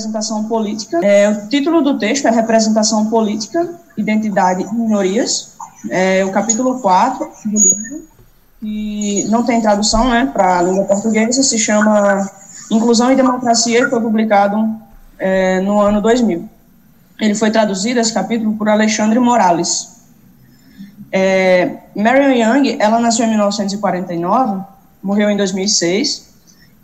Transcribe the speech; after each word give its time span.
representação 0.00 0.44
política. 0.44 1.00
É, 1.04 1.28
o 1.28 1.48
título 1.48 1.82
do 1.82 1.98
texto 1.98 2.26
é 2.26 2.30
Representação 2.30 3.06
Política, 3.06 3.68
Identidade 3.96 4.62
e 4.62 4.74
Minorias. 4.74 5.54
É, 5.88 6.24
o 6.24 6.30
capítulo 6.30 6.80
4 6.80 7.30
do 7.44 7.58
livro, 7.58 8.08
que 8.60 9.26
não 9.30 9.44
tem 9.44 9.60
tradução 9.60 10.08
né, 10.08 10.30
para 10.32 10.58
a 10.58 10.62
língua 10.62 10.84
portuguesa, 10.84 11.42
se 11.42 11.58
chama 11.58 12.30
Inclusão 12.70 13.10
e 13.12 13.16
Democracia, 13.16 13.80
e 13.80 13.90
foi 13.90 14.00
publicado 14.00 14.56
é, 15.18 15.60
no 15.60 15.80
ano 15.80 16.00
2000. 16.00 16.48
Ele 17.20 17.34
foi 17.34 17.50
traduzido, 17.50 18.00
esse 18.00 18.12
capítulo, 18.12 18.54
por 18.56 18.68
Alexandre 18.68 19.18
Morales. 19.18 20.00
É, 21.12 21.76
Marion 21.94 22.30
Young, 22.30 22.76
ela 22.78 23.00
nasceu 23.00 23.26
em 23.26 23.30
1949, 23.30 24.62
morreu 25.02 25.28
em 25.28 25.36
2006, 25.36 26.29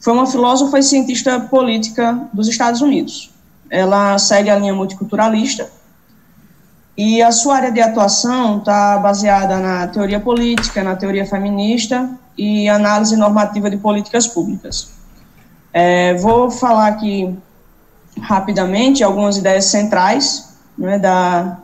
foi 0.01 0.13
uma 0.13 0.27
filósofa 0.27 0.79
e 0.79 0.83
cientista 0.83 1.41
política 1.41 2.29
dos 2.33 2.49
Estados 2.49 2.81
Unidos. 2.81 3.31
Ela 3.71 4.19
segue 4.19 4.51
a 4.51 4.57
linha 4.57 4.75
multiculturalista 4.75 5.71
e 6.97 7.21
a 7.23 7.31
sua 7.31 7.57
área 7.57 7.71
de 7.71 7.81
atuação 7.81 8.59
está 8.59 8.99
baseada 8.99 9.59
na 9.59 9.87
teoria 9.89 10.19
política, 10.19 10.83
na 10.83 10.97
teoria 10.97 11.27
feminista 11.27 12.09
e 12.39 12.69
análise 12.69 13.17
normativa 13.17 13.69
de 13.69 13.77
políticas 13.77 14.27
públicas. 14.27 14.93
É, 15.73 16.15
vou 16.15 16.51
falar 16.51 16.89
aqui 16.89 17.37
rapidamente 18.19 19.05
algumas 19.05 19.37
ideias 19.37 19.67
centrais 19.67 20.57
né, 20.79 20.99
da, 20.99 21.59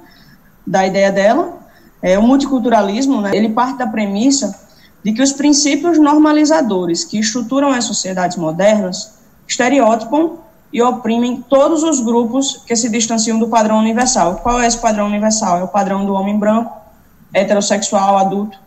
da 0.67 0.87
ideia 0.87 1.11
dela. 1.11 1.61
É, 2.03 2.19
o 2.19 2.23
multiculturalismo, 2.23 3.23
né, 3.23 3.31
ele 3.33 3.49
parte 3.51 3.79
da 3.79 3.87
premissa 3.87 4.62
de 5.05 5.13
que 5.13 5.23
os 5.23 5.33
princípios 5.33 5.99
normalizadores 5.99 7.05
que 7.05 7.19
estruturam 7.19 7.71
as 7.71 7.85
sociedades 7.85 8.37
modernas 8.37 9.15
estereotipam 9.47 10.39
e 10.73 10.81
oprimem 10.81 11.45
todos 11.49 11.83
os 11.83 12.01
grupos 12.01 12.63
que 12.67 12.75
se 12.75 12.89
distanciam 12.89 13.39
do 13.39 13.49
padrão 13.49 13.79
universal. 13.79 14.37
Qual 14.37 14.61
é 14.61 14.67
esse 14.67 14.79
padrão 14.79 15.07
universal? 15.07 15.59
É 15.59 15.63
o 15.63 15.69
padrão 15.69 16.07
do 16.07 16.15
homem 16.15 16.39
branco, 16.39 16.73
heterossexual, 17.35 18.17
adulto. 18.17 18.59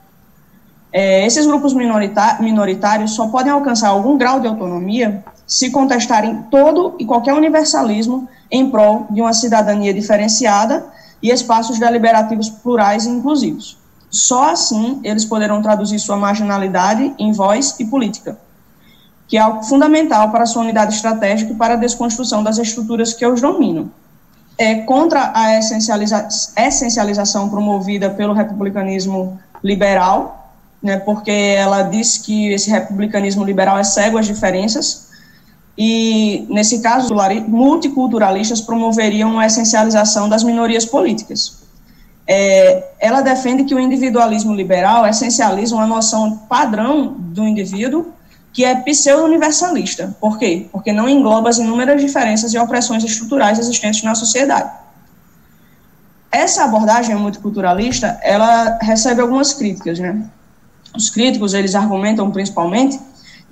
É, 0.91 1.25
esses 1.25 1.45
grupos 1.45 1.73
minoritários 1.73 3.16
só 3.16 3.28
podem 3.28 3.52
alcançar 3.52 3.89
algum 3.89 4.17
grau 4.17 4.39
de 4.39 4.47
autonomia 4.47 5.23
se 5.45 5.69
contestarem 5.69 6.44
todo 6.50 6.95
e 7.00 7.06
qualquer 7.06 7.33
universalismo 7.33 8.28
em 8.50 8.69
prol 8.69 9.06
de 9.09 9.22
uma 9.22 9.33
cidadania 9.33 9.94
diferenciada 9.94 10.86
e 11.22 11.31
espaços 11.31 11.80
deliberativos 11.80 12.50
plurais 12.50 13.06
e 13.06 13.09
inclusivos. 13.09 13.78
Só 14.16 14.52
assim 14.52 15.02
eles 15.04 15.26
poderão 15.26 15.62
traduzir 15.62 16.00
sua 16.00 16.16
marginalidade 16.16 17.14
em 17.20 17.34
voz 17.34 17.76
e 17.82 17.86
política, 17.86 18.38
que 19.28 19.36
é 19.36 19.42
algo 19.42 19.62
fundamental 19.64 20.32
para 20.32 20.46
sua 20.46 20.62
unidade 20.62 20.96
estratégica 20.96 21.52
e 21.52 21.56
para 21.56 21.74
a 21.74 21.78
desconstrução 21.78 22.42
das 22.42 22.58
estruturas 22.58 23.14
que 23.14 23.28
os 23.28 23.42
dominam. 23.42 23.92
É 24.58 24.76
contra 24.76 25.34
a 25.36 25.58
essencializa 25.60 26.30
essencialização 26.56 27.50
promovida 27.50 28.10
pelo 28.10 28.32
republicanismo 28.32 29.38
liberal, 29.62 30.50
né, 30.82 30.96
porque 30.96 31.32
ela 31.32 31.82
diz 31.82 32.18
que 32.18 32.54
esse 32.54 32.70
republicanismo 32.70 33.44
liberal 33.44 33.78
é 33.78 33.84
cego 33.84 34.18
às 34.18 34.28
diferenças, 34.28 35.10
e, 35.78 36.48
nesse 36.50 36.80
caso, 36.80 37.14
multiculturalistas 37.50 38.62
promoveriam 38.62 39.38
a 39.38 39.46
essencialização 39.46 40.30
das 40.30 40.42
minorias 40.42 40.86
políticas 40.86 41.65
é, 42.28 42.91
ela 43.00 43.22
defende 43.22 43.66
que 43.66 43.75
o 43.75 43.80
individualismo 43.80 44.53
liberal 44.53 45.06
essencializa 45.06 45.75
uma 45.75 45.86
noção 45.86 46.38
padrão 46.50 47.16
do 47.18 47.44
indivíduo 47.44 48.13
que 48.52 48.63
é 48.63 48.74
pseudo-universalista. 48.74 50.16
Por 50.19 50.38
quê? 50.38 50.68
Porque 50.72 50.94
não 50.94 51.09
engloba 51.09 51.50
as 51.50 51.58
inúmeras 51.58 52.02
diferenças 52.02 52.53
e 52.53 52.58
opressões 52.58 53.03
estruturais 53.03 53.59
existentes 53.59 54.02
na 54.02 54.16
sociedade. 54.16 54.72
Essa 56.31 56.63
abordagem 56.63 57.16
multiculturalista, 57.16 58.18
ela 58.24 58.78
recebe 58.81 59.22
algumas 59.22 59.53
críticas, 59.53 60.00
né? 60.00 60.24
Os 60.96 61.09
críticos, 61.09 61.53
eles 61.53 61.75
argumentam 61.75 62.31
principalmente 62.31 63.00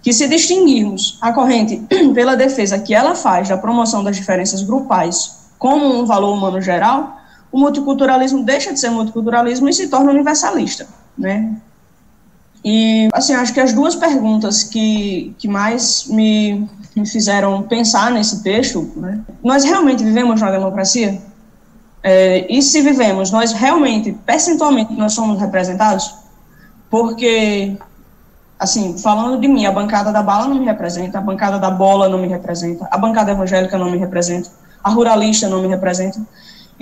que 0.01 0.13
se 0.13 0.28
distinguirmos 0.28 1.17
a 1.22 1.31
corrente 1.31 1.81
pela 2.13 2.35
defesa 2.35 2.79
que 2.79 2.94
ela 2.94 3.13
faz 3.13 3.50
da 3.50 3.57
promoção 3.57 4.03
das 4.03 4.16
diferenças 4.16 4.63
grupais 4.63 5.44
como 5.59 5.85
um 5.85 6.05
valor 6.05 6.34
humano 6.34 6.61
geral, 6.61 7.17
o 7.53 7.59
multiculturalismo 7.59 8.44
deixa 8.44 8.74
de 8.74 8.80
ser 8.80 8.90
multiculturalismo 8.90 9.69
e 9.69 9.74
se 9.74 9.88
torna 9.88 10.12
universalista, 10.12 10.88
né? 11.16 11.56
E, 12.66 13.09
assim, 13.14 13.34
acho 13.36 13.53
que 13.53 13.59
as 13.59 13.74
duas 13.74 13.96
perguntas 13.96 14.64
que, 14.64 15.36
que 15.38 15.47
mais 15.47 16.08
me, 16.08 16.68
me 16.96 17.06
fizeram 17.06 17.62
pensar 17.62 18.09
nesse 18.09 18.41
texto, 18.41 18.91
né? 18.96 19.19
Nós 19.44 19.64
realmente 19.64 20.03
vivemos 20.03 20.41
na 20.41 20.50
democracia? 20.50 21.22
É, 22.02 22.52
e 22.52 22.59
se 22.64 22.81
vivemos, 22.81 23.30
nós 23.30 23.53
realmente, 23.53 24.12
percentualmente, 24.25 24.94
nós 24.94 25.14
somos 25.14 25.40
representados? 25.40 26.12
Porque, 26.90 27.78
assim, 28.58 28.97
falando 28.97 29.40
de 29.40 29.47
mim, 29.47 29.68
a 29.68 29.72
bancada 29.72 30.12
da 30.12 30.24
bala 30.24 30.47
não 30.47 30.56
me 30.56 30.66
representa, 30.66 31.20
a 31.20 31.22
bancada 31.22 31.59
da 31.59 31.70
bola 31.70 32.09
não 32.09 32.18
me 32.18 32.28
representa, 32.28 32.88
a 32.90 32.97
bancada 32.97 33.31
evangélica 33.31 33.78
não 33.78 33.91
me 33.91 33.97
representa, 34.00 34.50
a 34.84 34.90
ruralista 34.90 35.47
não 35.47 35.62
me 35.62 35.68
representa. 35.68 36.20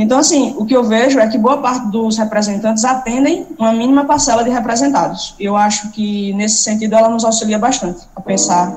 Então, 0.02 0.18
assim, 0.18 0.56
o 0.58 0.66
que 0.66 0.76
eu 0.76 0.84
vejo 0.84 1.20
é 1.20 1.28
que 1.28 1.38
boa 1.38 1.60
parte 1.60 1.92
dos 1.92 2.18
representantes 2.18 2.84
atendem 2.84 3.46
uma 3.60 3.72
mínima 3.72 4.04
parcela 4.04 4.44
de 4.44 4.50
representados. 4.50 5.36
Eu 5.40 5.56
acho 5.56 5.92
que, 5.92 6.34
nesse 6.34 6.64
sentido, 6.64 6.96
ela 6.96 7.08
nos 7.08 7.24
auxilia 7.24 7.60
bastante 7.60 8.02
a 8.16 8.20
pensar. 8.20 8.74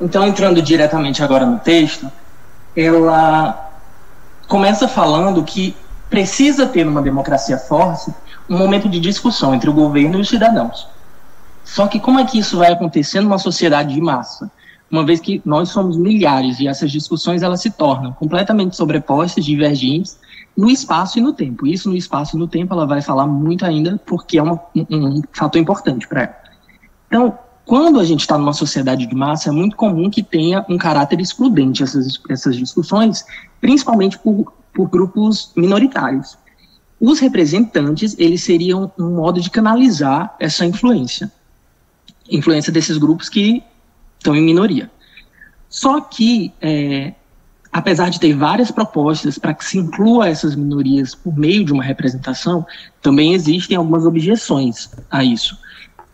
Então, 0.00 0.26
entrando 0.26 0.62
diretamente 0.62 1.22
agora 1.22 1.44
no 1.44 1.58
texto, 1.58 2.10
ela 2.74 3.72
começa 4.48 4.88
falando 4.88 5.44
que 5.44 5.76
precisa 6.08 6.64
ter 6.66 6.86
numa 6.86 7.02
democracia 7.02 7.58
forte 7.58 8.10
um 8.48 8.56
momento 8.56 8.88
de 8.88 8.98
discussão 8.98 9.54
entre 9.54 9.68
o 9.68 9.74
governo 9.74 10.16
e 10.16 10.22
os 10.22 10.30
cidadãos. 10.30 10.88
Só 11.62 11.86
que 11.86 12.00
como 12.00 12.18
é 12.18 12.24
que 12.24 12.38
isso 12.38 12.56
vai 12.56 12.72
acontecer 12.72 13.20
numa 13.20 13.38
sociedade 13.38 13.92
de 13.92 14.00
massa? 14.00 14.50
Uma 14.90 15.04
vez 15.04 15.20
que 15.20 15.40
nós 15.44 15.68
somos 15.68 15.96
milhares 15.96 16.58
e 16.58 16.66
essas 16.66 16.90
discussões 16.90 17.42
elas 17.42 17.62
se 17.62 17.70
tornam 17.70 18.12
completamente 18.12 18.76
sobrepostas, 18.76 19.44
divergentes, 19.44 20.18
no 20.56 20.68
espaço 20.68 21.18
e 21.18 21.22
no 21.22 21.32
tempo. 21.32 21.66
Isso 21.66 21.88
no 21.88 21.96
espaço 21.96 22.36
e 22.36 22.38
no 22.38 22.48
tempo 22.48 22.74
ela 22.74 22.86
vai 22.86 23.00
falar 23.00 23.26
muito 23.26 23.64
ainda, 23.64 24.00
porque 24.04 24.38
é 24.38 24.42
uma, 24.42 24.60
um, 24.74 25.18
um 25.18 25.22
fator 25.32 25.60
importante 25.60 26.08
para 26.08 26.22
ela. 26.22 26.36
Então, 27.06 27.38
quando 27.64 28.00
a 28.00 28.04
gente 28.04 28.20
está 28.20 28.36
numa 28.36 28.52
sociedade 28.52 29.06
de 29.06 29.14
massa, 29.14 29.50
é 29.50 29.52
muito 29.52 29.76
comum 29.76 30.10
que 30.10 30.24
tenha 30.24 30.64
um 30.68 30.76
caráter 30.76 31.20
excludente 31.20 31.84
essas, 31.84 32.20
essas 32.28 32.56
discussões, 32.56 33.24
principalmente 33.60 34.18
por, 34.18 34.52
por 34.74 34.88
grupos 34.88 35.52
minoritários. 35.56 36.36
Os 37.00 37.20
representantes, 37.20 38.16
eles 38.18 38.42
seriam 38.42 38.90
um 38.98 39.10
modo 39.14 39.40
de 39.40 39.48
canalizar 39.48 40.34
essa 40.40 40.66
influência. 40.66 41.30
Influência 42.28 42.72
desses 42.72 42.98
grupos 42.98 43.28
que 43.28 43.62
estão 44.20 44.36
em 44.36 44.42
minoria. 44.42 44.90
Só 45.68 46.00
que, 46.00 46.52
é, 46.60 47.14
apesar 47.72 48.10
de 48.10 48.20
ter 48.20 48.34
várias 48.34 48.70
propostas 48.70 49.38
para 49.38 49.54
que 49.54 49.64
se 49.64 49.78
inclua 49.78 50.28
essas 50.28 50.54
minorias 50.54 51.14
por 51.14 51.36
meio 51.36 51.64
de 51.64 51.72
uma 51.72 51.82
representação, 51.82 52.66
também 53.00 53.34
existem 53.34 53.76
algumas 53.76 54.04
objeções 54.04 54.90
a 55.10 55.24
isso. 55.24 55.58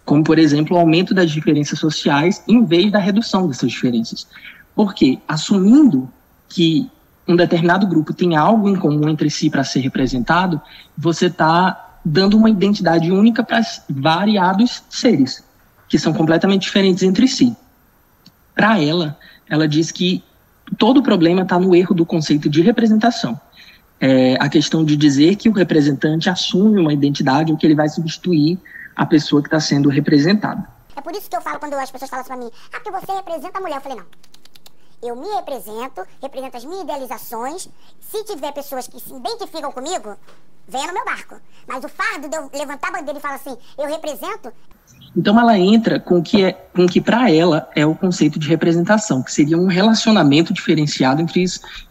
Como, 0.04 0.22
por 0.22 0.38
exemplo, 0.38 0.76
o 0.76 0.80
aumento 0.80 1.12
das 1.12 1.30
diferenças 1.30 1.78
sociais 1.78 2.42
em 2.46 2.64
vez 2.64 2.92
da 2.92 2.98
redução 2.98 3.48
dessas 3.48 3.70
diferenças. 3.70 4.26
Porque, 4.74 5.18
assumindo 5.26 6.08
que 6.48 6.88
um 7.26 7.34
determinado 7.34 7.86
grupo 7.88 8.14
tem 8.14 8.36
algo 8.36 8.68
em 8.68 8.76
comum 8.76 9.08
entre 9.08 9.28
si 9.30 9.50
para 9.50 9.64
ser 9.64 9.80
representado, 9.80 10.60
você 10.96 11.26
está 11.26 11.98
dando 12.04 12.36
uma 12.36 12.48
identidade 12.48 13.10
única 13.10 13.42
para 13.42 13.60
variados 13.90 14.84
seres, 14.88 15.42
que 15.88 15.98
são 15.98 16.12
completamente 16.12 16.62
diferentes 16.62 17.02
entre 17.02 17.26
si. 17.26 17.56
Para 18.56 18.82
ela, 18.82 19.16
ela 19.48 19.68
diz 19.68 19.92
que 19.92 20.24
todo 20.78 20.98
o 20.98 21.02
problema 21.02 21.42
está 21.42 21.58
no 21.58 21.76
erro 21.76 21.94
do 21.94 22.06
conceito 22.06 22.48
de 22.48 22.62
representação. 22.62 23.38
É 24.00 24.36
a 24.40 24.48
questão 24.48 24.84
de 24.84 24.96
dizer 24.96 25.36
que 25.36 25.48
o 25.48 25.52
representante 25.52 26.28
assume 26.28 26.80
uma 26.80 26.92
identidade 26.92 27.52
ou 27.52 27.58
que 27.58 27.66
ele 27.66 27.74
vai 27.74 27.88
substituir 27.88 28.58
a 28.96 29.04
pessoa 29.04 29.42
que 29.42 29.48
está 29.48 29.60
sendo 29.60 29.90
representada. 29.90 30.66
É 30.96 31.02
por 31.02 31.12
isso 31.14 31.28
que 31.28 31.36
eu 31.36 31.42
falo 31.42 31.58
quando 31.58 31.74
as 31.74 31.90
pessoas 31.90 32.10
falam 32.10 32.24
para 32.24 32.36
mim, 32.36 32.50
ah, 32.72 33.00
você 33.00 33.12
representa 33.12 33.58
a 33.58 33.60
mulher. 33.60 33.76
Eu 33.76 33.80
falei, 33.82 33.98
não. 33.98 34.06
Eu 35.02 35.14
me 35.16 35.28
represento, 35.28 36.06
represento 36.20 36.56
as 36.56 36.64
minhas 36.64 36.82
idealizações. 36.82 37.68
Se 38.00 38.24
tiver 38.24 38.52
pessoas 38.52 38.86
que 38.86 38.98
se 38.98 39.14
identificam 39.14 39.70
comigo, 39.72 40.16
venha 40.66 40.86
no 40.86 40.94
meu 40.94 41.04
barco. 41.04 41.36
Mas 41.66 41.84
o 41.84 41.88
fardo 41.88 42.28
de 42.28 42.36
eu 42.36 42.50
levantar 42.52 42.88
a 42.88 42.92
bandeira 42.92 43.18
e 43.18 43.22
falar 43.22 43.36
assim, 43.36 43.56
eu 43.78 43.86
represento, 43.86 44.52
então 45.16 45.40
ela 45.40 45.58
entra 45.58 45.98
com 45.98 46.22
que 46.22 46.44
é, 46.44 46.52
com 46.52 46.86
que 46.86 47.00
para 47.00 47.30
ela 47.30 47.68
é 47.74 47.86
o 47.86 47.94
conceito 47.94 48.38
de 48.38 48.48
representação, 48.48 49.22
que 49.22 49.32
seria 49.32 49.56
um 49.56 49.66
relacionamento 49.66 50.52
diferenciado 50.52 51.22
entre, 51.22 51.44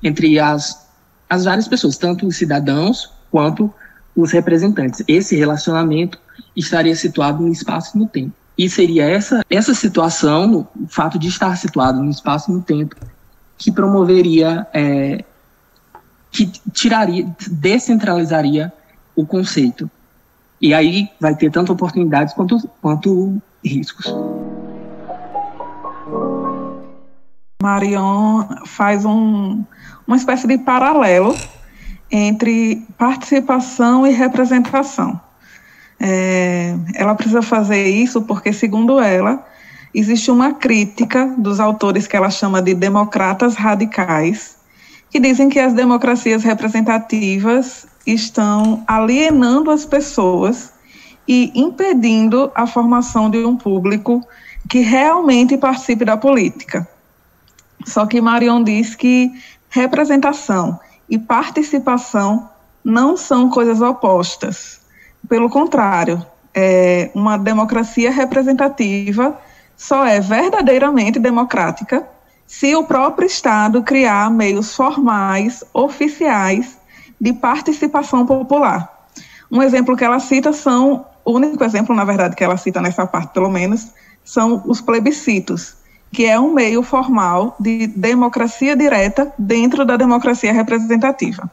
entre 0.04 0.40
as, 0.40 0.88
as 1.28 1.46
várias 1.46 1.68
pessoas, 1.68 1.98
tanto 1.98 2.28
os 2.28 2.38
cidadãos 2.38 3.12
quanto 3.32 3.74
os 4.16 4.32
representantes. 4.32 5.04
Esse 5.08 5.36
relacionamento 5.36 6.20
estaria 6.56 6.96
situado 6.96 7.42
no 7.42 7.52
espaço 7.52 7.98
e 7.98 8.00
no 8.00 8.08
tempo. 8.08 8.34
E 8.58 8.70
seria 8.70 9.10
essa, 9.10 9.44
essa 9.50 9.74
situação, 9.74 10.68
o 10.76 10.88
fato 10.88 11.20
de 11.20 11.28
estar 11.28 11.56
situado 11.58 12.02
no 12.02 12.10
espaço 12.10 12.52
e 12.52 12.54
no 12.54 12.62
tempo, 12.62 12.96
que 13.58 13.72
promoveria, 13.72 14.66
é, 14.74 15.24
que 16.32 16.48
tiraria, 16.72 17.28
descentralizaria 17.50 18.72
o 19.16 19.26
conceito. 19.26 19.90
E 20.62 20.74
aí 20.74 21.10
vai 21.20 21.36
ter 21.36 21.52
tanto 21.52 21.74
oportunidades 21.74 22.34
quanto, 22.34 22.58
quanto 22.82 23.42
riscos. 23.64 24.06
Marion 27.62 28.48
faz 28.66 29.06
um, 29.06 29.64
uma 30.06 30.18
espécie 30.18 30.48
de 30.48 30.58
paralelo 30.58 31.36
entre 32.12 32.86
participação 32.98 34.06
e 34.06 34.12
representação. 34.12 35.20
É, 36.00 36.76
ela 36.94 37.16
precisa 37.16 37.42
fazer 37.42 37.88
isso 37.88 38.22
porque, 38.22 38.52
segundo 38.52 39.00
ela, 39.00 39.46
existe 39.94 40.30
uma 40.30 40.54
crítica 40.54 41.34
dos 41.38 41.60
autores 41.60 42.06
que 42.06 42.18
ela 42.18 42.30
chama 42.30 42.62
de 42.62 42.74
democratas 42.74 43.56
radicais, 43.56 44.58
que 45.10 45.20
dizem 45.20 45.48
que 45.48 45.60
as 45.60 45.74
democracias 45.74 46.44
representativas 46.44 47.88
estão 48.06 48.84
alienando 48.86 49.72
as 49.72 49.86
pessoas 49.86 50.74
e 51.28 51.52
impedindo 51.56 52.52
a 52.54 52.68
formação 52.68 53.30
de 53.30 53.46
um 53.46 53.56
público 53.56 54.22
que 54.70 54.80
realmente 54.80 55.58
participe 55.58 56.06
da 56.06 56.18
política. 56.18 56.88
Só 57.86 58.06
que 58.06 58.22
Marion 58.22 58.64
diz 58.64 58.96
que 58.96 59.32
representação 59.70 60.80
e 61.10 61.18
participação 61.18 62.50
não 62.84 63.16
são 63.16 63.50
coisas 63.50 63.82
opostas. 63.82 64.80
Pelo 65.28 65.50
contrário, 65.50 66.26
é, 66.54 67.10
uma 67.14 67.38
democracia 67.38 68.12
representativa 68.12 69.38
só 69.76 70.06
é 70.06 70.20
verdadeiramente 70.20 71.20
democrática 71.20 72.08
se 72.48 72.76
o 72.76 72.84
próprio 72.84 73.26
Estado 73.26 73.82
criar 73.84 74.30
meios 74.30 74.76
formais, 74.76 75.64
oficiais, 75.74 76.78
de 77.20 77.34
participação 77.34 78.26
popular. 78.26 79.10
Um 79.52 79.62
exemplo 79.62 79.96
que 79.96 80.04
ela 80.04 80.20
cita 80.20 80.54
são, 80.54 81.06
o 81.24 81.32
único 81.34 81.64
exemplo, 81.64 81.96
na 81.96 82.04
verdade, 82.04 82.36
que 82.36 82.44
ela 82.44 82.58
cita 82.58 82.82
nessa 82.82 83.06
parte, 83.06 83.34
pelo 83.34 83.50
menos, 83.50 83.92
são 84.24 84.64
os 84.66 84.82
plebiscitos, 84.82 85.76
que 86.12 86.26
é 86.26 86.40
um 86.40 86.54
meio 86.54 86.84
formal 86.84 87.56
de 87.60 87.88
democracia 87.88 88.76
direta 88.76 89.34
dentro 89.38 89.86
da 89.86 89.98
democracia 89.98 90.54
representativa. 90.54 91.50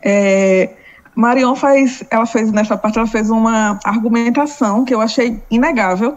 É, 0.00 0.70
Marion 1.18 1.56
faz, 1.56 2.04
ela 2.10 2.26
fez 2.26 2.52
nessa 2.52 2.76
parte, 2.76 2.98
ela 2.98 3.08
fez 3.08 3.28
uma 3.28 3.78
argumentação 3.84 4.84
que 4.84 4.94
eu 4.94 5.00
achei 5.00 5.42
inegável 5.50 6.16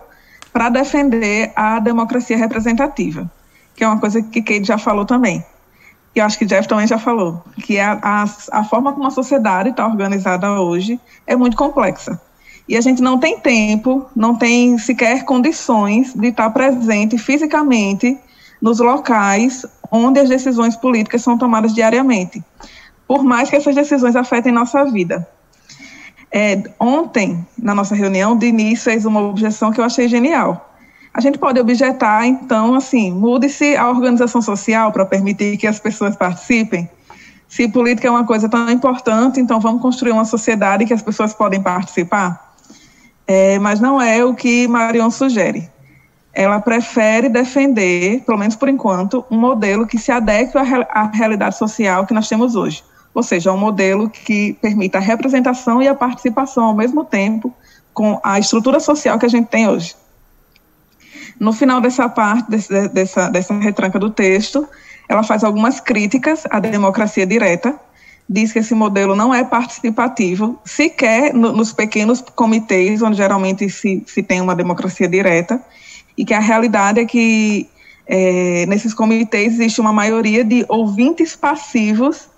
para 0.53 0.69
defender 0.69 1.51
a 1.55 1.79
democracia 1.79 2.37
representativa, 2.37 3.29
que 3.75 3.83
é 3.83 3.87
uma 3.87 3.99
coisa 3.99 4.21
que 4.21 4.41
Kate 4.41 4.65
já 4.65 4.77
falou 4.77 5.05
também 5.05 5.43
e 6.15 6.19
eu 6.19 6.25
acho 6.25 6.37
que 6.37 6.45
Jeff 6.45 6.67
também 6.67 6.85
já 6.85 6.97
falou, 6.97 7.41
que 7.63 7.79
a, 7.79 7.97
a, 8.01 8.25
a 8.51 8.63
forma 8.65 8.91
como 8.91 9.07
a 9.07 9.11
sociedade 9.11 9.69
está 9.69 9.87
organizada 9.87 10.51
hoje 10.59 10.99
é 11.25 11.35
muito 11.35 11.55
complexa. 11.55 12.19
E 12.67 12.75
a 12.75 12.81
gente 12.81 13.01
não 13.01 13.17
tem 13.17 13.39
tempo, 13.39 14.05
não 14.15 14.35
tem 14.35 14.77
sequer 14.77 15.23
condições 15.23 16.13
de 16.13 16.27
estar 16.27 16.49
presente 16.49 17.17
fisicamente 17.17 18.17
nos 18.61 18.79
locais 18.79 19.65
onde 19.89 20.19
as 20.19 20.29
decisões 20.29 20.75
políticas 20.75 21.21
são 21.21 21.37
tomadas 21.37 21.73
diariamente, 21.73 22.43
por 23.11 23.23
mais 23.23 23.49
que 23.49 23.55
essas 23.57 23.75
decisões 23.75 24.15
afetem 24.15 24.53
nossa 24.53 24.85
vida. 24.85 25.27
É, 26.31 26.63
ontem, 26.79 27.45
na 27.57 27.75
nossa 27.75 27.93
reunião, 27.93 28.37
Diniz 28.37 28.83
fez 28.83 29.05
uma 29.05 29.19
objeção 29.19 29.71
que 29.71 29.81
eu 29.81 29.85
achei 29.85 30.07
genial 30.07 30.71
a 31.13 31.19
gente 31.19 31.37
pode 31.37 31.59
objetar, 31.59 32.25
então, 32.25 32.73
assim, 32.73 33.11
mude-se 33.11 33.75
a 33.75 33.89
organização 33.89 34.41
social 34.41 34.91
para 34.91 35.05
permitir 35.05 35.57
que 35.57 35.67
as 35.67 35.77
pessoas 35.77 36.15
participem. 36.15 36.89
Se 37.49 37.67
política 37.67 38.07
é 38.07 38.11
uma 38.11 38.25
coisa 38.25 38.47
tão 38.47 38.69
importante, 38.69 39.39
então 39.39 39.59
vamos 39.59 39.81
construir 39.81 40.13
uma 40.13 40.23
sociedade 40.23 40.85
que 40.85 40.93
as 40.93 41.01
pessoas 41.01 41.33
podem 41.33 41.61
participar. 41.61 42.53
É, 43.27 43.59
mas 43.59 43.81
não 43.81 44.01
é 44.01 44.23
o 44.23 44.33
que 44.33 44.69
Marion 44.69 45.11
sugere. 45.11 45.69
Ela 46.33 46.61
prefere 46.61 47.27
defender, 47.27 48.21
pelo 48.21 48.37
menos 48.37 48.55
por 48.55 48.69
enquanto, 48.69 49.25
um 49.29 49.37
modelo 49.37 49.85
que 49.85 49.97
se 49.97 50.13
adeque 50.13 50.57
à 50.57 51.11
realidade 51.13 51.57
social 51.57 52.05
que 52.05 52.13
nós 52.13 52.29
temos 52.29 52.55
hoje. 52.55 52.81
Ou 53.13 53.23
seja, 53.23 53.51
um 53.51 53.57
modelo 53.57 54.09
que 54.09 54.53
permita 54.61 54.97
a 54.97 55.01
representação 55.01 55.81
e 55.81 55.87
a 55.87 55.95
participação 55.95 56.65
ao 56.65 56.75
mesmo 56.75 57.03
tempo 57.03 57.53
com 57.93 58.19
a 58.23 58.39
estrutura 58.39 58.79
social 58.79 59.19
que 59.19 59.25
a 59.25 59.29
gente 59.29 59.47
tem 59.47 59.67
hoje. 59.67 59.95
No 61.39 61.51
final 61.51 61.81
dessa 61.81 62.07
parte, 62.07 62.49
desse, 62.49 62.87
dessa, 62.89 63.29
dessa 63.29 63.53
retranca 63.57 63.99
do 63.99 64.09
texto, 64.09 64.67
ela 65.09 65.23
faz 65.23 65.43
algumas 65.43 65.79
críticas 65.79 66.43
à 66.49 66.59
democracia 66.59 67.25
direta, 67.25 67.77
diz 68.29 68.53
que 68.53 68.59
esse 68.59 68.73
modelo 68.73 69.15
não 69.15 69.33
é 69.33 69.43
participativo, 69.43 70.57
sequer 70.63 71.33
no, 71.33 71.51
nos 71.51 71.73
pequenos 71.73 72.21
comitês, 72.21 73.01
onde 73.01 73.17
geralmente 73.17 73.69
se, 73.69 74.03
se 74.07 74.23
tem 74.23 74.39
uma 74.39 74.55
democracia 74.55 75.07
direta, 75.07 75.61
e 76.17 76.23
que 76.23 76.33
a 76.33 76.39
realidade 76.39 76.99
é 76.99 77.05
que 77.05 77.67
é, 78.07 78.65
nesses 78.67 78.93
comitês 78.93 79.53
existe 79.53 79.81
uma 79.81 79.91
maioria 79.91 80.43
de 80.43 80.65
ouvintes 80.69 81.35
passivos 81.35 82.29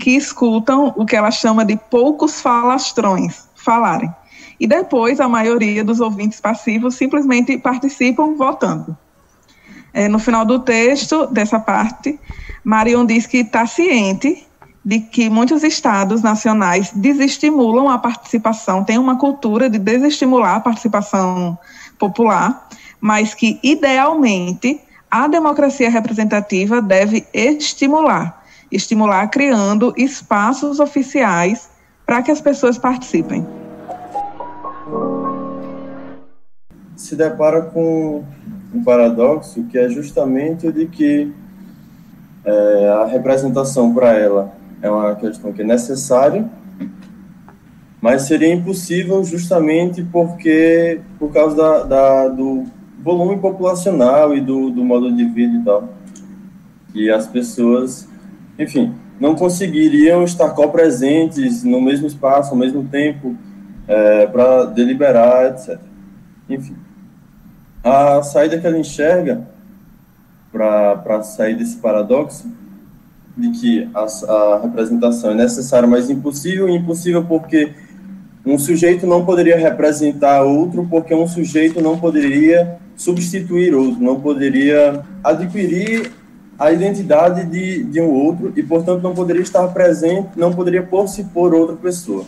que 0.00 0.16
escutam 0.16 0.92
o 0.96 1.04
que 1.04 1.14
ela 1.14 1.30
chama 1.30 1.64
de 1.64 1.76
poucos 1.76 2.40
falastrões 2.40 3.48
falarem 3.54 4.10
e 4.60 4.66
depois 4.66 5.20
a 5.20 5.28
maioria 5.28 5.82
dos 5.82 6.00
ouvintes 6.00 6.38
passivos 6.38 6.94
simplesmente 6.94 7.56
participam 7.56 8.34
votando. 8.34 8.96
É, 9.92 10.06
no 10.06 10.18
final 10.18 10.44
do 10.44 10.58
texto, 10.58 11.26
dessa 11.26 11.58
parte, 11.58 12.20
Marion 12.62 13.06
diz 13.06 13.26
que 13.26 13.38
está 13.38 13.66
ciente 13.66 14.46
de 14.84 15.00
que 15.00 15.28
muitos 15.28 15.62
estados 15.62 16.22
nacionais 16.22 16.92
desestimulam 16.94 17.88
a 17.88 17.98
participação, 17.98 18.84
tem 18.84 18.98
uma 18.98 19.16
cultura 19.16 19.68
de 19.68 19.78
desestimular 19.78 20.56
a 20.56 20.60
participação 20.60 21.58
popular, 21.98 22.68
mas 23.00 23.34
que, 23.34 23.58
idealmente, 23.62 24.80
a 25.10 25.26
democracia 25.26 25.90
representativa 25.90 26.80
deve 26.80 27.26
estimular, 27.32 28.39
estimular 28.70 29.28
criando 29.28 29.92
espaços 29.96 30.80
oficiais 30.80 31.68
para 32.06 32.22
que 32.22 32.30
as 32.30 32.40
pessoas 32.40 32.78
participem. 32.78 33.46
se 37.00 37.16
depara 37.16 37.62
com 37.62 38.22
um 38.74 38.84
paradoxo 38.84 39.64
que 39.64 39.78
é 39.78 39.88
justamente 39.88 40.68
o 40.68 40.72
de 40.72 40.86
que 40.86 41.32
é, 42.44 42.88
a 42.88 43.06
representação 43.06 43.92
para 43.94 44.12
ela 44.12 44.52
é 44.82 44.90
uma 44.90 45.14
questão 45.14 45.52
que 45.52 45.62
é 45.62 45.64
necessária, 45.64 46.48
mas 48.00 48.22
seria 48.22 48.52
impossível 48.52 49.24
justamente 49.24 50.02
porque 50.04 51.00
por 51.18 51.32
causa 51.32 51.56
da, 51.56 51.82
da 51.82 52.28
do 52.28 52.64
volume 53.02 53.38
populacional 53.38 54.36
e 54.36 54.40
do, 54.40 54.70
do 54.70 54.84
modo 54.84 55.10
de 55.10 55.24
vida 55.24 55.56
e 55.56 55.64
tal. 55.64 55.88
E 56.94 57.10
as 57.10 57.26
pessoas, 57.26 58.06
enfim, 58.60 58.94
não 59.18 59.34
conseguiriam 59.34 60.22
estar 60.22 60.50
co-presentes 60.50 61.64
no 61.64 61.80
mesmo 61.80 62.06
espaço, 62.06 62.52
ao 62.52 62.56
mesmo 62.56 62.84
tempo, 62.84 63.34
é, 63.88 64.26
para 64.26 64.66
deliberar, 64.66 65.46
etc. 65.46 65.78
Enfim 66.48 66.76
a 67.82 68.22
saída 68.22 68.58
que 68.58 68.66
ela 68.66 68.78
enxerga 68.78 69.42
para 70.52 71.22
sair 71.22 71.56
desse 71.56 71.76
paradoxo 71.76 72.46
de 73.36 73.50
que 73.52 73.88
a, 73.94 74.32
a, 74.32 74.60
representação 74.62 75.30
é 75.30 75.34
necessária, 75.34 75.88
mas 75.88 76.10
impossível, 76.10 76.68
e 76.68 76.76
impossível 76.76 77.24
porque 77.24 77.72
um 78.44 78.58
sujeito 78.58 79.06
não 79.06 79.24
poderia 79.24 79.56
representar 79.56 80.42
outro, 80.42 80.86
porque 80.90 81.14
um 81.14 81.26
sujeito 81.26 81.80
não 81.80 81.98
poderia 81.98 82.78
substituir 82.96 83.74
outro, 83.74 84.02
não 84.02 84.20
poderia 84.20 85.02
adquirir 85.22 86.10
a 86.60 86.70
identidade 86.70 87.46
de, 87.46 87.82
de 87.84 88.02
um 88.02 88.10
outro 88.10 88.52
e, 88.54 88.62
portanto, 88.62 89.00
não 89.00 89.14
poderia 89.14 89.40
estar 89.40 89.66
presente, 89.68 90.28
não 90.36 90.52
poderia 90.52 90.82
por-se 90.82 91.24
por 91.24 91.54
outra 91.54 91.74
pessoa. 91.74 92.26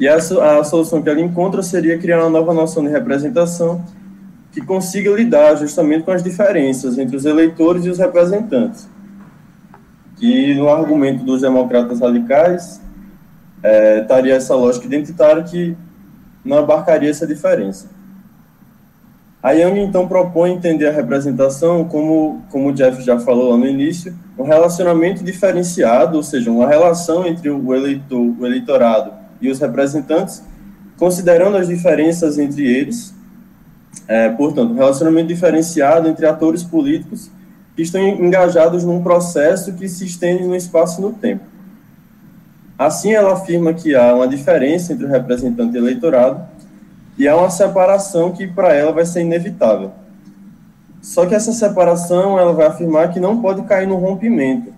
E 0.00 0.08
essa, 0.08 0.58
a 0.58 0.64
solução 0.64 1.00
que 1.00 1.08
ela 1.08 1.20
encontra 1.20 1.62
seria 1.62 1.96
criar 1.98 2.18
uma 2.22 2.30
nova 2.30 2.52
noção 2.52 2.82
de 2.82 2.90
representação 2.90 3.80
que 4.50 4.60
consiga 4.60 5.08
lidar 5.12 5.54
justamente 5.54 6.02
com 6.02 6.10
as 6.10 6.20
diferenças 6.20 6.98
entre 6.98 7.16
os 7.16 7.24
eleitores 7.24 7.84
e 7.84 7.90
os 7.90 7.98
representantes. 7.98 8.88
Que 10.16 10.56
no 10.56 10.68
argumento 10.68 11.24
dos 11.24 11.42
democratas 11.42 12.00
radicais 12.00 12.80
é, 13.62 14.00
estaria 14.00 14.34
essa 14.34 14.56
lógica 14.56 14.84
identitária 14.84 15.44
que 15.44 15.76
não 16.44 16.58
abarcaria 16.58 17.08
essa 17.08 17.24
diferença. 17.24 17.88
A 19.42 19.52
Young 19.52 19.78
então 19.80 20.08
propõe 20.08 20.52
entender 20.52 20.88
a 20.88 20.92
representação 20.92 21.84
como, 21.84 22.42
como 22.50 22.68
o 22.68 22.72
Jeff 22.72 23.00
já 23.02 23.18
falou 23.18 23.50
lá 23.50 23.56
no 23.56 23.66
início, 23.66 24.14
um 24.38 24.42
relacionamento 24.42 25.22
diferenciado, 25.22 26.16
ou 26.16 26.22
seja, 26.22 26.50
uma 26.50 26.66
relação 26.66 27.26
entre 27.26 27.48
o 27.48 27.74
eleitor, 27.74 28.34
o 28.38 28.44
eleitorado 28.44 29.12
e 29.40 29.48
os 29.50 29.60
representantes, 29.60 30.42
considerando 30.98 31.56
as 31.56 31.68
diferenças 31.68 32.38
entre 32.38 32.64
eles 32.66 33.14
É, 34.08 34.28
portanto, 34.28 34.72
um 34.72 34.76
relacionamento 34.76 35.28
diferenciado 35.28 36.06
entre 36.06 36.26
atores 36.26 36.62
políticos 36.62 37.30
que 37.74 37.82
estão 37.82 38.00
engajados 38.00 38.84
num 38.84 39.02
processo 39.02 39.72
que 39.72 39.88
se 39.88 40.04
estende 40.04 40.44
no 40.44 40.54
espaço 40.54 41.00
e 41.00 41.02
no 41.02 41.12
tempo. 41.12 41.42
Assim, 42.78 43.12
ela 43.12 43.32
afirma 43.32 43.72
que 43.72 43.96
há 43.96 44.14
uma 44.14 44.28
diferença 44.28 44.92
entre 44.92 45.06
o 45.06 45.08
representante 45.08 45.74
e 45.74 45.80
o 45.80 45.82
eleitorado 45.82 46.40
e 47.18 47.26
há 47.26 47.36
uma 47.36 47.50
separação 47.50 48.32
que 48.32 48.46
para 48.46 48.74
ela 48.74 48.92
vai 48.92 49.06
ser 49.06 49.22
inevitável. 49.22 49.92
Só 51.00 51.24
que 51.24 51.34
essa 51.34 51.52
separação 51.52 52.38
ela 52.38 52.52
vai 52.52 52.66
afirmar 52.66 53.12
que 53.12 53.20
não 53.20 53.40
pode 53.40 53.62
cair 53.62 53.86
no 53.86 53.96
rompimento. 53.96 54.74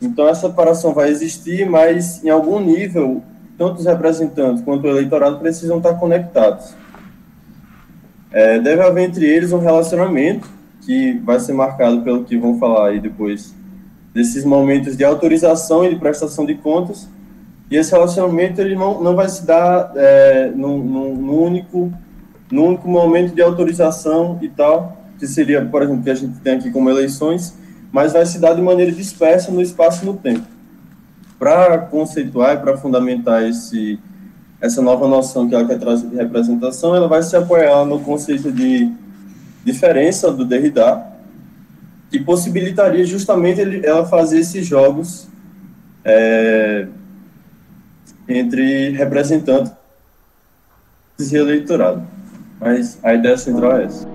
Então, 0.00 0.28
essa 0.28 0.48
separação 0.48 0.94
vai 0.94 1.10
existir, 1.10 1.68
mas 1.68 2.24
em 2.24 2.30
algum 2.30 2.60
nível, 2.60 3.22
tanto 3.56 3.80
os 3.80 3.86
representantes 3.86 4.62
quanto 4.62 4.84
o 4.84 4.88
eleitorado 4.88 5.38
precisam 5.38 5.78
estar 5.78 5.94
conectados. 5.94 6.74
É, 8.30 8.58
deve 8.58 8.82
haver 8.82 9.08
entre 9.08 9.26
eles 9.26 9.52
um 9.52 9.58
relacionamento 9.58 10.48
que 10.82 11.18
vai 11.24 11.40
ser 11.40 11.52
marcado 11.52 12.02
pelo 12.02 12.24
que 12.24 12.36
vão 12.36 12.58
falar 12.58 12.88
aí 12.88 13.00
depois, 13.00 13.54
desses 14.14 14.44
momentos 14.44 14.96
de 14.96 15.04
autorização 15.04 15.84
e 15.84 15.90
de 15.90 15.96
prestação 15.96 16.46
de 16.46 16.54
contas, 16.54 17.08
e 17.70 17.76
esse 17.76 17.92
relacionamento 17.92 18.60
ele 18.60 18.74
não, 18.74 19.02
não 19.02 19.14
vai 19.14 19.28
se 19.28 19.44
dar 19.44 19.92
é, 19.94 20.50
no, 20.54 20.74
único, 21.42 21.92
único 22.50 22.88
momento 22.88 23.34
de 23.34 23.42
autorização 23.42 24.38
e 24.40 24.48
tal, 24.48 24.96
que 25.18 25.26
seria, 25.26 25.64
por 25.64 25.82
exemplo, 25.82 26.02
que 26.02 26.10
a 26.10 26.14
gente 26.14 26.38
tem 26.40 26.54
aqui 26.54 26.70
como 26.70 26.88
eleições, 26.88 27.54
mas 27.92 28.12
vai 28.12 28.24
se 28.24 28.38
dar 28.38 28.54
de 28.54 28.62
maneira 28.62 28.90
dispersa 28.90 29.52
no 29.52 29.60
espaço 29.60 30.02
e 30.02 30.06
no 30.06 30.14
tempo. 30.14 30.46
Para 31.38 31.78
conceituar 31.78 32.54
e 32.54 32.58
para 32.58 32.76
fundamentar 32.76 33.42
esse, 33.42 33.98
essa 34.60 34.80
nova 34.80 35.06
noção 35.06 35.46
que 35.46 35.54
ela 35.54 35.66
quer 35.66 35.78
trazer 35.78 36.08
de 36.08 36.16
representação, 36.16 36.96
ela 36.96 37.06
vai 37.06 37.22
se 37.22 37.36
apoiar 37.36 37.84
no 37.84 38.00
conceito 38.00 38.50
de 38.50 38.90
diferença 39.62 40.32
do 40.32 40.44
Derrida, 40.44 41.06
que 42.10 42.18
possibilitaria 42.18 43.04
justamente 43.04 43.60
ela 43.84 44.06
fazer 44.06 44.38
esses 44.38 44.66
jogos 44.66 45.28
é, 46.02 46.86
entre 48.28 48.90
representantes 48.90 49.72
e 51.18 51.36
eleitorado. 51.36 52.06
Mas 52.60 52.98
a 53.02 53.14
ideia 53.14 53.36
central 53.36 53.78
é 53.78 53.84
essa. 53.84 54.08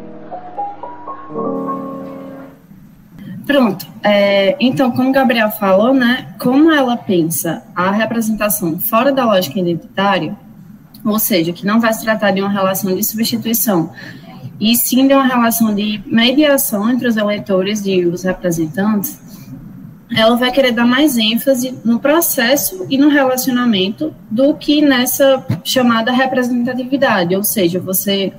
Pronto. 3.46 3.86
É, 4.02 4.56
então, 4.60 4.92
como 4.92 5.10
o 5.10 5.12
Gabriel 5.12 5.52
falou, 5.52 5.94
né, 5.94 6.34
como 6.40 6.72
ela 6.72 6.96
pensa 6.96 7.64
a 7.76 7.92
representação 7.92 8.80
fora 8.80 9.12
da 9.12 9.26
lógica 9.26 9.60
identitária, 9.60 10.36
ou 11.04 11.20
seja, 11.20 11.52
que 11.52 11.66
não 11.66 11.80
vai 11.80 11.94
se 11.94 12.04
tratar 12.04 12.32
de 12.32 12.42
uma 12.42 12.50
relação 12.50 12.96
de 12.96 13.04
substituição 13.04 13.92
e 14.60 14.76
sim 14.76 15.08
de 15.08 15.14
uma 15.14 15.26
relação 15.26 15.76
de 15.76 16.02
mediação 16.06 16.90
entre 16.90 17.08
os 17.08 17.18
eleitores 17.18 17.86
e 17.86 18.06
os 18.06 18.24
representantes, 18.24 19.20
ela 20.16 20.36
vai 20.36 20.52
querer 20.52 20.72
dar 20.72 20.86
mais 20.86 21.18
ênfase 21.18 21.78
no 21.84 22.00
processo 22.00 22.86
e 22.90 22.98
no 22.98 23.10
relacionamento 23.10 24.14
do 24.30 24.54
que 24.54 24.82
nessa 24.82 25.46
chamada 25.64 26.12
representatividade, 26.12 27.36
ou 27.36 27.44
seja, 27.44 27.80
você 27.80 28.34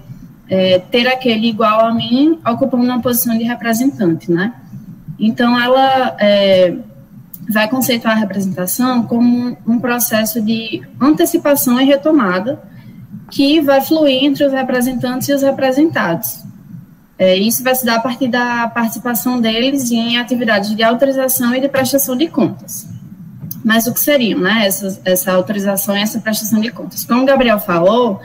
é, 0.48 0.78
ter 0.78 1.06
aquele 1.06 1.48
igual 1.48 1.86
a 1.86 1.94
mim 1.94 2.38
ocupando 2.46 2.84
uma 2.84 3.00
posição 3.00 3.36
de 3.36 3.44
representante, 3.44 4.30
né? 4.30 4.52
Então, 5.18 5.58
ela 5.58 6.16
é, 6.18 6.76
vai 7.48 7.68
conceituar 7.68 8.16
a 8.16 8.20
representação 8.20 9.02
como 9.04 9.56
um 9.66 9.78
processo 9.78 10.40
de 10.40 10.82
antecipação 11.00 11.80
e 11.80 11.84
retomada 11.84 12.62
que 13.30 13.60
vai 13.60 13.80
fluir 13.80 14.24
entre 14.24 14.44
os 14.44 14.52
representantes 14.52 15.28
e 15.28 15.34
os 15.34 15.42
representados. 15.42 16.43
É, 17.18 17.36
isso 17.36 17.62
vai 17.62 17.74
se 17.74 17.84
dar 17.84 17.96
a 17.96 18.00
partir 18.00 18.28
da 18.28 18.68
participação 18.68 19.40
deles 19.40 19.90
em 19.90 20.18
atividades 20.18 20.74
de 20.74 20.82
autorização 20.82 21.54
e 21.54 21.60
de 21.60 21.68
prestação 21.68 22.16
de 22.16 22.26
contas. 22.28 22.88
Mas 23.64 23.86
o 23.86 23.94
que 23.94 24.00
seriam, 24.00 24.40
né, 24.40 24.66
essa, 24.66 25.00
essa 25.04 25.32
autorização 25.32 25.96
e 25.96 26.02
essa 26.02 26.20
prestação 26.20 26.60
de 26.60 26.70
contas? 26.70 27.04
Como 27.04 27.22
o 27.22 27.24
Gabriel 27.24 27.58
falou, 27.58 28.20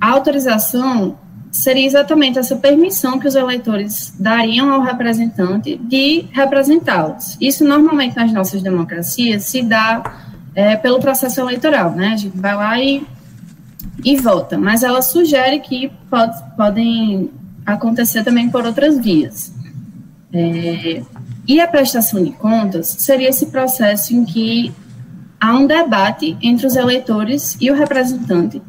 a 0.00 0.10
autorização 0.10 1.16
seria 1.52 1.86
exatamente 1.86 2.38
essa 2.38 2.56
permissão 2.56 3.18
que 3.18 3.28
os 3.28 3.36
eleitores 3.36 4.12
dariam 4.18 4.72
ao 4.72 4.82
representante 4.82 5.76
de 5.76 6.26
representá-los. 6.32 7.36
Isso 7.40 7.64
normalmente 7.64 8.16
nas 8.16 8.32
nossas 8.32 8.60
democracias 8.62 9.44
se 9.44 9.62
dá 9.62 10.02
é, 10.54 10.74
pelo 10.76 10.98
processo 10.98 11.40
eleitoral, 11.40 11.92
né? 11.92 12.08
A 12.08 12.16
gente 12.16 12.36
vai 12.36 12.56
lá 12.56 12.80
e 12.80 13.06
e 14.04 14.16
vota, 14.16 14.58
mas 14.58 14.82
ela 14.82 15.02
sugere 15.02 15.60
que 15.60 15.90
pode, 16.10 16.36
podem 16.56 17.30
acontecer 17.64 18.22
também 18.22 18.50
por 18.50 18.64
outras 18.64 18.98
vias. 18.98 19.52
É, 20.32 21.02
e 21.46 21.60
a 21.60 21.68
prestação 21.68 22.22
de 22.22 22.30
contas 22.32 22.88
seria 22.98 23.28
esse 23.28 23.46
processo 23.46 24.14
em 24.14 24.24
que 24.24 24.72
há 25.40 25.54
um 25.54 25.66
debate 25.66 26.36
entre 26.42 26.66
os 26.66 26.74
eleitores 26.74 27.56
e 27.60 27.70
o 27.70 27.74
representante, 27.74 28.60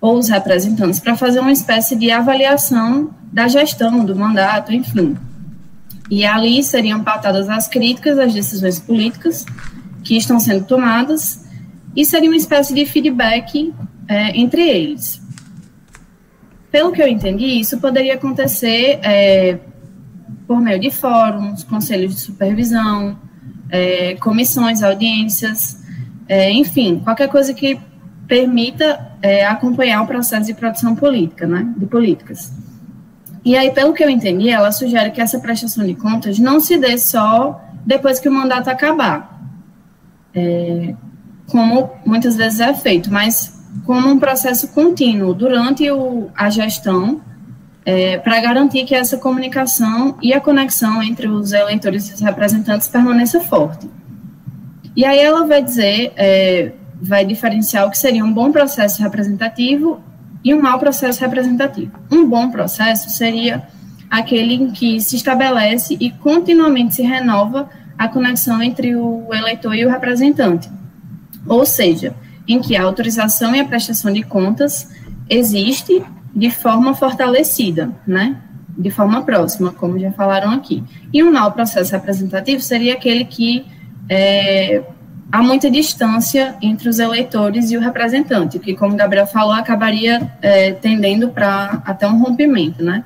ou 0.00 0.18
os 0.18 0.28
representantes, 0.28 1.00
para 1.00 1.16
fazer 1.16 1.40
uma 1.40 1.52
espécie 1.52 1.96
de 1.96 2.10
avaliação 2.10 3.10
da 3.32 3.46
gestão, 3.48 4.04
do 4.04 4.16
mandato, 4.16 4.72
enfim. 4.72 5.16
E 6.10 6.24
ali 6.24 6.62
seriam 6.62 7.02
pautadas 7.02 7.48
as 7.48 7.68
críticas 7.68 8.18
às 8.18 8.32
decisões 8.32 8.78
políticas 8.78 9.44
que 10.02 10.16
estão 10.16 10.38
sendo 10.40 10.64
tomadas, 10.64 11.44
e 11.96 12.04
seria 12.04 12.28
uma 12.28 12.36
espécie 12.36 12.74
de 12.74 12.84
feedback 12.86 13.72
é, 14.08 14.38
entre 14.38 14.62
eles. 14.62 15.23
Pelo 16.74 16.90
que 16.90 17.00
eu 17.00 17.06
entendi, 17.06 17.60
isso 17.60 17.78
poderia 17.78 18.14
acontecer 18.14 18.98
é, 19.00 19.60
por 20.44 20.60
meio 20.60 20.80
de 20.80 20.90
fóruns, 20.90 21.62
conselhos 21.62 22.16
de 22.16 22.20
supervisão, 22.20 23.16
é, 23.70 24.16
comissões, 24.16 24.82
audiências, 24.82 25.80
é, 26.28 26.50
enfim, 26.50 26.98
qualquer 27.04 27.28
coisa 27.28 27.54
que 27.54 27.78
permita 28.26 29.12
é, 29.22 29.46
acompanhar 29.46 30.02
o 30.02 30.06
processo 30.08 30.46
de 30.46 30.54
produção 30.54 30.96
política, 30.96 31.46
né, 31.46 31.72
de 31.76 31.86
políticas. 31.86 32.52
E 33.44 33.56
aí, 33.56 33.70
pelo 33.70 33.92
que 33.92 34.02
eu 34.02 34.10
entendi, 34.10 34.48
ela 34.48 34.72
sugere 34.72 35.12
que 35.12 35.20
essa 35.20 35.38
prestação 35.38 35.86
de 35.86 35.94
contas 35.94 36.40
não 36.40 36.58
se 36.58 36.76
dê 36.76 36.98
só 36.98 37.64
depois 37.86 38.18
que 38.18 38.28
o 38.28 38.32
mandato 38.32 38.66
acabar, 38.66 39.48
é, 40.34 40.92
como 41.46 41.92
muitas 42.04 42.34
vezes 42.34 42.58
é 42.58 42.74
feito, 42.74 43.12
mas 43.12 43.53
como 43.84 44.08
um 44.08 44.18
processo 44.18 44.68
contínuo 44.68 45.34
durante 45.34 45.90
o, 45.90 46.30
a 46.34 46.48
gestão, 46.50 47.20
é, 47.84 48.16
para 48.18 48.40
garantir 48.40 48.84
que 48.84 48.94
essa 48.94 49.18
comunicação 49.18 50.16
e 50.22 50.32
a 50.32 50.40
conexão 50.40 51.02
entre 51.02 51.28
os 51.28 51.52
eleitores 51.52 52.08
e 52.10 52.14
os 52.14 52.20
representantes 52.20 52.88
permaneça 52.88 53.40
forte. 53.40 53.88
E 54.96 55.04
aí 55.04 55.18
ela 55.18 55.46
vai 55.46 55.62
dizer, 55.62 56.12
é, 56.16 56.72
vai 57.00 57.24
diferenciar 57.24 57.86
o 57.86 57.90
que 57.90 57.98
seria 57.98 58.24
um 58.24 58.32
bom 58.32 58.50
processo 58.50 59.02
representativo 59.02 60.00
e 60.42 60.54
um 60.54 60.62
mau 60.62 60.78
processo 60.78 61.20
representativo. 61.20 61.92
Um 62.10 62.26
bom 62.26 62.50
processo 62.50 63.10
seria 63.10 63.66
aquele 64.10 64.54
em 64.54 64.70
que 64.70 65.00
se 65.00 65.16
estabelece 65.16 65.96
e 65.98 66.10
continuamente 66.10 66.94
se 66.94 67.02
renova 67.02 67.68
a 67.98 68.08
conexão 68.08 68.62
entre 68.62 68.94
o 68.94 69.26
eleitor 69.32 69.74
e 69.74 69.84
o 69.84 69.90
representante. 69.90 70.70
Ou 71.46 71.66
seja, 71.66 72.14
em 72.46 72.60
que 72.60 72.76
a 72.76 72.82
autorização 72.82 73.54
e 73.54 73.60
a 73.60 73.64
prestação 73.64 74.12
de 74.12 74.22
contas 74.22 74.88
existe 75.28 76.02
de 76.34 76.50
forma 76.50 76.94
fortalecida, 76.94 77.90
né? 78.06 78.36
De 78.76 78.90
forma 78.90 79.22
próxima, 79.22 79.72
como 79.72 79.98
já 79.98 80.10
falaram 80.12 80.50
aqui. 80.50 80.82
E 81.12 81.22
um 81.22 81.32
mau 81.32 81.52
processo 81.52 81.92
representativo 81.92 82.60
seria 82.60 82.94
aquele 82.94 83.24
que 83.24 83.64
é, 84.08 84.82
há 85.30 85.42
muita 85.42 85.70
distância 85.70 86.56
entre 86.60 86.88
os 86.88 86.98
eleitores 86.98 87.70
e 87.70 87.76
o 87.76 87.80
representante, 87.80 88.58
que, 88.58 88.74
como 88.74 88.96
Gabriel 88.96 89.26
falou, 89.26 89.52
acabaria 89.52 90.30
é, 90.42 90.72
tendendo 90.72 91.28
para 91.28 91.82
até 91.84 92.06
um 92.06 92.18
rompimento, 92.18 92.82
né? 92.82 93.04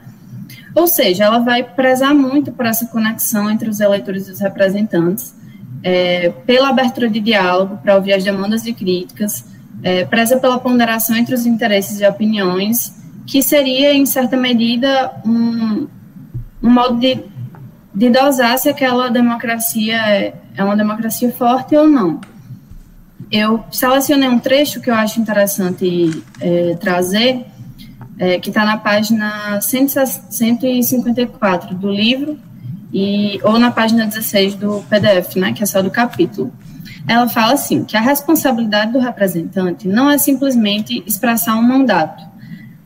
Ou 0.75 0.87
seja, 0.87 1.25
ela 1.25 1.39
vai 1.39 1.63
prezar 1.63 2.15
muito 2.15 2.53
por 2.53 2.65
essa 2.65 2.87
conexão 2.87 3.51
entre 3.51 3.69
os 3.69 3.81
eleitores 3.81 4.29
e 4.29 4.33
os 4.33 4.41
representantes, 4.41 5.35
é, 5.83 6.31
pela 6.47 6.71
abertura 6.71 7.09
de 7.09 7.21
diálogo 7.21 7.79
para 7.79 7.97
ouvir 7.97 8.13
as 8.13 8.25
demandas 8.25 8.67
e 8.67 8.73
críticas, 8.73 9.45
é, 9.83 10.05
preza 10.05 10.39
pela 10.39 10.59
ponderação 10.59 11.17
entre 11.17 11.35
os 11.35 11.47
interesses 11.47 12.01
e 12.01 12.07
opiniões, 12.07 12.95
que 13.27 13.43
seria, 13.43 13.95
em 13.95 14.07
certa 14.07 14.37
medida, 14.37 15.13
um, 15.25 15.87
um 16.63 16.71
modo 16.71 16.99
de, 16.99 17.21
de 17.95 18.11
dosar 18.11 18.59
se 18.59 18.69
aquela 18.69 19.09
democracia 19.09 19.97
é, 19.97 20.35
é 20.57 20.65
uma 20.65 20.77
democracia 20.77 21.33
forte 21.33 21.77
ou 21.77 21.87
não. 21.87 22.21
Eu 23.31 23.63
selecionei 23.71 24.29
um 24.29 24.39
trecho 24.39 24.81
que 24.81 24.91
eu 24.91 24.95
acho 24.95 25.21
interessante 25.21 26.23
é, 26.41 26.75
trazer, 26.81 27.45
é, 28.19 28.41
que 28.41 28.49
está 28.49 28.65
na 28.65 28.79
página 28.79 29.61
154 29.61 31.75
do 31.75 31.91
livro, 31.91 32.39
e, 32.93 33.39
ou 33.43 33.59
na 33.59 33.71
página 33.71 34.07
16 34.07 34.55
do 34.55 34.85
PDF, 34.89 35.37
né, 35.37 35.53
que 35.53 35.63
é 35.63 35.67
só 35.67 35.83
do 35.83 35.91
capítulo. 35.91 36.53
Ela 37.07 37.29
fala 37.29 37.55
assim, 37.55 37.85
que 37.85 37.97
a 37.97 38.01
responsabilidade 38.01 38.93
do 38.93 38.99
representante 38.99 39.89
não 39.89 40.11
é 40.11 40.19
simplesmente 40.19 41.03
expressar 41.07 41.57
um 41.57 41.63
mandato, 41.63 42.23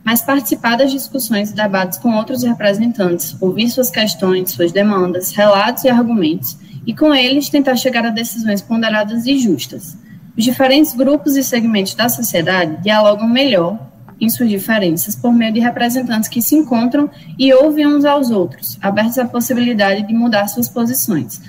mas 0.04 0.22
participar 0.22 0.76
das 0.76 0.90
discussões 0.90 1.50
e 1.50 1.54
debates 1.54 1.98
com 1.98 2.14
outros 2.14 2.42
representantes, 2.42 3.36
ouvir 3.40 3.68
suas 3.68 3.90
questões, 3.90 4.50
suas 4.50 4.72
demandas, 4.72 5.32
relatos 5.32 5.84
e 5.84 5.88
argumentos, 5.88 6.56
e 6.86 6.94
com 6.94 7.14
eles 7.14 7.48
tentar 7.48 7.76
chegar 7.76 8.04
a 8.04 8.10
decisões 8.10 8.60
ponderadas 8.60 9.26
e 9.26 9.38
justas. 9.38 9.96
Os 10.36 10.44
diferentes 10.44 10.94
grupos 10.94 11.36
e 11.36 11.44
segmentos 11.44 11.94
da 11.94 12.08
sociedade 12.08 12.82
dialogam 12.82 13.28
melhor 13.28 13.91
em 14.22 14.30
suas 14.30 14.48
diferenças 14.48 15.16
por 15.16 15.34
meio 15.34 15.52
de 15.52 15.58
representantes 15.58 16.28
que 16.28 16.40
se 16.40 16.54
encontram 16.54 17.10
e 17.36 17.52
ouvem 17.52 17.88
uns 17.88 18.04
aos 18.04 18.30
outros, 18.30 18.78
abertos 18.80 19.18
à 19.18 19.24
possibilidade 19.24 20.06
de 20.06 20.14
mudar 20.14 20.46
suas 20.46 20.68
posições. 20.68 21.42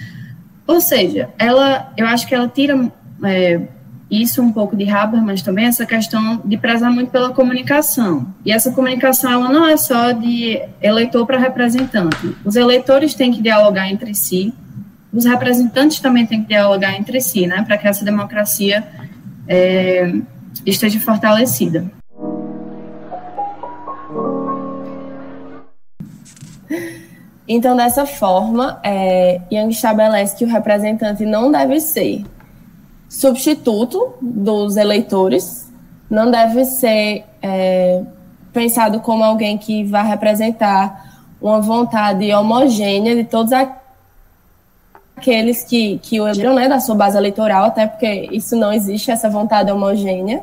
Ou 0.66 0.82
seja, 0.82 1.30
ela, 1.38 1.94
eu 1.96 2.08
acho 2.08 2.26
que 2.26 2.34
ela 2.34 2.48
tira 2.48 2.92
é, 3.26 3.62
isso 4.10 4.42
um 4.42 4.52
pouco 4.52 4.76
de 4.76 4.90
Habermas 4.90 5.44
também, 5.44 5.66
essa 5.66 5.86
questão 5.86 6.42
de 6.44 6.58
prezar 6.58 6.92
muito 6.92 7.12
pela 7.12 7.32
comunicação. 7.32 8.26
E 8.44 8.52
essa 8.52 8.72
comunicação 8.72 9.32
ela 9.32 9.50
não 9.50 9.68
é 9.68 9.78
só 9.78 10.12
de 10.12 10.60
eleitor 10.82 11.28
para 11.28 11.38
representante. 11.38 12.36
Os 12.44 12.56
eleitores 12.56 13.14
têm 13.14 13.32
que 13.32 13.42
dialogar 13.42 13.88
entre 13.88 14.16
si, 14.16 14.52
os 15.14 15.26
representantes 15.26 16.00
também 16.00 16.26
têm 16.26 16.42
que 16.42 16.48
dialogar 16.48 16.96
entre 16.96 17.22
si, 17.22 17.46
né, 17.46 17.64
para 17.68 17.78
que 17.78 17.88
essa 17.88 18.04
democracia 18.04 18.84
é, 19.48 20.12
esteja 20.66 21.00
fortalecida. 21.00 21.86
Então, 27.48 27.76
dessa 27.76 28.06
forma, 28.06 28.80
é, 28.84 29.42
Young 29.52 29.70
estabelece 29.70 30.36
que 30.36 30.46
o 30.46 30.48
representante 30.48 31.26
não 31.26 31.52
deve 31.52 31.80
ser 31.80 32.24
substituto 33.10 34.14
dos 34.22 34.78
eleitores, 34.78 35.70
não 36.10 36.32
deve 36.32 36.66
ser 36.66 37.26
é, 37.42 38.02
pensado 38.54 39.02
como 39.02 39.24
alguém 39.24 39.58
que 39.58 39.84
vai 39.84 40.08
representar 40.08 41.22
uma 41.42 41.60
vontade 41.60 42.32
homogênea 42.34 43.16
de 43.16 43.26
todos 43.26 43.52
aqueles 45.18 45.64
que, 45.64 46.00
que 46.00 46.22
o 46.22 46.28
elegeram, 46.28 46.56
né, 46.56 46.70
da 46.70 46.80
sua 46.80 46.96
base 46.96 47.18
eleitoral, 47.18 47.66
até 47.66 47.86
porque 47.86 48.30
isso 48.32 48.56
não 48.56 48.72
existe, 48.72 49.12
essa 49.12 49.30
vontade 49.30 49.70
homogênea, 49.70 50.42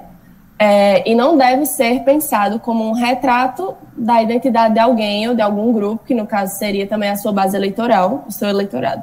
é, 0.62 1.11
e 1.11 1.14
não 1.14 1.38
deve 1.38 1.64
ser 1.64 2.00
pensado 2.00 2.61
como 2.61 2.87
um 2.87 2.93
retrato 2.93 3.75
da 3.97 4.23
identidade 4.23 4.75
de 4.75 4.79
alguém 4.79 5.26
ou 5.26 5.35
de 5.35 5.40
algum 5.40 5.73
grupo, 5.73 6.05
que 6.05 6.14
no 6.14 6.26
caso 6.26 6.59
seria 6.59 6.87
também 6.87 7.09
a 7.09 7.17
sua 7.17 7.33
base 7.33 7.57
eleitoral, 7.57 8.26
o 8.29 8.31
seu 8.31 8.47
eleitorado. 8.47 9.02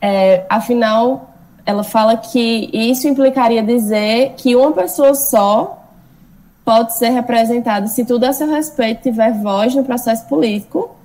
É, 0.00 0.46
afinal, 0.48 1.28
ela 1.66 1.84
fala 1.84 2.16
que 2.16 2.70
isso 2.72 3.06
implicaria 3.06 3.62
dizer 3.62 4.32
que 4.38 4.56
uma 4.56 4.72
pessoa 4.72 5.14
só 5.14 5.82
pode 6.64 6.96
ser 6.96 7.10
representada 7.10 7.86
se 7.86 8.06
tudo 8.06 8.24
a 8.24 8.32
seu 8.32 8.48
respeito 8.48 9.02
tiver 9.02 9.34
voz 9.34 9.74
no 9.74 9.84
processo 9.84 10.26
político, 10.26 10.96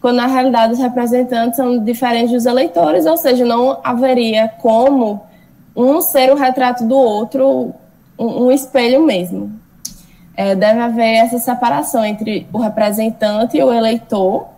quando 0.00 0.16
na 0.16 0.26
realidade 0.26 0.72
os 0.72 0.80
representantes 0.80 1.56
são 1.56 1.78
diferentes 1.78 2.32
dos 2.32 2.44
eleitores, 2.44 3.06
ou 3.06 3.16
seja, 3.16 3.44
não 3.44 3.78
haveria 3.84 4.48
como 4.58 5.22
um 5.76 6.00
ser 6.00 6.32
o 6.32 6.34
retrato 6.34 6.84
do 6.84 6.96
outro, 6.96 7.72
um, 8.18 8.44
um 8.44 8.50
espelho 8.50 9.04
mesmo. 9.04 9.52
É, 10.36 10.54
deve 10.54 10.80
haver 10.80 11.14
essa 11.16 11.38
separação 11.38 12.04
entre 12.04 12.46
o 12.52 12.58
representante 12.58 13.56
e 13.56 13.62
o 13.62 13.72
eleitor, 13.72 14.48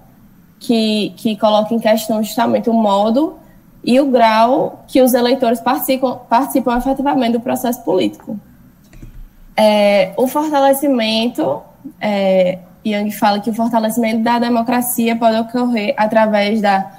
que, 0.58 1.14
que 1.16 1.36
coloca 1.36 1.72
em 1.72 1.78
questão 1.78 2.22
justamente 2.22 2.68
o 2.68 2.72
modo 2.72 3.36
e 3.84 4.00
o 4.00 4.06
grau 4.06 4.84
que 4.88 5.00
os 5.00 5.14
eleitores 5.14 5.60
participam, 5.60 6.18
participam 6.28 6.76
efetivamente 6.76 7.32
do 7.32 7.40
processo 7.40 7.82
político. 7.82 8.38
É, 9.56 10.12
o 10.16 10.26
fortalecimento, 10.26 11.62
é, 12.00 12.58
fala 13.18 13.40
que 13.40 13.50
o 13.50 13.54
fortalecimento 13.54 14.22
da 14.22 14.38
democracia 14.38 15.14
pode 15.16 15.36
ocorrer 15.36 15.94
através 15.96 16.60
da 16.60 16.90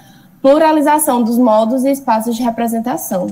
pluralização 0.41 1.21
dos 1.21 1.37
modos 1.37 1.83
e 1.83 1.91
espaços 1.91 2.35
de 2.35 2.43
representação. 2.43 3.27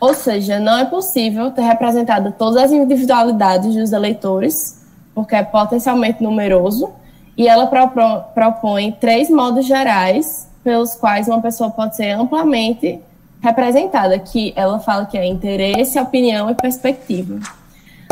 Ou 0.00 0.12
seja, 0.12 0.58
não 0.58 0.78
é 0.78 0.84
possível 0.84 1.50
ter 1.50 1.62
representado 1.62 2.34
todas 2.38 2.64
as 2.64 2.70
individualidades 2.70 3.74
dos 3.74 3.92
eleitores, 3.92 4.84
porque 5.14 5.34
é 5.34 5.42
potencialmente 5.42 6.22
numeroso, 6.22 6.90
e 7.36 7.48
ela 7.48 7.66
propõe 8.34 8.92
três 8.92 9.30
modos 9.30 9.66
gerais 9.66 10.48
pelos 10.62 10.94
quais 10.94 11.28
uma 11.28 11.40
pessoa 11.40 11.70
pode 11.70 11.96
ser 11.96 12.10
amplamente 12.10 13.00
representada, 13.40 14.18
que 14.18 14.52
ela 14.56 14.80
fala 14.80 15.06
que 15.06 15.16
é 15.16 15.26
interesse, 15.26 15.98
opinião 15.98 16.50
e 16.50 16.54
perspectiva. 16.54 17.38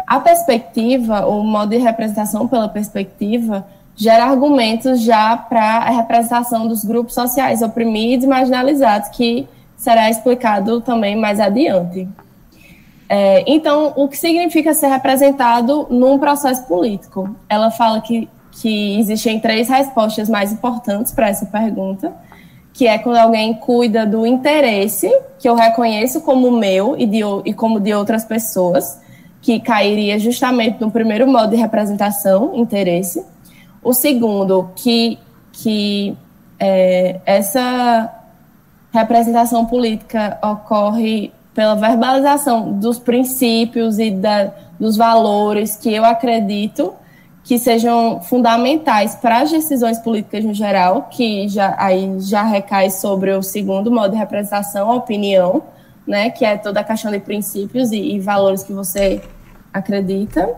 A 0.07 0.21
perspectiva, 0.21 1.27
o 1.27 1.43
modo 1.43 1.71
de 1.71 1.79
representação 1.79 2.47
pela 2.47 2.69
perspectiva, 2.69 3.67
gera 3.97 4.25
argumentos 4.25 5.01
já 5.03 5.37
para 5.37 5.79
a 5.79 5.91
representação 5.91 6.67
dos 6.67 6.85
grupos 6.85 7.15
sociais 7.15 7.63
oprimidos 7.63 8.25
e 8.25 8.29
marginalizados, 8.29 9.09
que 9.09 9.49
será 9.77 10.11
explicado 10.11 10.81
também 10.81 11.17
mais 11.17 11.41
adiante. 11.41 12.09
É, 13.09 13.45
então, 13.47 13.93
o 13.97 14.09
que 14.09 14.17
significa 14.17 14.73
ser 14.73 14.89
representado 14.89 15.87
num 15.91 16.19
processo 16.19 16.67
político? 16.67 17.35
Ela 17.49 17.71
fala 17.71 18.01
que, 18.01 18.29
que 18.53 18.99
existem 18.99 19.39
três 19.39 19.69
respostas 19.69 20.29
mais 20.29 20.53
importantes 20.53 21.13
para 21.13 21.29
essa 21.29 21.47
pergunta 21.47 22.13
que 22.75 22.89
é 22.89 22.99
quando 22.99 23.17
alguém 23.17 23.55
cuida 23.55 24.05
do 24.05 24.27
interesse, 24.27 25.09
que 25.39 25.49
eu 25.49 25.55
reconheço 25.55 26.21
como 26.21 26.51
meu 26.51 26.97
e, 26.99 27.07
de, 27.07 27.21
e 27.45 27.55
como 27.55 27.79
de 27.79 27.95
outras 27.95 28.25
pessoas, 28.25 29.01
que 29.41 29.61
cairia 29.61 30.19
justamente 30.19 30.81
no 30.81 30.91
primeiro 30.91 31.27
modo 31.27 31.51
de 31.51 31.57
representação, 31.57 32.57
interesse. 32.57 33.25
O 33.81 33.93
segundo, 33.93 34.71
que, 34.75 35.19
que 35.53 36.17
é, 36.59 37.21
essa 37.25 38.13
representação 38.95 39.67
política 39.67 40.39
ocorre 40.41 41.33
pela 41.53 41.75
verbalização 41.75 42.73
dos 42.73 42.99
princípios 42.99 43.99
e 43.99 44.11
da, 44.11 44.53
dos 44.79 44.97
valores 44.97 45.77
que 45.77 45.93
eu 45.93 46.05
acredito 46.05 46.95
que 47.43 47.59
sejam 47.59 48.23
fundamentais 48.23 49.15
para 49.17 49.41
as 49.41 49.51
decisões 49.51 49.99
políticas 49.99 50.45
no 50.45 50.55
geral, 50.55 51.09
que 51.11 51.47
já, 51.49 51.75
aí 51.79 52.19
já 52.21 52.43
recai 52.43 52.89
sobre 52.89 53.33
o 53.33 53.43
segundo 53.43 53.91
modo 53.91 54.13
de 54.13 54.17
representação, 54.17 54.91
a 54.91 54.95
opinião, 54.95 55.63
né, 56.07 56.31
que 56.31 56.45
é 56.45 56.57
toda 56.57 56.81
a 56.81 56.85
questão 56.85 57.11
de 57.11 57.19
princípios 57.19 57.93
e, 57.93 58.15
e 58.15 58.21
valores 58.21 58.63
que 58.63 58.73
você 58.73 59.21
acredita. 59.73 60.55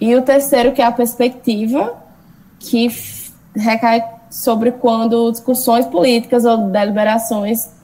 E 0.00 0.14
o 0.16 0.22
terceiro, 0.22 0.72
que 0.72 0.80
é 0.80 0.86
a 0.86 0.92
perspectiva, 0.92 1.94
que 2.58 2.88
recai 3.54 4.02
sobre 4.30 4.72
quando 4.72 5.30
discussões 5.30 5.84
políticas 5.86 6.46
ou 6.46 6.70
deliberações 6.70 7.79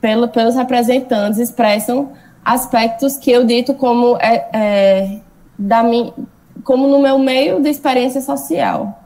pelo, 0.00 0.28
pelos 0.28 0.54
representantes 0.54 1.38
expressam 1.38 2.12
aspectos 2.44 3.16
que 3.16 3.30
eu 3.30 3.44
dito 3.44 3.74
como 3.74 4.16
é, 4.16 4.48
é, 4.52 5.18
da 5.58 5.82
minha 5.82 6.12
como 6.64 6.86
no 6.86 7.00
meu 7.00 7.18
meio 7.18 7.60
de 7.60 7.68
experiência 7.68 8.20
social, 8.20 9.02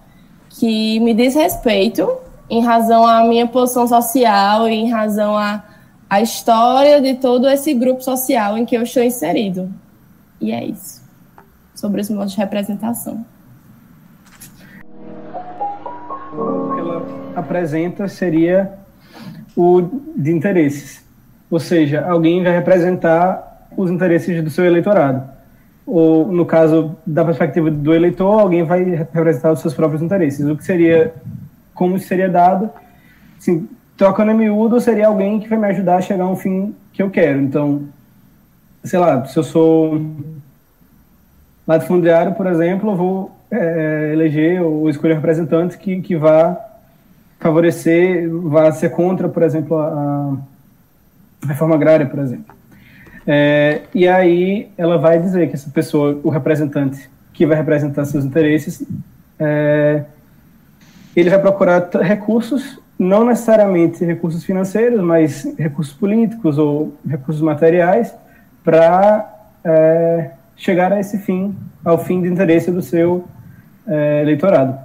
que 0.50 0.98
me 1.00 1.14
diz 1.14 1.35
respeito 1.35 2.09
em 2.48 2.62
razão 2.62 3.07
à 3.07 3.24
minha 3.24 3.46
posição 3.46 3.87
social 3.87 4.68
e 4.68 4.74
em 4.74 4.90
razão 4.90 5.37
à, 5.37 5.62
à 6.09 6.20
história 6.20 7.00
de 7.00 7.14
todo 7.14 7.48
esse 7.48 7.72
grupo 7.74 8.02
social 8.02 8.59
em 8.59 8.64
que 8.64 8.76
eu 8.76 8.83
estou 8.83 9.02
inserido. 9.02 9.72
E 10.40 10.52
é 10.52 10.64
isso, 10.64 11.02
sobre 11.74 12.00
os 12.00 12.11
modos 12.11 12.33
de 12.33 12.38
representação. 12.38 13.24
O 16.33 16.74
que 16.74 16.80
ela 16.80 17.07
apresenta 17.37 18.09
seria 18.09 18.83
o 19.56 19.82
de 20.16 20.32
interesses, 20.32 21.04
ou 21.50 21.60
seja, 21.60 22.04
alguém 22.06 22.42
vai 22.42 22.52
representar 22.52 23.68
os 23.76 23.90
interesses 23.90 24.42
do 24.42 24.50
seu 24.50 24.64
eleitorado 24.64 25.34
ou 25.86 26.26
no 26.30 26.46
caso 26.46 26.96
da 27.06 27.24
perspectiva 27.24 27.70
do 27.70 27.94
eleitor, 27.94 28.40
alguém 28.40 28.62
vai 28.62 28.82
representar 28.84 29.52
os 29.52 29.60
seus 29.60 29.74
próprios 29.74 30.02
interesses. 30.02 30.46
O 30.46 30.56
que 30.56 30.64
seria, 30.64 31.14
como 31.74 31.98
seria 31.98 32.28
dado, 32.28 32.70
assim, 33.38 33.68
trocando 33.96 34.30
em 34.32 34.34
miúdo, 34.34 34.80
seria 34.80 35.08
alguém 35.08 35.40
que 35.40 35.48
vai 35.48 35.58
me 35.58 35.66
ajudar 35.68 35.96
a 35.96 36.00
chegar 36.00 36.24
a 36.24 36.30
um 36.30 36.36
fim 36.36 36.74
que 36.92 37.02
eu 37.02 37.10
quero. 37.10 37.40
Então, 37.40 37.82
sei 38.82 38.98
lá, 38.98 39.24
se 39.26 39.38
eu 39.38 39.42
sou 39.42 40.00
latifundiário, 41.66 42.34
por 42.34 42.46
exemplo, 42.46 42.90
eu 42.90 42.96
vou 42.96 43.30
é, 43.50 44.10
eleger 44.12 44.62
ou 44.62 44.88
escolher 44.88 45.14
representante 45.14 45.76
que, 45.76 46.00
que 46.00 46.16
vá 46.16 46.58
favorecer, 47.38 48.28
vá 48.30 48.70
ser 48.72 48.90
contra, 48.90 49.28
por 49.28 49.42
exemplo, 49.42 49.76
a, 49.76 50.36
a 51.42 51.46
reforma 51.46 51.74
agrária, 51.74 52.06
por 52.06 52.18
exemplo. 52.18 52.54
É, 53.26 53.82
e 53.94 54.06
aí 54.06 54.68
ela 54.76 54.98
vai 54.98 55.18
dizer 55.18 55.48
que 55.48 55.54
essa 55.54 55.70
pessoa, 55.70 56.18
o 56.22 56.28
representante 56.28 57.08
que 57.32 57.46
vai 57.46 57.56
representar 57.56 58.04
seus 58.04 58.24
interesses, 58.24 58.86
é, 59.38 60.04
ele 61.16 61.30
vai 61.30 61.40
procurar 61.40 61.88
recursos, 62.02 62.78
não 62.98 63.24
necessariamente 63.24 64.04
recursos 64.04 64.44
financeiros, 64.44 65.00
mas 65.02 65.44
recursos 65.58 65.94
políticos 65.94 66.58
ou 66.58 66.94
recursos 67.06 67.42
materiais, 67.42 68.14
para 68.62 69.30
é, 69.64 70.30
chegar 70.56 70.92
a 70.92 71.00
esse 71.00 71.18
fim, 71.18 71.54
ao 71.84 71.98
fim 71.98 72.22
de 72.22 72.28
interesse 72.28 72.70
do 72.70 72.82
seu 72.82 73.24
é, 73.86 74.22
eleitorado. 74.22 74.83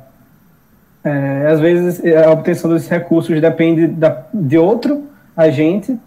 É, 1.04 1.48
às 1.48 1.60
vezes, 1.60 2.02
a 2.16 2.32
obtenção 2.32 2.72
desses 2.72 2.90
recursos 2.90 3.40
depende 3.40 3.88
da, 3.88 4.24
de 4.34 4.58
outro 4.58 5.04
agente, 5.36 5.98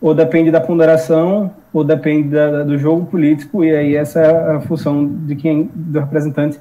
ou 0.00 0.14
depende 0.14 0.50
da 0.50 0.60
ponderação, 0.60 1.50
ou 1.72 1.84
depende 1.84 2.28
da, 2.28 2.62
do 2.62 2.78
jogo 2.78 3.06
político, 3.06 3.64
e 3.64 3.74
aí 3.74 3.96
essa 3.96 4.20
é 4.20 4.56
a 4.56 4.60
função 4.60 5.06
de 5.06 5.36
quem, 5.36 5.70
do 5.74 6.00
representante 6.00 6.58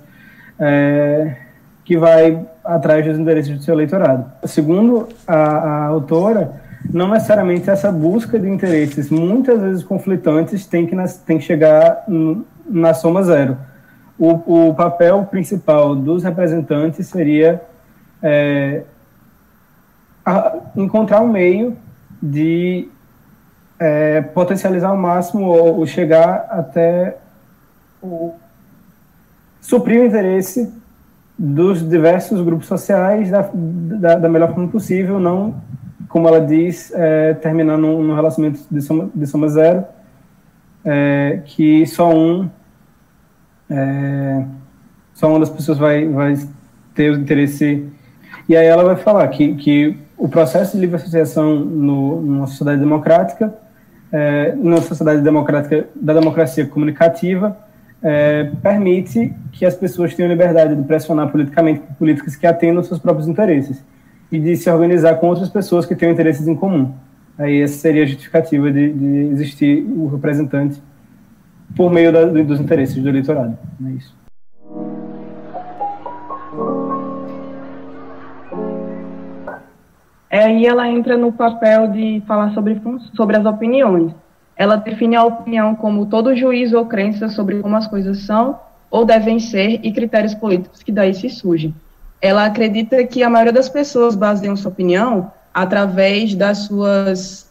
é, 0.59 1.35
que 1.85 1.97
vai 1.97 2.45
atrás 2.63 3.05
dos 3.05 3.17
interesses 3.17 3.55
do 3.55 3.63
seu 3.63 3.73
eleitorado. 3.73 4.25
Segundo 4.45 5.07
a, 5.27 5.35
a 5.35 5.85
autora, 5.85 6.51
não 6.91 7.09
necessariamente 7.09 7.69
essa 7.69 7.91
busca 7.91 8.37
de 8.39 8.49
interesses, 8.49 9.09
muitas 9.09 9.61
vezes 9.61 9.83
conflitantes, 9.83 10.65
tem 10.65 10.85
que, 10.85 10.95
tem 11.25 11.37
que 11.37 11.43
chegar 11.43 12.03
na 12.67 12.93
soma 12.93 13.23
zero. 13.23 13.57
O, 14.19 14.69
o 14.69 14.75
papel 14.75 15.25
principal 15.25 15.95
dos 15.95 16.23
representantes 16.23 17.07
seria 17.07 17.61
é, 18.21 18.83
encontrar 20.75 21.21
um 21.21 21.29
meio 21.29 21.77
de 22.21 22.89
é, 23.79 24.21
potencializar 24.21 24.89
ao 24.89 24.97
máximo 24.97 25.45
ou, 25.45 25.77
ou 25.79 25.87
chegar 25.87 26.47
até 26.49 27.17
o, 28.03 28.33
suprir 29.61 30.01
o 30.01 30.05
interesse 30.05 30.71
dos 31.37 31.87
diversos 31.87 32.41
grupos 32.41 32.67
sociais 32.67 33.31
da, 33.31 33.49
da, 33.53 34.15
da 34.15 34.29
melhor 34.29 34.53
forma 34.53 34.67
possível, 34.67 35.19
não, 35.19 35.55
como 36.09 36.27
ela 36.27 36.41
diz, 36.41 36.91
é, 36.93 37.33
terminando 37.35 37.81
num 37.81 38.13
relacionamento 38.13 38.61
de 38.69 38.81
soma, 38.81 39.09
de 39.15 39.25
soma 39.25 39.47
zero, 39.47 39.85
é, 40.83 41.41
que 41.45 41.85
só 41.85 42.13
um 42.13 42.49
é, 43.69 44.43
só 45.13 45.29
uma 45.29 45.39
das 45.39 45.49
pessoas 45.49 45.77
vai, 45.77 46.07
vai 46.07 46.35
ter 46.95 47.11
o 47.11 47.15
interesse. 47.15 47.85
E 48.47 48.55
aí 48.55 48.65
ela 48.65 48.83
vai 48.83 48.95
falar 48.95 49.27
que, 49.27 49.55
que 49.55 49.97
o 50.17 50.27
processo 50.27 50.75
de 50.75 50.81
livre 50.81 50.95
associação 50.95 51.55
no, 51.55 52.21
numa 52.21 52.47
sociedade 52.47 52.79
democrática, 52.79 53.53
é, 54.11 54.53
numa 54.55 54.81
sociedade 54.81 55.21
democrática 55.21 55.87
da 55.95 56.13
democracia 56.13 56.65
comunicativa, 56.65 57.57
é, 58.01 58.51
permite 58.61 59.33
que 59.51 59.65
as 59.65 59.75
pessoas 59.75 60.15
tenham 60.15 60.29
liberdade 60.29 60.75
de 60.75 60.83
pressionar 60.83 61.29
politicamente 61.29 61.81
políticas 61.97 62.35
que 62.35 62.47
atendam 62.47 62.81
seus 62.83 62.99
próprios 62.99 63.27
interesses 63.27 63.83
e 64.31 64.39
de 64.39 64.55
se 64.55 64.69
organizar 64.69 65.15
com 65.15 65.27
outras 65.27 65.49
pessoas 65.49 65.85
que 65.85 65.95
tenham 65.95 66.13
interesses 66.13 66.47
em 66.47 66.55
comum. 66.55 66.93
Aí 67.37 67.61
essa 67.61 67.77
seria 67.77 68.03
a 68.03 68.05
justificativa 68.05 68.71
de, 68.71 68.93
de 68.93 69.17
existir 69.33 69.83
o 69.83 70.07
representante 70.07 70.81
por 71.75 71.91
meio 71.91 72.11
da, 72.11 72.25
dos 72.25 72.59
interesses 72.59 73.01
do 73.01 73.09
eleitorado. 73.09 73.57
É 73.85 73.89
isso. 73.91 74.19
É, 80.29 80.43
aí 80.43 80.65
ela 80.65 80.87
entra 80.87 81.17
no 81.17 81.31
papel 81.31 81.87
de 81.87 82.21
falar 82.27 82.53
sobre, 82.53 82.79
sobre 83.15 83.37
as 83.37 83.45
opiniões. 83.45 84.13
Ela 84.55 84.75
define 84.75 85.15
a 85.15 85.23
opinião 85.23 85.73
como 85.73 86.05
todo 86.05 86.35
juízo 86.35 86.77
ou 86.77 86.85
crença 86.85 87.29
sobre 87.29 87.59
como 87.61 87.75
as 87.75 87.87
coisas 87.87 88.19
são 88.19 88.59
ou 88.91 89.05
devem 89.05 89.39
ser 89.39 89.79
e 89.83 89.91
critérios 89.91 90.35
políticos 90.35 90.83
que 90.83 90.91
daí 90.91 91.13
se 91.13 91.29
surgem. 91.29 91.73
Ela 92.21 92.45
acredita 92.45 93.03
que 93.05 93.23
a 93.23 93.29
maioria 93.29 93.53
das 93.53 93.69
pessoas 93.69 94.15
baseiam 94.15 94.55
sua 94.55 94.71
opinião 94.71 95.31
através 95.53 96.35
das 96.35 96.59
suas 96.59 97.49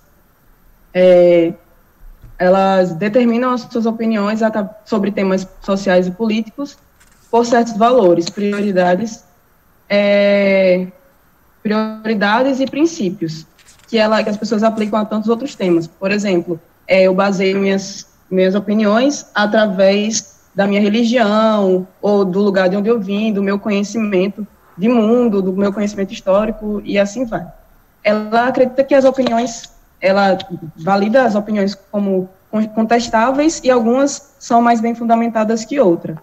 é, 0.92 1.52
elas 2.38 2.92
determinam 2.92 3.52
as 3.52 3.62
suas 3.62 3.84
opiniões 3.84 4.40
sobre 4.84 5.10
temas 5.10 5.46
sociais 5.60 6.06
e 6.06 6.10
políticos 6.10 6.78
por 7.30 7.44
certos 7.44 7.76
valores, 7.76 8.30
prioridades, 8.30 9.24
é, 9.88 10.86
prioridades 11.62 12.60
e 12.60 12.66
princípios 12.66 13.44
que, 13.88 13.98
ela, 13.98 14.22
que 14.22 14.30
as 14.30 14.36
pessoas 14.36 14.62
aplicam 14.62 14.98
a 14.98 15.04
tantos 15.04 15.28
outros 15.28 15.54
temas. 15.54 15.86
Por 15.86 16.12
exemplo, 16.12 16.60
é, 16.86 17.02
eu 17.02 17.14
baseio 17.14 17.58
minhas, 17.58 18.06
minhas 18.30 18.54
opiniões 18.54 19.26
através 19.34 20.38
da 20.54 20.66
minha 20.66 20.80
religião 20.80 21.86
ou 22.00 22.24
do 22.24 22.40
lugar 22.40 22.68
de 22.68 22.76
onde 22.76 22.88
eu 22.88 23.00
vim, 23.00 23.32
do 23.32 23.42
meu 23.42 23.58
conhecimento 23.58 24.46
de 24.76 24.88
mundo, 24.88 25.42
do 25.42 25.52
meu 25.52 25.72
conhecimento 25.72 26.12
histórico 26.12 26.80
e 26.84 26.98
assim 26.98 27.24
vai. 27.24 27.46
Ela 28.04 28.46
acredita 28.46 28.84
que 28.84 28.94
as 28.94 29.04
opiniões 29.04 29.70
ela 30.00 30.38
valida 30.76 31.24
as 31.24 31.34
opiniões 31.34 31.74
como 31.90 32.28
contestáveis 32.74 33.60
e 33.62 33.70
algumas 33.70 34.34
são 34.38 34.62
mais 34.62 34.80
bem 34.80 34.94
fundamentadas 34.94 35.64
que 35.64 35.78
outras. 35.78 36.16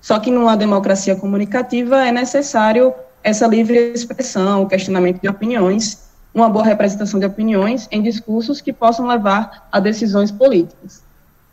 Só 0.00 0.18
que 0.18 0.30
numa 0.30 0.56
democracia 0.56 1.14
comunicativa 1.14 2.06
é 2.06 2.12
necessário 2.12 2.94
essa 3.22 3.46
livre 3.46 3.92
expressão, 3.92 4.66
questionamento 4.66 5.20
de 5.20 5.28
opiniões, 5.28 6.08
uma 6.32 6.48
boa 6.48 6.64
representação 6.64 7.18
de 7.18 7.26
opiniões 7.26 7.88
em 7.90 8.02
discursos 8.02 8.60
que 8.60 8.72
possam 8.72 9.06
levar 9.06 9.68
a 9.70 9.80
decisões 9.80 10.30
políticas. 10.30 11.02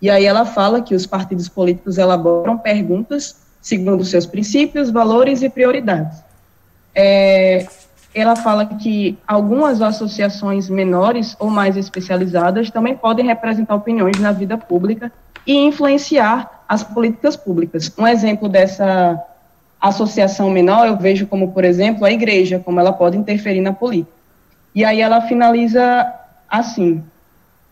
E 0.01 0.09
aí 0.09 0.25
ela 0.25 0.45
fala 0.45 0.81
que 0.81 0.93
os 0.93 1.05
partidos 1.05 1.49
políticos 1.49 1.97
elaboram 1.97 2.57
perguntas 2.57 3.37
segundo 3.61 4.05
seus 4.05 4.27
princípios, 4.27 4.91
valores 4.91 5.41
e 5.41 5.49
prioridades. 5.49 6.19
É, 6.93 7.67
ela 8.21 8.35
fala 8.35 8.65
que 8.65 9.17
algumas 9.27 9.81
associações 9.81 10.69
menores 10.69 11.35
ou 11.37 11.49
mais 11.49 11.75
especializadas 11.75 12.71
também 12.71 12.95
podem 12.95 13.25
representar 13.25 13.75
opiniões 13.75 14.17
na 14.19 14.31
vida 14.31 14.57
pública 14.57 15.11
e 15.45 15.53
influenciar 15.53 16.63
as 16.67 16.81
políticas 16.81 17.35
públicas. 17.35 17.91
Um 17.97 18.07
exemplo 18.07 18.47
dessa 18.47 19.21
associação 19.81 20.49
menor 20.49 20.87
eu 20.87 20.95
vejo 20.95 21.27
como, 21.27 21.51
por 21.51 21.65
exemplo, 21.65 22.05
a 22.05 22.11
igreja, 22.11 22.57
como 22.57 22.79
ela 22.79 22.93
pode 22.93 23.17
interferir 23.17 23.59
na 23.59 23.73
política. 23.73 24.15
E 24.73 24.85
aí 24.85 25.01
ela 25.01 25.21
finaliza 25.21 26.09
assim: 26.49 27.03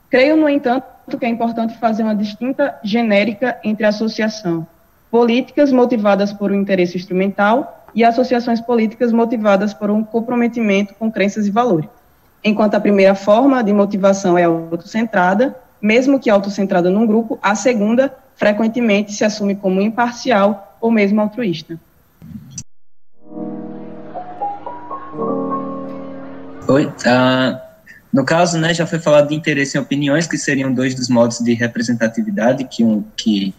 Creio, 0.10 0.36
no 0.36 0.50
entanto, 0.50 1.18
que 1.18 1.26
é 1.26 1.30
importante 1.30 1.78
fazer 1.78 2.04
uma 2.04 2.16
distinta 2.16 2.78
genérica 2.84 3.58
entre 3.64 3.86
associação, 3.86 4.68
políticas 5.10 5.72
motivadas 5.72 6.34
por 6.34 6.52
um 6.52 6.56
interesse 6.56 6.98
instrumental 6.98 7.83
e 7.94 8.04
associações 8.04 8.60
políticas 8.60 9.12
motivadas 9.12 9.74
por 9.74 9.90
um 9.90 10.04
comprometimento 10.04 10.94
com 10.96 11.12
crenças 11.12 11.46
e 11.48 11.52
valores. 11.52 11.90
Enquanto 12.44 12.76
a 12.76 12.80
primeira 12.80 13.16
forma 13.16 13.64
de 13.64 13.72
motivação 13.72 14.38
é 14.38 14.44
autocentrada, 14.44 15.56
mesmo 15.82 16.20
que 16.20 16.30
autocentrada 16.30 16.90
num 16.90 17.06
grupo, 17.06 17.40
a 17.42 17.56
segunda 17.56 18.14
frequentemente 18.36 19.14
se 19.14 19.24
assume 19.24 19.56
como 19.56 19.82
imparcial 19.82 20.78
ou 20.82 20.92
mesmo 20.92 21.22
altruísta. 21.22 21.80
Oi, 26.68 26.86
uh, 26.86 27.62
no 28.12 28.24
caso, 28.24 28.58
né, 28.58 28.74
já 28.74 28.86
foi 28.86 29.00
falado 29.00 29.30
de 29.30 29.36
interesse 29.36 29.78
em 29.78 29.82
opiniões, 29.82 30.28
que 30.28 30.38
seriam 30.38 30.74
dois 30.74 30.96
dos 30.96 31.10
modos 31.10 31.40
de 31.40 31.54
representatividade 31.54 32.64
que, 32.66 32.84
um, 32.84 33.04
que 33.16 33.54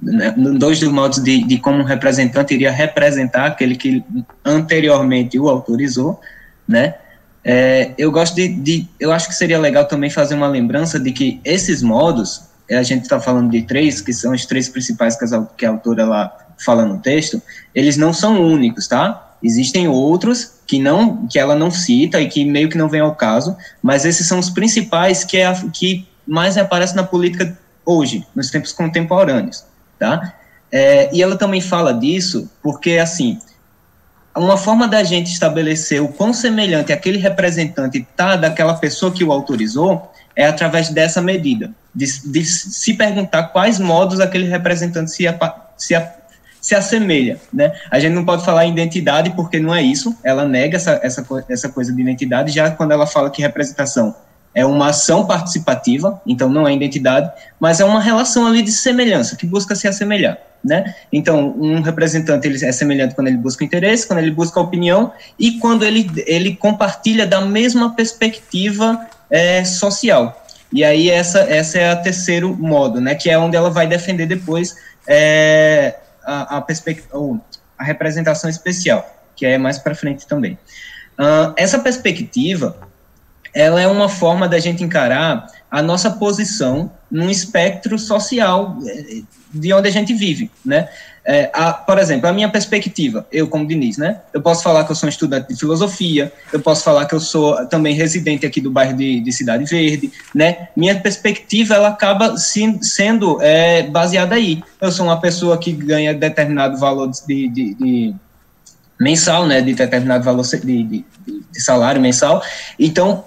dois 0.00 0.78
dos 0.78 0.90
modos 0.90 1.22
de, 1.22 1.42
de 1.44 1.58
como 1.58 1.78
um 1.78 1.84
representante 1.84 2.54
iria 2.54 2.70
representar 2.70 3.46
aquele 3.46 3.76
que 3.76 4.04
anteriormente 4.44 5.38
o 5.38 5.48
autorizou, 5.48 6.20
né? 6.68 6.94
É, 7.42 7.92
eu 7.96 8.10
gosto 8.10 8.34
de, 8.34 8.48
de, 8.48 8.88
eu 8.98 9.12
acho 9.12 9.28
que 9.28 9.34
seria 9.34 9.58
legal 9.58 9.86
também 9.86 10.10
fazer 10.10 10.34
uma 10.34 10.48
lembrança 10.48 10.98
de 10.98 11.12
que 11.12 11.40
esses 11.44 11.80
modos, 11.80 12.42
a 12.68 12.82
gente 12.82 13.04
está 13.04 13.20
falando 13.20 13.50
de 13.50 13.62
três, 13.62 14.00
que 14.00 14.12
são 14.12 14.32
os 14.32 14.44
três 14.44 14.68
principais 14.68 15.16
que 15.16 15.24
a, 15.24 15.42
que 15.56 15.64
a 15.64 15.70
autora 15.70 16.04
lá 16.04 16.36
fala 16.58 16.84
no 16.84 16.98
texto, 16.98 17.40
eles 17.74 17.96
não 17.96 18.12
são 18.12 18.42
únicos, 18.42 18.88
tá? 18.88 19.36
Existem 19.42 19.86
outros 19.86 20.54
que 20.66 20.80
não, 20.80 21.26
que 21.28 21.38
ela 21.38 21.54
não 21.54 21.70
cita 21.70 22.20
e 22.20 22.28
que 22.28 22.44
meio 22.44 22.68
que 22.68 22.76
não 22.76 22.88
vem 22.88 23.00
ao 23.00 23.14
caso, 23.14 23.56
mas 23.80 24.04
esses 24.04 24.26
são 24.26 24.40
os 24.40 24.50
principais 24.50 25.22
que 25.22 25.36
é 25.36 25.46
a, 25.46 25.54
que 25.72 26.06
mais 26.26 26.58
aparecem 26.58 26.96
na 26.96 27.04
política 27.04 27.56
hoje, 27.84 28.26
nos 28.34 28.50
tempos 28.50 28.72
contemporâneos 28.72 29.64
tá? 29.98 30.34
É, 30.70 31.14
e 31.14 31.22
ela 31.22 31.36
também 31.36 31.60
fala 31.60 31.92
disso 31.92 32.50
porque, 32.62 32.98
assim, 32.98 33.38
uma 34.36 34.56
forma 34.56 34.86
da 34.86 35.02
gente 35.02 35.32
estabelecer 35.32 36.02
o 36.02 36.08
quão 36.08 36.32
semelhante 36.32 36.92
aquele 36.92 37.18
representante 37.18 38.06
tá 38.16 38.36
daquela 38.36 38.74
pessoa 38.74 39.12
que 39.12 39.24
o 39.24 39.32
autorizou 39.32 40.12
é 40.34 40.46
através 40.46 40.90
dessa 40.90 41.22
medida, 41.22 41.70
de, 41.94 42.06
de 42.30 42.44
se 42.44 42.94
perguntar 42.94 43.44
quais 43.44 43.78
modos 43.78 44.20
aquele 44.20 44.46
representante 44.46 45.10
se, 45.10 45.24
se, 45.78 46.02
se 46.60 46.74
assemelha, 46.74 47.40
né? 47.50 47.72
A 47.90 47.98
gente 47.98 48.12
não 48.12 48.24
pode 48.24 48.44
falar 48.44 48.66
identidade 48.66 49.30
porque 49.30 49.58
não 49.58 49.74
é 49.74 49.80
isso, 49.80 50.14
ela 50.22 50.44
nega 50.44 50.76
essa, 50.76 51.00
essa, 51.02 51.26
essa 51.48 51.68
coisa 51.70 51.92
de 51.94 52.02
identidade, 52.02 52.52
já 52.52 52.70
quando 52.70 52.92
ela 52.92 53.06
fala 53.06 53.30
que 53.30 53.40
representação 53.40 54.14
é 54.56 54.64
uma 54.64 54.88
ação 54.88 55.26
participativa, 55.26 56.18
então 56.26 56.48
não 56.48 56.66
é 56.66 56.72
identidade, 56.72 57.30
mas 57.60 57.78
é 57.78 57.84
uma 57.84 58.00
relação 58.00 58.46
ali 58.46 58.62
de 58.62 58.72
semelhança, 58.72 59.36
que 59.36 59.46
busca 59.46 59.74
se 59.74 59.86
assemelhar, 59.86 60.38
né? 60.64 60.94
Então, 61.12 61.54
um 61.58 61.82
representante 61.82 62.48
ele 62.48 62.64
é 62.64 62.72
semelhante 62.72 63.14
quando 63.14 63.26
ele 63.28 63.36
busca 63.36 63.62
interesse, 63.62 64.06
quando 64.06 64.20
ele 64.20 64.30
busca 64.30 64.58
opinião 64.58 65.12
e 65.38 65.58
quando 65.58 65.84
ele, 65.84 66.10
ele 66.26 66.56
compartilha 66.56 67.26
da 67.26 67.42
mesma 67.42 67.94
perspectiva 67.94 69.06
é, 69.30 69.62
social. 69.62 70.42
E 70.72 70.82
aí 70.82 71.10
essa, 71.10 71.40
essa 71.40 71.78
é 71.78 71.90
a 71.90 71.96
terceiro 71.96 72.56
modo, 72.56 72.98
né? 72.98 73.14
Que 73.14 73.28
é 73.28 73.38
onde 73.38 73.58
ela 73.58 73.68
vai 73.68 73.86
defender 73.86 74.24
depois 74.24 74.74
é, 75.06 75.96
a, 76.24 76.56
a 76.56 76.60
perspectiva, 76.62 77.40
a 77.76 77.84
representação 77.84 78.48
especial, 78.48 79.06
que 79.36 79.44
é 79.44 79.58
mais 79.58 79.78
para 79.78 79.94
frente 79.94 80.26
também. 80.26 80.58
Uh, 81.18 81.52
essa 81.56 81.78
perspectiva, 81.78 82.76
ela 83.56 83.80
é 83.80 83.86
uma 83.88 84.06
forma 84.06 84.46
da 84.46 84.58
gente 84.58 84.84
encarar 84.84 85.46
a 85.70 85.80
nossa 85.80 86.10
posição 86.10 86.92
num 87.10 87.30
espectro 87.30 87.98
social 87.98 88.76
eh, 88.86 89.22
de 89.50 89.72
onde 89.72 89.88
a 89.88 89.90
gente 89.90 90.12
vive, 90.12 90.50
né? 90.62 90.90
É, 91.24 91.50
a, 91.54 91.72
por 91.72 91.98
exemplo, 91.98 92.28
a 92.28 92.32
minha 92.34 92.50
perspectiva, 92.50 93.26
eu 93.32 93.48
como 93.48 93.66
Diniz, 93.66 93.96
né? 93.96 94.20
Eu 94.32 94.42
posso 94.42 94.62
falar 94.62 94.84
que 94.84 94.92
eu 94.92 94.94
sou 94.94 95.06
um 95.06 95.10
estudante 95.10 95.48
de 95.48 95.58
filosofia, 95.58 96.30
eu 96.52 96.60
posso 96.60 96.84
falar 96.84 97.06
que 97.06 97.14
eu 97.14 97.18
sou 97.18 97.66
também 97.66 97.94
residente 97.94 98.44
aqui 98.44 98.60
do 98.60 98.70
bairro 98.70 98.94
de, 98.94 99.20
de 99.20 99.32
Cidade 99.32 99.64
Verde, 99.64 100.12
né? 100.34 100.68
Minha 100.76 101.00
perspectiva, 101.00 101.76
ela 101.76 101.88
acaba 101.88 102.36
se, 102.36 102.78
sendo 102.82 103.40
é, 103.40 103.84
baseada 103.84 104.34
aí. 104.34 104.62
Eu 104.78 104.92
sou 104.92 105.06
uma 105.06 105.18
pessoa 105.18 105.56
que 105.56 105.72
ganha 105.72 106.12
determinado 106.12 106.76
valor 106.76 107.10
de, 107.10 107.48
de, 107.48 107.74
de 107.74 108.14
mensal, 109.00 109.46
né? 109.46 109.62
De 109.62 109.72
determinado 109.72 110.22
valor 110.22 110.42
de, 110.42 110.82
de, 110.82 111.04
de 111.24 111.60
salário 111.60 112.02
mensal. 112.02 112.42
Então, 112.78 113.24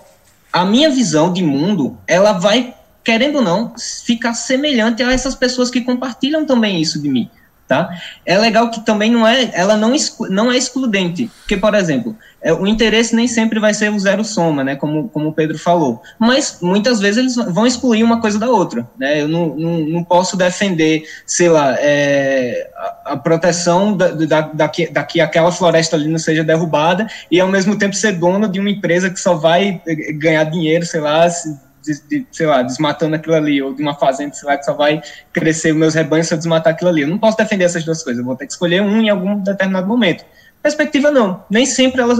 a 0.52 0.66
minha 0.66 0.90
visão 0.90 1.32
de 1.32 1.44
mundo, 1.44 1.98
ela 2.08 2.34
vai, 2.34 2.74
querendo 3.04 3.38
ou 3.38 3.42
não, 3.42 3.74
ficar 4.04 4.34
semelhante 4.34 5.04
a 5.04 5.12
essas 5.12 5.36
pessoas 5.36 5.70
que 5.70 5.82
compartilham 5.82 6.46
também 6.46 6.82
isso 6.82 7.02
de 7.02 7.10
mim 7.10 7.30
tá? 7.70 7.88
É 8.26 8.36
legal 8.36 8.72
que 8.72 8.84
também 8.84 9.12
não 9.12 9.26
é, 9.28 9.52
ela 9.54 9.78
não, 9.78 9.94
não 10.28 10.52
é 10.52 10.58
excludente, 10.58 11.30
porque, 11.42 11.56
por 11.56 11.76
exemplo, 11.76 12.18
é, 12.42 12.52
o 12.52 12.66
interesse 12.66 13.16
nem 13.16 13.28
sempre 13.28 13.60
vai 13.60 13.76
ser 13.76 13.92
o 13.92 14.00
zero 14.00 14.26
soma, 14.26 14.64
né, 14.64 14.76
como, 14.76 15.08
como 15.10 15.30
o 15.30 15.34
Pedro 15.34 15.60
falou, 15.60 16.02
mas 16.18 16.58
muitas 16.64 17.00
vezes 17.00 17.18
eles 17.18 17.54
vão 17.54 17.68
excluir 17.68 18.04
uma 18.04 18.20
coisa 18.20 18.40
da 18.40 18.50
outra, 18.50 18.90
né, 18.98 19.22
eu 19.22 19.28
não, 19.28 19.56
não, 19.56 19.80
não 19.82 20.04
posso 20.04 20.36
defender, 20.36 21.04
sei 21.28 21.48
lá, 21.48 21.76
é, 21.78 22.72
a, 22.76 23.14
a, 23.14 23.18
proteção 23.18 23.96
da, 23.96 24.08
da, 24.08 24.42
daqui, 24.42 24.92
daqui 24.92 25.22
aquela 25.22 25.52
floresta 25.52 25.96
ali 25.96 26.08
não 26.08 26.18
seja 26.18 26.44
derrubada 26.44 27.06
e 27.30 27.40
ao 27.40 27.48
mesmo 27.48 27.78
tempo 27.78 27.96
ser 27.96 28.14
dono 28.14 28.48
de 28.48 28.60
uma 28.60 28.72
empresa 28.72 29.12
que 29.12 29.20
só 29.20 29.36
vai 29.36 29.80
é, 29.86 30.12
ganhar 30.14 30.46
dinheiro, 30.46 30.88
sei 30.88 31.02
lá, 31.02 31.30
se, 31.30 31.56
de, 31.89 32.02
de, 32.08 32.28
sei 32.32 32.45
lá, 32.45 32.62
desmatando 32.62 33.15
aquilo 33.15 33.36
ali, 33.36 33.62
ou 33.62 33.73
de 33.73 33.82
uma 33.82 33.95
fazenda, 33.95 34.34
sei 34.34 34.47
lá, 34.47 34.58
que 34.58 34.63
só 34.63 34.73
vai 34.73 35.02
crescer 35.34 35.73
meus 35.73 35.95
rebanhos 35.95 36.28
se 36.28 36.34
eu 36.34 36.38
desmatar 36.38 36.73
aquilo 36.73 36.89
ali. 36.89 37.02
Eu 37.02 37.08
não 37.08 37.17
posso 37.17 37.38
defender 37.38 37.65
essas 37.65 37.84
duas 37.84 38.04
coisas, 38.04 38.19
eu 38.19 38.25
vou 38.25 38.36
ter 38.36 38.45
que 38.45 38.54
escolher 38.54 38.82
um 38.82 39.02
em 39.02 39.10
algum 39.10 39.39
determinado 39.39 39.88
momento. 39.88 40.23
Perspectiva 40.62 41.10
não, 41.10 41.43
nem 41.49 41.65
sempre 41.65 42.02
ela, 42.02 42.15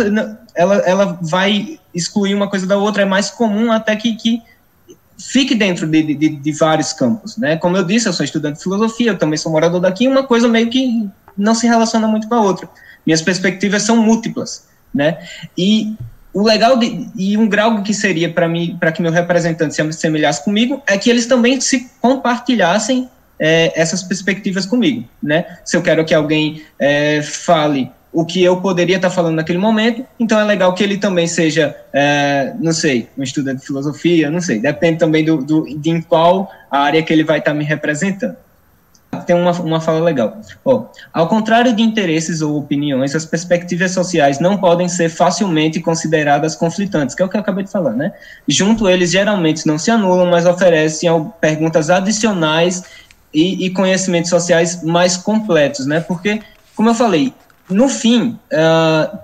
ela, 0.55 0.75
ela 0.77 1.19
vai 1.21 1.79
excluir 1.93 2.34
uma 2.34 2.49
coisa 2.49 2.65
da 2.65 2.77
outra, 2.77 3.03
é 3.03 3.05
mais 3.05 3.29
comum 3.29 3.71
até 3.71 3.95
que, 3.95 4.15
que 4.15 4.41
fique 5.17 5.53
dentro 5.53 5.86
de, 5.86 6.15
de, 6.15 6.29
de, 6.29 6.51
vários 6.53 6.93
campos, 6.93 7.36
né? 7.38 7.58
Como 7.58 7.75
eu 7.75 7.84
disse, 7.84 8.08
eu 8.08 8.13
sou 8.13 8.23
estudante 8.23 8.58
de 8.58 8.63
filosofia, 8.63 9.12
eu 9.12 9.17
também 9.17 9.38
sou 9.38 9.51
morador 9.51 9.82
daqui, 9.82 10.08
uma 10.08 10.23
coisa 10.23 10.47
meio 10.47 10.69
que 10.69 11.10
não 11.38 11.53
se 11.53 11.67
relaciona 11.67 12.08
muito 12.08 12.29
com 12.29 12.36
a 12.36 12.41
outra. 12.41 12.69
Minhas 13.05 13.21
perspectivas 13.21 13.84
são 13.84 13.97
múltiplas, 13.97 14.67
né? 14.93 15.19
E 15.58 15.97
o 16.34 16.44
legal 16.44 16.78
de, 16.78 17.08
e 17.15 17.38
um 17.38 17.48
grau 17.48 17.82
que 17.82 17.94
seria 17.94 18.32
para 18.32 18.48
mim, 18.48 18.78
para 18.80 18.92
que 18.92 19.02
meu 19.02 19.12
representante 19.12 19.74
se 19.74 19.82
assemelhasse 19.82 20.44
comigo, 20.44 20.82
é 20.86 20.98
que 20.98 21.10
eles 21.10 21.26
também 21.26 21.60
se 21.60 21.89
compartilhassem 22.00 23.10
é, 23.39 23.72
essas 23.80 24.04
perspectivas 24.04 24.65
comigo, 24.65 25.08
né? 25.22 25.46
Se 25.63 25.76
eu 25.76 25.82
quero 25.82 26.04
que 26.06 26.13
alguém 26.13 26.62
é, 26.78 27.22
fale 27.22 27.89
o 28.12 28.26
que 28.26 28.44
eu 28.44 28.60
poderia 28.60 28.96
estar 28.96 29.10
falando 29.10 29.36
naquele 29.36 29.60
momento, 29.60 30.04
então 30.20 30.39
é 30.39 30.44
legal 30.44 30.74
que 30.74 30.84
ele 30.84 30.98
também 30.98 31.28
seja, 31.28 31.76
é, 31.94 32.54
não 32.60 32.74
sei, 32.74 33.08
um 33.18 33.24
estudante 33.24 33.62
de 33.62 33.68
filosofia, 33.68 34.30
não 34.32 34.42
sei, 34.42 34.60
depende 34.60 34.98
também 34.98 35.24
do, 35.24 35.38
do 35.38 35.80
de 35.80 35.89
em 35.92 36.02
qual 36.02 36.52
área 36.72 37.04
que 37.04 37.13
ele 37.13 37.24
vai 37.24 37.39
estar 37.39 37.54
me 37.54 37.63
representando 37.63 38.36
tem 39.30 39.36
uma, 39.36 39.52
uma 39.52 39.80
fala 39.80 40.00
legal. 40.00 40.42
Oh, 40.65 40.86
ao 41.13 41.28
contrário 41.28 41.72
de 41.76 41.84
interesses 41.84 42.42
ou 42.42 42.58
opiniões, 42.58 43.13
as 43.13 43.28
perspectivas 43.28 43.92
sociais 43.92 44.39
não 44.39 44.58
podem 44.58 44.89
ser 44.89 45.08
facilmente 45.08 45.80
consideradas 45.80 46.56
conflitantes, 46.56 47.13
que 47.13 47.22
é 47.22 47.26
o 47.26 47.30
que 47.30 47.38
eu 47.38 47.42
acabei 47.42 47.63
de 47.63 47.70
falar, 47.70 47.94
né? 47.94 48.12
Junto 48.48 48.89
eles 48.89 49.12
geralmente 49.12 49.68
não 49.68 49.78
se 49.78 49.92
anulam, 49.92 50.32
mas 50.32 50.48
oferecem 50.48 51.12
perguntas 51.39 51.92
adicionais 51.92 52.84
e, 53.32 53.68
e 53.68 53.70
conhecimentos 53.70 54.32
sociais 54.32 54.82
mais 54.82 55.15
completos, 55.15 55.86
né? 55.86 56.00
Porque, 56.00 56.42
como 56.76 56.89
eu 56.89 56.96
falei, 56.96 57.32
no 57.70 57.88
fim, 57.88 58.39
uh, 58.52 59.20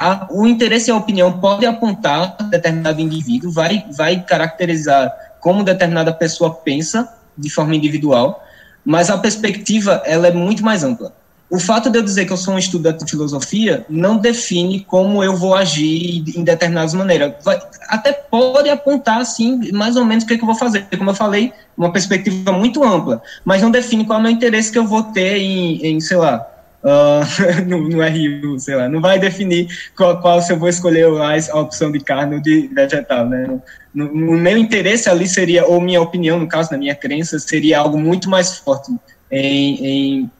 a, 0.00 0.26
o 0.32 0.48
interesse 0.48 0.90
e 0.90 0.92
a 0.92 0.96
opinião 0.96 1.38
pode 1.38 1.64
apontar 1.64 2.36
determinado 2.50 3.00
indivíduo, 3.00 3.52
vai, 3.52 3.86
vai 3.96 4.20
caracterizar 4.20 5.12
como 5.38 5.62
determinada 5.62 6.12
pessoa 6.12 6.52
pensa 6.52 7.08
de 7.38 7.48
forma 7.48 7.76
individual, 7.76 8.42
mas 8.84 9.10
a 9.10 9.18
perspectiva 9.18 10.02
ela 10.04 10.28
é 10.28 10.32
muito 10.32 10.64
mais 10.64 10.82
ampla. 10.84 11.12
O 11.52 11.58
fato 11.58 11.90
de 11.90 11.98
eu 11.98 12.02
dizer 12.02 12.24
que 12.24 12.32
eu 12.32 12.36
sou 12.38 12.54
um 12.54 12.58
estudante 12.58 13.04
de 13.04 13.10
filosofia 13.10 13.84
não 13.86 14.16
define 14.16 14.80
como 14.80 15.22
eu 15.22 15.36
vou 15.36 15.54
agir 15.54 16.24
em 16.34 16.42
determinadas 16.42 16.94
maneiras. 16.94 17.34
Vai, 17.44 17.60
até 17.88 18.10
pode 18.10 18.70
apontar, 18.70 19.20
assim, 19.20 19.70
mais 19.70 19.94
ou 19.94 20.02
menos 20.02 20.24
o 20.24 20.26
que, 20.26 20.32
é 20.32 20.36
que 20.38 20.42
eu 20.42 20.46
vou 20.46 20.54
fazer. 20.54 20.86
Como 20.96 21.10
eu 21.10 21.14
falei, 21.14 21.52
uma 21.76 21.92
perspectiva 21.92 22.52
muito 22.52 22.82
ampla, 22.82 23.22
mas 23.44 23.60
não 23.60 23.70
define 23.70 24.06
qual 24.06 24.18
é 24.18 24.20
o 24.20 24.22
meu 24.22 24.32
interesse 24.32 24.72
que 24.72 24.78
eu 24.78 24.86
vou 24.86 25.02
ter 25.02 25.36
em, 25.36 25.86
em 25.86 26.00
sei 26.00 26.16
lá, 26.16 26.38
uh, 26.82 27.64
no, 27.66 27.88
no 27.88 27.98
RU, 28.02 28.58
sei 28.58 28.74
lá, 28.74 28.88
não 28.88 29.00
vai 29.00 29.18
definir 29.18 29.68
qual, 29.96 30.20
qual 30.20 30.42
se 30.42 30.52
eu 30.52 30.58
vou 30.58 30.68
escolher 30.68 31.06
a, 31.06 31.52
a 31.52 31.60
opção 31.60 31.90
de 31.90 32.00
carne 32.00 32.36
ou 32.36 32.40
de 32.40 32.68
vegetal, 32.68 33.28
né? 33.28 33.60
o 33.94 34.36
meu 34.36 34.56
interesse 34.56 35.08
ali 35.10 35.28
seria, 35.28 35.66
ou 35.66 35.80
minha 35.80 36.00
opinião, 36.00 36.38
no 36.38 36.48
caso, 36.48 36.70
na 36.72 36.78
minha 36.78 36.94
crença, 36.94 37.38
seria 37.38 37.78
algo 37.78 37.98
muito 37.98 38.28
mais 38.28 38.56
forte 38.56 38.90
em, 39.30 39.86
em, 39.86 40.30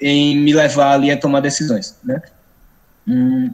em 0.00 0.36
me 0.38 0.52
levar 0.52 0.92
ali 0.92 1.10
a 1.10 1.16
tomar 1.16 1.40
decisões, 1.40 1.94
né? 2.02 2.22
Hum, 3.06 3.50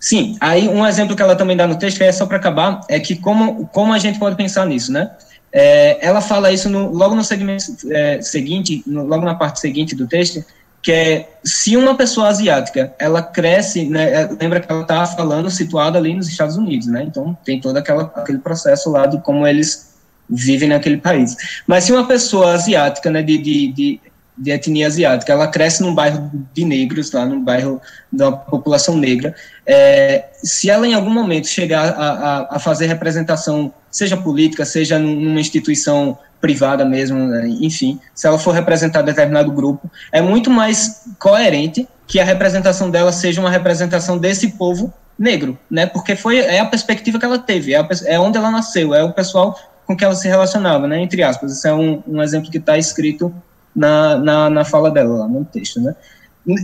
sim, 0.00 0.36
aí 0.40 0.68
um 0.68 0.86
exemplo 0.86 1.14
que 1.14 1.20
ela 1.20 1.36
também 1.36 1.56
dá 1.56 1.66
no 1.66 1.78
texto, 1.78 2.00
é 2.00 2.10
só 2.10 2.24
para 2.24 2.38
acabar, 2.38 2.80
é 2.88 2.98
que 2.98 3.14
como, 3.16 3.66
como 3.68 3.92
a 3.92 3.98
gente 3.98 4.18
pode 4.18 4.36
pensar 4.36 4.66
nisso, 4.66 4.90
né? 4.90 5.10
É, 5.56 6.04
ela 6.04 6.20
fala 6.20 6.50
isso 6.50 6.68
no, 6.68 6.90
logo 6.90 7.14
no 7.14 7.22
segmento 7.22 7.64
é, 7.92 8.20
seguinte, 8.20 8.82
no, 8.84 9.04
logo 9.04 9.24
na 9.24 9.36
parte 9.36 9.60
seguinte 9.60 9.94
do 9.94 10.08
texto, 10.08 10.44
que 10.82 10.90
é 10.90 11.28
se 11.44 11.76
uma 11.76 11.94
pessoa 11.94 12.28
asiática 12.28 12.92
ela 12.98 13.22
cresce, 13.22 13.88
né, 13.88 14.22
é, 14.22 14.28
lembra 14.38 14.58
que 14.60 14.70
ela 14.70 14.82
está 14.82 15.06
falando 15.06 15.48
situada 15.48 15.96
ali 15.96 16.12
nos 16.12 16.28
Estados 16.28 16.56
Unidos, 16.56 16.88
né? 16.88 17.04
Então 17.04 17.38
tem 17.44 17.60
todo 17.60 17.76
aquela, 17.76 18.02
aquele 18.16 18.38
processo 18.38 18.90
lá 18.90 19.06
de 19.06 19.18
como 19.22 19.46
eles 19.46 19.94
vivem 20.28 20.68
naquele 20.68 20.96
país. 20.96 21.36
Mas 21.66 21.84
se 21.84 21.92
uma 21.92 22.06
pessoa 22.06 22.52
asiática, 22.52 23.08
né, 23.10 23.22
de, 23.22 23.38
de, 23.38 23.72
de, 23.72 24.00
de 24.36 24.50
etnia 24.50 24.88
asiática, 24.88 25.32
ela 25.32 25.46
cresce 25.46 25.82
num 25.82 25.94
bairro 25.94 26.30
de 26.52 26.64
negros, 26.64 27.12
lá 27.12 27.24
num 27.24 27.42
bairro 27.42 27.80
da 28.12 28.32
população 28.32 28.96
negra, 28.96 29.34
é, 29.64 30.24
se 30.42 30.68
ela 30.68 30.86
em 30.86 30.94
algum 30.94 31.10
momento 31.10 31.46
chegar 31.46 31.90
a, 31.90 32.10
a, 32.10 32.56
a 32.56 32.58
fazer 32.58 32.86
representação, 32.86 33.72
seja 33.94 34.16
política, 34.16 34.64
seja 34.64 34.98
numa 34.98 35.38
instituição 35.38 36.18
privada 36.40 36.84
mesmo, 36.84 37.16
né, 37.28 37.46
enfim, 37.60 37.98
se 38.12 38.26
ela 38.26 38.38
for 38.38 38.52
representar 38.52 39.02
determinado 39.02 39.52
grupo, 39.52 39.88
é 40.10 40.20
muito 40.20 40.50
mais 40.50 41.04
coerente 41.16 41.88
que 42.08 42.18
a 42.18 42.24
representação 42.24 42.90
dela 42.90 43.12
seja 43.12 43.40
uma 43.40 43.50
representação 43.50 44.18
desse 44.18 44.48
povo 44.48 44.92
negro, 45.16 45.56
né? 45.70 45.86
Porque 45.86 46.16
foi 46.16 46.38
é 46.38 46.58
a 46.58 46.66
perspectiva 46.66 47.20
que 47.20 47.24
ela 47.24 47.38
teve, 47.38 47.72
é, 47.72 47.78
a, 47.78 47.88
é 48.06 48.18
onde 48.18 48.36
ela 48.36 48.50
nasceu, 48.50 48.92
é 48.92 49.02
o 49.02 49.12
pessoal 49.12 49.56
com 49.86 49.96
que 49.96 50.04
ela 50.04 50.14
se 50.16 50.26
relacionava, 50.26 50.88
né? 50.88 51.00
Entre 51.00 51.22
aspas, 51.22 51.52
esse 51.52 51.68
é 51.68 51.72
um, 51.72 52.02
um 52.06 52.20
exemplo 52.20 52.50
que 52.50 52.58
está 52.58 52.76
escrito 52.76 53.32
na, 53.74 54.18
na, 54.18 54.50
na 54.50 54.64
fala 54.64 54.90
dela 54.90 55.20
lá 55.20 55.28
no 55.28 55.44
texto, 55.44 55.80
né? 55.80 55.94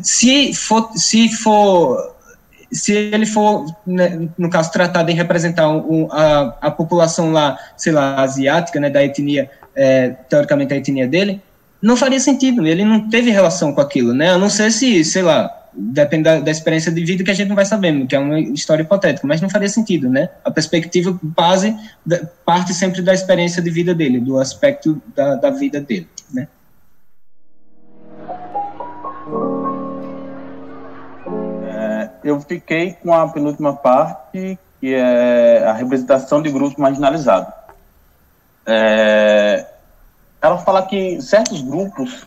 Se 0.03 0.53
for, 0.53 0.91
se 0.97 1.29
for 1.31 2.17
se 2.73 2.93
ele 2.93 3.27
for, 3.27 3.67
né, 3.87 4.29
no 4.39 4.49
caso, 4.49 4.71
tratado 4.71 5.11
em 5.11 5.15
representar 5.15 5.69
um, 5.69 6.09
a, 6.11 6.57
a 6.61 6.71
população 6.71 7.33
lá, 7.33 7.59
sei 7.77 7.93
lá, 7.93 8.21
asiática, 8.21 8.79
né, 8.79 8.89
da 8.89 9.03
etnia 9.05 9.51
é, 9.75 10.11
teoricamente, 10.29 10.75
a 10.75 10.77
etnia 10.77 11.07
dele, 11.07 11.41
não 11.83 11.97
faria 11.97 12.21
sentido, 12.21 12.67
ele 12.67 12.85
não 12.85 13.09
teve 13.09 13.31
relação 13.31 13.73
com 13.73 13.81
aquilo, 13.81 14.13
né? 14.13 14.31
A 14.31 14.39
não 14.39 14.51
ser 14.51 14.71
se, 14.71 15.03
sei 15.03 15.23
lá, 15.23 15.51
depende 15.73 16.25
da, 16.25 16.41
da, 16.41 16.51
experiência 16.51 16.93
de 16.93 17.03
vida 17.05 17.25
que 17.25 17.31
a 17.31 17.35
gente 17.35 17.49
não 17.49 17.57
vai 17.57 17.65
saber, 17.65 18.07
que 18.07 18.15
é 18.15 18.19
uma 18.19 18.39
história 18.39 18.83
hipotética, 18.83 19.27
mas 19.27 19.41
não 19.41 19.49
faria 19.49 19.69
sentido, 19.69 20.09
né? 20.09 20.29
A 20.45 20.51
perspectiva 20.51 21.19
base 21.23 21.75
parte 22.45 22.75
sempre 22.75 23.01
da 23.01 23.15
experiência 23.15 23.63
de 23.63 23.71
vida 23.71 23.95
dele, 23.95 24.21
do 24.21 24.39
aspecto 24.39 25.01
da, 25.17 25.37
da 25.37 25.51
vida 25.51 25.81
dele, 25.81 26.09
né? 26.33 26.49
Eu 32.25 32.41
fiquei 32.41 32.95
com 32.95 33.13
a 33.13 33.29
penúltima 33.29 33.75
parte, 33.75 34.59
que 34.81 34.95
é 34.95 35.65
a 35.67 35.73
representação 35.73 36.41
de 36.41 36.51
grupos 36.51 36.77
marginalizados. 36.77 37.53
É, 38.67 39.67
ela 40.41 40.59
fala 40.59 40.83
que 40.87 41.21
certos 41.21 41.61
grupos 41.61 42.27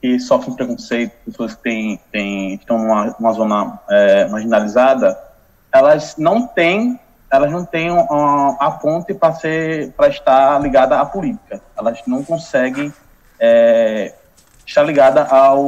que 0.00 0.18
sofrem 0.20 0.54
preconceito, 0.54 1.12
pessoas 1.24 1.54
que 1.54 1.62
têm, 1.62 2.00
têm, 2.12 2.54
estão 2.54 2.78
numa, 2.78 3.32
zona 3.32 3.80
é, 3.88 4.28
marginalizada, 4.28 5.18
elas 5.72 6.16
não 6.18 6.46
têm 6.46 7.00
elas 7.30 7.50
não 7.50 7.64
têm 7.64 7.88
a 8.60 8.70
ponte 8.70 9.12
para 9.12 9.34
ser 9.34 9.90
para 9.92 10.06
estar 10.06 10.60
ligada 10.60 11.00
à 11.00 11.04
política. 11.04 11.60
Elas 11.76 12.00
não 12.06 12.22
conseguem 12.22 12.92
é, 13.40 14.14
estar 14.64 14.84
ligada 14.84 15.24
ao, 15.24 15.64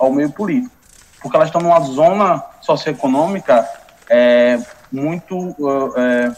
ao 0.00 0.10
meio 0.10 0.32
político, 0.32 0.74
porque 1.20 1.36
elas 1.36 1.48
estão 1.48 1.60
numa 1.60 1.80
zona 1.80 2.42
socioeconômica 2.60 3.68
é, 4.08 4.58
muito 4.90 5.54
é, 5.96 6.32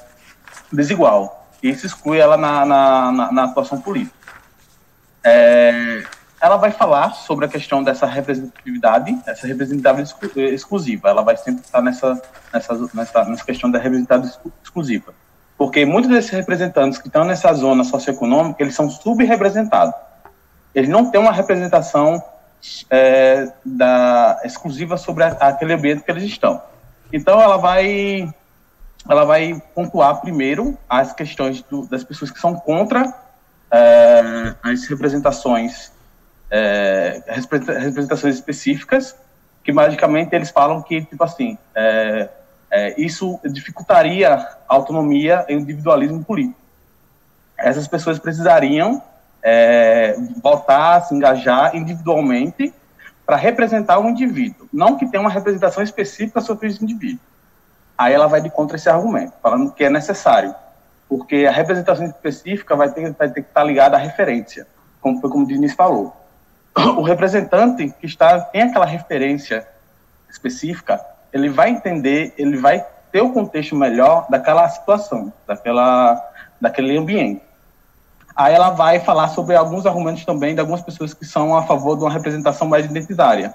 desigual. 0.72 1.48
E 1.62 1.70
isso 1.70 1.86
exclui 1.86 2.18
ela 2.18 2.36
na, 2.36 2.64
na, 2.64 3.12
na, 3.12 3.32
na 3.32 3.44
atuação 3.44 3.80
política. 3.80 4.16
É, 5.22 6.02
ela 6.40 6.56
vai 6.56 6.70
falar 6.70 7.12
sobre 7.12 7.44
a 7.44 7.48
questão 7.48 7.84
dessa 7.84 8.06
representatividade, 8.06 9.18
essa 9.26 9.46
representatividade 9.46 10.14
exclusiva. 10.54 11.10
Ela 11.10 11.22
vai 11.22 11.36
sempre 11.36 11.62
estar 11.62 11.82
nessa, 11.82 12.20
nessa, 12.52 12.88
nessa, 12.94 13.24
nessa 13.24 13.44
questão 13.44 13.70
da 13.70 13.78
representatividade 13.78 14.40
exclusiva. 14.64 15.12
Porque 15.58 15.84
muitos 15.84 16.10
desses 16.10 16.30
representantes 16.30 16.98
que 16.98 17.08
estão 17.08 17.24
nessa 17.24 17.52
zona 17.52 17.84
socioeconômica, 17.84 18.62
eles 18.62 18.74
são 18.74 18.88
subrepresentados. 18.88 19.94
Eles 20.74 20.88
não 20.88 21.10
têm 21.10 21.20
uma 21.20 21.32
representação 21.32 22.22
é, 22.90 23.52
da, 23.64 24.40
exclusiva 24.44 24.96
sobre 24.96 25.24
a, 25.24 25.28
aquele 25.28 25.72
ambiente 25.72 26.02
que 26.02 26.10
eles 26.10 26.24
estão. 26.24 26.62
Então, 27.12 27.40
ela 27.40 27.56
vai, 27.56 28.32
ela 29.08 29.24
vai 29.24 29.60
pontuar 29.74 30.20
primeiro 30.20 30.78
as 30.88 31.12
questões 31.12 31.62
do, 31.62 31.86
das 31.86 32.04
pessoas 32.04 32.30
que 32.30 32.38
são 32.38 32.54
contra 32.54 33.14
é, 33.70 34.54
as 34.62 34.86
representações 34.86 35.92
é, 36.50 37.22
representações 37.26 38.34
específicas, 38.34 39.14
que 39.62 39.72
magicamente 39.72 40.34
eles 40.34 40.50
falam 40.50 40.82
que, 40.82 41.02
tipo 41.04 41.22
assim, 41.22 41.56
é, 41.74 42.28
é, 42.70 43.00
isso 43.00 43.38
dificultaria 43.44 44.34
a 44.34 44.56
autonomia 44.68 45.44
e 45.48 45.54
o 45.54 45.60
individualismo 45.60 46.24
político. 46.24 46.58
Essas 47.56 47.86
pessoas 47.86 48.18
precisariam 48.18 49.02
é, 49.42 50.16
voltar, 50.42 51.00
se 51.02 51.14
engajar 51.14 51.74
individualmente 51.74 52.74
para 53.24 53.36
representar 53.36 53.98
o 53.98 54.02
um 54.02 54.10
indivíduo, 54.10 54.68
não 54.72 54.96
que 54.96 55.06
tenha 55.06 55.20
uma 55.20 55.30
representação 55.30 55.82
específica 55.82 56.40
sobre 56.40 56.68
esse 56.68 56.82
indivíduo. 56.82 57.20
Aí 57.96 58.12
ela 58.12 58.26
vai 58.26 58.40
de 58.40 58.50
contra 58.50 58.76
esse 58.76 58.88
argumento, 58.88 59.34
falando 59.42 59.72
que 59.72 59.84
é 59.84 59.90
necessário, 59.90 60.54
porque 61.08 61.46
a 61.46 61.52
representação 61.52 62.06
específica 62.06 62.74
vai 62.74 62.90
ter, 62.90 63.12
vai 63.12 63.28
ter 63.28 63.42
que 63.42 63.48
estar 63.48 63.62
ligada 63.62 63.96
à 63.96 64.00
referência, 64.00 64.66
como 65.00 65.20
foi 65.20 65.30
como 65.30 65.44
o 65.44 65.46
Diniz 65.46 65.74
falou. 65.74 66.16
o 66.96 67.02
representante 67.02 67.94
que 68.00 68.06
está 68.06 68.40
tem 68.40 68.62
aquela 68.62 68.86
referência 68.86 69.66
específica, 70.28 71.00
ele 71.32 71.48
vai 71.48 71.70
entender, 71.70 72.34
ele 72.36 72.56
vai 72.56 72.84
ter 73.12 73.20
o 73.20 73.32
contexto 73.32 73.74
melhor 73.74 74.26
daquela 74.30 74.68
situação, 74.68 75.32
daquela, 75.46 76.20
daquele 76.60 76.96
ambiente. 76.96 77.42
Aí 78.34 78.54
ela 78.54 78.70
vai 78.70 79.00
falar 79.00 79.28
sobre 79.28 79.54
alguns 79.56 79.86
argumentos 79.86 80.24
também 80.24 80.54
de 80.54 80.60
algumas 80.60 80.80
pessoas 80.80 81.12
que 81.12 81.24
são 81.24 81.56
a 81.56 81.62
favor 81.62 81.96
de 81.96 82.04
uma 82.04 82.10
representação 82.10 82.66
mais 82.66 82.84
identitária. 82.84 83.54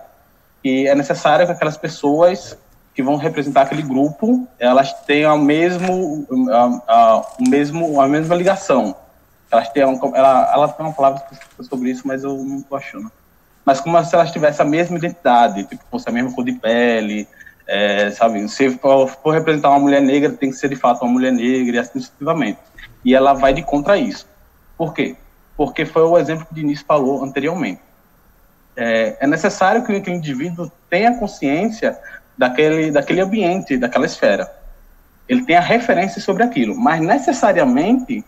E 0.63 0.87
é 0.87 0.95
necessário 0.95 1.45
que 1.45 1.51
aquelas 1.51 1.77
pessoas 1.77 2.57
que 2.93 3.03
vão 3.03 3.17
representar 3.17 3.63
aquele 3.63 3.81
grupo, 3.81 4.47
elas 4.57 4.93
tenham 5.05 5.33
a 5.33 5.37
mesmo, 5.37 6.25
a, 6.49 6.81
a, 6.87 7.25
mesmo, 7.39 7.99
a 7.99 8.07
mesma 8.07 8.35
ligação 8.35 8.95
elas 9.55 9.69
têm 9.69 9.83
ela, 9.83 10.51
ela 10.53 10.67
tem 10.67 10.85
uma 10.85 10.93
palavra 10.93 11.23
sobre 11.61 11.89
isso, 11.89 12.03
mas 12.05 12.23
eu 12.23 12.37
não 12.37 12.61
tô 12.61 12.75
achando. 12.75 13.11
Mas 13.63 13.79
como 13.79 14.03
se 14.03 14.13
elas 14.13 14.31
tivessem 14.31 14.65
a 14.65 14.69
mesma 14.69 14.97
identidade, 14.97 15.63
tipo, 15.63 15.83
fosse 15.89 16.07
a 16.07 16.11
mesma 16.11 16.31
cor 16.31 16.43
de 16.43 16.53
pele, 16.53 17.27
é, 17.67 18.11
sabe? 18.11 18.47
Se 18.47 18.69
for, 18.77 19.07
for, 19.07 19.33
representar 19.33 19.69
uma 19.69 19.79
mulher 19.79 20.01
negra, 20.01 20.31
tem 20.31 20.51
que 20.51 20.55
ser 20.55 20.69
de 20.69 20.75
fato 20.75 21.03
uma 21.03 21.11
mulher 21.11 21.31
negra 21.31 21.77
e 21.77 21.79
assim 21.79 21.99
sucessivamente. 21.99 22.59
E 23.03 23.15
ela 23.15 23.33
vai 23.33 23.53
de 23.53 23.63
contra 23.63 23.97
isso. 23.97 24.27
Por 24.77 24.93
quê? 24.93 25.15
Porque 25.55 25.85
foi 25.85 26.03
o 26.03 26.17
exemplo 26.17 26.45
que 26.45 26.51
o 26.51 26.55
Diniz 26.55 26.81
falou 26.81 27.23
anteriormente. 27.23 27.81
É, 28.75 29.17
é 29.21 29.27
necessário 29.27 29.83
que 29.83 29.91
o 29.91 30.09
indivíduo 30.09 30.69
tenha 30.89 31.17
consciência 31.17 31.97
daquele, 32.37 32.91
daquele 32.91 33.21
ambiente, 33.21 33.77
daquela 33.77 34.05
esfera. 34.05 34.51
Ele 35.27 35.45
tenha 35.45 35.61
referência 35.61 36.21
sobre 36.21 36.43
aquilo, 36.43 36.75
mas 36.75 36.99
necessariamente 36.99 38.23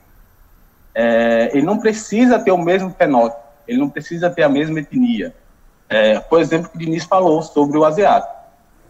é, 0.96 1.52
ele 1.54 1.66
não 1.66 1.78
precisa 1.78 2.40
ter 2.40 2.52
o 2.52 2.58
mesmo 2.58 2.90
fenótipo, 2.90 3.42
ele 3.68 3.78
não 3.78 3.90
precisa 3.90 4.30
ter 4.30 4.44
a 4.44 4.50
mesma 4.50 4.80
etnia. 4.80 5.34
É, 5.90 6.20
por 6.20 6.42
exemplo, 6.42 6.70
que 6.70 6.76
o 6.76 6.80
Diniz 6.80 7.04
falou 7.04 7.42
sobre 7.42 7.78
o 7.78 7.86
asiático. 7.86 8.36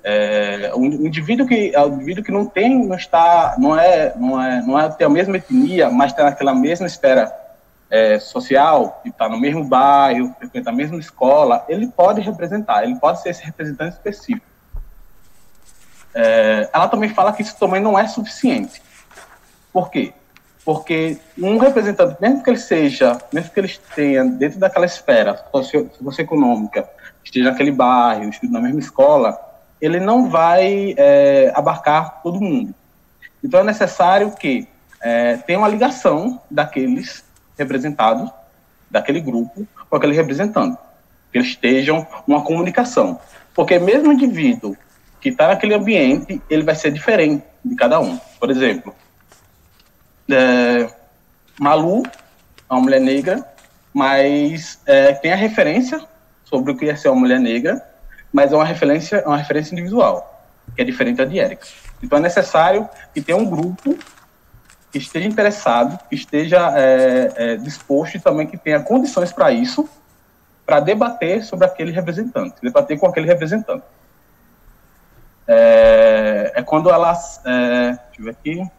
É, 0.03 0.71
o 0.73 0.85
indivíduo 0.85 1.45
que 1.45 1.73
o 1.75 1.87
indivíduo 1.87 2.23
que 2.23 2.31
não 2.31 2.45
tem 2.45 2.87
não 2.87 2.95
está 2.95 3.55
não 3.57 3.77
é 3.77 4.13
não 4.15 4.41
é 4.41 4.61
não 4.61 4.79
é 4.79 4.87
ter 4.89 5.03
a 5.03 5.09
mesma 5.09 5.35
etnia 5.35 5.89
mas 5.89 6.11
está 6.11 6.23
naquela 6.23 6.53
mesma 6.53 6.87
esfera 6.87 7.33
é, 7.89 8.19
social 8.19 8.99
que 9.01 9.09
está 9.09 9.29
no 9.29 9.39
mesmo 9.39 9.63
bairro 9.63 10.35
frequenta 10.37 10.69
a 10.69 10.73
mesma 10.73 10.99
escola 10.99 11.65
ele 11.69 11.87
pode 11.87 12.21
representar 12.21 12.83
ele 12.83 12.95
pode 12.95 13.21
ser 13.21 13.29
esse 13.29 13.43
representante 13.43 13.93
específico. 13.95 14.45
É, 16.13 16.67
ela 16.73 16.87
também 16.87 17.09
fala 17.09 17.31
que 17.31 17.43
isso 17.43 17.55
também 17.59 17.79
não 17.79 17.97
é 17.97 18.07
suficiente. 18.07 18.81
Por 19.71 19.91
quê? 19.91 20.13
Porque 20.65 21.19
um 21.37 21.59
representante, 21.59 22.17
mesmo 22.19 22.43
que 22.43 22.49
ele 22.49 22.57
seja, 22.57 23.17
mesmo 23.31 23.51
que 23.51 23.59
ele 23.59 23.71
tenha 23.93 24.25
dentro 24.25 24.59
daquela 24.59 24.85
esfera 24.85 25.45
socio, 25.51 25.89
socioeconômica, 26.03 26.89
esteja 27.23 27.51
naquele 27.51 27.71
bairro, 27.71 28.29
estude 28.29 28.51
na 28.51 28.59
mesma 28.59 28.79
escola, 28.79 29.39
ele 29.79 29.99
não 29.99 30.27
vai 30.29 30.95
é, 30.97 31.51
abarcar 31.55 32.21
todo 32.23 32.41
mundo. 32.41 32.73
Então 33.43 33.59
é 33.59 33.63
necessário 33.63 34.31
que 34.31 34.67
é, 34.99 35.37
tenha 35.37 35.59
uma 35.59 35.69
ligação 35.69 36.41
daqueles 36.49 37.23
representados, 37.57 38.29
daquele 38.89 39.19
grupo, 39.19 39.67
com 39.89 39.95
aquele 39.95 40.13
representante, 40.13 40.77
que 41.31 41.37
eles 41.37 41.49
estejam 41.49 42.07
uma 42.25 42.41
comunicação. 42.41 43.19
Porque 43.53 43.79
mesmo 43.79 44.09
o 44.09 44.13
indivíduo 44.13 44.77
que 45.19 45.29
está 45.29 45.47
naquele 45.47 45.73
ambiente, 45.73 46.41
ele 46.49 46.63
vai 46.63 46.75
ser 46.75 46.91
diferente 46.91 47.43
de 47.63 47.75
cada 47.75 47.99
um. 47.99 48.17
Por 48.39 48.49
exemplo, 48.49 48.95
é, 50.29 50.87
Malu, 51.59 52.03
uma 52.69 52.81
mulher 52.81 53.01
negra, 53.01 53.45
mas 53.93 54.79
é, 54.85 55.13
tem 55.13 55.33
a 55.33 55.35
referência 55.35 55.99
sobre 56.45 56.71
o 56.71 56.77
que 56.77 56.89
é 56.89 56.95
ser 56.95 57.09
uma 57.09 57.19
mulher 57.19 57.39
negra, 57.39 57.83
mas 58.31 58.51
é 58.51 58.55
uma 58.55 58.65
referência, 58.65 59.23
uma 59.25 59.37
referência 59.37 59.73
individual, 59.73 60.45
que 60.75 60.81
é 60.81 60.85
diferente 60.85 61.17
da 61.17 61.25
de 61.25 61.37
Erika. 61.37 61.65
Então 62.01 62.19
é 62.19 62.21
necessário 62.21 62.87
que 63.13 63.21
tenha 63.21 63.37
um 63.37 63.45
grupo 63.45 63.97
que 64.99 65.05
esteja 65.05 65.27
interessado, 65.27 65.99
que 66.09 66.15
esteja 66.15 66.73
é, 66.77 67.31
é, 67.35 67.55
disposto 67.57 68.15
e 68.15 68.19
também 68.19 68.47
que 68.47 68.57
tenha 68.57 68.79
condições 68.79 69.31
para 69.31 69.51
isso, 69.51 69.87
para 70.65 70.79
debater 70.79 71.43
sobre 71.43 71.65
aquele 71.65 71.91
representante, 71.91 72.55
debater 72.61 72.99
com 72.99 73.07
aquele 73.07 73.27
representante. 73.27 73.83
É, 75.47 76.51
é 76.55 76.63
quando 76.63 76.89
ela, 76.89 77.13
é, 77.45 77.87
deixa 77.89 78.19
eu 78.19 78.25
ver 78.25 78.31
aqui, 78.31 78.71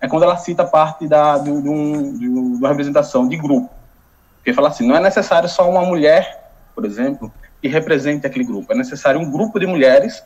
é 0.00 0.08
quando 0.08 0.24
ela 0.24 0.36
cita 0.36 0.64
parte 0.64 1.06
da, 1.06 1.38
de, 1.38 1.50
um, 1.50 2.18
de 2.18 2.28
uma 2.28 2.68
representação 2.68 3.28
de 3.28 3.36
grupo. 3.36 3.70
Porque 4.36 4.52
fala 4.52 4.68
assim, 4.68 4.86
não 4.86 4.96
é 4.96 5.00
necessário 5.00 5.48
só 5.48 5.70
uma 5.70 5.82
mulher, 5.82 6.52
por 6.74 6.84
exemplo, 6.84 7.32
que 7.62 7.68
represente 7.68 8.26
aquele 8.26 8.44
grupo. 8.44 8.72
É 8.72 8.76
necessário 8.76 9.20
um 9.20 9.30
grupo 9.30 9.58
de 9.58 9.66
mulheres 9.66 10.22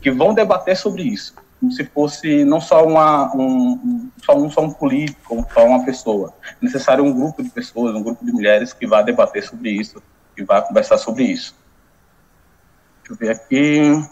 que 0.00 0.10
vão 0.10 0.34
debater 0.34 0.76
sobre 0.76 1.02
isso, 1.02 1.34
como 1.62 1.70
se 1.70 1.84
fosse 1.84 2.44
não 2.44 2.60
só 2.60 2.84
uma 2.84 3.32
um, 3.36 4.10
só 4.24 4.36
um, 4.36 4.50
só 4.50 4.62
um 4.62 4.72
político, 4.72 5.46
só 5.54 5.64
uma 5.64 5.84
pessoa. 5.84 6.34
É 6.44 6.56
necessário 6.60 7.04
um 7.04 7.12
grupo 7.12 7.40
de 7.40 7.50
pessoas, 7.50 7.94
um 7.94 8.02
grupo 8.02 8.24
de 8.24 8.32
mulheres 8.32 8.72
que 8.72 8.84
vá 8.84 9.00
debater 9.00 9.44
sobre 9.44 9.70
isso, 9.70 10.02
que 10.34 10.42
vá 10.42 10.60
conversar 10.60 10.98
sobre 10.98 11.22
isso. 11.22 11.54
Deixa 12.98 13.12
eu 13.12 13.16
ver 13.16 13.30
aqui. 13.30 14.04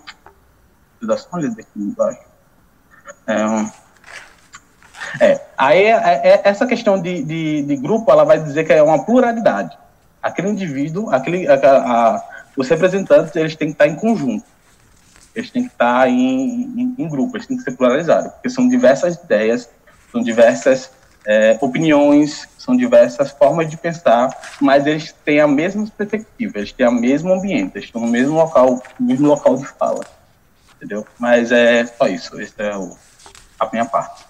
Dá 1.02 1.16
só 1.16 1.28
uma 1.32 1.40
olhada 1.40 1.60
aqui 1.60 1.70
embaixo. 1.74 2.20
É, 3.26 5.32
é, 5.32 5.40
aí 5.58 5.84
é, 5.86 6.20
é, 6.22 6.40
essa 6.44 6.68
questão 6.68 7.02
de, 7.02 7.24
de, 7.24 7.62
de, 7.62 7.76
grupo, 7.76 8.12
ela 8.12 8.22
vai 8.22 8.40
dizer 8.40 8.64
que 8.64 8.72
é 8.72 8.80
uma 8.80 9.04
pluralidade. 9.04 9.76
Aquele 10.22 10.50
indivíduo, 10.50 11.10
aquele, 11.10 11.48
a, 11.48 11.54
a, 11.54 12.24
os 12.56 12.68
representantes, 12.68 13.34
eles 13.34 13.56
têm 13.56 13.68
que 13.68 13.74
estar 13.74 13.88
em 13.88 13.96
conjunto. 13.96 14.44
Eles 15.34 15.50
têm 15.50 15.64
que 15.64 15.70
estar 15.70 16.08
em, 16.08 16.14
em, 16.76 16.94
em 16.98 17.08
grupo, 17.08 17.36
eles 17.36 17.46
têm 17.46 17.56
que 17.56 17.62
ser 17.62 17.76
pluralizados, 17.76 18.32
porque 18.32 18.50
são 18.50 18.68
diversas 18.68 19.16
ideias, 19.16 19.68
são 20.10 20.22
diversas 20.22 20.90
é, 21.24 21.58
opiniões, 21.60 22.48
são 22.58 22.76
diversas 22.76 23.30
formas 23.30 23.70
de 23.70 23.76
pensar, 23.76 24.36
mas 24.60 24.86
eles 24.86 25.14
têm 25.24 25.40
a 25.40 25.46
mesma 25.46 25.86
perspectiva, 25.86 26.58
eles 26.58 26.72
têm 26.72 26.88
o 26.88 26.92
mesmo 26.92 27.32
ambiente, 27.32 27.72
eles 27.76 27.84
estão 27.86 28.00
no 28.00 28.08
mesmo 28.08 28.34
local, 28.34 28.82
no 28.98 29.06
mesmo 29.06 29.28
local 29.28 29.56
de 29.56 29.66
fala, 29.66 30.04
entendeu? 30.76 31.06
Mas 31.18 31.52
é 31.52 31.86
só 31.86 32.06
isso, 32.06 32.40
essa 32.40 32.62
é 32.62 32.76
o, 32.76 32.96
a 33.58 33.68
minha 33.70 33.84
parte. 33.84 34.29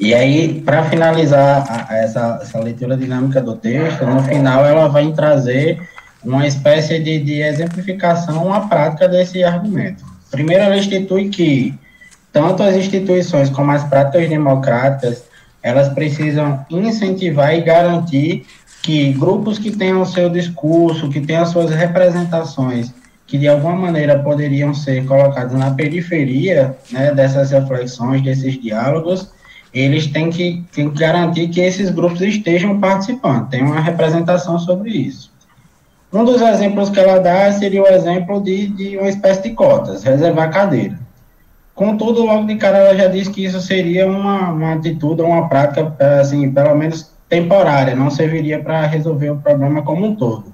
E 0.00 0.14
aí, 0.14 0.62
para 0.62 0.82
finalizar 0.84 1.86
essa, 1.90 2.38
essa 2.40 2.58
leitura 2.58 2.96
dinâmica 2.96 3.38
do 3.38 3.54
texto, 3.54 4.06
no 4.06 4.22
final 4.22 4.64
ela 4.64 4.88
vai 4.88 5.12
trazer 5.12 5.78
uma 6.24 6.46
espécie 6.46 6.98
de, 6.98 7.18
de 7.18 7.42
exemplificação, 7.42 8.46
uma 8.46 8.66
prática 8.66 9.06
desse 9.06 9.44
argumento. 9.44 10.02
Primeiro, 10.30 10.64
ela 10.64 10.78
institui 10.78 11.28
que 11.28 11.78
tanto 12.32 12.62
as 12.62 12.76
instituições 12.76 13.50
como 13.50 13.72
as 13.72 13.84
práticas 13.84 14.26
democráticas 14.26 15.28
elas 15.62 15.90
precisam 15.90 16.64
incentivar 16.70 17.54
e 17.54 17.60
garantir 17.60 18.46
que 18.82 19.12
grupos 19.12 19.58
que 19.58 19.70
tenham 19.70 20.06
seu 20.06 20.30
discurso, 20.30 21.10
que 21.10 21.20
tenham 21.20 21.42
as 21.42 21.50
suas 21.50 21.70
representações, 21.70 22.90
que 23.26 23.36
de 23.36 23.46
alguma 23.46 23.76
maneira 23.76 24.18
poderiam 24.18 24.72
ser 24.72 25.04
colocados 25.04 25.52
na 25.52 25.72
periferia 25.72 26.74
né, 26.90 27.12
dessas 27.12 27.50
reflexões, 27.50 28.22
desses 28.22 28.58
diálogos, 28.58 29.30
eles 29.72 30.06
têm 30.06 30.30
que, 30.30 30.64
têm 30.72 30.90
que 30.90 30.98
garantir 30.98 31.48
que 31.48 31.60
esses 31.60 31.90
grupos 31.90 32.20
estejam 32.20 32.78
participando, 32.80 33.48
tem 33.48 33.62
uma 33.62 33.80
representação 33.80 34.58
sobre 34.58 34.90
isso. 34.90 35.30
Um 36.12 36.24
dos 36.24 36.42
exemplos 36.42 36.90
que 36.90 36.98
ela 36.98 37.20
dá 37.20 37.52
seria 37.52 37.82
o 37.82 37.86
exemplo 37.86 38.42
de, 38.42 38.66
de 38.68 38.96
uma 38.96 39.08
espécie 39.08 39.42
de 39.42 39.50
cotas, 39.50 40.02
reservar 40.02 40.50
cadeira. 40.50 40.98
Contudo, 41.72 42.24
logo 42.24 42.46
de 42.46 42.56
cara, 42.56 42.78
ela 42.78 42.96
já 42.96 43.06
disse 43.06 43.30
que 43.30 43.44
isso 43.44 43.60
seria 43.60 44.06
uma, 44.06 44.50
uma 44.50 44.74
atitude, 44.74 45.22
uma 45.22 45.48
prática, 45.48 45.94
assim, 46.20 46.50
pelo 46.50 46.74
menos 46.74 47.12
temporária, 47.28 47.94
não 47.94 48.10
serviria 48.10 48.60
para 48.60 48.86
resolver 48.86 49.30
o 49.30 49.36
problema 49.36 49.82
como 49.82 50.04
um 50.04 50.16
todo. 50.16 50.52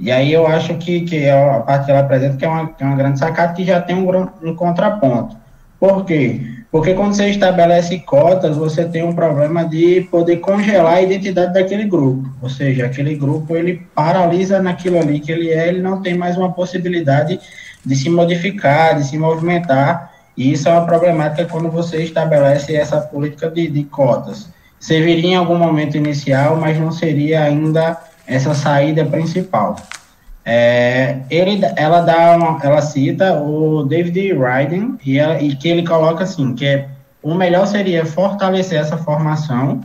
E 0.00 0.10
aí 0.10 0.32
eu 0.32 0.46
acho 0.46 0.74
que, 0.76 1.02
que 1.02 1.24
é 1.24 1.32
a 1.32 1.60
parte 1.60 1.86
que 1.86 1.90
ela 1.90 2.00
apresenta 2.00 2.36
que 2.36 2.44
é 2.44 2.48
uma, 2.48 2.70
é 2.78 2.84
uma 2.84 2.96
grande 2.96 3.18
sacada 3.18 3.52
que 3.52 3.64
já 3.64 3.80
tem 3.80 3.96
um, 3.96 4.28
um 4.42 4.54
contraponto. 4.54 5.36
Por 5.78 6.04
quê? 6.04 6.57
Porque 6.70 6.92
quando 6.92 7.14
você 7.14 7.30
estabelece 7.30 7.98
cotas, 8.00 8.56
você 8.56 8.84
tem 8.84 9.02
um 9.02 9.14
problema 9.14 9.64
de 9.64 10.02
poder 10.10 10.36
congelar 10.36 10.94
a 10.94 11.02
identidade 11.02 11.54
daquele 11.54 11.84
grupo. 11.84 12.28
Ou 12.42 12.50
seja, 12.50 12.84
aquele 12.84 13.14
grupo 13.14 13.56
ele 13.56 13.86
paralisa 13.94 14.60
naquilo 14.60 14.98
ali 14.98 15.18
que 15.18 15.32
ele 15.32 15.50
é, 15.50 15.68
ele 15.68 15.80
não 15.80 16.02
tem 16.02 16.14
mais 16.14 16.36
uma 16.36 16.52
possibilidade 16.52 17.40
de 17.84 17.96
se 17.96 18.10
modificar, 18.10 18.96
de 18.96 19.04
se 19.04 19.16
movimentar. 19.16 20.12
E 20.36 20.52
isso 20.52 20.68
é 20.68 20.72
uma 20.72 20.84
problemática 20.84 21.46
quando 21.46 21.70
você 21.70 22.02
estabelece 22.02 22.76
essa 22.76 23.00
política 23.00 23.50
de, 23.50 23.66
de 23.66 23.84
cotas. 23.84 24.50
Serviria 24.78 25.30
em 25.30 25.36
algum 25.36 25.56
momento 25.56 25.96
inicial, 25.96 26.56
mas 26.56 26.78
não 26.78 26.92
seria 26.92 27.44
ainda 27.44 27.98
essa 28.26 28.54
saída 28.54 29.06
principal. 29.06 29.76
É, 30.50 31.18
ele, 31.28 31.60
ela 31.76 32.00
dá 32.00 32.34
uma, 32.34 32.58
ela 32.62 32.80
cita 32.80 33.34
o 33.38 33.82
David 33.84 34.32
Ryden 34.32 34.96
e, 35.04 35.18
ela, 35.18 35.38
e 35.42 35.54
que 35.54 35.68
ele 35.68 35.86
coloca 35.86 36.24
assim 36.24 36.54
que 36.54 36.64
é, 36.64 36.88
o 37.22 37.34
melhor 37.34 37.66
seria 37.66 38.06
fortalecer 38.06 38.80
essa 38.80 38.96
formação 38.96 39.82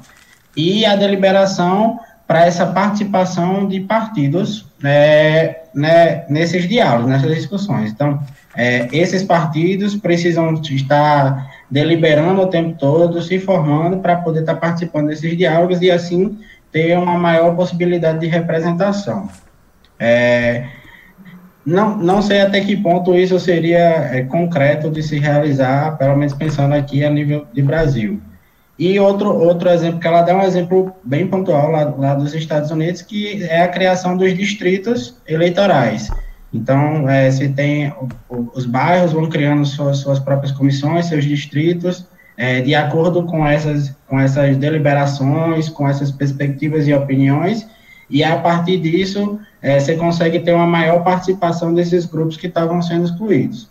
e 0.55 0.85
a 0.85 0.95
deliberação 0.95 1.99
para 2.25 2.45
essa 2.45 2.65
participação 2.65 3.67
de 3.67 3.81
partidos 3.81 4.65
né, 4.81 5.57
né, 5.75 6.23
nesses 6.29 6.65
diálogos, 6.65 7.09
nessas 7.09 7.35
discussões. 7.35 7.91
Então, 7.91 8.21
é, 8.55 8.87
esses 8.93 9.21
partidos 9.21 9.97
precisam 9.97 10.53
estar 10.53 11.45
deliberando 11.69 12.39
o 12.39 12.47
tempo 12.47 12.77
todo, 12.79 13.21
se 13.21 13.37
formando 13.37 13.97
para 13.97 14.15
poder 14.15 14.39
estar 14.39 14.55
participando 14.55 15.07
desses 15.07 15.37
diálogos 15.37 15.81
e 15.81 15.91
assim 15.91 16.39
ter 16.71 16.97
uma 16.97 17.17
maior 17.17 17.53
possibilidade 17.53 18.19
de 18.19 18.27
representação. 18.27 19.27
É, 20.03 20.65
não, 21.65 21.97
não 21.97 22.21
sei 22.21 22.41
até 22.41 22.59
que 22.59 22.75
ponto 22.75 23.15
isso 23.15 23.39
seria 23.39 24.09
é, 24.11 24.21
concreto 24.23 24.89
de 24.89 25.01
se 25.01 25.17
realizar, 25.17 25.97
pelo 25.97 26.17
menos 26.17 26.33
pensando 26.33 26.73
aqui 26.73 27.05
a 27.05 27.09
nível 27.09 27.47
de 27.53 27.61
Brasil. 27.61 28.19
E 28.77 28.99
outro, 28.99 29.33
outro 29.33 29.69
exemplo, 29.69 29.99
que 29.99 30.07
ela 30.07 30.23
dá 30.23 30.35
um 30.35 30.41
exemplo 30.41 30.93
bem 31.05 31.27
pontual 31.27 31.71
lá, 31.71 31.83
lá 31.97 32.15
dos 32.15 32.33
Estados 32.33 32.69
Unidos, 32.69 33.01
que 33.01 33.43
é 33.43 33.61
a 33.61 33.67
criação 33.69 34.17
dos 34.17 34.35
distritos 34.35 35.15
eleitorais. 35.25 36.09
Então, 36.53 37.07
é, 37.09 37.31
se 37.31 37.47
tem 37.49 37.93
os 38.29 38.65
bairros 38.65 39.13
vão 39.13 39.29
criando 39.29 39.65
suas, 39.65 39.99
suas 39.99 40.19
próprias 40.19 40.51
comissões, 40.51 41.05
seus 41.05 41.23
distritos, 41.23 42.05
é, 42.35 42.61
de 42.61 42.75
acordo 42.75 43.23
com 43.23 43.47
essas, 43.47 43.95
com 44.07 44.19
essas 44.19 44.57
deliberações, 44.57 45.69
com 45.69 45.87
essas 45.87 46.11
perspectivas 46.11 46.87
e 46.87 46.93
opiniões, 46.93 47.65
e 48.09 48.23
a 48.23 48.37
partir 48.37 48.79
disso 48.79 49.39
é, 49.63 49.79
você 49.79 49.95
consegue 49.95 50.39
ter 50.41 50.53
uma 50.53 50.67
maior 50.67 51.03
participação 51.03 51.73
desses 51.73 52.05
grupos 52.05 52.35
que 52.35 52.47
estavam 52.47 52.81
sendo 52.81 53.05
excluídos. 53.05 53.69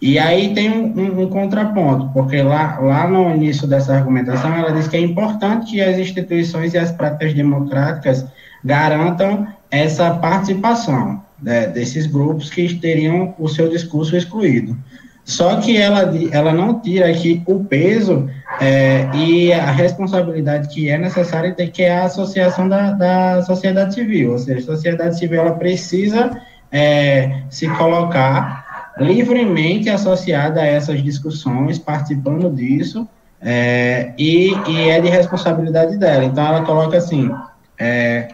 E 0.00 0.18
aí 0.18 0.52
tem 0.52 0.68
um, 0.68 1.00
um, 1.00 1.22
um, 1.22 1.28
contraponto, 1.28 2.10
porque 2.12 2.42
lá, 2.42 2.80
lá 2.80 3.06
no 3.06 3.32
início 3.32 3.68
dessa 3.68 3.94
argumentação 3.94 4.52
ela 4.52 4.72
diz 4.72 4.88
que 4.88 4.96
é 4.96 5.00
importante 5.00 5.70
que 5.70 5.80
as 5.80 5.96
instituições 5.96 6.74
e 6.74 6.78
as 6.78 6.90
práticas 6.90 7.32
democráticas 7.34 8.26
garantam 8.64 9.46
essa 9.70 10.10
participação 10.14 11.22
né, 11.40 11.68
desses 11.68 12.06
grupos 12.08 12.50
que 12.50 12.74
teriam 12.74 13.32
o 13.38 13.48
seu 13.48 13.68
discurso 13.68 14.16
excluído. 14.16 14.76
Só 15.24 15.56
que 15.56 15.76
ela, 15.76 16.12
ela 16.32 16.52
não 16.52 16.80
tira 16.80 17.08
aqui 17.08 17.42
o 17.46 17.64
peso 17.64 18.28
é, 18.60 19.08
e 19.14 19.52
a 19.52 19.70
responsabilidade 19.70 20.68
que 20.68 20.90
é 20.90 20.98
necessária 20.98 21.52
que 21.52 21.82
é 21.82 21.98
a 21.98 22.04
associação 22.04 22.68
da, 22.68 22.90
da 22.90 23.42
sociedade 23.42 23.94
civil, 23.94 24.32
ou 24.32 24.38
seja, 24.38 24.58
a 24.58 24.74
sociedade 24.76 25.18
civil 25.18 25.40
ela 25.40 25.52
precisa 25.52 26.30
é, 26.72 27.42
se 27.50 27.68
colocar 27.68 28.92
livremente 28.98 29.88
associada 29.88 30.60
a 30.60 30.66
essas 30.66 31.02
discussões, 31.02 31.78
participando 31.78 32.50
disso, 32.50 33.08
é, 33.40 34.12
e, 34.18 34.52
e, 34.68 34.88
é 34.88 35.00
de 35.00 35.08
responsabilidade 35.08 35.98
dela. 35.98 36.24
Então, 36.24 36.46
ela 36.46 36.62
coloca 36.62 36.96
assim: 36.96 37.30
é, 37.78 38.28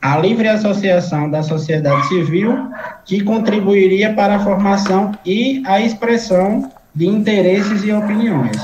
a 0.00 0.18
livre 0.18 0.48
associação 0.48 1.30
da 1.30 1.42
sociedade 1.42 2.08
civil 2.08 2.56
que 3.04 3.22
contribuiria 3.22 4.14
para 4.14 4.36
a 4.36 4.40
formação 4.40 5.12
e 5.24 5.62
a 5.66 5.80
expressão 5.80 6.70
de 6.94 7.06
interesses 7.06 7.84
e 7.84 7.92
opiniões. 7.92 8.56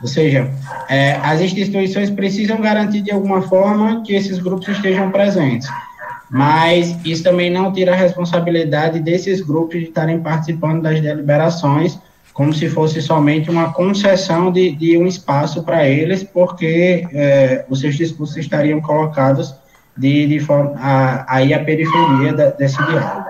Ou 0.00 0.08
seja, 0.08 0.50
é, 0.88 1.14
as 1.16 1.40
instituições 1.40 2.10
precisam 2.10 2.60
garantir 2.60 3.00
de 3.00 3.10
alguma 3.10 3.42
forma 3.42 4.02
que 4.02 4.14
esses 4.14 4.38
grupos 4.38 4.68
estejam 4.68 5.10
presentes, 5.10 5.68
mas 6.30 6.96
isso 7.04 7.22
também 7.22 7.50
não 7.50 7.72
tira 7.72 7.92
a 7.92 7.96
responsabilidade 7.96 9.00
desses 9.00 9.40
grupos 9.40 9.80
de 9.80 9.86
estarem 9.86 10.20
participando 10.20 10.82
das 10.82 11.00
deliberações, 11.00 11.98
como 12.32 12.52
se 12.52 12.68
fosse 12.68 13.00
somente 13.00 13.50
uma 13.50 13.72
concessão 13.72 14.50
de, 14.50 14.72
de 14.72 14.98
um 14.98 15.06
espaço 15.06 15.62
para 15.62 15.88
eles, 15.88 16.22
porque 16.22 17.06
é, 17.12 17.64
os 17.68 17.80
seus 17.80 17.96
discursos 17.96 18.36
estariam 18.36 18.80
colocados 18.80 19.54
de, 19.96 20.26
de 20.26 20.40
forma 20.40 20.74
a, 20.78 21.36
a 21.36 21.42
ir 21.42 21.54
à 21.54 21.64
periferia 21.64 22.32
da, 22.32 22.50
desse 22.50 22.76
diálogo. 22.84 23.24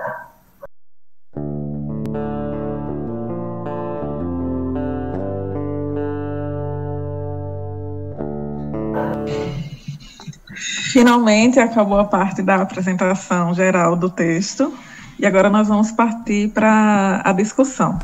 Finalmente 10.91 11.59
acabou 11.59 11.99
a 11.99 12.05
parte 12.05 12.41
da 12.41 12.55
apresentação 12.55 13.53
geral 13.53 13.97
do 13.97 14.09
texto 14.09 14.73
e 15.19 15.25
agora 15.25 15.49
nós 15.49 15.67
vamos 15.67 15.91
partir 15.91 16.49
para 16.49 17.21
a 17.23 17.33
discussão. 17.33 17.99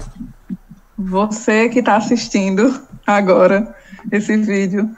Você 0.98 1.70
que 1.70 1.80
está 1.80 1.96
assistindo 1.96 2.82
agora 3.08 3.74
esse 4.12 4.36
vídeo 4.36 4.90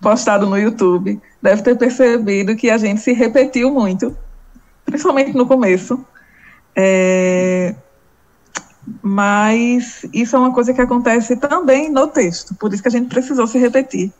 postado 0.00 0.46
no 0.46 0.58
YouTube 0.58 1.20
deve 1.42 1.62
ter 1.62 1.76
percebido 1.76 2.56
que 2.56 2.70
a 2.70 2.78
gente 2.78 3.00
se 3.00 3.12
repetiu 3.12 3.70
muito, 3.70 4.16
principalmente 4.84 5.36
no 5.36 5.46
começo. 5.46 6.04
É, 6.74 7.74
mas 9.02 10.06
isso 10.12 10.36
é 10.36 10.38
uma 10.38 10.52
coisa 10.52 10.72
que 10.72 10.80
acontece 10.80 11.36
também 11.36 11.90
no 11.90 12.06
texto, 12.06 12.54
por 12.54 12.72
isso 12.72 12.82
que 12.82 12.88
a 12.88 12.92
gente 12.92 13.08
precisou 13.08 13.46
se 13.46 13.58
repetir. 13.58 14.12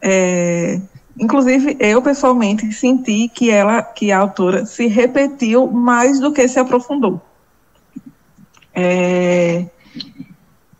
É, 0.00 0.80
inclusive, 1.18 1.76
eu 1.80 2.00
pessoalmente 2.02 2.70
senti 2.72 3.28
que 3.28 3.50
ela, 3.50 3.82
que 3.82 4.12
a 4.12 4.18
autora, 4.18 4.66
se 4.66 4.86
repetiu 4.86 5.66
mais 5.66 6.20
do 6.20 6.32
que 6.32 6.46
se 6.48 6.58
aprofundou. 6.58 7.20
É, 8.74 9.66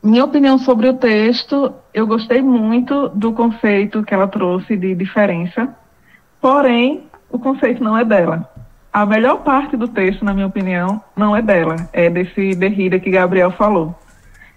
minha 0.06 0.24
opinião 0.24 0.56
sobre 0.56 0.88
o 0.88 0.94
texto, 0.94 1.72
eu 1.92 2.06
gostei 2.06 2.40
muito 2.40 3.08
do 3.08 3.32
conceito 3.32 4.02
que 4.04 4.14
ela 4.14 4.28
trouxe 4.28 4.76
de 4.76 4.94
diferença, 4.94 5.74
porém, 6.40 7.08
o 7.30 7.38
conceito 7.38 7.82
não 7.82 7.98
é 7.98 8.04
dela. 8.04 8.48
A 8.92 9.04
melhor 9.04 9.42
parte 9.42 9.76
do 9.76 9.88
texto, 9.88 10.24
na 10.24 10.32
minha 10.32 10.46
opinião, 10.46 11.02
não 11.14 11.36
é 11.36 11.42
dela, 11.42 11.76
é 11.92 12.08
desse 12.08 12.54
Derrida 12.54 12.98
que 12.98 13.10
Gabriel 13.10 13.50
falou. 13.50 13.94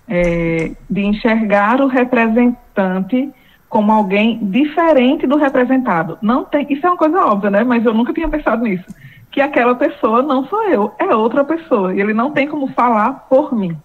É, 0.07 0.71
de 0.89 1.01
enxergar 1.01 1.81
o 1.81 1.87
representante 1.87 3.31
como 3.67 3.91
alguém 3.91 4.39
diferente 4.41 5.27
do 5.27 5.37
representado. 5.37 6.17
Não 6.21 6.43
tem, 6.43 6.65
isso 6.69 6.85
é 6.85 6.89
uma 6.89 6.97
coisa 6.97 7.19
óbvia, 7.25 7.51
né? 7.51 7.63
Mas 7.63 7.85
eu 7.85 7.93
nunca 7.93 8.13
tinha 8.13 8.27
pensado 8.27 8.63
nisso. 8.63 8.85
Que 9.29 9.41
aquela 9.41 9.75
pessoa 9.75 10.23
não 10.23 10.45
sou 10.45 10.63
eu, 10.63 10.93
é 10.97 11.13
outra 11.13 11.43
pessoa. 11.43 11.93
E 11.93 11.99
ele 12.01 12.13
não 12.13 12.31
tem 12.31 12.47
como 12.47 12.67
falar 12.67 13.27
por 13.29 13.53
mim. 13.53 13.77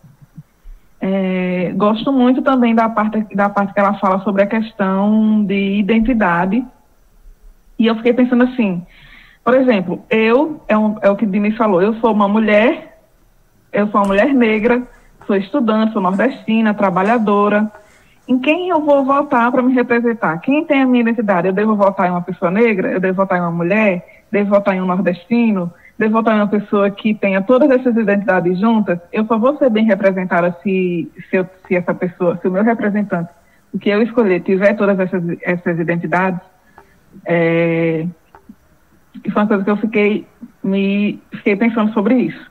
É, 1.07 1.71
gosto 1.77 2.11
muito 2.11 2.41
também 2.41 2.75
da 2.75 2.89
parte, 2.89 3.27
da 3.35 3.51
parte 3.51 3.75
que 3.75 3.79
ela 3.79 3.93
fala 3.99 4.21
sobre 4.21 4.43
a 4.43 4.47
questão 4.47 5.45
de 5.45 5.77
identidade. 5.77 6.65
E 7.79 7.87
eu 7.87 7.95
fiquei 7.97 8.15
pensando 8.15 8.45
assim, 8.45 8.83
por 9.45 9.53
exemplo, 9.53 10.03
eu, 10.09 10.63
é, 10.67 10.79
um, 10.79 10.97
é 11.03 11.11
o 11.11 11.17
que 11.17 11.27
Dini 11.27 11.53
falou, 11.53 11.83
eu 11.83 11.93
sou 11.97 12.11
uma 12.11 12.27
mulher, 12.27 13.03
eu 13.71 13.87
sou 13.89 14.01
uma 14.01 14.07
mulher 14.07 14.33
negra, 14.33 14.83
sou 15.27 15.37
estudante, 15.37 15.93
sou 15.93 16.01
nordestina, 16.01 16.73
trabalhadora, 16.73 17.71
em 18.27 18.39
quem 18.39 18.71
eu 18.71 18.81
vou 18.81 19.05
votar 19.05 19.53
para 19.53 19.61
me 19.61 19.75
representar? 19.75 20.39
Quem 20.39 20.65
tem 20.65 20.81
a 20.81 20.87
minha 20.87 21.03
identidade? 21.03 21.49
Eu 21.49 21.53
devo 21.53 21.77
votar 21.77 22.09
em 22.09 22.13
uma 22.13 22.23
pessoa 22.23 22.51
negra? 22.51 22.91
Eu 22.91 22.99
devo 22.99 23.17
votar 23.17 23.37
em 23.37 23.43
uma 23.43 23.51
mulher? 23.51 24.25
Devo 24.33 24.49
votar 24.49 24.75
em 24.75 24.81
um 24.81 24.87
nordestino? 24.87 25.71
Votar 26.11 26.35
em 26.35 26.41
uma 26.41 26.49
pessoa 26.49 26.91
que 26.91 27.15
tenha 27.15 27.41
todas 27.41 27.71
essas 27.71 27.97
identidades 27.97 28.59
juntas? 28.59 28.99
Eu 29.13 29.25
só 29.27 29.39
vou 29.39 29.57
ser 29.57 29.71
bem 29.71 29.85
representada 29.85 30.57
se, 30.63 31.11
se, 31.31 31.37
eu, 31.37 31.47
se 31.67 31.77
essa 31.77 31.95
pessoa, 31.95 32.37
se 32.41 32.49
o 32.49 32.51
meu 32.51 32.65
representante, 32.65 33.31
o 33.73 33.79
que 33.79 33.91
eu 33.91 34.03
escolher, 34.03 34.41
tiver 34.41 34.75
todas 34.75 34.99
essas, 34.99 35.23
essas 35.43 35.79
identidades? 35.79 36.41
É, 37.25 38.07
isso 39.25 39.39
é 39.39 39.41
uma 39.41 39.47
coisa 39.47 39.65
que 39.65 39.71
eu 39.71 39.77
fiquei, 39.77 40.27
me, 40.63 41.23
fiquei 41.33 41.55
pensando 41.55 41.93
sobre 41.93 42.15
isso. 42.17 42.51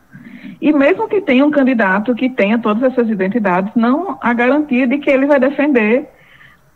E 0.62 0.72
mesmo 0.72 1.10
que 1.10 1.20
tenha 1.20 1.46
um 1.46 1.52
candidato 1.52 2.16
que 2.16 2.30
tenha 2.30 2.58
todas 2.58 2.84
essas 2.84 3.10
identidades, 3.10 3.74
não 3.76 4.18
há 4.22 4.34
garantia 4.34 4.88
de 4.88 4.98
que 4.98 5.10
ele 5.10 5.26
vai 5.26 5.40
defender 5.40 6.10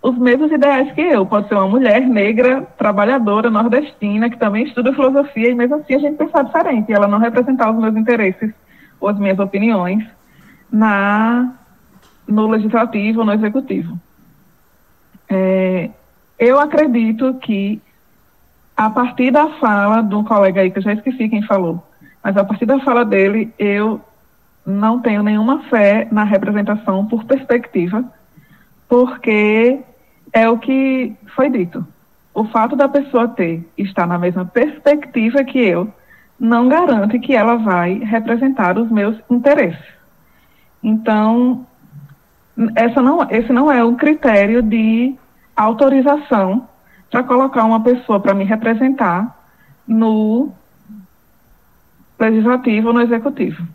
os 0.10 0.18
mesmos 0.18 0.52
ideais 0.52 0.92
que 0.94 1.02
eu. 1.02 1.26
Pode 1.26 1.48
ser 1.48 1.56
uma 1.56 1.68
mulher 1.68 2.02
negra, 2.02 2.62
trabalhadora, 2.78 3.50
nordestina, 3.50 4.30
que 4.30 4.38
também 4.38 4.64
estuda 4.64 4.94
filosofia, 4.94 5.50
e 5.50 5.56
mesmo 5.56 5.76
assim 5.76 5.96
a 5.96 6.00
gente 6.00 6.18
pensar 6.18 6.44
diferente, 6.44 6.94
ela 6.94 7.08
não 7.08 7.20
representar 7.20 7.72
os 7.72 7.78
meus 7.78 7.96
interesses 7.96 8.54
ou 9.00 9.10
as 9.10 9.20
minhas 9.20 9.38
opiniões 9.38 10.04
na 10.72 11.54
no 12.28 12.48
legislativo 12.48 13.20
ou 13.20 13.26
no 13.26 13.34
executivo. 13.34 13.98
É, 15.30 15.90
eu 16.38 16.60
acredito 16.60 17.34
que 17.36 17.82
a 18.76 18.90
partir 18.90 19.32
da 19.32 19.48
fala 19.60 20.02
de 20.02 20.14
um 20.14 20.24
colega 20.24 20.62
aí, 20.62 20.72
que 20.72 20.78
eu 20.78 20.84
já 20.84 20.94
esqueci 20.94 21.30
quem 21.30 21.42
falou, 21.42 21.84
mas 22.24 22.36
a 22.36 22.44
partir 22.44 22.66
da 22.66 22.80
fala 22.80 23.04
dele, 23.06 23.54
eu 23.58 24.02
não 24.66 25.00
tenho 25.00 25.24
nenhuma 25.24 25.64
fé 25.64 26.08
na 26.12 26.24
representação 26.24 27.06
por 27.06 27.24
perspectiva, 27.24 28.04
porque 28.90 29.80
é 30.34 30.50
o 30.50 30.58
que 30.58 31.14
foi 31.36 31.50
dito. 31.50 31.86
O 32.34 32.46
fato 32.46 32.76
da 32.76 32.88
pessoa 32.88 33.28
ter, 33.28 33.68
estar 33.78 34.06
na 34.06 34.18
mesma 34.18 34.46
perspectiva 34.46 35.44
que 35.44 35.60
eu, 35.60 35.92
não 36.40 36.68
garante 36.68 37.20
que 37.20 37.34
ela 37.34 37.56
vai 37.56 37.96
representar 37.96 38.78
os 38.78 38.90
meus 38.92 39.18
interesses. 39.30 39.84
Então, 40.84 41.66
essa 42.76 43.02
não, 43.02 43.28
esse 43.30 43.52
não 43.52 43.72
é 43.72 43.84
um 43.84 43.96
critério 43.96 44.62
de 44.62 45.16
autorização 45.56 46.68
para 47.10 47.24
colocar 47.24 47.64
uma 47.64 47.82
pessoa 47.82 48.20
para 48.20 48.34
me 48.34 48.44
representar 48.44 49.36
no 49.88 50.52
legislativo 52.20 52.90
ou 52.90 52.94
no 52.94 53.02
executivo. 53.02 53.66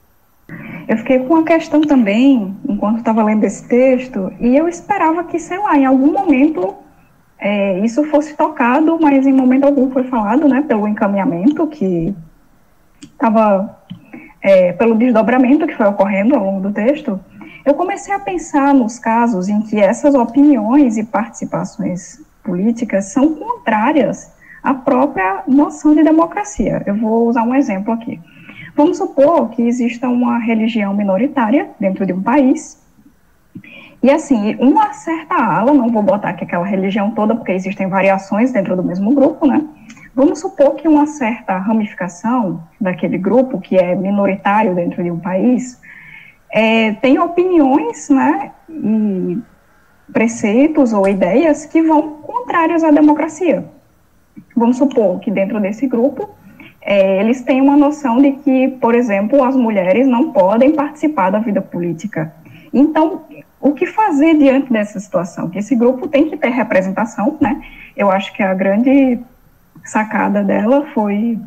Eu 0.88 0.96
fiquei 0.98 1.20
com 1.20 1.34
uma 1.34 1.44
questão 1.44 1.80
também, 1.80 2.56
enquanto 2.68 2.98
estava 2.98 3.22
lendo 3.22 3.44
esse 3.44 3.66
texto, 3.68 4.32
e 4.40 4.56
eu 4.56 4.68
esperava 4.68 5.24
que, 5.24 5.38
sei 5.38 5.58
lá, 5.58 5.76
em 5.76 5.86
algum 5.86 6.12
momento 6.12 6.74
é, 7.38 7.80
isso 7.80 8.04
fosse 8.04 8.36
tocado, 8.36 8.98
mas 9.00 9.26
em 9.26 9.32
momento 9.32 9.64
algum 9.64 9.90
foi 9.90 10.04
falado, 10.04 10.48
né, 10.48 10.64
pelo 10.66 10.86
encaminhamento 10.86 11.66
que 11.66 12.14
estava, 13.00 13.78
é, 14.40 14.72
pelo 14.72 14.94
desdobramento 14.94 15.66
que 15.66 15.74
foi 15.74 15.86
ocorrendo 15.86 16.36
ao 16.36 16.44
longo 16.44 16.60
do 16.60 16.72
texto, 16.72 17.18
eu 17.64 17.74
comecei 17.74 18.14
a 18.14 18.18
pensar 18.18 18.74
nos 18.74 18.98
casos 18.98 19.48
em 19.48 19.60
que 19.62 19.78
essas 19.78 20.14
opiniões 20.14 20.96
e 20.96 21.04
participações 21.04 22.20
políticas 22.42 23.06
são 23.06 23.34
contrárias 23.34 24.32
à 24.62 24.74
própria 24.74 25.42
noção 25.46 25.94
de 25.94 26.02
democracia. 26.02 26.82
Eu 26.86 26.96
vou 26.96 27.28
usar 27.28 27.42
um 27.42 27.54
exemplo 27.54 27.92
aqui. 27.92 28.20
Vamos 28.74 28.98
supor 28.98 29.50
que 29.50 29.62
exista 29.62 30.08
uma 30.08 30.38
religião 30.38 30.94
minoritária 30.94 31.70
dentro 31.78 32.06
de 32.06 32.12
um 32.12 32.22
país. 32.22 32.80
E 34.02 34.10
assim, 34.10 34.56
uma 34.56 34.92
certa 34.92 35.34
ala, 35.34 35.72
não 35.72 35.90
vou 35.90 36.02
botar 36.02 36.30
aqui 36.30 36.44
aquela 36.44 36.64
religião 36.64 37.12
toda, 37.12 37.34
porque 37.34 37.52
existem 37.52 37.88
variações 37.88 38.52
dentro 38.52 38.74
do 38.74 38.82
mesmo 38.82 39.14
grupo, 39.14 39.46
né? 39.46 39.62
Vamos 40.14 40.40
supor 40.40 40.74
que 40.74 40.88
uma 40.88 41.06
certa 41.06 41.56
ramificação 41.56 42.62
daquele 42.80 43.16
grupo, 43.16 43.60
que 43.60 43.76
é 43.76 43.94
minoritário 43.94 44.74
dentro 44.74 45.02
de 45.02 45.10
um 45.10 45.18
país, 45.18 45.80
é, 46.50 46.92
tem 46.94 47.18
opiniões, 47.18 48.10
né, 48.10 48.50
e 48.68 49.38
preceitos 50.12 50.92
ou 50.92 51.08
ideias 51.08 51.64
que 51.64 51.80
vão 51.82 52.20
contrários 52.22 52.84
à 52.84 52.90
democracia. 52.90 53.64
Vamos 54.54 54.76
supor 54.76 55.18
que 55.20 55.30
dentro 55.30 55.58
desse 55.60 55.86
grupo 55.86 56.28
é, 56.84 57.20
eles 57.20 57.42
têm 57.42 57.60
uma 57.60 57.76
noção 57.76 58.20
de 58.20 58.32
que, 58.32 58.68
por 58.80 58.94
exemplo, 58.94 59.42
as 59.44 59.56
mulheres 59.56 60.06
não 60.06 60.32
podem 60.32 60.72
participar 60.72 61.30
da 61.30 61.38
vida 61.38 61.62
política. 61.62 62.34
Então, 62.72 63.22
o 63.60 63.72
que 63.72 63.86
fazer 63.86 64.36
diante 64.36 64.72
dessa 64.72 64.98
situação? 64.98 65.48
Que 65.48 65.58
esse 65.58 65.76
grupo 65.76 66.08
tem 66.08 66.28
que 66.28 66.36
ter 66.36 66.48
representação, 66.48 67.36
né? 67.40 67.62
Eu 67.96 68.10
acho 68.10 68.32
que 68.32 68.42
a 68.42 68.52
grande 68.52 69.20
sacada 69.84 70.42
dela 70.42 70.86
foi 70.92 71.38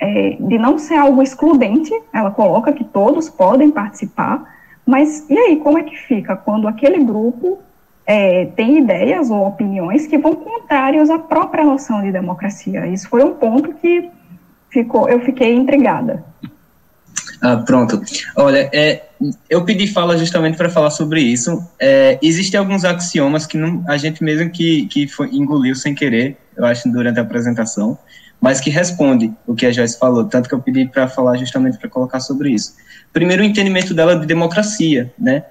é, 0.00 0.36
de 0.40 0.58
não 0.58 0.78
ser 0.78 0.96
algo 0.96 1.22
excludente, 1.22 1.92
ela 2.12 2.30
coloca 2.30 2.72
que 2.72 2.84
todos 2.84 3.28
podem 3.28 3.70
participar, 3.70 4.44
mas 4.84 5.28
e 5.30 5.38
aí, 5.38 5.56
como 5.56 5.78
é 5.78 5.82
que 5.82 5.96
fica 5.96 6.36
quando 6.36 6.68
aquele 6.68 7.02
grupo 7.02 7.58
é, 8.04 8.46
tem 8.56 8.78
ideias 8.78 9.30
ou 9.30 9.46
opiniões 9.46 10.06
que 10.06 10.18
vão 10.18 10.34
contrários 10.34 11.10
à 11.10 11.18
própria 11.18 11.64
noção 11.64 12.02
de 12.02 12.12
democracia? 12.12 12.86
Isso 12.86 13.08
foi 13.08 13.24
um 13.24 13.34
ponto 13.34 13.72
que 13.74 14.10
ficou, 14.76 15.08
eu 15.08 15.20
fiquei 15.20 15.54
intrigada. 15.54 16.22
Ah, 17.40 17.56
pronto. 17.56 18.02
Olha, 18.36 18.68
é, 18.72 19.04
eu 19.48 19.64
pedi 19.64 19.86
fala 19.86 20.18
justamente 20.18 20.56
para 20.56 20.68
falar 20.68 20.90
sobre 20.90 21.20
isso. 21.20 21.66
É, 21.78 22.18
existem 22.22 22.58
alguns 22.58 22.84
axiomas 22.84 23.46
que 23.46 23.56
não, 23.56 23.82
a 23.88 23.96
gente 23.96 24.22
mesmo 24.22 24.50
que, 24.50 24.86
que 24.86 25.08
foi, 25.08 25.28
engoliu 25.28 25.74
sem 25.74 25.94
querer, 25.94 26.36
eu 26.56 26.64
acho, 26.64 26.90
durante 26.90 27.18
a 27.18 27.22
apresentação, 27.22 27.98
mas 28.40 28.60
que 28.60 28.68
responde 28.68 29.32
o 29.46 29.54
que 29.54 29.64
a 29.64 29.72
Joyce 29.72 29.98
falou, 29.98 30.24
tanto 30.24 30.48
que 30.48 30.54
eu 30.54 30.60
pedi 30.60 30.86
para 30.86 31.08
falar 31.08 31.36
justamente 31.36 31.78
para 31.78 31.88
colocar 31.88 32.20
sobre 32.20 32.50
isso. 32.50 32.74
Primeiro, 33.12 33.42
o 33.42 33.46
entendimento 33.46 33.94
dela 33.94 34.18
de 34.18 34.26
democracia, 34.26 35.12
né? 35.18 35.44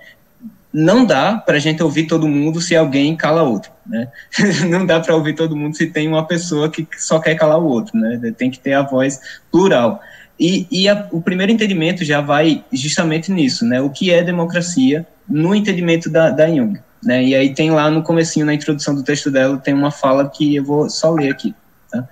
Não 0.77 1.05
dá 1.05 1.37
para 1.37 1.55
a 1.55 1.59
gente 1.59 1.81
ouvir 1.81 2.05
todo 2.05 2.27
mundo 2.27 2.59
se 2.59 2.75
alguém 2.75 3.15
cala 3.15 3.43
outro, 3.43 3.71
né? 3.87 4.09
Não 4.67 4.85
dá 4.85 4.99
para 4.99 5.15
ouvir 5.15 5.33
todo 5.33 5.55
mundo 5.55 5.73
se 5.73 5.87
tem 5.87 6.05
uma 6.05 6.27
pessoa 6.27 6.69
que 6.69 6.85
só 6.97 7.17
quer 7.17 7.35
calar 7.35 7.57
o 7.57 7.65
outro, 7.65 7.97
né? 7.97 8.33
Tem 8.37 8.51
que 8.51 8.59
ter 8.59 8.73
a 8.73 8.81
voz 8.81 9.17
plural. 9.49 10.01
E, 10.37 10.67
e 10.69 10.89
a, 10.89 11.07
o 11.13 11.21
primeiro 11.21 11.49
entendimento 11.49 12.03
já 12.03 12.19
vai 12.19 12.61
justamente 12.73 13.31
nisso, 13.31 13.63
né? 13.63 13.79
O 13.79 13.89
que 13.89 14.11
é 14.11 14.21
democracia 14.21 15.07
no 15.29 15.55
entendimento 15.55 16.09
da, 16.09 16.29
da 16.29 16.45
Jung, 16.45 16.77
né? 17.01 17.23
E 17.23 17.33
aí 17.33 17.53
tem 17.53 17.71
lá 17.71 17.89
no 17.89 18.03
comecinho, 18.03 18.45
na 18.45 18.53
introdução 18.53 18.93
do 18.93 19.01
texto 19.01 19.31
dela, 19.31 19.57
tem 19.57 19.73
uma 19.73 19.91
fala 19.91 20.29
que 20.29 20.57
eu 20.57 20.63
vou 20.65 20.89
só 20.89 21.09
ler 21.09 21.31
aqui, 21.31 21.55
tá? 21.89 22.05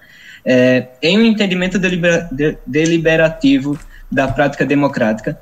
É, 0.45 0.87
em 1.01 1.17
um 1.17 1.25
entendimento 1.25 1.77
delibera, 1.77 2.29
de, 2.31 2.57
deliberativo 2.65 3.77
da 4.09 4.25
prática 4.25 4.65
democrática, 4.65 5.37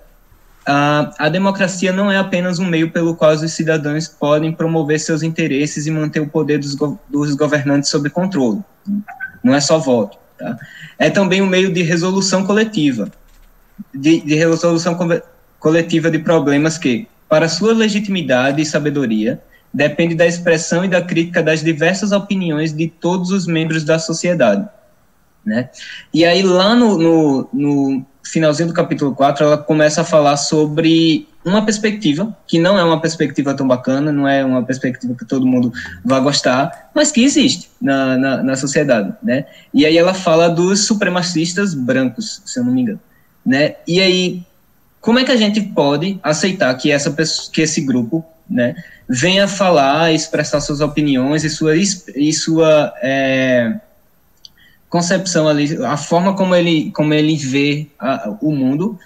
a, 0.65 1.11
a 1.17 1.29
democracia 1.29 1.91
não 1.91 2.11
é 2.11 2.17
apenas 2.17 2.59
um 2.59 2.65
meio 2.65 2.91
pelo 2.91 3.15
qual 3.15 3.33
os 3.33 3.51
cidadãos 3.51 4.07
podem 4.07 4.51
promover 4.51 4.99
seus 4.99 5.23
interesses 5.23 5.87
e 5.87 5.91
manter 5.91 6.19
o 6.19 6.27
poder 6.27 6.59
dos, 6.59 6.75
dos 7.09 7.35
governantes 7.35 7.89
sob 7.89 8.09
controle. 8.09 8.61
Não 9.43 9.55
é 9.55 9.59
só 9.59 9.79
voto. 9.79 10.17
Tá? 10.37 10.57
É 10.99 11.09
também 11.09 11.41
um 11.41 11.47
meio 11.47 11.73
de 11.73 11.81
resolução 11.81 12.45
coletiva, 12.45 13.11
de, 13.93 14.21
de 14.21 14.35
resolução 14.35 14.95
co 14.95 15.07
coletiva 15.59 16.09
de 16.09 16.17
problemas 16.17 16.75
que, 16.75 17.07
para 17.29 17.47
sua 17.47 17.71
legitimidade 17.71 18.59
e 18.59 18.65
sabedoria, 18.65 19.39
depende 19.71 20.15
da 20.15 20.25
expressão 20.25 20.83
e 20.83 20.87
da 20.87 21.03
crítica 21.03 21.43
das 21.43 21.63
diversas 21.63 22.11
opiniões 22.11 22.73
de 22.73 22.87
todos 22.87 23.29
os 23.29 23.45
membros 23.45 23.83
da 23.83 23.99
sociedade 23.99 24.67
né? 25.45 25.69
E 26.13 26.23
aí, 26.23 26.41
lá 26.43 26.75
no, 26.75 26.97
no, 26.97 27.49
no, 27.51 28.05
finalzinho 28.23 28.69
do 28.69 28.73
capítulo 28.73 29.13
4, 29.13 29.43
ela 29.43 29.57
começa 29.57 30.01
a 30.01 30.05
falar 30.05 30.37
sobre 30.37 31.27
uma 31.43 31.65
perspectiva, 31.65 32.35
que 32.47 32.59
não 32.59 32.77
é 32.77 32.83
uma 32.83 33.01
perspectiva 33.01 33.53
tão 33.53 33.67
bacana, 33.67 34.11
não 34.11 34.27
é 34.27 34.45
uma 34.45 34.63
perspectiva 34.63 35.15
que 35.15 35.25
todo 35.25 35.45
mundo 35.45 35.73
vai 36.05 36.21
gostar, 36.21 36.91
mas 36.93 37.11
que 37.11 37.23
existe 37.23 37.69
na, 37.81 38.17
na, 38.17 38.43
na 38.43 38.55
sociedade, 38.55 39.13
né? 39.23 39.45
E 39.73 39.85
aí 39.85 39.97
ela 39.97 40.13
fala 40.13 40.47
dos 40.47 40.85
supremacistas 40.85 41.73
brancos, 41.73 42.41
se 42.45 42.59
eu 42.59 42.63
não 42.63 42.71
me 42.71 42.81
engano, 42.81 42.99
né? 43.45 43.75
E 43.87 43.99
aí, 43.99 44.43
como 45.01 45.17
é 45.17 45.23
que 45.23 45.31
a 45.31 45.37
gente 45.37 45.59
pode 45.59 46.19
aceitar 46.21 46.73
que, 46.75 46.91
essa, 46.91 47.13
que 47.51 47.61
esse 47.61 47.81
grupo, 47.81 48.23
né, 48.47 48.75
venha 49.09 49.47
falar, 49.47 50.13
expressar 50.13 50.61
suas 50.61 50.79
opiniões 50.79 51.43
e 51.43 51.49
sua, 51.49 51.75
e 51.75 52.33
sua 52.33 52.93
é, 53.01 53.79
concepção 54.91 55.47
ali, 55.47 55.83
a 55.85 55.95
forma 55.95 56.35
como 56.35 56.53
ele, 56.53 56.91
como 56.91 57.13
ele 57.13 57.37
vê 57.37 57.87
a, 57.97 58.35
o 58.41 58.51
mundo, 58.51 58.99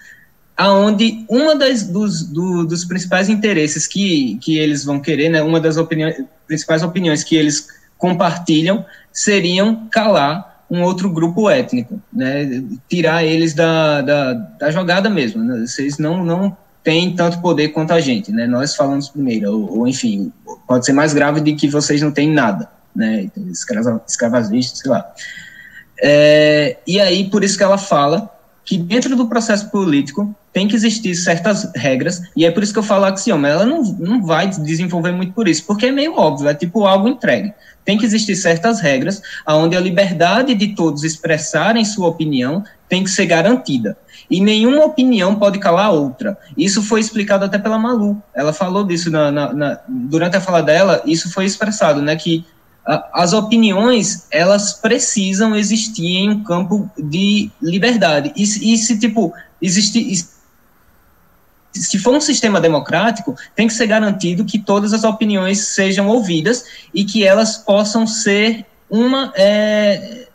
aonde 0.57 1.23
uma 1.29 1.55
das 1.55 1.83
dos, 1.83 2.23
do, 2.23 2.65
dos 2.65 2.83
principais 2.83 3.29
interesses 3.29 3.85
que, 3.85 4.37
que 4.41 4.57
eles 4.57 4.83
vão 4.83 4.99
querer, 4.99 5.29
né, 5.29 5.43
uma 5.43 5.59
das 5.59 5.77
opiniões, 5.77 6.15
principais 6.47 6.81
opiniões 6.81 7.23
que 7.23 7.35
eles 7.35 7.67
compartilham 7.99 8.83
seriam 9.13 9.87
calar 9.91 10.65
um 10.69 10.81
outro 10.81 11.07
grupo 11.07 11.47
étnico, 11.47 12.01
né, 12.11 12.63
tirar 12.89 13.23
eles 13.23 13.53
da, 13.53 14.01
da, 14.01 14.33
da 14.33 14.71
jogada 14.71 15.07
mesmo. 15.07 15.43
Né, 15.43 15.67
vocês 15.67 15.99
não, 15.99 16.25
não 16.25 16.57
tem 16.83 17.15
tanto 17.15 17.39
poder 17.41 17.69
quanto 17.69 17.93
a 17.93 17.99
gente, 17.99 18.31
né? 18.31 18.47
Nós 18.47 18.75
falamos 18.75 19.09
primeiro, 19.09 19.51
ou, 19.51 19.79
ou 19.79 19.87
enfim, 19.87 20.31
pode 20.67 20.85
ser 20.85 20.93
mais 20.93 21.13
grave 21.13 21.41
de 21.41 21.53
que 21.53 21.67
vocês 21.67 22.01
não 22.01 22.11
têm 22.11 22.31
nada, 22.31 22.69
né? 22.95 23.29
Escravagistas, 24.07 24.79
sei 24.79 24.91
lá. 24.91 25.11
É, 26.01 26.77
e 26.85 26.99
aí, 26.99 27.29
por 27.29 27.43
isso 27.43 27.57
que 27.57 27.63
ela 27.63 27.77
fala 27.77 28.29
que 28.65 28.77
dentro 28.77 29.15
do 29.15 29.27
processo 29.27 29.69
político 29.69 30.35
tem 30.51 30.67
que 30.67 30.75
existir 30.75 31.13
certas 31.15 31.69
regras, 31.75 32.21
e 32.35 32.45
é 32.45 32.51
por 32.51 32.63
isso 32.63 32.73
que 32.73 32.79
eu 32.79 32.83
falo 32.83 33.05
axioma, 33.05 33.47
ela 33.47 33.65
não, 33.65 33.83
não 33.83 34.25
vai 34.25 34.47
desenvolver 34.47 35.11
muito 35.11 35.33
por 35.33 35.47
isso, 35.47 35.65
porque 35.65 35.87
é 35.87 35.91
meio 35.91 36.17
óbvio, 36.17 36.49
é 36.49 36.53
tipo 36.53 36.85
algo 36.85 37.07
entregue. 37.07 37.53
Tem 37.83 37.97
que 37.97 38.05
existir 38.05 38.35
certas 38.35 38.79
regras, 38.79 39.21
onde 39.47 39.77
a 39.77 39.79
liberdade 39.79 40.55
de 40.55 40.69
todos 40.69 41.03
expressarem 41.03 41.85
sua 41.85 42.07
opinião 42.07 42.63
tem 42.89 43.03
que 43.03 43.09
ser 43.09 43.27
garantida. 43.27 43.95
E 44.29 44.41
nenhuma 44.41 44.85
opinião 44.85 45.35
pode 45.35 45.59
calar 45.59 45.91
outra. 45.91 46.35
Isso 46.57 46.81
foi 46.81 46.99
explicado 46.99 47.45
até 47.45 47.59
pela 47.59 47.77
Malu. 47.77 48.19
Ela 48.33 48.53
falou 48.53 48.83
disso 48.83 49.11
na, 49.11 49.31
na, 49.31 49.53
na, 49.53 49.79
durante 49.87 50.37
a 50.37 50.41
fala 50.41 50.63
dela, 50.63 51.03
isso 51.05 51.31
foi 51.31 51.45
expressado, 51.45 52.01
né, 52.01 52.15
que 52.15 52.43
as 52.85 53.33
opiniões 53.33 54.27
elas 54.29 54.73
precisam 54.73 55.55
existir 55.55 56.05
em 56.05 56.29
um 56.29 56.43
campo 56.43 56.89
de 56.97 57.49
liberdade. 57.61 58.31
E, 58.35 58.43
e 58.43 58.77
se 58.77 58.99
tipo 58.99 59.33
existe 59.61 60.27
se 61.73 61.99
for 61.99 62.15
um 62.15 62.21
sistema 62.21 62.61
democrático 62.61 63.35
tem 63.55 63.67
que 63.67 63.73
ser 63.73 63.87
garantido 63.87 64.45
que 64.45 64.59
todas 64.59 64.93
as 64.93 65.03
opiniões 65.03 65.59
sejam 65.69 66.07
ouvidas 66.07 66.63
e 66.93 67.03
que 67.03 67.25
elas 67.25 67.57
possam 67.57 68.05
ser 68.05 68.65
uma 68.89 69.33
é, 69.35 70.27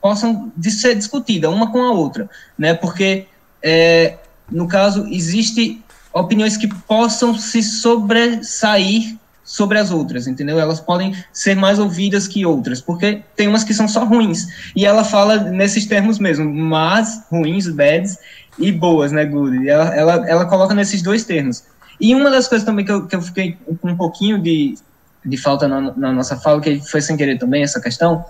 possam 0.00 0.52
ser 0.62 0.94
discutidas 0.94 1.50
uma 1.50 1.72
com 1.72 1.82
a 1.82 1.90
outra 1.90 2.28
né? 2.58 2.74
Porque 2.74 3.26
é, 3.62 4.18
no 4.50 4.68
caso 4.68 5.06
existe 5.10 5.82
opiniões 6.12 6.56
que 6.58 6.68
possam 6.68 7.36
se 7.36 7.62
sobressair 7.62 9.16
sobre 9.44 9.78
as 9.78 9.90
outras, 9.90 10.26
entendeu? 10.26 10.58
Elas 10.58 10.80
podem 10.80 11.14
ser 11.32 11.54
mais 11.54 11.78
ouvidas 11.78 12.26
que 12.26 12.46
outras, 12.46 12.80
porque 12.80 13.22
tem 13.36 13.46
umas 13.46 13.62
que 13.62 13.74
são 13.74 13.86
só 13.86 14.04
ruins. 14.04 14.46
E 14.74 14.86
ela 14.86 15.04
fala 15.04 15.36
nesses 15.36 15.86
termos 15.86 16.18
mesmo, 16.18 16.52
mas, 16.52 17.22
ruins, 17.30 17.68
bads, 17.68 18.18
e 18.58 18.72
boas, 18.72 19.12
né, 19.12 19.24
good? 19.24 19.68
Ela, 19.68 19.94
ela, 19.94 20.28
ela 20.28 20.46
coloca 20.46 20.74
nesses 20.74 21.02
dois 21.02 21.24
termos. 21.24 21.64
E 22.00 22.14
uma 22.14 22.30
das 22.30 22.48
coisas 22.48 22.64
também 22.64 22.84
que 22.84 22.92
eu, 22.92 23.06
que 23.06 23.14
eu 23.14 23.22
fiquei 23.22 23.56
com 23.80 23.90
um 23.90 23.96
pouquinho 23.96 24.40
de, 24.40 24.74
de 25.24 25.36
falta 25.36 25.68
na, 25.68 25.80
na, 25.96 26.12
nossa 26.12 26.36
fala, 26.36 26.60
que 26.60 26.80
foi 26.80 27.00
sem 27.00 27.16
querer 27.16 27.38
também 27.38 27.62
essa 27.62 27.80
questão, 27.80 28.24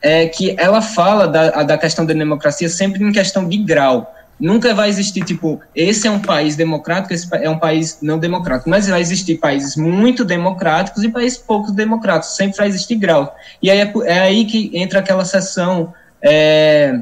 é 0.00 0.26
que 0.26 0.54
ela 0.58 0.80
fala 0.80 1.26
da, 1.26 1.62
da 1.62 1.78
questão 1.78 2.06
da 2.06 2.14
democracia 2.14 2.68
sempre 2.68 3.02
em 3.02 3.12
questão 3.12 3.48
de 3.48 3.58
grau. 3.58 4.14
Nunca 4.40 4.74
vai 4.74 4.88
existir, 4.88 5.22
tipo, 5.24 5.60
esse 5.74 6.08
é 6.08 6.10
um 6.10 6.18
país 6.18 6.56
democrático, 6.56 7.12
esse 7.12 7.28
é 7.32 7.50
um 7.50 7.58
país 7.58 7.98
não 8.00 8.18
democrático, 8.18 8.70
mas 8.70 8.88
vai 8.88 9.00
existir 9.00 9.36
países 9.36 9.76
muito 9.76 10.24
democráticos 10.24 11.04
e 11.04 11.10
países 11.10 11.36
poucos 11.36 11.72
democráticos, 11.72 12.36
sempre 12.36 12.56
vai 12.56 12.68
existir 12.68 12.96
grau. 12.96 13.36
E 13.62 13.70
aí 13.70 13.80
é, 13.80 13.92
é 14.06 14.20
aí 14.20 14.46
que 14.46 14.70
entra 14.72 15.00
aquela 15.00 15.26
sessão 15.26 15.92
é, 16.22 17.00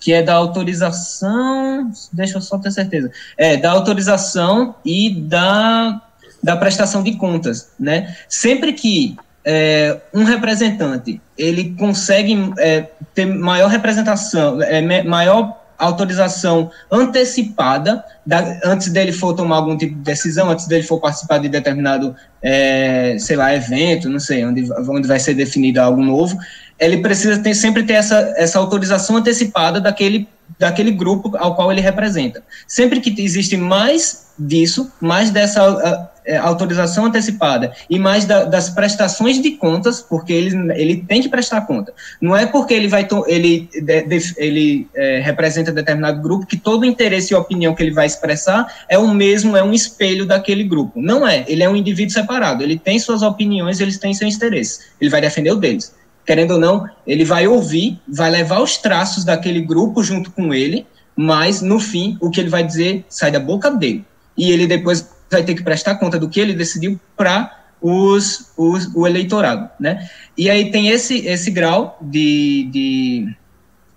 que 0.00 0.12
é 0.12 0.22
da 0.22 0.34
autorização, 0.34 1.90
deixa 2.12 2.36
eu 2.36 2.42
só 2.42 2.58
ter 2.58 2.70
certeza, 2.72 3.10
é, 3.38 3.56
da 3.56 3.70
autorização 3.70 4.74
e 4.84 5.10
da, 5.10 6.02
da 6.42 6.56
prestação 6.56 7.02
de 7.02 7.16
contas, 7.16 7.70
né? 7.78 8.14
Sempre 8.28 8.72
que 8.72 9.16
é, 9.44 10.00
um 10.12 10.24
representante 10.24 11.20
ele 11.36 11.74
consegue 11.78 12.52
é, 12.58 12.88
ter 13.14 13.24
maior 13.24 13.68
representação, 13.68 14.60
é, 14.62 15.02
maior 15.02 15.63
autorização 15.78 16.70
antecipada, 16.90 18.04
da, 18.24 18.60
antes 18.64 18.88
dele 18.88 19.12
for 19.12 19.34
tomar 19.34 19.56
algum 19.56 19.76
tipo 19.76 19.94
de 19.94 20.00
decisão, 20.00 20.50
antes 20.50 20.66
dele 20.66 20.82
for 20.82 21.00
participar 21.00 21.38
de 21.38 21.48
determinado, 21.48 22.14
é, 22.42 23.16
sei 23.18 23.36
lá, 23.36 23.54
evento, 23.54 24.08
não 24.08 24.20
sei, 24.20 24.44
onde, 24.44 24.70
onde 24.88 25.08
vai 25.08 25.18
ser 25.18 25.34
definido 25.34 25.80
algo 25.80 26.02
novo, 26.02 26.38
ele 26.78 26.98
precisa 26.98 27.38
ter, 27.38 27.54
sempre 27.54 27.82
ter 27.82 27.94
essa, 27.94 28.34
essa 28.36 28.58
autorização 28.58 29.16
antecipada 29.16 29.80
daquele, 29.80 30.28
daquele 30.58 30.90
grupo 30.90 31.36
ao 31.36 31.54
qual 31.54 31.70
ele 31.70 31.80
representa. 31.80 32.42
Sempre 32.66 33.00
que 33.00 33.22
existe 33.22 33.56
mais 33.56 34.26
disso, 34.38 34.90
mais 35.00 35.30
dessa 35.30 36.10
é, 36.24 36.36
autorização 36.36 37.06
antecipada 37.06 37.72
e 37.88 37.98
mais 37.98 38.24
da, 38.24 38.44
das 38.44 38.70
prestações 38.70 39.40
de 39.40 39.52
contas, 39.52 40.00
porque 40.00 40.32
ele, 40.32 40.72
ele 40.72 40.96
tem 41.06 41.20
que 41.20 41.28
prestar 41.28 41.62
conta. 41.62 41.92
Não 42.20 42.36
é 42.36 42.46
porque 42.46 42.72
ele 42.72 42.88
vai 42.88 43.06
ele, 43.26 43.68
de, 43.72 44.34
ele 44.36 44.88
é, 44.94 45.20
representa 45.20 45.70
determinado 45.70 46.20
grupo 46.20 46.46
que 46.46 46.56
todo 46.56 46.84
interesse 46.84 47.32
e 47.32 47.36
opinião 47.36 47.74
que 47.74 47.82
ele 47.82 47.92
vai 47.92 48.06
expressar 48.06 48.66
é 48.88 48.98
o 48.98 49.08
mesmo, 49.08 49.56
é 49.56 49.62
um 49.62 49.72
espelho 49.72 50.26
daquele 50.26 50.64
grupo. 50.64 51.00
Não 51.00 51.26
é. 51.26 51.44
Ele 51.46 51.62
é 51.62 51.68
um 51.68 51.76
indivíduo 51.76 52.12
separado. 52.12 52.62
Ele 52.62 52.78
tem 52.78 52.98
suas 52.98 53.22
opiniões, 53.22 53.80
ele 53.80 53.96
tem 53.96 54.14
seus 54.14 54.34
interesses. 54.34 54.80
Ele 55.00 55.10
vai 55.10 55.20
defender 55.20 55.52
o 55.52 55.56
deles. 55.56 55.94
Querendo 56.24 56.52
ou 56.52 56.60
não, 56.60 56.88
ele 57.06 57.24
vai 57.24 57.46
ouvir, 57.46 58.00
vai 58.08 58.30
levar 58.30 58.60
os 58.60 58.78
traços 58.78 59.24
daquele 59.24 59.60
grupo 59.60 60.02
junto 60.02 60.30
com 60.30 60.54
ele, 60.54 60.86
mas 61.14 61.60
no 61.60 61.78
fim 61.78 62.16
o 62.20 62.30
que 62.30 62.40
ele 62.40 62.48
vai 62.48 62.64
dizer 62.64 63.04
sai 63.08 63.30
da 63.30 63.38
boca 63.38 63.70
dele. 63.70 64.04
E 64.36 64.50
ele 64.50 64.66
depois 64.66 65.13
vai 65.34 65.44
ter 65.44 65.54
que 65.54 65.62
prestar 65.62 65.96
conta 65.96 66.18
do 66.18 66.28
que 66.28 66.40
ele 66.40 66.54
decidiu 66.54 66.98
para 67.16 67.64
os, 67.80 68.50
os, 68.56 68.88
o 68.94 69.06
eleitorado, 69.06 69.68
né? 69.78 70.08
E 70.38 70.48
aí 70.48 70.70
tem 70.70 70.88
esse, 70.88 71.26
esse 71.26 71.50
grau 71.50 71.98
de, 72.00 72.66
de, 72.72 73.36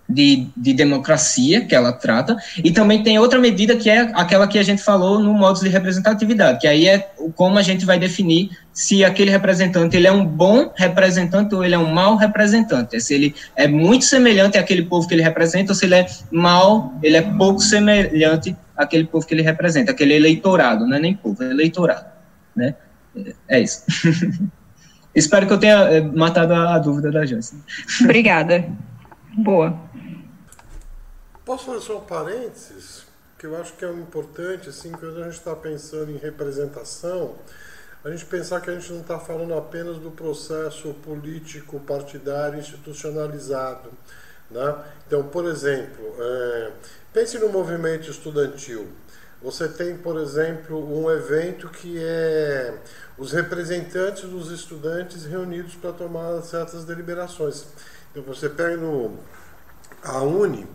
de, 0.09 0.47
de, 0.57 0.73
democracia 0.73 1.61
que 1.61 1.73
ela 1.73 1.93
trata, 1.93 2.35
e 2.61 2.69
também 2.69 3.01
tem 3.01 3.17
outra 3.17 3.39
medida 3.39 3.77
que 3.77 3.89
é 3.89 4.11
aquela 4.13 4.45
que 4.45 4.59
a 4.59 4.63
gente 4.63 4.81
falou 4.83 5.19
no 5.19 5.33
modo 5.33 5.61
de 5.61 5.69
representatividade, 5.69 6.59
que 6.59 6.67
aí 6.67 6.85
é 6.85 7.09
como 7.33 7.57
a 7.57 7.61
gente 7.61 7.85
vai 7.85 7.97
definir 7.97 8.49
se 8.73 9.05
aquele 9.05 9.31
representante 9.31 9.95
ele 9.95 10.07
é 10.07 10.11
um 10.11 10.25
bom 10.25 10.69
representante 10.75 11.55
ou 11.55 11.63
ele 11.63 11.73
é 11.73 11.79
um 11.79 11.91
mau 11.91 12.17
representante, 12.17 12.99
se 12.99 13.13
ele 13.13 13.33
é 13.55 13.69
muito 13.69 14.03
semelhante 14.03 14.57
àquele 14.57 14.83
povo 14.83 15.07
que 15.07 15.13
ele 15.13 15.23
representa 15.23 15.71
ou 15.71 15.75
se 15.75 15.85
ele 15.85 15.95
é 15.95 16.05
mau, 16.29 16.93
ele 17.01 17.15
é 17.15 17.21
pouco 17.21 17.61
semelhante 17.61 18.53
aquele 18.77 19.05
povo 19.05 19.25
que 19.25 19.33
ele 19.33 19.41
representa, 19.41 19.91
aquele 19.91 20.13
eleitorado, 20.13 20.85
não 20.85 20.95
é 20.95 20.99
nem 20.99 21.15
povo, 21.15 21.43
é 21.43 21.49
eleitorado, 21.49 22.05
né? 22.55 22.75
É 23.47 23.59
isso. 23.59 23.83
Espero 25.15 25.47
que 25.47 25.53
eu 25.53 25.59
tenha 25.59 25.77
eh, 25.89 26.01
matado 26.01 26.53
a 26.53 26.77
dúvida 26.77 27.11
da 27.11 27.25
Joyce. 27.25 27.59
Obrigada. 28.03 28.69
Boa. 29.35 29.75
Posso 31.43 31.65
fazer 31.65 31.81
só 31.81 31.97
um 31.97 32.01
parênteses? 32.01 33.07
Que 33.39 33.47
eu 33.47 33.59
acho 33.59 33.73
que 33.73 33.85
é 33.85 33.91
importante, 33.91 34.69
assim, 34.69 34.91
quando 34.91 35.21
a 35.21 35.23
gente 35.23 35.37
está 35.37 35.55
pensando 35.55 36.11
em 36.11 36.17
representação, 36.17 37.35
a 38.03 38.11
gente 38.11 38.25
pensar 38.25 38.61
que 38.61 38.69
a 38.69 38.73
gente 38.73 38.91
não 38.91 39.01
está 39.01 39.19
falando 39.19 39.53
apenas 39.55 39.97
do 39.97 40.11
processo 40.11 40.93
político, 41.03 41.79
partidário, 41.79 42.59
institucionalizado. 42.59 43.89
Né? 44.49 44.75
Então, 45.05 45.23
por 45.23 45.45
exemplo, 45.45 46.15
é, 46.19 46.71
Pense 47.17 47.39
no 47.39 47.49
movimento 47.49 48.11
estudantil. 48.11 48.87
Você 49.41 49.67
tem, 49.67 49.97
por 49.97 50.19
exemplo, 50.19 50.77
um 50.77 51.09
evento 51.09 51.67
que 51.67 51.97
é 51.99 52.75
os 53.17 53.31
representantes 53.31 54.29
dos 54.29 54.51
estudantes 54.51 55.25
reunidos 55.25 55.73
para 55.73 55.91
tomar 55.93 56.39
certas 56.43 56.85
deliberações. 56.85 57.65
Então 58.11 58.21
você 58.21 58.47
pega 58.49 58.77
no 58.77 59.17
a 60.03 60.21
Uni, 60.21 60.67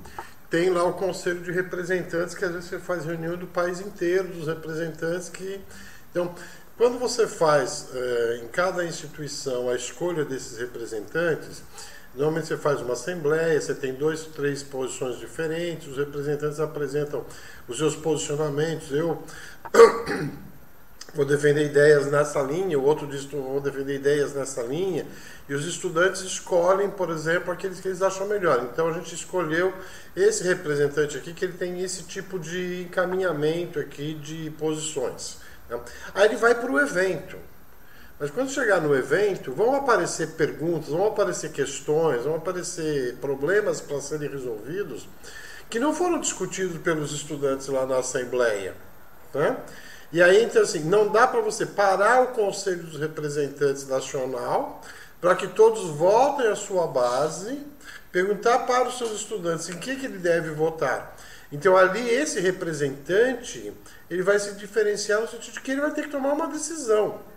tem 0.50 0.68
lá 0.68 0.82
o 0.82 0.94
conselho 0.94 1.42
de 1.42 1.52
representantes 1.52 2.34
que 2.34 2.44
às 2.44 2.50
vezes 2.50 2.68
você 2.68 2.80
faz 2.80 3.04
reunião 3.04 3.36
do 3.36 3.46
país 3.46 3.80
inteiro, 3.80 4.26
dos 4.26 4.48
representantes 4.48 5.28
que. 5.28 5.60
Então, 6.10 6.34
quando 6.76 6.98
você 6.98 7.28
faz 7.28 7.86
é, 7.94 8.40
em 8.42 8.48
cada 8.48 8.84
instituição 8.84 9.68
a 9.70 9.76
escolha 9.76 10.24
desses 10.24 10.58
representantes, 10.58 11.62
Normalmente 12.14 12.48
você 12.48 12.58
faz 12.58 12.80
uma 12.82 12.92
assembleia, 12.92 13.58
você 13.58 13.74
tem 13.74 13.94
dois, 13.94 14.26
três 14.26 14.62
posições 14.62 15.18
diferentes, 15.18 15.88
os 15.88 15.96
representantes 15.96 16.60
apresentam 16.60 17.24
os 17.66 17.78
seus 17.78 17.96
posicionamentos. 17.96 18.92
Eu 18.92 19.22
vou 21.14 21.24
defender 21.24 21.64
ideias 21.64 22.10
nessa 22.10 22.42
linha, 22.42 22.78
o 22.78 22.84
outro 22.84 23.06
diz 23.06 23.24
vou 23.24 23.60
defender 23.60 23.94
ideias 23.94 24.34
nessa 24.34 24.62
linha, 24.62 25.06
e 25.48 25.54
os 25.54 25.64
estudantes 25.64 26.20
escolhem, 26.20 26.90
por 26.90 27.08
exemplo, 27.08 27.50
aqueles 27.50 27.80
que 27.80 27.88
eles 27.88 28.02
acham 28.02 28.26
melhor. 28.26 28.68
Então 28.70 28.88
a 28.88 28.92
gente 28.92 29.14
escolheu 29.14 29.72
esse 30.14 30.44
representante 30.44 31.16
aqui, 31.16 31.32
que 31.32 31.46
ele 31.46 31.54
tem 31.54 31.80
esse 31.80 32.02
tipo 32.02 32.38
de 32.38 32.82
encaminhamento 32.82 33.78
aqui 33.78 34.12
de 34.12 34.50
posições. 34.58 35.38
Né? 35.70 35.80
Aí 36.14 36.26
ele 36.26 36.36
vai 36.36 36.54
para 36.54 36.70
o 36.70 36.78
evento. 36.78 37.38
Mas 38.22 38.30
quando 38.30 38.52
chegar 38.52 38.80
no 38.80 38.94
evento, 38.94 39.50
vão 39.50 39.74
aparecer 39.74 40.36
perguntas, 40.36 40.90
vão 40.90 41.08
aparecer 41.08 41.50
questões, 41.50 42.22
vão 42.22 42.36
aparecer 42.36 43.16
problemas 43.16 43.80
para 43.80 44.00
serem 44.00 44.30
resolvidos 44.30 45.08
que 45.68 45.80
não 45.80 45.92
foram 45.92 46.20
discutidos 46.20 46.78
pelos 46.82 47.10
estudantes 47.10 47.66
lá 47.66 47.84
na 47.84 47.98
Assembleia. 47.98 48.76
Né? 49.34 49.56
E 50.12 50.22
aí, 50.22 50.44
então, 50.44 50.62
assim, 50.62 50.84
não 50.84 51.08
dá 51.10 51.26
para 51.26 51.40
você 51.40 51.66
parar 51.66 52.22
o 52.22 52.26
Conselho 52.28 52.84
dos 52.84 53.00
Representantes 53.00 53.88
Nacional 53.88 54.80
para 55.20 55.34
que 55.34 55.48
todos 55.48 55.90
voltem 55.90 56.46
à 56.46 56.54
sua 56.54 56.86
base, 56.86 57.58
perguntar 58.12 58.60
para 58.60 58.86
os 58.86 58.98
seus 58.98 59.10
estudantes 59.10 59.68
em 59.68 59.78
que, 59.78 59.96
que 59.96 60.06
ele 60.06 60.18
deve 60.18 60.50
votar. 60.50 61.16
Então 61.50 61.76
ali 61.76 62.08
esse 62.08 62.38
representante 62.38 63.72
ele 64.08 64.22
vai 64.22 64.38
se 64.38 64.52
diferenciar 64.52 65.20
no 65.20 65.26
sentido 65.26 65.54
de 65.54 65.60
que 65.60 65.72
ele 65.72 65.80
vai 65.80 65.90
ter 65.90 66.02
que 66.02 66.10
tomar 66.10 66.34
uma 66.34 66.46
decisão. 66.46 67.32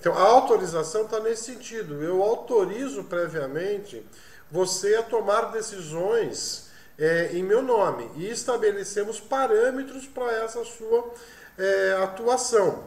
Então 0.00 0.14
a 0.14 0.22
autorização 0.22 1.02
está 1.02 1.20
nesse 1.20 1.44
sentido. 1.44 2.02
Eu 2.02 2.22
autorizo 2.22 3.04
previamente 3.04 4.04
você 4.50 4.94
a 4.94 5.02
tomar 5.02 5.52
decisões 5.52 6.68
é, 6.98 7.30
em 7.32 7.42
meu 7.42 7.62
nome 7.62 8.10
e 8.16 8.28
estabelecemos 8.28 9.20
parâmetros 9.20 10.06
para 10.06 10.32
essa 10.44 10.64
sua 10.64 11.12
é, 11.56 11.98
atuação. 12.02 12.84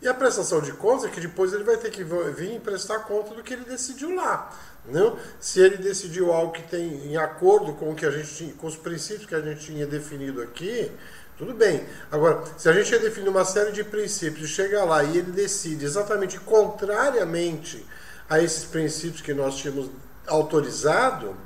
E 0.00 0.06
a 0.06 0.14
prestação 0.14 0.60
de 0.60 0.72
contas 0.72 1.06
é 1.06 1.08
que 1.08 1.20
depois 1.20 1.52
ele 1.52 1.64
vai 1.64 1.76
ter 1.76 1.90
que 1.90 2.04
vir 2.04 2.60
prestar 2.60 3.00
conta 3.00 3.34
do 3.34 3.42
que 3.42 3.52
ele 3.52 3.64
decidiu 3.64 4.14
lá. 4.14 4.56
Não? 4.86 5.18
Se 5.40 5.60
ele 5.60 5.76
decidiu 5.76 6.32
algo 6.32 6.52
que 6.52 6.62
tem 6.62 7.06
em 7.06 7.16
acordo 7.16 7.74
com 7.74 7.90
o 7.90 7.94
que 7.96 8.06
a 8.06 8.10
gente 8.10 8.34
tinha, 8.34 8.54
com 8.54 8.68
os 8.68 8.76
princípios 8.76 9.26
que 9.26 9.34
a 9.34 9.40
gente 9.40 9.60
tinha 9.60 9.86
definido 9.86 10.40
aqui, 10.40 10.90
tudo 11.38 11.54
bem. 11.54 11.86
Agora, 12.10 12.42
se 12.58 12.68
a 12.68 12.72
gente 12.72 12.90
ia 12.90 12.98
definir 12.98 13.28
uma 13.28 13.44
série 13.44 13.70
de 13.70 13.84
princípios 13.84 14.50
chega 14.50 14.84
lá 14.84 15.04
e 15.04 15.18
ele 15.18 15.30
decide 15.30 15.84
exatamente 15.84 16.38
contrariamente 16.40 17.86
a 18.28 18.40
esses 18.40 18.64
princípios 18.64 19.22
que 19.22 19.32
nós 19.32 19.56
tínhamos 19.56 19.88
autorizado, 20.26 21.36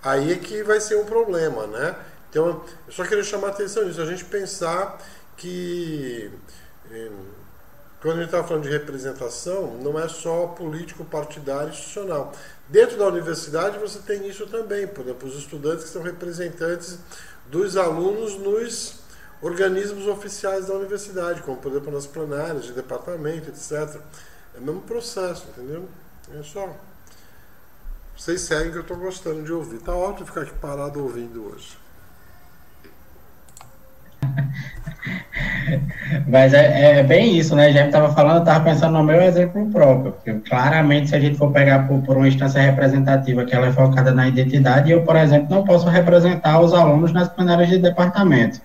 aí 0.00 0.32
é 0.32 0.36
que 0.36 0.62
vai 0.62 0.80
ser 0.80 0.96
um 0.96 1.04
problema, 1.04 1.66
né? 1.66 1.96
Então, 2.30 2.64
eu 2.86 2.92
só 2.92 3.04
queria 3.04 3.24
chamar 3.24 3.48
a 3.48 3.50
atenção 3.50 3.84
nisso, 3.84 4.00
a 4.00 4.06
gente 4.06 4.24
pensar 4.24 4.98
que 5.36 6.30
eh, 6.90 7.10
quando 8.00 8.18
a 8.18 8.20
gente 8.22 8.34
está 8.34 8.42
falando 8.42 8.62
de 8.62 8.70
representação, 8.70 9.76
não 9.82 9.98
é 9.98 10.08
só 10.08 10.46
político, 10.46 11.04
partidário, 11.04 11.70
institucional. 11.70 12.32
Dentro 12.68 12.96
da 12.96 13.06
universidade 13.06 13.78
você 13.78 13.98
tem 13.98 14.26
isso 14.26 14.46
também, 14.46 14.86
por 14.86 15.04
exemplo, 15.04 15.28
os 15.28 15.36
estudantes 15.36 15.84
que 15.84 15.90
são 15.90 16.02
representantes 16.02 16.98
dos 17.46 17.76
alunos 17.76 18.38
nos 18.38 19.01
organismos 19.42 20.06
oficiais 20.06 20.66
da 20.66 20.74
universidade, 20.74 21.42
como 21.42 21.56
por 21.56 21.72
exemplo 21.72 21.92
nas 21.92 22.06
plenárias 22.06 22.64
de 22.64 22.72
departamento, 22.72 23.50
etc. 23.50 24.00
É 24.54 24.58
o 24.58 24.62
mesmo 24.62 24.80
processo, 24.82 25.48
entendeu? 25.50 25.88
É 26.38 26.42
só. 26.42 26.74
Vocês 28.16 28.42
seguem 28.42 28.70
que 28.70 28.78
eu 28.78 28.82
estou 28.82 28.96
gostando 28.96 29.42
de 29.42 29.52
ouvir. 29.52 29.78
Tá 29.78 29.94
ótimo 29.94 30.26
ficar 30.26 30.42
aqui 30.42 30.52
parado 30.60 31.02
ouvindo 31.02 31.52
hoje. 31.52 31.76
Mas 36.28 36.54
é, 36.54 37.00
é, 37.00 37.02
bem 37.02 37.36
isso, 37.36 37.56
né? 37.56 37.72
Já 37.72 37.86
estava 37.86 38.12
falando, 38.12 38.40
estava 38.40 38.64
pensando 38.64 38.92
no 38.92 39.02
meu 39.02 39.20
exemplo 39.20 39.68
próprio. 39.70 40.14
claramente, 40.48 41.08
se 41.08 41.16
a 41.16 41.20
gente 41.20 41.36
for 41.36 41.50
pegar 41.50 41.88
por, 41.88 42.00
por, 42.02 42.16
uma 42.16 42.28
instância 42.28 42.60
representativa 42.60 43.44
que 43.44 43.54
ela 43.54 43.66
é 43.68 43.72
focada 43.72 44.12
na 44.12 44.28
identidade, 44.28 44.90
eu, 44.92 45.02
por 45.02 45.16
exemplo, 45.16 45.48
não 45.50 45.64
posso 45.64 45.88
representar 45.88 46.60
os 46.60 46.72
alunos 46.72 47.12
nas 47.12 47.28
plenárias 47.28 47.70
de 47.70 47.78
departamento. 47.78 48.60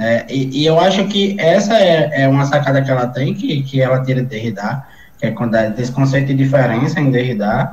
É, 0.00 0.24
e, 0.30 0.62
e, 0.62 0.66
eu 0.66 0.80
acho 0.80 1.04
que 1.08 1.36
essa 1.38 1.74
é, 1.74 2.22
é, 2.22 2.28
uma 2.28 2.46
sacada 2.46 2.80
que 2.80 2.90
ela 2.90 3.06
tem, 3.06 3.34
que, 3.34 3.62
que 3.62 3.82
ela 3.82 4.02
tira 4.02 4.22
de 4.22 4.28
Derrida, 4.28 4.82
que 5.18 5.26
é 5.26 5.30
quando 5.30 5.52
desse 5.74 5.92
conceito 5.92 6.28
de 6.28 6.34
diferença 6.34 6.98
em 6.98 7.10
Derrida, 7.10 7.70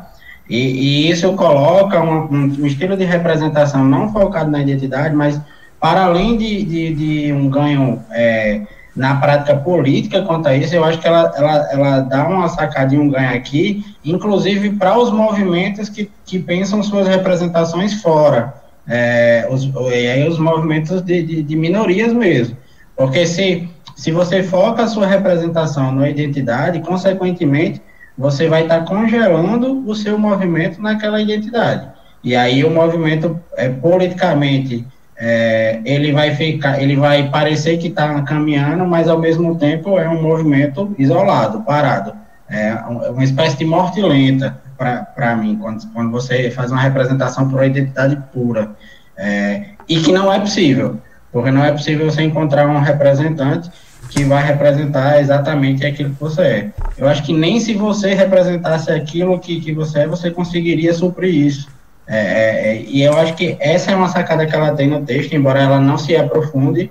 e, 0.50 0.58
e 0.58 1.10
isso 1.10 1.32
coloca 1.34 2.02
um, 2.02 2.26
um, 2.26 2.44
um 2.60 2.66
estilo 2.66 2.98
de 2.98 3.06
representação 3.06 3.86
não 3.86 4.12
focado 4.12 4.52
na 4.52 4.60
identidade, 4.60 5.16
mas 5.16 5.40
para 5.80 6.04
além 6.04 6.38
de, 6.38 6.64
de, 6.64 6.94
de 6.96 7.32
um 7.34 7.50
ganho 7.50 8.04
é, 8.12 8.62
na 8.94 9.16
prática 9.16 9.56
política 9.56 10.24
quanto 10.24 10.50
a 10.50 10.56
isso, 10.58 10.76
eu 10.76 10.84
acho 10.84 11.00
que 11.00 11.08
ela, 11.08 11.32
ela, 11.34 11.72
ela 11.72 12.00
dá 12.02 12.28
uma 12.28 12.50
sacadinha, 12.50 13.02
um 13.02 13.10
ganho 13.10 13.34
aqui, 13.34 13.86
inclusive 14.04 14.72
para 14.72 14.98
os 14.98 15.12
movimentos 15.12 15.88
que, 15.88 16.12
que 16.26 16.40
pensam 16.40 16.84
suas 16.84 17.08
representações 17.08 18.02
fora, 18.02 18.54
é, 18.88 19.48
os, 19.50 19.66
os 19.66 20.40
movimentos 20.40 21.02
de, 21.02 21.22
de, 21.24 21.44
de, 21.44 21.56
minorias 21.56 22.14
mesmo, 22.14 22.58
porque 22.96 23.26
se, 23.26 23.70
se 23.96 24.12
você 24.12 24.44
foca 24.44 24.84
a 24.84 24.88
sua 24.88 25.06
representação 25.06 25.92
na 25.92 26.10
identidade, 26.10 26.80
consequentemente, 26.80 27.82
você 28.18 28.48
vai 28.48 28.64
estar 28.64 28.80
tá 28.80 28.86
congelando 28.86 29.88
o 29.88 29.94
seu 29.94 30.18
movimento 30.18 30.82
naquela 30.82 31.22
identidade, 31.22 31.88
e 32.24 32.36
aí 32.36 32.64
o 32.64 32.70
movimento 32.70 33.40
é, 33.56 33.70
politicamente 33.70 34.86
é, 35.20 35.82
ele 35.84 36.12
vai 36.12 36.36
ficar, 36.36 36.82
ele 36.82 36.96
vai 36.96 37.30
parecer 37.30 37.78
que 37.78 37.88
está 37.88 38.22
caminhando, 38.22 38.86
mas 38.86 39.08
ao 39.08 39.20
mesmo 39.20 39.58
tempo 39.58 39.98
é 39.98 40.08
um 40.08 40.22
movimento 40.22 40.96
isolado, 40.98 41.62
parado. 41.62 42.14
É 42.50 42.74
uma 43.10 43.24
espécie 43.24 43.58
de 43.58 43.66
morte 43.66 44.02
lenta 44.02 44.62
para 44.78 45.36
mim, 45.36 45.58
quando, 45.58 45.88
quando 45.94 46.12
você 46.12 46.52
faz 46.52 46.72
uma 46.72 46.82
representação 46.82 47.50
por 47.50 47.56
uma 47.56 47.66
identidade 47.66 48.18
pura. 48.32 48.72
É, 49.18 49.70
e 49.90 50.00
que 50.00 50.12
não 50.12 50.32
é 50.32 50.40
possível, 50.40 50.98
porque 51.32 51.50
não 51.50 51.64
é 51.64 51.72
possível 51.72 52.10
você 52.10 52.22
encontrar 52.22 52.68
um 52.68 52.80
representante 52.80 53.72
que 54.10 54.24
vai 54.24 54.44
representar 54.44 55.20
exatamente 55.20 55.86
aquilo 55.86 56.12
que 56.12 56.20
você 56.20 56.42
é. 56.42 56.70
Eu 56.98 57.08
acho 57.08 57.24
que 57.24 57.34
nem 57.34 57.60
se 57.60 57.74
você 57.74 58.14
representasse 58.14 58.92
aquilo 58.92 59.40
que, 59.40 59.60
que 59.60 59.74
você 59.74 60.00
é, 60.00 60.08
você 60.08 60.32
conseguiria 60.32 60.94
suprir 60.94 61.34
isso. 61.34 61.68
É, 62.08 62.18
é, 62.18 62.68
é, 62.70 62.82
e 62.84 63.04
eu 63.04 63.18
acho 63.18 63.34
que 63.34 63.58
essa 63.60 63.92
é 63.92 63.96
uma 63.96 64.08
sacada 64.08 64.46
que 64.46 64.56
ela 64.56 64.74
tem 64.74 64.88
no 64.88 65.06
texto, 65.06 65.34
embora 65.34 65.60
ela 65.60 65.80
não 65.80 65.98
se 65.98 66.16
aprofunde 66.16 66.90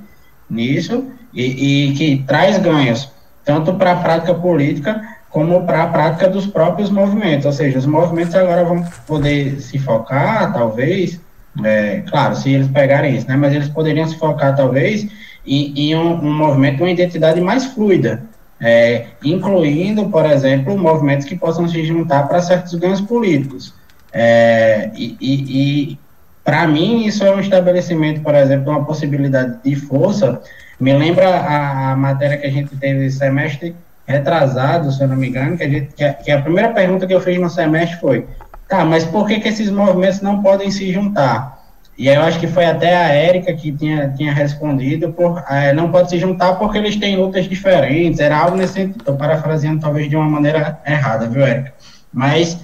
nisso, 0.49 1.05
e, 1.32 1.91
e 1.91 1.95
que 1.95 2.24
traz 2.26 2.59
ganhos, 2.59 3.11
tanto 3.45 3.74
para 3.74 3.93
a 3.93 3.97
prática 3.97 4.34
política, 4.34 5.01
como 5.31 5.64
para 5.66 5.83
a 5.83 5.87
prática 5.89 6.29
dos 6.29 6.47
próprios 6.47 6.91
movimentos. 6.91 7.47
Ou 7.47 7.53
seja, 7.53 7.79
os 7.79 7.87
movimentos 7.87 8.35
agora 8.35 8.64
vão 8.64 8.85
poder 9.07 9.61
se 9.61 9.79
focar, 9.79 10.53
talvez, 10.53 11.20
é, 11.64 12.03
claro, 12.09 12.35
se 12.37 12.53
eles 12.53 12.68
pegarem 12.68 13.16
isso, 13.16 13.29
né, 13.29 13.37
mas 13.37 13.53
eles 13.53 13.68
poderiam 13.68 14.07
se 14.07 14.16
focar, 14.18 14.55
talvez, 14.55 15.07
em, 15.47 15.72
em 15.77 15.95
um, 15.95 16.14
um, 16.14 16.35
movimento, 16.35 16.83
uma 16.83 16.91
identidade 16.91 17.41
mais 17.41 17.66
fluida, 17.66 18.22
é, 18.61 19.07
incluindo, 19.24 20.09
por 20.09 20.24
exemplo, 20.27 20.77
movimentos 20.77 21.27
que 21.27 21.37
possam 21.37 21.68
se 21.68 21.85
juntar 21.85 22.27
para 22.29 22.41
certos 22.41 22.74
ganhos 22.74 23.01
políticos. 23.01 23.74
É, 24.12 24.91
e, 24.95 25.16
e, 25.20 25.91
e 25.93 25.99
para 26.43 26.66
mim, 26.66 27.05
isso 27.05 27.24
é 27.24 27.35
um 27.35 27.41
estabelecimento, 27.41 28.20
por 28.22 28.35
exemplo, 28.35 28.70
uma 28.70 28.85
possibilidade 28.85 29.59
de 29.64 29.77
força. 29.77 30.41
Me 30.79 30.93
lembra 30.97 31.29
a, 31.29 31.93
a 31.93 31.97
matéria 31.97 32.39
que 32.39 32.47
a 32.47 32.51
gente 32.51 32.77
teve 32.77 33.11
semestre 33.11 33.74
retrasado, 34.07 34.92
se 34.92 35.02
eu 35.02 35.09
não 35.09 35.16
me 35.16 35.28
engano, 35.28 35.57
que 35.57 35.64
a, 35.64 35.68
gente, 35.68 35.94
que 35.94 36.04
a, 36.04 36.14
que 36.14 36.30
a 36.30 36.40
primeira 36.40 36.72
pergunta 36.72 37.07
que 37.07 37.14
eu 37.14 37.20
fiz 37.20 37.38
no 37.38 37.50
semestre 37.50 37.98
foi: 38.00 38.26
tá, 38.68 38.84
mas 38.84 39.04
por 39.04 39.26
que, 39.26 39.40
que 39.40 39.48
esses 39.48 39.70
movimentos 39.70 40.20
não 40.20 40.42
podem 40.42 40.70
se 40.70 40.92
juntar? 40.92 41.57
E 41.98 42.09
eu 42.09 42.20
acho 42.20 42.38
que 42.38 42.46
foi 42.46 42.66
até 42.66 42.94
a 42.94 43.09
Érica 43.09 43.54
que 43.54 43.72
tinha, 43.72 44.12
tinha 44.16 44.32
respondido, 44.32 45.12
por, 45.12 45.42
é, 45.48 45.72
não 45.72 45.90
pode 45.90 46.11
se 46.11 46.18
juntar 46.18 46.54
porque 46.57 46.76
eles 46.76 46.96
têm 46.96 47.16
lutas 47.16 47.46
diferentes, 47.46 48.20
era 48.20 48.36
algo 48.36 48.57
nesse 48.57 48.74
sentido, 48.74 48.98
estou 48.98 49.16
parafraseando 49.16 49.80
talvez 49.80 50.09
de 50.09 50.14
uma 50.14 50.28
maneira 50.28 50.78
errada, 50.86 51.26
viu, 51.26 51.42
Érica? 51.42 51.72
Mas, 52.12 52.59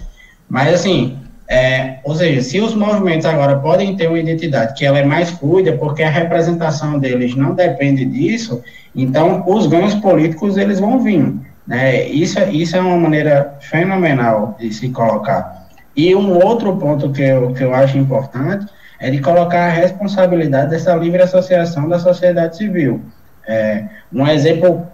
mas 0.48 0.74
assim, 0.74 1.18
é, 1.52 1.98
ou 2.02 2.14
seja, 2.14 2.40
se 2.40 2.62
os 2.62 2.74
movimentos 2.74 3.26
agora 3.26 3.58
podem 3.58 3.94
ter 3.94 4.06
uma 4.06 4.18
identidade 4.18 4.72
que 4.72 4.86
ela 4.86 4.98
é 4.98 5.04
mais 5.04 5.32
fluida, 5.32 5.74
porque 5.74 6.02
a 6.02 6.08
representação 6.08 6.98
deles 6.98 7.36
não 7.36 7.54
depende 7.54 8.06
disso, 8.06 8.62
então 8.96 9.44
os 9.46 9.66
ganhos 9.66 9.94
políticos 9.96 10.56
eles 10.56 10.80
vão 10.80 10.98
vir. 11.00 11.34
Né? 11.66 12.06
Isso, 12.06 12.40
isso 12.50 12.74
é 12.74 12.80
uma 12.80 12.96
maneira 12.96 13.58
fenomenal 13.60 14.56
de 14.58 14.72
se 14.72 14.88
colocar. 14.88 15.68
E 15.94 16.14
um 16.14 16.42
outro 16.42 16.74
ponto 16.78 17.12
que 17.12 17.20
eu, 17.20 17.52
que 17.52 17.62
eu 17.62 17.74
acho 17.74 17.98
importante 17.98 18.64
é 18.98 19.10
de 19.10 19.18
colocar 19.20 19.66
a 19.66 19.72
responsabilidade 19.72 20.70
dessa 20.70 20.94
livre 20.94 21.20
associação 21.20 21.86
da 21.86 21.98
sociedade 21.98 22.56
civil. 22.56 23.02
É, 23.46 23.84
um 24.10 24.26
exemplo 24.26 24.86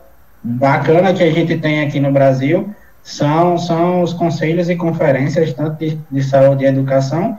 bacana 0.42 1.14
que 1.14 1.22
a 1.22 1.30
gente 1.30 1.56
tem 1.58 1.82
aqui 1.82 2.00
no 2.00 2.10
Brasil 2.10 2.74
são, 3.08 3.56
são 3.56 4.02
os 4.02 4.12
conselhos 4.12 4.68
e 4.68 4.76
conferências, 4.76 5.54
tanto 5.54 5.78
de, 5.78 5.98
de 6.10 6.22
saúde 6.22 6.64
e 6.64 6.66
educação, 6.66 7.38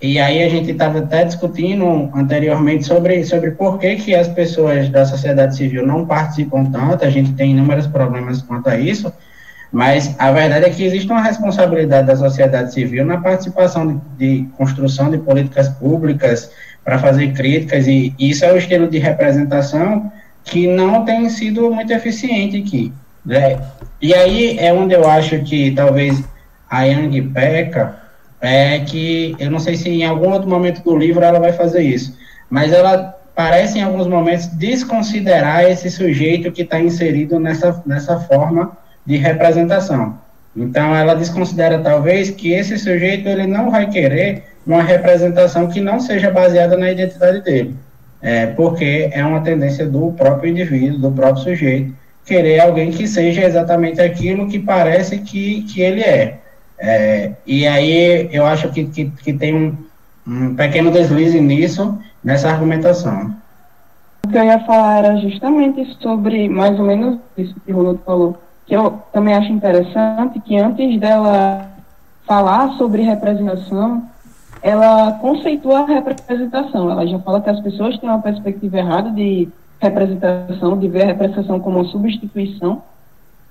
e 0.00 0.18
aí 0.18 0.42
a 0.42 0.48
gente 0.48 0.70
estava 0.70 1.00
até 1.00 1.24
discutindo 1.24 2.10
anteriormente 2.14 2.86
sobre, 2.86 3.22
sobre 3.24 3.50
por 3.50 3.78
que, 3.78 3.96
que 3.96 4.14
as 4.14 4.28
pessoas 4.28 4.88
da 4.88 5.04
sociedade 5.04 5.54
civil 5.54 5.86
não 5.86 6.06
participam 6.06 6.64
tanto, 6.64 7.04
a 7.04 7.10
gente 7.10 7.34
tem 7.34 7.50
inúmeros 7.50 7.86
problemas 7.86 8.40
quanto 8.40 8.70
a 8.70 8.78
isso, 8.78 9.12
mas 9.70 10.16
a 10.18 10.32
verdade 10.32 10.64
é 10.64 10.70
que 10.70 10.84
existe 10.84 11.12
uma 11.12 11.20
responsabilidade 11.20 12.06
da 12.06 12.16
sociedade 12.16 12.72
civil 12.72 13.04
na 13.04 13.18
participação 13.18 14.00
de, 14.16 14.40
de 14.40 14.48
construção 14.56 15.10
de 15.10 15.18
políticas 15.18 15.68
públicas 15.68 16.50
para 16.82 16.98
fazer 16.98 17.34
críticas, 17.34 17.86
e 17.86 18.14
isso 18.18 18.42
é 18.42 18.50
o 18.50 18.56
estilo 18.56 18.88
de 18.88 18.98
representação 18.98 20.10
que 20.44 20.66
não 20.66 21.04
tem 21.04 21.28
sido 21.28 21.70
muito 21.70 21.92
eficiente 21.92 22.56
aqui. 22.56 22.90
Né? 23.24 23.60
E 24.00 24.14
aí 24.14 24.58
é 24.58 24.72
onde 24.72 24.94
eu 24.94 25.08
acho 25.08 25.40
que 25.40 25.72
talvez 25.72 26.22
a 26.68 26.84
Yang 26.84 27.22
peca, 27.22 27.96
é 28.40 28.78
que 28.80 29.36
eu 29.38 29.50
não 29.50 29.58
sei 29.58 29.76
se 29.76 29.90
em 29.90 30.04
algum 30.04 30.30
outro 30.30 30.48
momento 30.48 30.82
do 30.82 30.96
livro 30.96 31.22
ela 31.22 31.38
vai 31.38 31.52
fazer 31.52 31.82
isso, 31.82 32.16
mas 32.48 32.72
ela 32.72 33.14
parece 33.34 33.78
em 33.78 33.82
alguns 33.82 34.06
momentos 34.06 34.46
desconsiderar 34.46 35.64
esse 35.64 35.90
sujeito 35.90 36.50
que 36.50 36.62
está 36.62 36.80
inserido 36.80 37.38
nessa, 37.38 37.82
nessa 37.86 38.18
forma 38.20 38.76
de 39.04 39.16
representação. 39.16 40.18
Então 40.56 40.94
ela 40.94 41.14
desconsidera 41.14 41.78
talvez 41.78 42.30
que 42.30 42.52
esse 42.52 42.78
sujeito 42.78 43.28
ele 43.28 43.46
não 43.46 43.70
vai 43.70 43.88
querer 43.88 44.44
uma 44.66 44.82
representação 44.82 45.68
que 45.68 45.80
não 45.80 46.00
seja 46.00 46.30
baseada 46.30 46.76
na 46.76 46.90
identidade 46.90 47.42
dele. 47.42 47.74
é, 48.22 48.46
porque 48.46 49.08
é 49.12 49.24
uma 49.24 49.40
tendência 49.40 49.86
do 49.86 50.12
próprio 50.12 50.50
indivíduo, 50.50 50.98
do 50.98 51.10
próprio 51.10 51.42
sujeito, 51.42 51.94
querer 52.30 52.60
alguém 52.60 52.92
que 52.92 53.08
seja 53.08 53.42
exatamente 53.42 54.00
aquilo 54.00 54.46
que 54.46 54.60
parece 54.60 55.18
que, 55.18 55.62
que 55.62 55.80
ele 55.80 56.00
é. 56.00 56.38
é 56.78 57.32
e 57.44 57.66
aí 57.66 58.30
eu 58.32 58.46
acho 58.46 58.68
que, 58.68 58.84
que, 58.84 59.10
que 59.10 59.32
tem 59.32 59.52
um, 59.52 59.76
um 60.24 60.54
pequeno 60.54 60.92
deslize 60.92 61.40
nisso, 61.40 61.98
nessa 62.22 62.48
argumentação. 62.48 63.34
O 64.24 64.28
que 64.28 64.38
eu 64.38 64.44
ia 64.44 64.60
falar 64.60 64.98
era 64.98 65.16
justamente 65.16 65.84
sobre, 66.00 66.48
mais 66.48 66.78
ou 66.78 66.86
menos 66.86 67.18
isso 67.36 67.54
que 67.66 67.72
o 67.72 67.76
Ronaldo 67.76 68.00
falou, 68.06 68.38
que 68.64 68.76
eu 68.76 69.02
também 69.12 69.34
acho 69.34 69.50
interessante 69.50 70.38
que 70.38 70.56
antes 70.56 71.00
dela 71.00 71.68
falar 72.24 72.74
sobre 72.74 73.02
representação, 73.02 74.04
ela 74.62 75.12
conceitua 75.14 75.80
a 75.80 75.86
representação. 75.86 76.92
Ela 76.92 77.04
já 77.08 77.18
fala 77.18 77.40
que 77.40 77.50
as 77.50 77.60
pessoas 77.60 77.98
têm 77.98 78.08
uma 78.08 78.22
perspectiva 78.22 78.78
errada 78.78 79.10
de 79.10 79.48
representação, 79.80 80.78
de 80.78 80.88
ver 80.88 81.02
a 81.02 81.06
representação 81.06 81.58
como 81.58 81.84
substituição, 81.86 82.82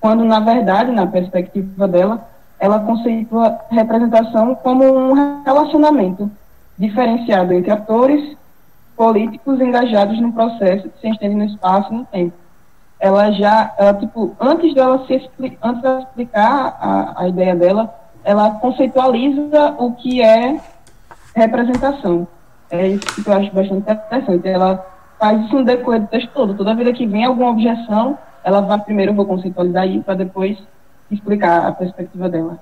quando, 0.00 0.24
na 0.24 0.40
verdade, 0.40 0.90
na 0.92 1.06
perspectiva 1.06 1.86
dela, 1.86 2.26
ela 2.58 2.78
conceitua 2.80 3.58
representação 3.70 4.54
como 4.54 4.84
um 4.84 5.42
relacionamento 5.44 6.30
diferenciado 6.78 7.52
entre 7.52 7.70
atores 7.70 8.36
políticos 8.96 9.60
engajados 9.60 10.20
no 10.20 10.32
processo 10.32 10.88
que 10.88 11.00
se 11.00 11.08
estende 11.08 11.34
no 11.34 11.44
espaço 11.44 11.92
e 11.92 11.96
no 11.96 12.04
tempo. 12.04 12.34
Ela 12.98 13.32
já, 13.32 13.74
ela, 13.78 13.94
tipo, 13.94 14.36
antes 14.38 14.74
dela 14.74 15.06
se 15.06 15.30
antes 15.62 15.82
de 15.82 15.98
explicar 16.00 16.76
a, 16.78 17.22
a 17.22 17.28
ideia 17.28 17.56
dela, 17.56 17.94
ela 18.22 18.50
conceitualiza 18.52 19.74
o 19.78 19.92
que 19.92 20.22
é 20.22 20.60
representação. 21.34 22.28
É 22.70 22.88
isso 22.88 23.22
que 23.22 23.28
eu 23.28 23.34
acho 23.34 23.52
bastante 23.52 23.80
interessante. 23.80 24.46
Ela 24.46 24.86
faz 25.20 25.44
isso 25.44 25.54
no 25.54 25.64
decorrer 25.64 26.00
do 26.00 26.08
texto 26.08 26.30
todo. 26.32 26.54
Toda 26.54 26.74
vez 26.74 26.96
que 26.96 27.06
vem 27.06 27.24
alguma 27.24 27.50
objeção, 27.50 28.18
ela 28.42 28.62
vai 28.62 28.80
primeiro, 28.80 29.14
vou 29.14 29.26
conceitualizar 29.26 29.86
isso, 29.86 30.02
para 30.02 30.14
depois 30.14 30.58
explicar 31.10 31.66
a 31.66 31.72
perspectiva 31.72 32.28
dela. 32.28 32.58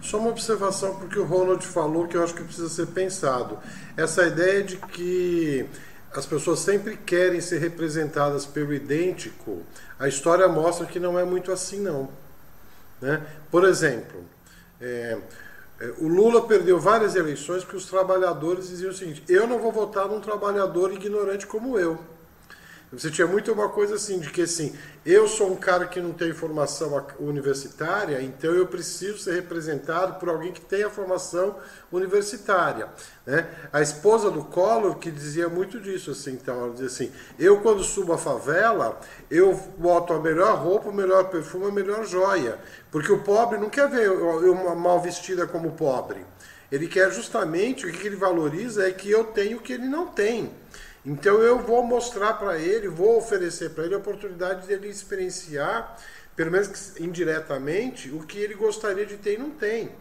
Só 0.00 0.18
uma 0.18 0.30
observação 0.30 0.96
porque 0.96 1.18
o 1.18 1.24
Ronald 1.24 1.64
falou 1.66 2.06
que 2.06 2.16
eu 2.16 2.24
acho 2.24 2.34
que 2.34 2.42
precisa 2.42 2.68
ser 2.68 2.86
pensado. 2.88 3.58
Essa 3.96 4.26
ideia 4.26 4.62
de 4.62 4.76
que 4.76 5.66
as 6.14 6.24
pessoas 6.24 6.60
sempre 6.60 6.96
querem 6.96 7.40
ser 7.40 7.58
representadas 7.58 8.46
pelo 8.46 8.72
idêntico, 8.72 9.62
a 9.98 10.08
história 10.08 10.48
mostra 10.48 10.86
que 10.86 10.98
não 10.98 11.18
é 11.18 11.24
muito 11.24 11.52
assim 11.52 11.80
não. 11.80 12.08
Né? 13.00 13.20
Por 13.50 13.64
exemplo, 13.64 14.20
é, 14.80 14.86
é, 14.86 15.18
o 15.98 16.08
Lula 16.08 16.46
perdeu 16.46 16.80
várias 16.80 17.14
eleições 17.14 17.62
porque 17.62 17.76
os 17.76 17.86
trabalhadores 17.86 18.68
diziam 18.68 18.90
o 18.90 18.94
seguinte: 18.94 19.22
eu 19.28 19.46
não 19.46 19.58
vou 19.58 19.70
votar 19.70 20.08
num 20.08 20.20
trabalhador 20.20 20.92
ignorante 20.92 21.46
como 21.46 21.78
eu. 21.78 21.98
Você 22.92 23.10
tinha 23.10 23.26
muito 23.26 23.52
uma 23.52 23.68
coisa 23.68 23.96
assim, 23.96 24.20
de 24.20 24.30
que 24.30 24.42
assim, 24.42 24.72
eu 25.04 25.26
sou 25.26 25.50
um 25.50 25.56
cara 25.56 25.86
que 25.86 26.00
não 26.00 26.12
tem 26.12 26.32
formação 26.32 27.04
universitária, 27.18 28.22
então 28.22 28.52
eu 28.52 28.64
preciso 28.68 29.18
ser 29.18 29.34
representado 29.34 30.20
por 30.20 30.28
alguém 30.28 30.52
que 30.52 30.60
tenha 30.60 30.88
formação 30.88 31.56
universitária. 31.90 32.88
Né? 33.26 33.44
A 33.72 33.82
esposa 33.82 34.30
do 34.30 34.44
Collor 34.44 34.98
que 34.98 35.10
dizia 35.10 35.48
muito 35.48 35.80
disso, 35.80 36.12
assim, 36.12 36.34
então, 36.34 36.60
ela 36.60 36.70
dizia 36.70 36.86
assim, 36.86 37.12
eu 37.36 37.60
quando 37.60 37.82
subo 37.82 38.12
a 38.12 38.18
favela, 38.18 39.00
eu 39.28 39.52
boto 39.76 40.12
a 40.12 40.20
melhor 40.20 40.56
roupa, 40.56 40.88
o 40.88 40.94
melhor 40.94 41.28
perfume, 41.28 41.66
a 41.66 41.72
melhor 41.72 42.04
joia. 42.04 42.56
Porque 42.92 43.10
o 43.10 43.18
pobre 43.24 43.58
não 43.58 43.68
quer 43.68 43.90
ver 43.90 44.06
eu 44.06 44.54
mal 44.76 45.02
vestida 45.02 45.44
como 45.44 45.72
pobre. 45.72 46.24
Ele 46.70 46.86
quer 46.86 47.10
justamente, 47.12 47.84
o 47.84 47.92
que 47.92 48.06
ele 48.06 48.16
valoriza 48.16 48.88
é 48.88 48.92
que 48.92 49.10
eu 49.10 49.24
tenho 49.24 49.58
o 49.58 49.60
que 49.60 49.72
ele 49.72 49.86
não 49.86 50.06
tem. 50.06 50.52
Então 51.06 51.40
eu 51.40 51.60
vou 51.60 51.84
mostrar 51.84 52.34
para 52.34 52.58
ele, 52.58 52.88
vou 52.88 53.16
oferecer 53.16 53.70
para 53.70 53.84
ele 53.84 53.94
a 53.94 53.98
oportunidade 53.98 54.66
de 54.66 54.72
ele 54.72 54.88
experienciar, 54.88 55.96
pelo 56.34 56.50
menos 56.50 56.98
indiretamente, 56.98 58.10
o 58.10 58.26
que 58.26 58.38
ele 58.38 58.54
gostaria 58.54 59.06
de 59.06 59.16
ter 59.16 59.34
e 59.34 59.38
não 59.38 59.50
tem. 59.50 59.92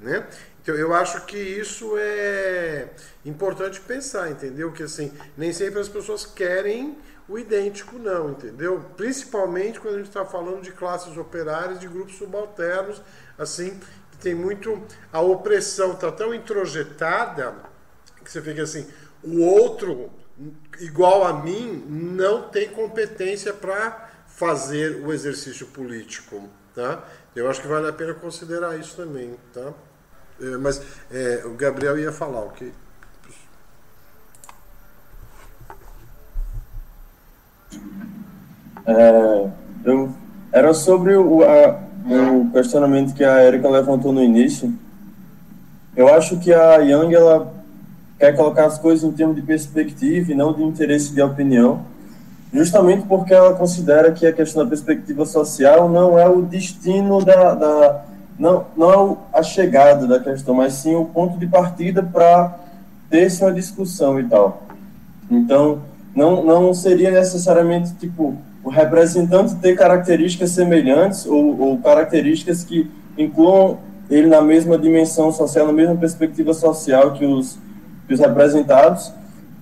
Né? 0.00 0.26
Então 0.62 0.74
eu 0.74 0.94
acho 0.94 1.26
que 1.26 1.36
isso 1.36 1.94
é 1.98 2.88
importante 3.26 3.78
pensar, 3.82 4.30
entendeu? 4.30 4.72
Que 4.72 4.84
assim, 4.84 5.12
nem 5.36 5.52
sempre 5.52 5.80
as 5.80 5.88
pessoas 5.88 6.24
querem 6.24 6.96
o 7.28 7.38
idêntico, 7.38 7.98
não, 7.98 8.30
entendeu? 8.30 8.82
Principalmente 8.96 9.78
quando 9.78 9.96
a 9.96 9.98
gente 9.98 10.08
está 10.08 10.24
falando 10.24 10.62
de 10.62 10.72
classes 10.72 11.14
operárias, 11.18 11.78
de 11.78 11.88
grupos 11.88 12.16
subalternos, 12.16 13.02
assim, 13.38 13.78
que 14.12 14.16
tem 14.18 14.34
muito. 14.34 14.82
A 15.12 15.20
opressão 15.20 15.92
está 15.92 16.10
tão 16.10 16.34
introjetada 16.34 17.54
que 18.24 18.32
você 18.32 18.40
fica 18.40 18.62
assim, 18.62 18.86
o 19.22 19.42
outro 19.42 20.10
igual 20.80 21.26
a 21.26 21.42
mim, 21.42 21.84
não 21.88 22.42
tem 22.42 22.68
competência 22.68 23.52
para 23.52 24.10
fazer 24.26 25.02
o 25.04 25.12
exercício 25.12 25.66
político. 25.68 26.48
Tá? 26.74 27.04
Eu 27.34 27.48
acho 27.48 27.60
que 27.60 27.68
vale 27.68 27.88
a 27.88 27.92
pena 27.92 28.14
considerar 28.14 28.78
isso 28.78 28.96
também. 28.96 29.34
Tá? 29.52 29.72
É, 30.40 30.56
mas 30.56 30.82
é, 31.10 31.42
o 31.44 31.54
Gabriel 31.54 31.98
ia 31.98 32.12
falar, 32.12 32.40
ok? 32.40 32.72
É, 38.86 39.50
eu, 39.84 40.14
era 40.52 40.74
sobre 40.74 41.16
o, 41.16 41.42
a, 41.42 41.80
o 42.06 42.50
questionamento 42.52 43.14
que 43.14 43.24
a 43.24 43.44
Erika 43.44 43.68
levantou 43.68 44.12
no 44.12 44.22
início. 44.22 44.72
Eu 45.96 46.12
acho 46.12 46.38
que 46.40 46.52
a 46.52 46.76
Young 46.78 47.14
ela 47.14 47.63
quer 48.18 48.36
colocar 48.36 48.66
as 48.66 48.78
coisas 48.78 49.04
em 49.04 49.12
termos 49.12 49.36
de 49.36 49.42
perspectiva 49.42 50.32
e 50.32 50.34
não 50.34 50.52
de 50.52 50.62
interesse 50.62 51.12
de 51.12 51.20
opinião, 51.20 51.82
justamente 52.52 53.06
porque 53.06 53.34
ela 53.34 53.54
considera 53.54 54.12
que 54.12 54.26
a 54.26 54.32
questão 54.32 54.62
da 54.62 54.68
perspectiva 54.68 55.26
social 55.26 55.88
não 55.88 56.18
é 56.18 56.28
o 56.28 56.42
destino 56.42 57.24
da, 57.24 57.54
da 57.54 58.04
não, 58.38 58.64
não 58.76 59.18
é 59.32 59.38
a 59.38 59.42
chegada 59.42 60.06
da 60.06 60.18
questão, 60.18 60.54
mas 60.54 60.74
sim 60.74 60.94
o 60.94 61.04
ponto 61.04 61.38
de 61.38 61.46
partida 61.46 62.02
para 62.02 62.58
ter-se 63.08 63.42
uma 63.42 63.52
discussão 63.52 64.18
e 64.18 64.24
tal. 64.24 64.62
Então, 65.30 65.82
não, 66.14 66.44
não 66.44 66.74
seria 66.74 67.10
necessariamente 67.10 67.94
tipo 67.94 68.36
o 68.62 68.70
representante 68.70 69.54
ter 69.56 69.76
características 69.76 70.50
semelhantes 70.50 71.26
ou, 71.26 71.60
ou 71.60 71.78
características 71.78 72.64
que 72.64 72.90
incluam 73.16 73.78
ele 74.10 74.26
na 74.26 74.40
mesma 74.40 74.78
dimensão 74.78 75.30
social, 75.32 75.66
na 75.66 75.72
mesma 75.72 75.96
perspectiva 75.96 76.52
social 76.54 77.12
que 77.12 77.24
os 77.24 77.58
os 78.12 78.20
representados, 78.20 79.12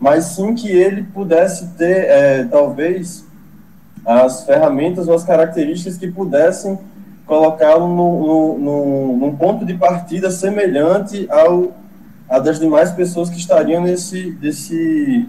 mas 0.00 0.24
sim 0.24 0.54
que 0.54 0.68
ele 0.68 1.04
pudesse 1.04 1.68
ter, 1.78 2.06
é, 2.06 2.44
talvez, 2.44 3.24
as 4.04 4.44
ferramentas 4.44 5.06
ou 5.06 5.14
as 5.14 5.24
características 5.24 5.96
que 5.96 6.10
pudessem 6.10 6.78
colocá-lo 7.24 7.86
no, 7.86 8.26
no, 8.26 8.58
no, 8.58 9.16
num 9.16 9.36
ponto 9.36 9.64
de 9.64 9.74
partida 9.74 10.30
semelhante 10.30 11.26
ao 11.30 11.72
a 12.32 12.38
das 12.38 12.58
demais 12.58 12.90
pessoas 12.90 13.28
que 13.28 13.36
estariam 13.36 13.82
nesse, 13.82 14.32
desse, 14.32 15.28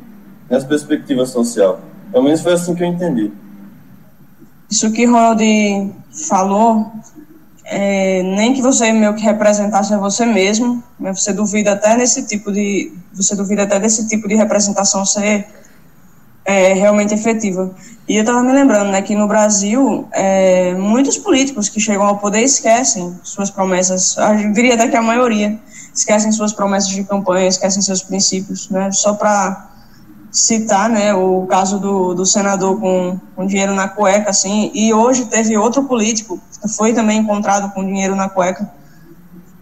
nessa 0.49 0.66
perspectiva 0.66 1.26
social. 1.26 1.82
Pelo 2.09 2.24
menos 2.24 2.39
foi 2.39 2.53
assim 2.53 2.74
que 2.74 2.82
eu 2.82 2.88
entendi. 2.88 3.30
Isso 4.72 4.89
que 4.89 5.05
Ronald 5.05 5.93
falou 6.30 6.89
é, 7.66 8.22
nem 8.24 8.53
que 8.53 8.61
você 8.61 8.91
meio 8.91 9.14
que 9.16 9.24
representasse 9.24 9.93
a 9.93 9.97
você 9.97 10.26
mesmo, 10.26 10.84
né, 10.99 11.14
você 11.14 11.32
duvida 11.32 11.72
até 11.72 11.95
nesse 11.95 12.24
tipo 12.24 12.51
de, 12.51 12.91
você 13.14 13.36
duvida 13.36 13.64
até 13.64 13.80
desse 13.80 14.07
tipo 14.07 14.28
de 14.28 14.36
representação 14.36 15.05
ser 15.05 15.47
é, 16.45 16.74
realmente 16.74 17.14
efetiva. 17.14 17.74
E 18.07 18.18
eu 18.18 18.22
estava 18.22 18.43
me 18.43 18.51
lembrando, 18.51 18.91
né, 18.91 19.01
que 19.01 19.16
no 19.16 19.28
Brasil, 19.28 20.07
é, 20.11 20.74
muitos 20.74 21.18
políticos 21.18 21.70
que 21.70 21.80
chegam 21.80 22.05
ao 22.05 22.18
poder 22.18 22.41
esquecem 22.41 23.18
suas 23.24 23.49
promessas, 23.49 24.18
eu 24.18 24.51
diria 24.51 24.74
até 24.74 24.89
que 24.89 24.97
a 24.97 25.01
maioria, 25.01 25.57
esquecem 25.95 26.32
suas 26.32 26.51
promessas 26.51 26.89
de 26.89 27.03
campanha, 27.03 27.47
esquecem 27.47 27.82
seus 27.82 28.03
princípios, 28.03 28.70
né, 28.70 28.91
só 28.91 29.14
para 29.14 29.73
citar, 30.34 30.90
né, 30.90 31.14
o 31.14 31.46
caso 31.46 31.80
do, 31.80 32.16
do 32.16 32.26
senador 32.26 32.80
com, 32.80 33.20
com 33.36 33.46
dinheiro 33.46 33.76
na 33.76 33.88
cueca, 33.88 34.32
assim, 34.32 34.72
e 34.74 34.92
hoje 34.92 35.26
teve 35.26 35.56
outro 35.56 35.84
político 35.84 36.42
que 36.60 36.68
foi 36.68 36.92
também 36.92 37.20
encontrado 37.20 37.72
com 37.72 37.86
dinheiro 37.86 38.16
na 38.16 38.28
cueca. 38.28 38.68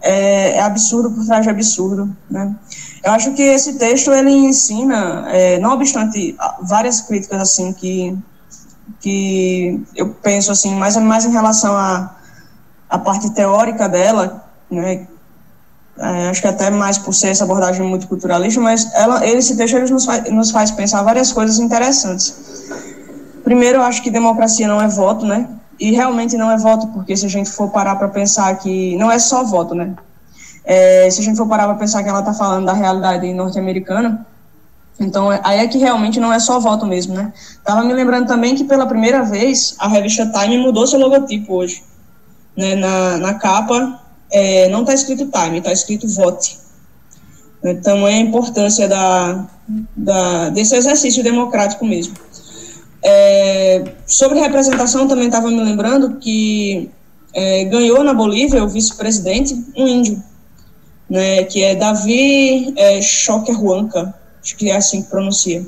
É, 0.02 0.56
é 0.56 0.62
absurdo 0.62 1.12
por 1.12 1.26
trás 1.26 1.44
de 1.44 1.50
absurdo, 1.50 2.16
né. 2.30 2.56
Eu 3.04 3.12
acho 3.12 3.34
que 3.34 3.42
esse 3.42 3.78
texto, 3.78 4.12
ele 4.12 4.32
ensina, 4.32 5.26
é, 5.30 5.60
não 5.60 5.74
obstante 5.74 6.36
várias 6.62 7.02
críticas, 7.02 7.42
assim, 7.42 7.74
que, 7.74 8.18
que 9.02 9.84
eu 9.96 10.10
penso, 10.10 10.52
assim, 10.52 10.74
mais, 10.76 10.96
mais 10.96 11.26
em 11.26 11.32
relação 11.32 11.76
à 11.76 12.16
a, 12.90 12.96
a 12.96 13.00
parte 13.00 13.30
teórica 13.32 13.90
dela, 13.90 14.46
né, 14.70 15.06
é, 15.98 16.30
acho 16.30 16.42
que 16.42 16.48
até 16.48 16.70
mais 16.70 16.98
por 16.98 17.14
ser 17.14 17.28
essa 17.28 17.44
abordagem 17.44 17.86
muito 17.86 18.08
culturalista, 18.08 18.60
mas 18.60 18.92
ela, 18.94 19.26
esse 19.28 19.56
texto 19.56 19.76
ele 19.76 19.90
nos, 19.92 20.06
faz, 20.06 20.32
nos 20.32 20.52
faz 20.52 20.72
pensar 20.72 21.04
várias 21.04 21.32
coisas 21.32 21.60
interessantes. 21.60 22.34
Primeiro, 23.44 23.80
eu 23.80 23.84
acho 23.84 24.02
que 24.02 24.10
democracia 24.10 24.68
não 24.68 24.82
é 24.82 24.88
voto, 24.88 25.26
né? 25.26 25.48
E 25.80 25.92
realmente 25.92 26.38
não 26.38 26.50
é 26.50 26.58
voto, 26.58 26.88
porque 26.88 27.16
se 27.18 27.26
a 27.26 27.30
gente 27.30 27.50
for 27.50 27.70
parar 27.70 27.96
para 27.96 28.08
pensar 28.08 28.56
que 28.58 28.96
não 28.98 29.12
é 29.12 29.20
só 29.20 29.44
voto, 29.44 29.76
né? 29.76 29.96
É, 30.64 31.10
se 31.10 31.22
a 31.22 31.24
gente 31.24 31.38
for 31.38 31.48
parar 31.48 31.66
para 31.66 31.76
pensar 31.76 32.04
que 32.04 32.10
ela 32.10 32.20
está 32.20 32.34
falando 32.34 32.66
da 32.66 32.74
realidade 32.74 33.32
norte-americana, 33.34 34.26
Então, 35.00 35.30
aí 35.44 35.60
é 35.60 35.68
que 35.68 35.80
realmente 35.80 36.20
não 36.20 36.32
é 36.32 36.40
só 36.40 36.60
voto 36.60 36.86
mesmo, 36.86 37.16
né? 37.16 37.34
Tava 37.64 37.84
me 37.84 37.94
lembrando 37.94 38.28
também 38.28 38.56
que 38.56 38.64
pela 38.64 38.86
primeira 38.86 39.24
vez 39.24 39.76
a 39.80 39.88
revista 39.88 40.28
Time 40.28 40.60
mudou 40.60 40.86
seu 40.86 41.00
logotipo 41.00 41.56
hoje. 41.56 41.84
Né? 42.56 42.76
Na, 42.76 43.18
na 43.18 43.34
capa 43.34 44.01
é, 44.32 44.70
não 44.70 44.82
está 44.82 44.94
escrito 44.94 45.30
Time, 45.30 45.58
está 45.60 45.72
escrito 45.72 46.08
Vote. 46.08 46.60
Então, 47.64 48.08
é 48.08 48.16
a 48.16 48.20
importância 48.20 48.88
da, 48.88 49.48
da, 49.96 50.50
desse 50.50 50.76
exercício 50.76 51.24
democrático 51.24 51.86
mesmo. 51.86 52.16
É, 53.04 53.84
sobre 54.06 54.40
representação, 54.40 55.08
também 55.08 55.26
estava 55.26 55.50
me 55.50 55.62
lembrando 55.62 56.18
que 56.18 56.90
é, 57.34 57.66
ganhou 57.66 58.04
na 58.04 58.14
Bolívia 58.14 58.64
o 58.64 58.70
vice-presidente, 58.70 59.54
um 59.76 59.88
índio, 59.88 60.24
né, 61.10 61.44
que 61.44 61.64
é 61.64 61.76
Davi 61.76 62.74
é, 62.78 63.02
Choquerhuanca, 63.02 64.14
acho 64.42 64.56
que 64.56 64.70
é 64.70 64.76
assim 64.76 65.04
que 65.04 65.10
pronuncia. 65.10 65.66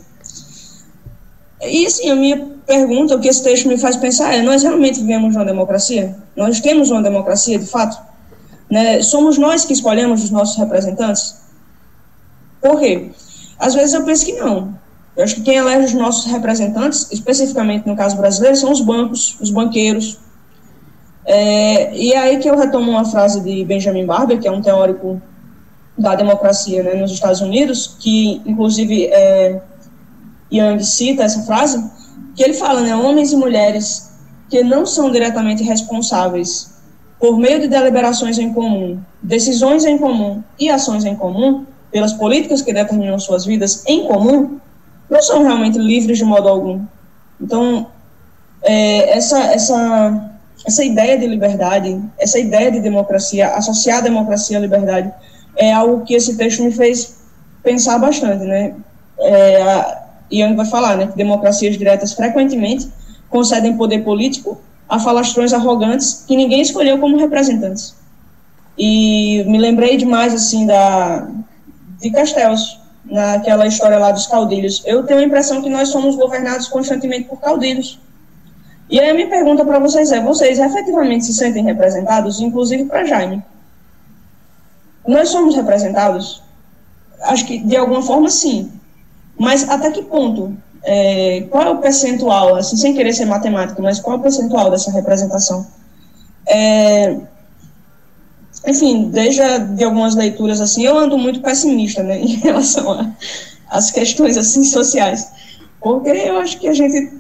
E 1.62 1.86
assim, 1.86 2.10
a 2.10 2.16
minha 2.16 2.38
pergunta, 2.66 3.16
o 3.16 3.20
que 3.20 3.28
esse 3.28 3.44
texto 3.44 3.68
me 3.68 3.78
faz 3.78 3.96
pensar 3.96 4.34
é: 4.36 4.42
nós 4.42 4.64
realmente 4.64 5.00
vivemos 5.00 5.36
uma 5.36 5.46
democracia? 5.46 6.16
Nós 6.36 6.60
temos 6.60 6.92
uma 6.92 7.02
democracia 7.02 7.58
de 7.58 7.66
fato? 7.66 8.13
Né? 8.74 9.04
Somos 9.04 9.38
nós 9.38 9.64
que 9.64 9.72
escolhemos 9.72 10.24
os 10.24 10.32
nossos 10.32 10.58
representantes? 10.58 11.36
Por 12.60 12.80
quê? 12.80 13.12
Às 13.60 13.76
vezes 13.76 13.94
eu 13.94 14.04
penso 14.04 14.26
que 14.26 14.34
não. 14.34 14.74
Eu 15.16 15.24
acho 15.24 15.36
que 15.36 15.42
quem 15.42 15.58
elege 15.58 15.86
os 15.86 15.94
nossos 15.94 16.26
representantes, 16.26 17.08
especificamente 17.12 17.88
no 17.88 17.96
caso 17.96 18.18
brasileiro, 18.18 18.58
são 18.58 18.72
os 18.72 18.82
bancos, 18.82 19.38
os 19.40 19.52
banqueiros. 19.52 20.18
É, 21.24 21.96
e 21.96 22.14
é 22.14 22.18
aí 22.18 22.40
que 22.40 22.50
eu 22.50 22.58
retomo 22.58 22.90
uma 22.90 23.06
frase 23.06 23.42
de 23.42 23.64
Benjamin 23.64 24.08
Barber, 24.08 24.40
que 24.40 24.48
é 24.48 24.52
um 24.52 24.60
teórico 24.60 25.22
da 25.96 26.16
democracia 26.16 26.82
né, 26.82 26.96
nos 26.96 27.12
Estados 27.12 27.42
Unidos, 27.42 27.96
que 28.00 28.42
inclusive 28.44 29.06
é, 29.06 29.62
Young 30.52 30.84
cita 30.84 31.22
essa 31.22 31.44
frase, 31.44 31.78
que 32.36 32.42
ele 32.42 32.56
fala, 32.56 32.82
né, 32.82 32.96
homens 32.96 33.32
e 33.32 33.36
mulheres 33.36 34.12
que 34.50 34.64
não 34.64 34.84
são 34.84 35.12
diretamente 35.12 35.62
responsáveis 35.62 36.73
por 37.24 37.40
meio 37.40 37.58
de 37.58 37.70
deliberações 37.70 38.38
em 38.38 38.52
comum, 38.52 39.00
decisões 39.22 39.86
em 39.86 39.98
comum 39.98 40.44
e 40.60 40.70
ações 40.70 41.06
em 41.06 41.16
comum, 41.16 41.66
pelas 41.90 42.12
políticas 42.12 42.62
que 42.62 42.74
determinam 42.74 43.18
suas 43.18 43.46
vidas 43.46 43.82
em 43.88 44.06
comum, 44.06 44.60
não 45.10 45.22
são 45.22 45.42
realmente 45.42 45.78
livres 45.78 46.18
de 46.18 46.26
modo 46.26 46.50
algum. 46.50 46.82
Então, 47.40 47.88
é, 48.62 49.18
essa, 49.18 49.40
essa, 49.54 50.32
essa 50.66 50.84
ideia 50.84 51.18
de 51.18 51.26
liberdade, 51.26 51.98
essa 52.20 52.38
ideia 52.38 52.70
de 52.70 52.82
democracia, 52.82 53.52
associar 53.52 54.04
democracia 54.04 54.58
à 54.58 54.60
liberdade, 54.60 55.10
é 55.56 55.72
algo 55.72 56.04
que 56.04 56.16
esse 56.16 56.36
texto 56.36 56.62
me 56.62 56.74
fez 56.74 57.20
pensar 57.64 58.00
bastante, 58.00 58.44
né? 58.44 58.76
É, 59.18 59.62
a 59.62 60.04
Young 60.30 60.58
vai 60.58 60.66
falar, 60.66 60.98
né, 60.98 61.08
que 61.08 61.16
democracias 61.16 61.78
diretas 61.78 62.12
frequentemente 62.12 62.92
concedem 63.30 63.78
poder 63.78 64.04
político 64.04 64.60
a 64.94 65.00
falastrões 65.00 65.52
arrogantes 65.54 66.24
que 66.28 66.36
ninguém 66.36 66.62
escolheu 66.62 67.00
como 67.00 67.18
representantes. 67.18 67.96
E 68.78 69.44
me 69.48 69.58
lembrei 69.58 69.98
demais, 69.98 70.36
assim, 70.36 70.68
da, 70.68 71.28
de 72.00 72.12
Castells, 72.12 72.80
naquela 73.04 73.66
história 73.66 73.98
lá 73.98 74.12
dos 74.12 74.28
caudilhos. 74.28 74.84
Eu 74.86 75.04
tenho 75.04 75.20
a 75.20 75.24
impressão 75.24 75.64
que 75.64 75.70
nós 75.70 75.90
somos 75.90 76.16
governados 76.16 76.68
constantemente 76.68 77.28
por 77.28 77.40
caudilhos. 77.40 78.00
E 78.88 79.00
aí 79.00 79.10
a 79.10 79.14
minha 79.16 79.28
pergunta 79.28 79.66
para 79.66 79.80
vocês 79.80 80.12
é: 80.12 80.22
vocês 80.22 80.60
efetivamente 80.60 81.26
se 81.26 81.34
sentem 81.34 81.64
representados, 81.64 82.40
inclusive 82.40 82.86
para 82.86 83.04
Jaime? 83.04 83.44
Nós 85.08 85.30
somos 85.30 85.56
representados? 85.56 86.44
Acho 87.24 87.48
que 87.48 87.58
de 87.58 87.76
alguma 87.76 88.04
forma 88.04 88.30
sim. 88.30 88.72
Mas 89.40 89.68
até 89.68 89.90
que 89.90 90.04
ponto? 90.04 90.56
É, 90.86 91.48
qual 91.50 91.64
é 91.64 91.70
o 91.70 91.78
percentual, 91.78 92.56
assim, 92.56 92.76
sem 92.76 92.94
querer 92.94 93.14
ser 93.14 93.26
matemático, 93.26 93.82
mas 93.82 94.00
qual 94.00 94.18
é 94.18 94.20
o 94.20 94.22
percentual 94.22 94.70
dessa 94.70 94.92
representação? 94.92 95.66
É, 96.46 97.18
enfim, 98.68 99.10
desde 99.10 99.42
de 99.76 99.84
algumas 99.84 100.16
leituras 100.16 100.62
assim, 100.62 100.84
eu 100.84 100.98
ando 100.98 101.18
muito 101.18 101.42
pessimista, 101.42 102.04
né, 102.04 102.20
em 102.22 102.36
relação 102.36 103.14
às 103.70 103.92
questões 103.92 104.38
assim 104.38 104.64
sociais, 104.64 105.32
porque 105.82 106.10
eu 106.10 106.38
acho 106.38 106.60
que 106.60 106.68
a 106.68 106.74
gente 106.74 107.14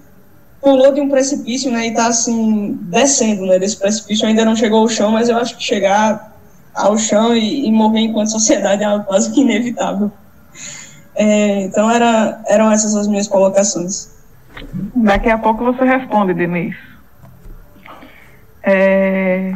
pulou 0.61 0.93
de 0.93 1.01
um 1.01 1.09
precipício, 1.09 1.71
né, 1.71 1.87
e 1.87 1.89
está 1.89 2.07
assim 2.07 2.77
descendo, 2.83 3.45
né, 3.45 3.59
desse 3.59 3.77
precipício, 3.77 4.27
ainda 4.27 4.45
não 4.45 4.55
chegou 4.55 4.79
ao 4.79 4.89
chão, 4.89 5.11
mas 5.11 5.27
eu 5.27 5.37
acho 5.37 5.57
que 5.57 5.63
chegar 5.63 6.33
ao 6.73 6.97
chão 6.97 7.35
e, 7.35 7.67
e 7.67 7.71
morrer 7.71 8.01
enquanto 8.01 8.31
sociedade 8.31 8.83
é 8.83 8.99
quase 8.99 9.31
que 9.31 9.41
inevitável. 9.41 10.11
É, 11.15 11.63
então 11.63 11.89
era, 11.89 12.41
eram 12.47 12.71
essas 12.71 12.95
as 12.95 13.07
minhas 13.07 13.27
colocações. 13.27 14.11
Daqui 14.95 15.29
a 15.29 15.37
pouco 15.37 15.63
você 15.63 15.83
responde, 15.83 16.33
Denise. 16.33 16.77
É, 18.61 19.55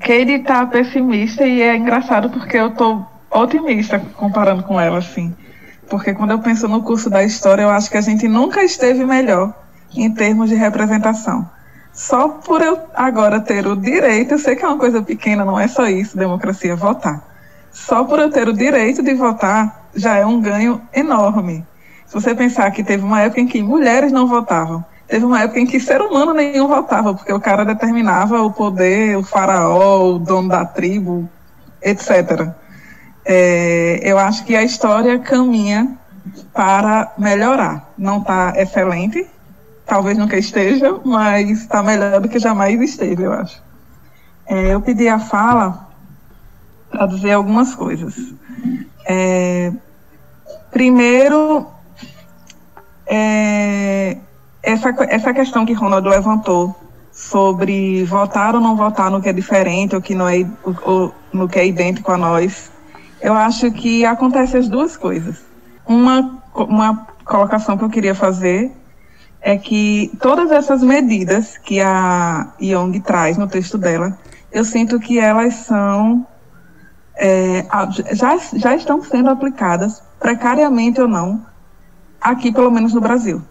Katie 0.00 0.40
tá 0.40 0.66
pessimista 0.66 1.46
e 1.46 1.62
é 1.62 1.76
engraçado 1.76 2.30
porque 2.30 2.56
eu 2.56 2.70
tô 2.74 3.02
otimista 3.30 3.98
comparando 4.16 4.62
com 4.62 4.80
ela, 4.80 4.98
assim. 4.98 5.34
Porque 5.88 6.14
quando 6.14 6.30
eu 6.30 6.38
penso 6.38 6.68
no 6.68 6.82
curso 6.82 7.10
da 7.10 7.24
história, 7.24 7.62
eu 7.62 7.70
acho 7.70 7.90
que 7.90 7.96
a 7.96 8.02
gente 8.02 8.28
nunca 8.28 8.62
esteve 8.62 9.04
melhor 9.04 9.52
em 9.94 10.12
termos 10.12 10.50
de 10.50 10.56
representação. 10.56 11.48
Só 11.92 12.28
por 12.28 12.60
eu 12.60 12.78
agora 12.94 13.40
ter 13.40 13.66
o 13.66 13.76
direito, 13.76 14.32
eu 14.32 14.38
sei 14.38 14.56
que 14.56 14.64
é 14.64 14.68
uma 14.68 14.78
coisa 14.78 15.00
pequena, 15.00 15.44
não 15.44 15.58
é 15.58 15.68
só 15.68 15.86
isso, 15.86 16.16
democracia, 16.16 16.74
votar. 16.74 17.33
Só 17.74 18.04
por 18.04 18.18
eu 18.18 18.30
ter 18.30 18.48
o 18.48 18.54
direito 18.54 19.02
de 19.02 19.12
votar, 19.12 19.90
já 19.94 20.16
é 20.16 20.24
um 20.24 20.40
ganho 20.40 20.80
enorme. 20.94 21.66
Se 22.06 22.14
você 22.14 22.34
pensar 22.34 22.70
que 22.70 22.82
teve 22.82 23.04
uma 23.04 23.20
época 23.20 23.42
em 23.42 23.46
que 23.46 23.62
mulheres 23.62 24.10
não 24.10 24.26
votavam, 24.26 24.82
Teve 25.06 25.26
uma 25.26 25.42
época 25.42 25.60
em 25.60 25.66
que 25.66 25.78
ser 25.78 26.00
humano 26.00 26.32
nenhum 26.32 26.66
votava, 26.66 27.14
porque 27.14 27.32
o 27.32 27.40
cara 27.40 27.64
determinava 27.64 28.40
o 28.42 28.50
poder, 28.50 29.16
o 29.16 29.22
faraó, 29.22 30.14
o 30.14 30.18
dono 30.18 30.48
da 30.48 30.64
tribo, 30.64 31.28
etc. 31.82 32.48
É, 33.24 34.00
eu 34.02 34.18
acho 34.18 34.44
que 34.44 34.56
a 34.56 34.62
história 34.62 35.18
caminha 35.18 35.96
para 36.54 37.12
melhorar. 37.18 37.92
Não 37.98 38.18
está 38.18 38.54
excelente, 38.56 39.26
talvez 39.84 40.16
nunca 40.16 40.38
esteja, 40.38 40.98
mas 41.04 41.50
está 41.50 41.82
melhor 41.82 42.20
do 42.20 42.28
que 42.28 42.38
jamais 42.38 42.80
esteve, 42.80 43.24
eu 43.24 43.32
acho. 43.32 43.62
É, 44.46 44.74
eu 44.74 44.80
pedi 44.80 45.06
a 45.06 45.18
fala 45.18 45.83
para 46.94 47.06
dizer 47.06 47.32
algumas 47.32 47.74
coisas. 47.74 48.14
É, 49.06 49.72
primeiro, 50.70 51.66
é, 53.06 54.16
essa, 54.62 54.94
essa 55.08 55.34
questão 55.34 55.66
que 55.66 55.72
Ronaldo 55.72 56.08
levantou 56.08 56.74
sobre 57.12 58.04
votar 58.04 58.54
ou 58.54 58.60
não 58.60 58.76
votar 58.76 59.10
no 59.10 59.20
que 59.20 59.28
é 59.28 59.32
diferente 59.32 59.94
ou 59.94 60.02
que 60.02 60.14
não 60.14 60.28
é 60.28 60.46
ou, 60.84 61.14
no 61.32 61.48
que 61.48 61.58
é 61.58 61.66
idêntico 61.66 62.10
a 62.10 62.16
nós, 62.16 62.70
eu 63.20 63.34
acho 63.34 63.70
que 63.72 64.04
acontecem 64.04 64.60
as 64.60 64.68
duas 64.68 64.96
coisas. 64.96 65.44
Uma, 65.86 66.42
uma 66.54 67.06
colocação 67.24 67.76
que 67.76 67.84
eu 67.84 67.90
queria 67.90 68.14
fazer 68.14 68.72
é 69.40 69.58
que 69.58 70.10
todas 70.20 70.50
essas 70.50 70.82
medidas 70.82 71.58
que 71.58 71.80
a 71.80 72.52
Young 72.60 72.98
traz 73.00 73.36
no 73.36 73.46
texto 73.46 73.76
dela, 73.76 74.18
eu 74.50 74.64
sinto 74.64 74.98
que 74.98 75.18
elas 75.18 75.54
são 75.54 76.26
é, 77.16 77.64
já, 78.12 78.36
já 78.54 78.74
estão 78.74 79.02
sendo 79.02 79.30
aplicadas, 79.30 80.02
precariamente 80.18 81.00
ou 81.00 81.08
não, 81.08 81.44
aqui 82.20 82.52
pelo 82.52 82.70
menos 82.70 82.92
no 82.92 83.00
Brasil. 83.00 83.42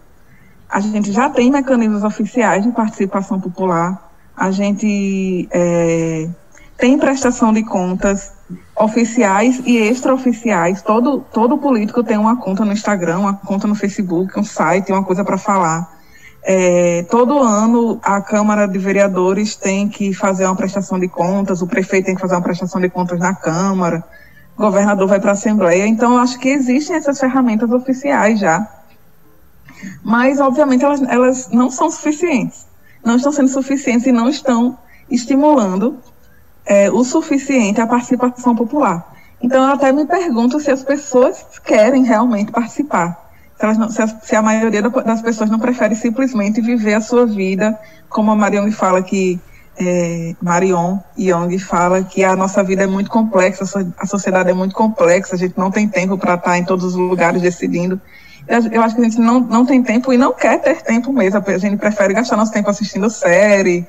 A 0.68 0.80
gente 0.80 1.12
já 1.12 1.30
tem 1.30 1.50
mecanismos 1.50 2.02
oficiais 2.02 2.64
de 2.64 2.72
participação 2.72 3.40
popular, 3.40 4.10
a 4.36 4.50
gente 4.50 5.48
é, 5.52 6.28
tem 6.76 6.98
prestação 6.98 7.52
de 7.52 7.62
contas 7.62 8.32
oficiais 8.76 9.62
e 9.64 9.76
extraoficiais. 9.76 10.82
Todo, 10.82 11.20
todo 11.32 11.58
político 11.58 12.02
tem 12.02 12.18
uma 12.18 12.36
conta 12.36 12.64
no 12.64 12.72
Instagram, 12.72 13.18
uma 13.20 13.34
conta 13.34 13.68
no 13.68 13.74
Facebook, 13.74 14.38
um 14.38 14.44
site, 14.44 14.90
uma 14.90 15.04
coisa 15.04 15.24
para 15.24 15.38
falar. 15.38 15.93
É, 16.46 17.04
todo 17.10 17.38
ano 17.38 17.98
a 18.02 18.20
Câmara 18.20 18.66
de 18.66 18.78
Vereadores 18.78 19.56
tem 19.56 19.88
que 19.88 20.12
fazer 20.12 20.44
uma 20.44 20.54
prestação 20.54 20.98
de 20.98 21.08
contas, 21.08 21.62
o 21.62 21.66
prefeito 21.66 22.06
tem 22.06 22.14
que 22.14 22.20
fazer 22.20 22.34
uma 22.34 22.42
prestação 22.42 22.80
de 22.80 22.90
contas 22.90 23.18
na 23.18 23.34
Câmara, 23.34 24.04
o 24.56 24.62
governador 24.62 25.08
vai 25.08 25.18
para 25.18 25.30
a 25.30 25.32
Assembleia. 25.32 25.86
Então, 25.86 26.18
acho 26.18 26.38
que 26.38 26.48
existem 26.48 26.96
essas 26.96 27.18
ferramentas 27.18 27.70
oficiais 27.72 28.38
já 28.38 28.68
mas, 30.02 30.40
obviamente, 30.40 30.84
elas, 30.84 31.02
elas 31.02 31.48
não 31.50 31.70
são 31.70 31.90
suficientes. 31.90 32.66
Não 33.04 33.16
estão 33.16 33.32
sendo 33.32 33.48
suficientes 33.48 34.06
e 34.06 34.12
não 34.12 34.28
estão 34.28 34.78
estimulando 35.10 35.98
é, 36.64 36.90
o 36.90 37.04
suficiente 37.04 37.80
a 37.80 37.86
participação 37.86 38.54
popular. 38.54 39.14
Então, 39.42 39.62
eu 39.66 39.74
até 39.74 39.92
me 39.92 40.06
pergunto 40.06 40.58
se 40.58 40.70
as 40.70 40.82
pessoas 40.82 41.44
querem 41.64 42.04
realmente 42.04 42.50
participar. 42.50 43.23
Se, 43.90 44.02
a, 44.02 44.06
se 44.06 44.36
a, 44.36 44.42
maioria 44.42 44.82
das 44.82 45.22
pessoas 45.22 45.48
não 45.48 45.58
prefere 45.58 45.94
simplesmente 45.94 46.60
viver 46.60 46.94
a 46.94 47.00
sua 47.00 47.24
vida, 47.24 47.78
como 48.08 48.30
a 48.30 48.36
Mariana 48.36 48.66
me 48.66 48.72
fala, 48.72 49.02
que 49.02 49.40
é, 49.78 50.34
Marion 50.40 50.98
Young 51.18 51.58
fala 51.58 52.02
que 52.02 52.22
a 52.22 52.36
nossa 52.36 52.62
vida 52.62 52.82
é 52.82 52.86
muito 52.86 53.10
complexa, 53.10 53.64
a 53.98 54.06
sociedade 54.06 54.50
é 54.50 54.54
muito 54.54 54.74
complexa, 54.74 55.34
a 55.34 55.38
gente 55.38 55.56
não 55.56 55.70
tem 55.70 55.88
tempo 55.88 56.16
para 56.18 56.34
estar 56.34 56.58
em 56.58 56.64
todos 56.64 56.84
os 56.84 56.94
lugares 56.94 57.42
decidindo. 57.42 58.00
Eu 58.46 58.82
acho 58.82 58.94
que 58.94 59.00
a 59.00 59.04
gente 59.04 59.18
não, 59.18 59.40
não 59.40 59.64
tem 59.64 59.82
tempo 59.82 60.12
e 60.12 60.18
não 60.18 60.32
quer 60.32 60.60
ter 60.60 60.82
tempo 60.82 61.12
mesmo. 61.12 61.42
A 61.46 61.58
gente 61.58 61.78
prefere 61.78 62.12
gastar 62.12 62.36
nosso 62.36 62.52
tempo 62.52 62.68
assistindo 62.68 63.08
série 63.08 63.86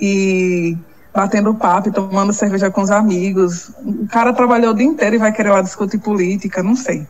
e 0.00 0.76
batendo 1.12 1.54
papo 1.54 1.88
e 1.88 1.92
tomando 1.92 2.32
cerveja 2.32 2.70
com 2.70 2.80
os 2.80 2.90
amigos. 2.90 3.70
O 3.84 4.06
cara 4.08 4.32
trabalhou 4.32 4.72
o 4.72 4.74
dia 4.74 4.86
inteiro 4.86 5.16
e 5.16 5.18
vai 5.18 5.32
querer 5.32 5.50
lá 5.50 5.60
discutir 5.60 5.98
política, 5.98 6.62
não 6.62 6.74
sei. 6.74 7.06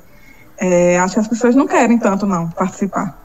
É, 0.58 0.98
acho 0.98 1.14
que 1.14 1.20
as 1.20 1.28
pessoas 1.28 1.54
não 1.54 1.66
querem 1.66 1.98
tanto, 1.98 2.26
não, 2.26 2.48
participar. 2.50 3.16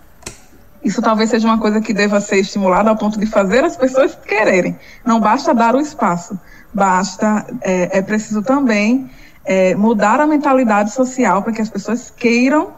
Isso 0.83 1.01
talvez 1.01 1.29
seja 1.29 1.47
uma 1.47 1.57
coisa 1.57 1.79
que 1.79 1.93
deva 1.93 2.19
ser 2.19 2.37
estimulada 2.37 2.89
ao 2.89 2.97
ponto 2.97 3.19
de 3.19 3.25
fazer 3.25 3.63
as 3.63 3.75
pessoas 3.75 4.15
quererem. 4.15 4.77
Não 5.05 5.19
basta 5.19 5.53
dar 5.53 5.75
o 5.75 5.79
espaço, 5.79 6.37
basta, 6.73 7.45
é, 7.61 7.99
é 7.99 8.01
preciso 8.01 8.41
também 8.41 9.09
é, 9.45 9.75
mudar 9.75 10.19
a 10.19 10.27
mentalidade 10.27 10.91
social 10.91 11.41
para 11.41 11.53
que 11.53 11.61
as 11.61 11.69
pessoas 11.69 12.11
queiram 12.15 12.71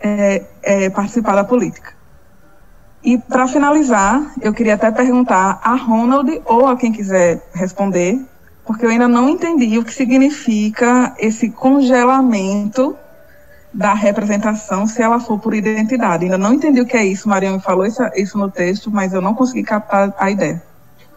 é, 0.00 0.44
é, 0.62 0.90
participar 0.90 1.34
da 1.34 1.44
política. 1.44 1.92
E 3.02 3.16
para 3.16 3.48
finalizar, 3.48 4.34
eu 4.42 4.52
queria 4.52 4.74
até 4.74 4.90
perguntar 4.90 5.58
a 5.64 5.74
Ronald 5.74 6.42
ou 6.44 6.66
a 6.66 6.76
quem 6.76 6.92
quiser 6.92 7.42
responder, 7.54 8.20
porque 8.66 8.84
eu 8.84 8.90
ainda 8.90 9.08
não 9.08 9.28
entendi 9.28 9.78
o 9.78 9.84
que 9.84 9.92
significa 9.92 11.14
esse 11.18 11.48
congelamento 11.50 12.94
da 13.72 13.94
representação 13.94 14.86
se 14.86 15.00
ela 15.00 15.20
for 15.20 15.38
por 15.38 15.54
identidade. 15.54 16.24
Ainda 16.24 16.38
não 16.38 16.54
entendi 16.54 16.80
o 16.80 16.86
que 16.86 16.96
é 16.96 17.04
isso, 17.04 17.28
Mariana 17.28 17.56
me 17.56 17.62
falou 17.62 17.86
isso, 17.86 18.02
isso 18.16 18.36
no 18.36 18.50
texto, 18.50 18.90
mas 18.90 19.12
eu 19.12 19.20
não 19.20 19.34
consegui 19.34 19.62
captar 19.62 20.12
a 20.18 20.30
ideia. 20.30 20.62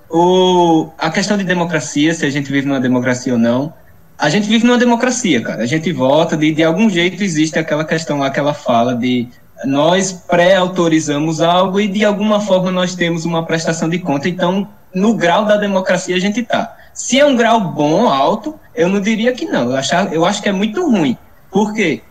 O, 0.10 0.90
a 0.98 1.10
questão 1.10 1.38
de 1.38 1.44
democracia, 1.44 2.14
se 2.14 2.26
a 2.26 2.30
gente 2.30 2.52
vive 2.52 2.68
numa 2.68 2.80
democracia 2.80 3.34
ou 3.34 3.40
não, 3.40 3.74
a 4.18 4.30
gente 4.30 4.48
vive 4.48 4.66
numa 4.66 4.78
democracia, 4.78 5.42
cara. 5.42 5.64
A 5.64 5.66
gente 5.66 5.92
vota, 5.92 6.38
de, 6.38 6.54
de 6.54 6.64
algum 6.64 6.90
jeito 6.90 7.24
existe 7.24 7.58
aquela 7.58 7.84
questão 7.84 8.20
lá, 8.20 8.28
aquela 8.28 8.54
fala 8.54 8.96
de 8.96 9.28
nós 9.66 10.12
pré-autorizamos 10.12 11.42
algo 11.42 11.80
e 11.80 11.88
de 11.88 12.06
alguma 12.06 12.40
forma 12.40 12.72
nós 12.72 12.96
temos 12.96 13.26
uma 13.26 13.46
prestação 13.46 13.90
de 13.90 14.00
conta. 14.00 14.30
Então, 14.30 14.68
no 14.94 15.16
grau 15.16 15.46
da 15.46 15.58
democracia 15.58 16.16
a 16.16 16.20
gente 16.20 16.42
está. 16.42 16.76
Se 16.94 17.20
é 17.20 17.26
um 17.26 17.36
grau 17.36 17.60
bom, 17.60 18.08
alto, 18.08 18.60
eu 18.76 18.88
não 18.88 19.02
diria 19.02 19.34
que 19.34 19.46
não. 19.46 19.72
Eu, 19.72 19.78
achar, 19.78 20.14
eu 20.14 20.26
acho 20.26 20.42
que 20.42 20.50
é 20.50 20.52
muito 20.52 20.88
ruim. 20.88 21.18
Por 21.50 21.74
quê? 21.74 22.02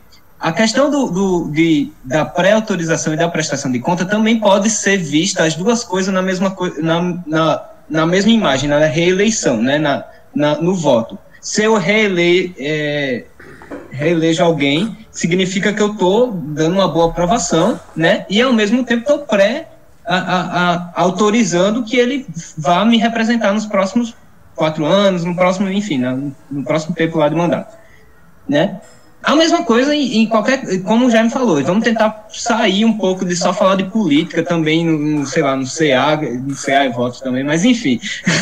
A 0.42 0.50
questão 0.50 0.90
do, 0.90 1.06
do 1.08 1.50
de, 1.52 1.92
da 2.02 2.24
pré-autorização 2.24 3.14
e 3.14 3.16
da 3.16 3.28
prestação 3.28 3.70
de 3.70 3.78
conta 3.78 4.04
também 4.04 4.40
pode 4.40 4.68
ser 4.70 4.96
vista 4.96 5.44
as 5.44 5.54
duas 5.54 5.84
coisas 5.84 6.12
na 6.12 6.20
mesma, 6.20 6.56
na, 6.78 7.22
na, 7.24 7.64
na 7.88 8.06
mesma 8.06 8.32
imagem, 8.32 8.68
na 8.68 8.80
reeleição, 8.80 9.62
né, 9.62 9.78
na, 9.78 10.04
na, 10.34 10.60
no 10.60 10.74
voto. 10.74 11.16
Se 11.40 11.62
eu 11.62 11.76
reele, 11.76 12.52
é, 12.58 13.24
reelejo 13.92 14.42
alguém, 14.42 15.06
significa 15.12 15.72
que 15.72 15.80
eu 15.80 15.92
estou 15.92 16.32
dando 16.32 16.74
uma 16.74 16.88
boa 16.88 17.10
aprovação, 17.10 17.78
né, 17.94 18.26
e 18.28 18.42
ao 18.42 18.52
mesmo 18.52 18.82
tempo 18.82 19.02
estou 19.02 19.20
pré 19.20 19.68
a, 20.04 20.16
a, 20.16 20.74
a, 20.74 20.92
autorizando 20.96 21.84
que 21.84 21.96
ele 21.96 22.26
vá 22.58 22.84
me 22.84 22.98
representar 22.98 23.52
nos 23.52 23.66
próximos 23.66 24.12
quatro 24.56 24.84
anos, 24.84 25.24
no 25.24 25.36
próximo, 25.36 25.70
enfim, 25.70 25.98
no, 25.98 26.34
no 26.50 26.64
próximo 26.64 26.96
tempo 26.96 27.16
lá 27.16 27.28
de 27.28 27.36
mandato, 27.36 27.76
né? 28.48 28.80
A 29.22 29.36
mesma 29.36 29.62
coisa 29.62 29.94
em, 29.94 30.26
qualquer, 30.26 30.82
como 30.82 31.08
já 31.08 31.22
me 31.22 31.30
falou, 31.30 31.62
vamos 31.62 31.84
tentar 31.84 32.26
sair 32.28 32.84
um 32.84 32.98
pouco 32.98 33.24
de 33.24 33.36
só 33.36 33.52
falar 33.52 33.76
de 33.76 33.84
política 33.84 34.42
também, 34.42 34.84
no, 34.84 35.24
sei 35.24 35.42
lá, 35.42 35.56
no 35.56 35.64
CA, 35.64 36.16
no 36.16 36.56
CA 36.56 36.86
e 36.86 36.88
votos 36.88 37.20
também, 37.20 37.44
mas 37.44 37.64
enfim, 37.64 38.00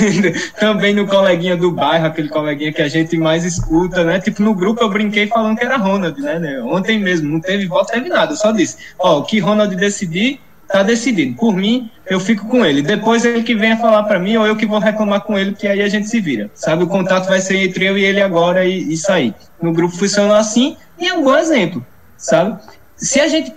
também 0.58 0.94
no 0.94 1.06
coleguinha 1.06 1.56
do 1.56 1.70
bairro, 1.70 2.06
aquele 2.06 2.30
coleguinha 2.30 2.72
que 2.72 2.80
a 2.80 2.88
gente 2.88 3.16
mais 3.18 3.44
escuta, 3.44 4.04
né? 4.04 4.20
Tipo, 4.20 4.42
no 4.42 4.54
grupo 4.54 4.82
eu 4.82 4.88
brinquei 4.88 5.26
falando 5.26 5.58
que 5.58 5.64
era 5.64 5.76
Ronald, 5.76 6.18
né? 6.18 6.38
né? 6.38 6.62
Ontem 6.62 6.98
mesmo, 6.98 7.28
não 7.28 7.40
teve 7.40 7.66
voto, 7.66 7.92
teve 7.92 8.08
nada, 8.08 8.32
eu 8.32 8.36
só 8.36 8.50
disse, 8.50 8.78
ó, 8.98 9.18
o 9.18 9.24
que 9.24 9.38
Ronald 9.38 9.76
decidir, 9.76 10.40
tá 10.70 10.82
decidido. 10.82 11.36
Por 11.36 11.54
mim, 11.54 11.90
eu 12.06 12.20
fico 12.20 12.46
com 12.46 12.64
ele. 12.64 12.82
Depois 12.82 13.24
ele 13.24 13.42
que 13.42 13.54
venha 13.54 13.76
falar 13.76 14.04
para 14.04 14.18
mim 14.18 14.36
ou 14.36 14.46
eu 14.46 14.56
que 14.56 14.66
vou 14.66 14.78
reclamar 14.78 15.22
com 15.22 15.38
ele, 15.38 15.54
que 15.54 15.66
aí 15.66 15.82
a 15.82 15.88
gente 15.88 16.08
se 16.08 16.20
vira. 16.20 16.50
Sabe, 16.54 16.84
o 16.84 16.86
contato 16.86 17.28
vai 17.28 17.40
ser 17.40 17.56
entre 17.56 17.86
eu 17.86 17.98
e 17.98 18.04
ele 18.04 18.20
agora 18.20 18.64
e, 18.64 18.92
e 18.92 18.96
sair. 18.96 19.34
No 19.60 19.72
grupo 19.72 19.96
funciona 19.96 20.38
assim 20.38 20.76
e 20.98 21.08
é 21.08 21.14
um 21.14 21.22
bom 21.22 21.36
exemplo, 21.36 21.84
sabe? 22.16 22.60
Se 22.96 23.20
a 23.20 23.28
gente 23.28 23.52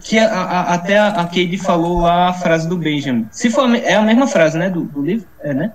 que 0.00 0.18
a, 0.18 0.28
a, 0.28 0.74
até 0.74 0.98
a, 0.98 1.08
a 1.08 1.24
Cade 1.24 1.58
falou 1.58 2.02
lá 2.02 2.28
a 2.28 2.32
frase 2.32 2.68
do 2.68 2.76
Benjamin. 2.76 3.26
Se 3.32 3.50
for 3.50 3.68
é 3.74 3.94
a 3.94 4.02
mesma 4.02 4.26
frase, 4.26 4.56
né, 4.56 4.70
do, 4.70 4.82
do 4.84 5.02
livro, 5.02 5.26
é, 5.40 5.52
né? 5.52 5.72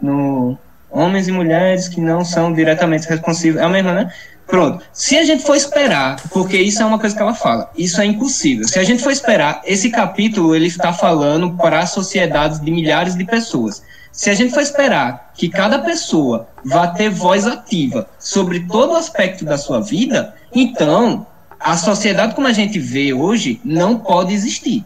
No 0.00 0.56
homens 0.88 1.28
e 1.28 1.32
mulheres 1.32 1.88
que 1.88 2.00
não 2.00 2.24
são 2.24 2.52
diretamente 2.52 3.08
responsivos, 3.08 3.60
é 3.60 3.64
a 3.64 3.68
mesma, 3.68 3.92
né? 3.92 4.12
Pronto. 4.50 4.84
Se 4.92 5.16
a 5.16 5.24
gente 5.24 5.44
for 5.44 5.54
esperar, 5.54 6.20
porque 6.30 6.56
isso 6.56 6.82
é 6.82 6.84
uma 6.84 6.98
coisa 6.98 7.14
que 7.14 7.22
ela 7.22 7.34
fala, 7.34 7.70
isso 7.76 8.00
é 8.00 8.04
impossível. 8.04 8.66
Se 8.66 8.78
a 8.78 8.82
gente 8.82 9.02
for 9.02 9.12
esperar, 9.12 9.62
esse 9.64 9.90
capítulo 9.90 10.54
ele 10.54 10.66
está 10.66 10.92
falando 10.92 11.56
para 11.56 11.86
sociedades 11.86 12.60
de 12.60 12.70
milhares 12.70 13.14
de 13.14 13.24
pessoas. 13.24 13.82
Se 14.10 14.28
a 14.28 14.34
gente 14.34 14.52
for 14.52 14.60
esperar 14.60 15.30
que 15.34 15.48
cada 15.48 15.78
pessoa 15.78 16.48
vá 16.64 16.88
ter 16.88 17.10
voz 17.10 17.46
ativa 17.46 18.08
sobre 18.18 18.66
todo 18.66 18.96
aspecto 18.96 19.44
da 19.44 19.56
sua 19.56 19.80
vida, 19.80 20.34
então 20.52 21.26
a 21.58 21.76
sociedade 21.76 22.34
como 22.34 22.48
a 22.48 22.52
gente 22.52 22.78
vê 22.78 23.12
hoje 23.14 23.60
não 23.64 23.98
pode 23.98 24.34
existir 24.34 24.84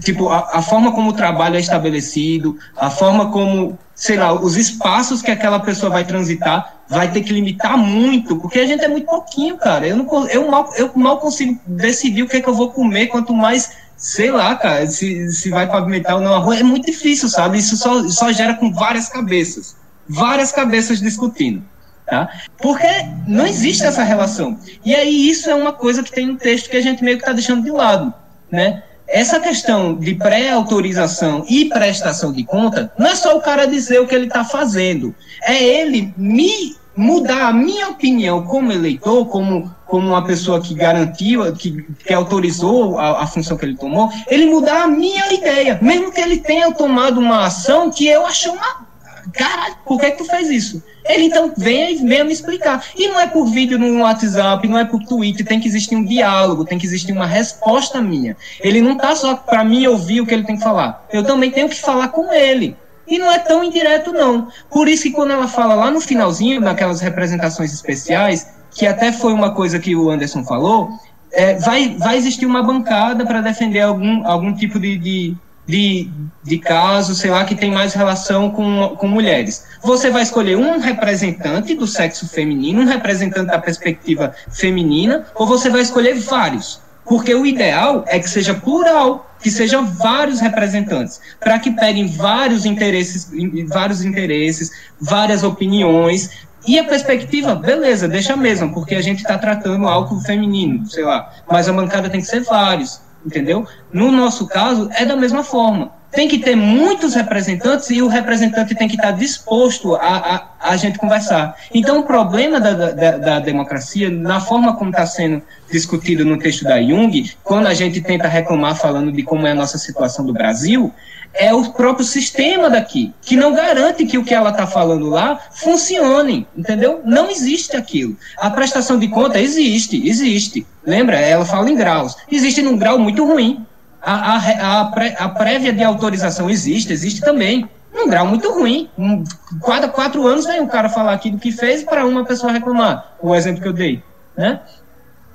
tipo, 0.00 0.28
a, 0.28 0.48
a, 0.52 0.62
forma 0.62 0.92
como 0.92 1.10
o 1.10 1.12
trabalho 1.12 1.56
é 1.56 1.60
estabelecido, 1.60 2.58
a 2.76 2.90
forma 2.90 3.30
como, 3.30 3.78
sei 3.94 4.16
lá, 4.16 4.32
os 4.32 4.56
espaços 4.56 5.22
que 5.22 5.30
aquela 5.30 5.60
pessoa 5.60 5.90
vai 5.90 6.04
transitar, 6.04 6.74
vai 6.90 7.10
ter 7.12 7.22
que 7.22 7.32
limitar 7.32 7.78
muito, 7.78 8.36
porque 8.36 8.58
a 8.58 8.66
gente 8.66 8.84
é 8.84 8.88
muito 8.88 9.06
pouquinho, 9.06 9.56
cara. 9.56 9.86
Eu, 9.86 9.96
não, 9.96 10.28
eu, 10.28 10.50
mal, 10.50 10.74
eu 10.76 10.90
mal 10.96 11.18
consigo 11.18 11.56
decidir 11.64 12.24
o 12.24 12.28
que 12.28 12.38
é 12.38 12.40
que 12.40 12.48
eu 12.48 12.54
vou 12.54 12.72
comer, 12.72 13.06
quanto 13.06 13.32
mais, 13.32 13.76
sei 13.96 14.32
lá, 14.32 14.56
cara, 14.56 14.84
se, 14.88 15.30
se 15.30 15.50
vai 15.50 15.68
pavimentar 15.68 16.16
ou 16.16 16.20
não 16.20 16.34
a 16.34 16.38
rua. 16.38 16.58
É 16.58 16.64
muito 16.64 16.86
difícil, 16.86 17.28
sabe? 17.28 17.58
Isso 17.58 17.76
só, 17.76 18.08
só 18.08 18.32
gera 18.32 18.54
com 18.54 18.72
várias 18.72 19.08
cabeças. 19.08 19.76
Várias 20.08 20.50
cabeças 20.50 21.00
discutindo. 21.00 21.62
Tá? 22.04 22.28
Porque 22.60 22.88
não 23.28 23.46
existe 23.46 23.84
essa 23.84 24.02
relação. 24.02 24.58
E 24.84 24.92
aí 24.92 25.30
isso 25.30 25.48
é 25.48 25.54
uma 25.54 25.72
coisa 25.72 26.02
que 26.02 26.10
tem 26.10 26.26
no 26.26 26.36
texto 26.36 26.68
que 26.68 26.76
a 26.76 26.80
gente 26.80 27.04
meio 27.04 27.18
que 27.18 27.22
está 27.22 27.32
deixando 27.32 27.62
de 27.62 27.70
lado, 27.70 28.12
né? 28.50 28.82
essa 29.10 29.40
questão 29.40 29.96
de 29.96 30.14
pré-autorização 30.14 31.44
e 31.48 31.64
prestação 31.64 32.32
de 32.32 32.44
conta, 32.44 32.92
não 32.96 33.08
é 33.08 33.16
só 33.16 33.36
o 33.36 33.40
cara 33.40 33.66
dizer 33.66 34.00
o 34.00 34.06
que 34.06 34.14
ele 34.14 34.26
está 34.26 34.44
fazendo, 34.44 35.14
é 35.42 35.62
ele 35.62 36.14
me 36.16 36.76
mudar 37.00 37.48
a 37.48 37.52
minha 37.52 37.88
opinião 37.88 38.42
como 38.44 38.70
eleitor, 38.70 39.24
como, 39.26 39.74
como 39.86 40.08
uma 40.08 40.22
pessoa 40.22 40.60
que 40.60 40.74
garantiu, 40.74 41.50
que, 41.54 41.82
que 42.04 42.12
autorizou 42.12 42.98
a, 42.98 43.22
a 43.22 43.26
função 43.26 43.56
que 43.56 43.64
ele 43.64 43.76
tomou, 43.76 44.10
ele 44.28 44.46
mudar 44.46 44.82
a 44.82 44.86
minha 44.86 45.32
ideia, 45.32 45.78
mesmo 45.80 46.12
que 46.12 46.20
ele 46.20 46.38
tenha 46.38 46.70
tomado 46.72 47.18
uma 47.18 47.46
ação 47.46 47.90
que 47.90 48.06
eu 48.06 48.26
achei 48.26 48.50
uma 48.50 48.90
caralho, 49.32 49.76
por 49.86 49.98
que, 49.98 50.10
que 50.10 50.18
tu 50.18 50.24
fez 50.24 50.50
isso? 50.50 50.82
Ele 51.04 51.24
então 51.24 51.52
vem 51.56 51.94
e 51.94 52.06
vem 52.06 52.24
me 52.24 52.32
explicar. 52.32 52.84
E 52.96 53.08
não 53.08 53.18
é 53.18 53.26
por 53.26 53.46
vídeo 53.46 53.78
no 53.78 54.02
WhatsApp, 54.02 54.66
não 54.68 54.78
é 54.78 54.84
por 54.84 55.02
Twitter, 55.04 55.46
tem 55.46 55.58
que 55.58 55.68
existir 55.68 55.96
um 55.96 56.04
diálogo, 56.04 56.64
tem 56.64 56.78
que 56.78 56.86
existir 56.86 57.12
uma 57.12 57.26
resposta 57.26 58.00
minha. 58.02 58.36
Ele 58.60 58.80
não 58.80 58.96
tá 58.96 59.16
só 59.16 59.34
para 59.34 59.64
mim 59.64 59.86
ouvir 59.86 60.20
o 60.20 60.26
que 60.26 60.34
ele 60.34 60.44
tem 60.44 60.56
que 60.56 60.62
falar. 60.62 61.06
Eu 61.12 61.24
também 61.24 61.50
tenho 61.50 61.68
que 61.68 61.80
falar 61.80 62.08
com 62.08 62.32
ele. 62.32 62.76
E 63.10 63.18
não 63.18 63.30
é 63.30 63.38
tão 63.38 63.62
indireto, 63.64 64.12
não. 64.12 64.48
Por 64.70 64.88
isso 64.88 65.02
que 65.02 65.10
quando 65.10 65.32
ela 65.32 65.48
fala 65.48 65.74
lá 65.74 65.90
no 65.90 66.00
finalzinho, 66.00 66.60
daquelas 66.60 67.00
representações 67.00 67.72
especiais, 67.72 68.46
que 68.70 68.86
até 68.86 69.12
foi 69.12 69.32
uma 69.32 69.52
coisa 69.52 69.78
que 69.80 69.96
o 69.96 70.08
Anderson 70.08 70.44
falou, 70.44 70.90
é, 71.32 71.54
vai, 71.54 71.96
vai 71.98 72.16
existir 72.16 72.46
uma 72.46 72.62
bancada 72.62 73.26
para 73.26 73.40
defender 73.40 73.80
algum, 73.80 74.26
algum 74.26 74.54
tipo 74.54 74.78
de, 74.78 74.96
de 74.96 75.36
de, 75.70 76.10
de 76.42 76.58
casos, 76.58 77.18
sei 77.18 77.30
lá, 77.30 77.44
que 77.44 77.54
tem 77.54 77.70
mais 77.70 77.94
relação 77.94 78.50
com, 78.50 78.96
com 78.96 79.06
mulheres. 79.06 79.64
Você 79.82 80.10
vai 80.10 80.22
escolher 80.22 80.56
um 80.56 80.80
representante 80.80 81.74
do 81.74 81.86
sexo 81.86 82.28
feminino, 82.28 82.82
um 82.82 82.86
representante 82.86 83.46
da 83.46 83.58
perspectiva 83.58 84.34
feminina, 84.50 85.26
ou 85.34 85.46
você 85.46 85.70
vai 85.70 85.82
escolher 85.82 86.14
vários. 86.18 86.80
Porque 87.04 87.32
o 87.32 87.46
ideal 87.46 88.04
é 88.08 88.18
que 88.18 88.28
seja 88.28 88.52
plural, 88.52 89.29
que 89.42 89.50
sejam 89.50 89.86
vários 89.86 90.40
representantes, 90.40 91.20
para 91.38 91.58
que 91.58 91.70
peguem 91.70 92.06
vários 92.06 92.64
interesses, 92.64 93.30
vários 93.68 94.02
interesses, 94.02 94.70
várias 95.00 95.42
opiniões, 95.42 96.30
e 96.66 96.78
a 96.78 96.84
perspectiva, 96.84 97.54
beleza, 97.54 98.06
deixa 98.06 98.34
a 98.34 98.36
mesma, 98.36 98.72
porque 98.72 98.94
a 98.94 99.00
gente 99.00 99.20
está 99.20 99.38
tratando 99.38 99.88
algo 99.88 100.20
feminino, 100.20 100.86
sei 100.86 101.04
lá, 101.04 101.32
mas 101.50 101.68
a 101.68 101.72
bancada 101.72 102.10
tem 102.10 102.20
que 102.20 102.26
ser 102.26 102.40
vários 102.40 103.00
entendeu? 103.24 103.66
No 103.92 104.10
nosso 104.10 104.46
caso, 104.46 104.88
é 104.94 105.04
da 105.04 105.16
mesma 105.16 105.44
forma. 105.44 105.92
Tem 106.10 106.28
que 106.28 106.38
ter 106.38 106.56
muitos 106.56 107.14
representantes 107.14 107.90
e 107.90 108.02
o 108.02 108.08
representante 108.08 108.74
tem 108.74 108.88
que 108.88 108.96
estar 108.96 109.12
disposto 109.12 109.94
a, 109.94 110.54
a, 110.60 110.72
a 110.72 110.76
gente 110.76 110.98
conversar. 110.98 111.56
Então, 111.72 112.00
o 112.00 112.02
problema 112.02 112.60
da, 112.60 112.72
da, 112.72 113.18
da 113.18 113.38
democracia, 113.38 114.10
na 114.10 114.40
forma 114.40 114.76
como 114.76 114.90
está 114.90 115.06
sendo 115.06 115.42
discutido 115.70 116.24
no 116.24 116.38
texto 116.38 116.64
da 116.64 116.82
Jung, 116.82 117.30
quando 117.44 117.66
a 117.68 117.74
gente 117.74 118.00
tenta 118.00 118.26
reclamar 118.26 118.76
falando 118.76 119.12
de 119.12 119.22
como 119.22 119.46
é 119.46 119.52
a 119.52 119.54
nossa 119.54 119.78
situação 119.78 120.26
do 120.26 120.32
Brasil, 120.32 120.92
é 121.32 121.54
o 121.54 121.70
próprio 121.72 122.04
sistema 122.04 122.68
daqui, 122.68 123.12
que 123.22 123.36
não 123.36 123.54
garante 123.54 124.04
que 124.04 124.18
o 124.18 124.24
que 124.24 124.34
ela 124.34 124.50
está 124.50 124.66
falando 124.66 125.06
lá 125.08 125.38
funcione, 125.52 126.46
entendeu? 126.56 127.00
Não 127.04 127.30
existe 127.30 127.76
aquilo. 127.76 128.16
A 128.36 128.50
prestação 128.50 128.98
de 128.98 129.08
conta 129.08 129.40
existe, 129.40 130.08
existe. 130.08 130.66
Lembra? 130.84 131.18
Ela 131.18 131.44
fala 131.44 131.70
em 131.70 131.76
graus. 131.76 132.16
Existe 132.30 132.62
num 132.62 132.76
grau 132.76 132.98
muito 132.98 133.24
ruim. 133.24 133.64
A, 134.02 134.36
a, 134.36 134.80
a, 134.80 134.84
pré, 134.86 135.16
a 135.18 135.28
prévia 135.28 135.72
de 135.72 135.82
autorização 135.82 136.48
existe, 136.48 136.92
existe 136.92 137.20
também. 137.20 137.68
Num 137.92 138.08
grau 138.08 138.26
muito 138.26 138.50
ruim. 138.52 138.88
Um, 138.96 139.24
cada 139.64 139.88
quatro 139.88 140.26
anos 140.26 140.46
vem 140.46 140.60
um 140.60 140.68
cara 140.68 140.88
falar 140.88 141.12
aqui 141.12 141.30
do 141.30 141.38
que 141.38 141.52
fez 141.52 141.82
para 141.82 142.06
uma 142.06 142.24
pessoa 142.24 142.52
reclamar. 142.52 143.16
O 143.20 143.34
exemplo 143.34 143.62
que 143.62 143.68
eu 143.68 143.72
dei. 143.72 144.02
Né? 144.36 144.60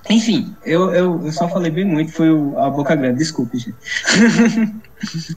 Enfim, 0.09 0.55
eu, 0.63 0.93
eu, 0.93 1.25
eu 1.25 1.31
só 1.31 1.47
falei 1.49 1.71
bem 1.71 1.85
muito, 1.85 2.11
foi 2.11 2.29
o, 2.29 2.57
a 2.59 2.69
boca 2.69 2.95
grande, 2.95 3.17
desculpe, 3.19 3.57
gente. 3.57 3.75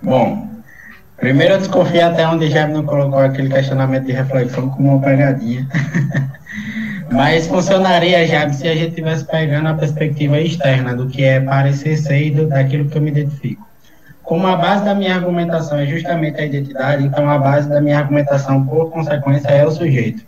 Bom, 0.00 0.48
primeiro 1.16 1.54
eu 1.54 1.58
desconfio 1.58 2.06
até 2.06 2.26
onde 2.28 2.48
já 2.48 2.68
não 2.68 2.84
colocou 2.84 3.18
aquele 3.18 3.48
questionamento 3.48 4.04
de 4.04 4.12
reflexão 4.12 4.68
como 4.70 4.94
uma 4.94 5.02
pegadinha. 5.02 5.66
Mas 7.16 7.46
funcionaria 7.46 8.26
já 8.26 8.46
se 8.50 8.68
a 8.68 8.74
gente 8.74 8.90
estivesse 8.90 9.24
pegando 9.24 9.68
a 9.68 9.74
perspectiva 9.74 10.38
externa 10.38 10.94
do 10.94 11.06
que 11.06 11.24
é 11.24 11.40
parecer 11.40 11.96
ser 11.96 12.26
e 12.26 12.30
daquilo 12.44 12.90
que 12.90 12.98
eu 12.98 13.00
me 13.00 13.10
identifico. 13.10 13.66
Como 14.22 14.46
a 14.46 14.54
base 14.54 14.84
da 14.84 14.94
minha 14.94 15.14
argumentação 15.14 15.78
é 15.78 15.86
justamente 15.86 16.38
a 16.38 16.44
identidade, 16.44 17.06
então 17.06 17.26
a 17.30 17.38
base 17.38 17.70
da 17.70 17.80
minha 17.80 17.96
argumentação, 17.96 18.66
por 18.66 18.90
consequência, 18.90 19.48
é 19.48 19.64
o 19.64 19.70
sujeito. 19.70 20.22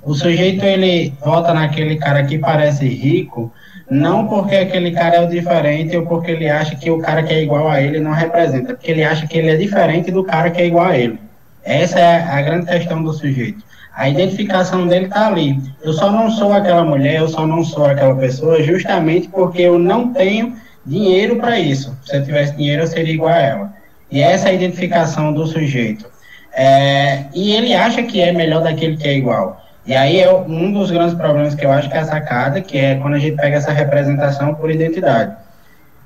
O 0.00 0.14
sujeito, 0.14 0.64
ele 0.64 1.12
vota 1.20 1.52
naquele 1.52 1.96
cara 1.96 2.22
que 2.22 2.38
parece 2.38 2.86
rico, 2.86 3.52
não 3.90 4.28
porque 4.28 4.54
aquele 4.54 4.92
cara 4.92 5.16
é 5.16 5.26
o 5.26 5.28
diferente 5.28 5.96
ou 5.96 6.06
porque 6.06 6.30
ele 6.30 6.48
acha 6.48 6.76
que 6.76 6.88
o 6.88 7.00
cara 7.00 7.24
que 7.24 7.34
é 7.34 7.42
igual 7.42 7.68
a 7.68 7.82
ele 7.82 7.98
não 7.98 8.12
representa, 8.12 8.74
porque 8.74 8.92
ele 8.92 9.02
acha 9.02 9.26
que 9.26 9.36
ele 9.36 9.50
é 9.50 9.56
diferente 9.56 10.12
do 10.12 10.22
cara 10.22 10.52
que 10.52 10.62
é 10.62 10.66
igual 10.66 10.86
a 10.86 10.96
ele. 10.96 11.18
Essa 11.64 11.98
é 11.98 12.22
a 12.22 12.40
grande 12.42 12.66
questão 12.66 13.02
do 13.02 13.12
sujeito. 13.12 13.67
A 13.98 14.08
identificação 14.08 14.86
dele 14.86 15.06
está 15.06 15.26
ali. 15.26 15.60
Eu 15.82 15.92
só 15.92 16.08
não 16.12 16.30
sou 16.30 16.52
aquela 16.52 16.84
mulher, 16.84 17.16
eu 17.16 17.28
só 17.28 17.44
não 17.44 17.64
sou 17.64 17.84
aquela 17.84 18.14
pessoa, 18.14 18.62
justamente 18.62 19.26
porque 19.26 19.62
eu 19.62 19.76
não 19.76 20.12
tenho 20.12 20.54
dinheiro 20.86 21.34
para 21.34 21.58
isso. 21.58 21.98
Se 22.06 22.16
eu 22.16 22.24
tivesse 22.24 22.54
dinheiro, 22.54 22.84
eu 22.84 22.86
seria 22.86 23.12
igual 23.12 23.32
a 23.32 23.38
ela. 23.38 23.72
E 24.08 24.20
essa 24.20 24.46
é 24.46 24.52
a 24.52 24.54
identificação 24.54 25.32
do 25.32 25.44
sujeito. 25.48 26.06
É, 26.54 27.24
e 27.34 27.52
ele 27.56 27.74
acha 27.74 28.00
que 28.04 28.20
é 28.20 28.30
melhor 28.30 28.62
daquele 28.62 28.96
que 28.96 29.08
é 29.08 29.16
igual. 29.16 29.60
E 29.84 29.92
aí 29.92 30.20
é 30.20 30.32
um 30.32 30.72
dos 30.72 30.92
grandes 30.92 31.14
problemas 31.16 31.56
que 31.56 31.66
eu 31.66 31.72
acho 31.72 31.90
que 31.90 31.96
é 31.96 32.00
a 32.00 32.04
sacada, 32.04 32.60
que 32.60 32.78
é 32.78 32.94
quando 32.94 33.14
a 33.14 33.18
gente 33.18 33.34
pega 33.34 33.56
essa 33.56 33.72
representação 33.72 34.54
por 34.54 34.70
identidade. 34.70 35.34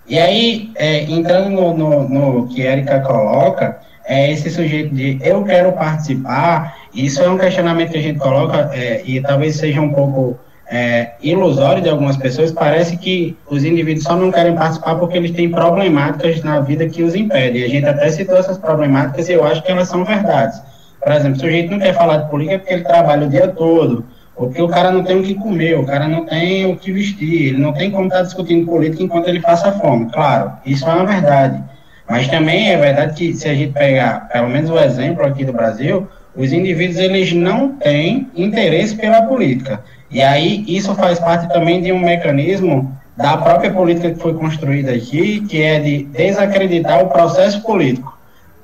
E 0.09 0.19
aí, 0.19 0.71
é, 0.77 1.03
entrando 1.03 1.51
no, 1.51 1.77
no, 1.77 2.09
no 2.09 2.49
que 2.49 2.63
Erika 2.63 3.01
coloca, 3.01 3.79
é 4.07 4.33
esse 4.33 4.51
sujeito 4.51 4.95
de 4.95 5.19
eu 5.23 5.45
quero 5.45 5.73
participar, 5.73 6.82
isso 6.95 7.23
é 7.23 7.29
um 7.29 7.39
questionamento 7.39 7.93
que 7.93 7.99
a 7.99 8.03
gente 8.03 8.19
coloca, 8.19 8.71
é, 8.75 9.03
e 9.05 9.21
talvez 9.21 9.57
seja 9.57 9.81
um 9.81 9.93
pouco 9.93 10.39
é, 10.73 11.13
ilusório 11.23 11.83
de 11.83 11.89
algumas 11.91 12.17
pessoas, 12.17 12.51
parece 12.51 12.97
que 12.97 13.37
os 13.47 13.65
indivíduos 13.65 14.05
só 14.05 14.17
não 14.17 14.33
querem 14.33 14.55
participar 14.55 14.95
porque 14.97 15.19
eles 15.19 15.33
têm 15.33 15.51
problemáticas 15.51 16.43
na 16.43 16.61
vida 16.61 16.89
que 16.89 17.03
os 17.03 17.15
impedem. 17.15 17.63
A 17.63 17.69
gente 17.69 17.87
até 17.87 18.11
citou 18.11 18.37
essas 18.39 18.57
problemáticas 18.57 19.29
e 19.29 19.33
eu 19.33 19.45
acho 19.45 19.63
que 19.63 19.71
elas 19.71 19.89
são 19.89 20.05
verdades. 20.05 20.63
Por 21.03 21.13
exemplo, 21.13 21.37
o 21.37 21.41
sujeito 21.41 21.71
não 21.71 21.79
quer 21.79 21.95
falar 21.95 22.19
de 22.19 22.31
política 22.31 22.59
porque 22.59 22.73
ele 22.73 22.85
trabalha 22.85 23.27
o 23.27 23.31
dia 23.31 23.49
todo, 23.49 24.07
ou 24.35 24.47
porque 24.47 24.63
o 24.63 24.69
cara 24.69 24.91
não 24.91 25.03
tem 25.03 25.19
o 25.19 25.23
que 25.23 25.35
comer, 25.35 25.79
o 25.79 25.85
cara 25.85 26.09
não 26.09 26.25
tem 26.25 26.65
o 26.65 26.77
que 26.77 26.91
vestir, 26.91 27.49
ele 27.49 27.59
não 27.59 27.73
tem 27.73 27.91
como 27.91 28.07
estar 28.07 28.23
discutindo 28.23 28.65
política 28.65 29.03
enquanto 29.03 29.29
ele 29.29 29.41
passa 29.41 29.73
fome. 29.73 30.11
Claro, 30.11 30.53
isso 30.65 30.89
é 30.89 30.95
uma 30.95 31.05
verdade. 31.05 31.63
Mas 32.09 32.29
também 32.29 32.73
é 32.73 32.77
verdade 32.79 33.15
que 33.15 33.35
se 33.35 33.49
a 33.49 33.55
gente 33.55 33.73
pegar, 33.73 34.29
pelo 34.29 34.49
menos 34.49 34.71
o 34.71 34.79
exemplo 34.79 35.25
aqui 35.27 35.45
do 35.45 35.53
Brasil, 35.53 36.09
os 36.35 36.53
indivíduos 36.53 36.99
eles 36.99 37.33
não 37.33 37.75
têm 37.75 38.29
interesse 38.35 38.97
pela 38.97 39.23
política. 39.23 39.83
E 40.11 40.23
aí 40.23 40.65
isso 40.67 40.95
faz 40.95 41.19
parte 41.19 41.49
também 41.53 41.81
de 41.81 41.93
um 41.93 42.01
mecanismo 42.01 42.97
da 43.17 43.37
própria 43.37 43.71
política 43.71 44.11
que 44.11 44.21
foi 44.21 44.35
construída 44.35 44.93
aqui, 44.93 45.41
que 45.41 45.63
é 45.63 45.79
de 45.79 46.05
desacreditar 46.05 47.03
o 47.03 47.09
processo 47.09 47.63
político 47.63 48.19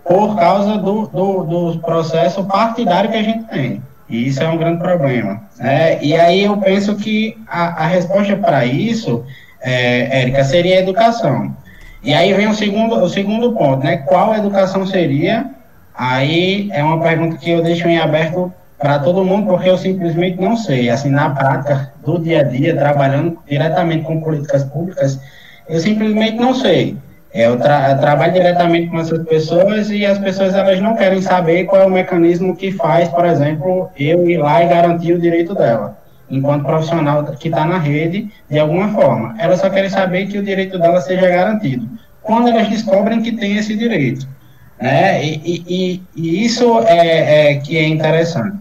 por 0.05 0.37
causa 0.37 0.79
do, 0.79 1.07
do, 1.07 1.45
do 1.45 1.79
processo 1.81 2.43
partidário 2.45 3.11
que 3.11 3.17
a 3.17 3.23
gente 3.23 3.45
tem. 3.45 3.83
E 4.09 4.27
isso 4.27 4.43
é 4.43 4.49
um 4.49 4.57
grande 4.57 4.79
problema. 4.79 5.43
Né? 5.59 6.03
E 6.03 6.15
aí 6.15 6.45
eu 6.45 6.57
penso 6.57 6.97
que 6.97 7.37
a, 7.47 7.85
a 7.85 7.87
resposta 7.87 8.35
para 8.37 8.65
isso, 8.65 9.23
é, 9.61 10.23
Érica, 10.23 10.43
seria 10.45 10.77
a 10.77 10.81
educação. 10.81 11.55
E 12.03 12.15
aí 12.15 12.33
vem 12.33 12.49
o 12.49 12.55
segundo, 12.55 12.95
o 12.97 13.09
segundo 13.09 13.53
ponto, 13.53 13.85
né? 13.85 13.99
Qual 13.99 14.35
educação 14.35 14.87
seria? 14.87 15.51
Aí 15.99 16.71
é 16.73 16.81
uma 16.81 17.01
pergunta 17.01 17.37
que 17.39 17.51
eu 17.51 17.61
deixo 17.61 17.89
em 17.89 17.99
aberto 17.99 18.53
para 18.79 19.01
todo 19.01 19.25
mundo, 19.25 19.49
porque 19.49 19.69
eu 19.69 19.77
simplesmente 19.77 20.41
não 20.41 20.57
sei. 20.57 20.89
Assim, 20.89 21.11
na 21.11 21.31
prática, 21.31 21.93
do 22.07 22.21
dia 22.21 22.39
a 22.39 22.43
dia, 22.45 22.77
trabalhando 22.77 23.37
diretamente 23.49 24.05
com 24.05 24.21
políticas 24.21 24.63
públicas, 24.63 25.21
eu 25.69 25.81
simplesmente 25.81 26.37
não 26.37 26.55
sei. 26.55 26.97
Eu, 27.35 27.59
tra 27.59 27.91
eu, 27.91 27.99
trabalho 27.99 28.33
diretamente 28.33 28.87
com 28.87 29.01
essas 29.01 29.27
pessoas 29.27 29.91
e 29.91 30.07
as 30.07 30.19
pessoas 30.19 30.55
elas 30.55 30.81
não 30.81 30.95
querem 30.95 31.21
saber 31.21 31.65
qual 31.65 31.83
é 31.83 31.87
o 31.87 31.91
mecanismo 31.91 32.55
que 32.55 32.71
faz, 32.71 33.09
por 33.09 33.27
exemplo, 33.27 33.91
eu 33.99 34.31
ir 34.31 34.39
lá 34.39 34.63
e 34.63 34.69
garantir 34.69 35.15
o 35.15 35.21
direito 35.21 35.53
dela, 35.53 35.99
enquanto 36.31 36.65
profissional 36.65 37.25
que 37.25 37.49
está 37.49 37.65
na 37.65 37.79
rede, 37.79 38.31
de 38.49 38.59
alguma 38.59 38.89
forma. 38.91 39.35
Elas 39.37 39.59
só 39.61 39.69
querem 39.69 39.91
saber 39.91 40.29
que 40.29 40.39
o 40.39 40.45
direito 40.45 40.79
dela 40.79 41.01
seja 41.01 41.29
garantido. 41.29 41.89
Quando 42.23 42.49
elas 42.49 42.69
descobrem 42.69 43.21
que 43.21 43.33
tem 43.33 43.57
esse 43.57 43.77
direito. 43.77 44.38
Né? 44.81 45.25
E, 45.25 45.63
e, 45.67 46.03
e 46.17 46.45
isso 46.45 46.81
é, 46.81 47.53
é, 47.53 47.55
que 47.57 47.77
é 47.77 47.87
interessante. 47.87 48.57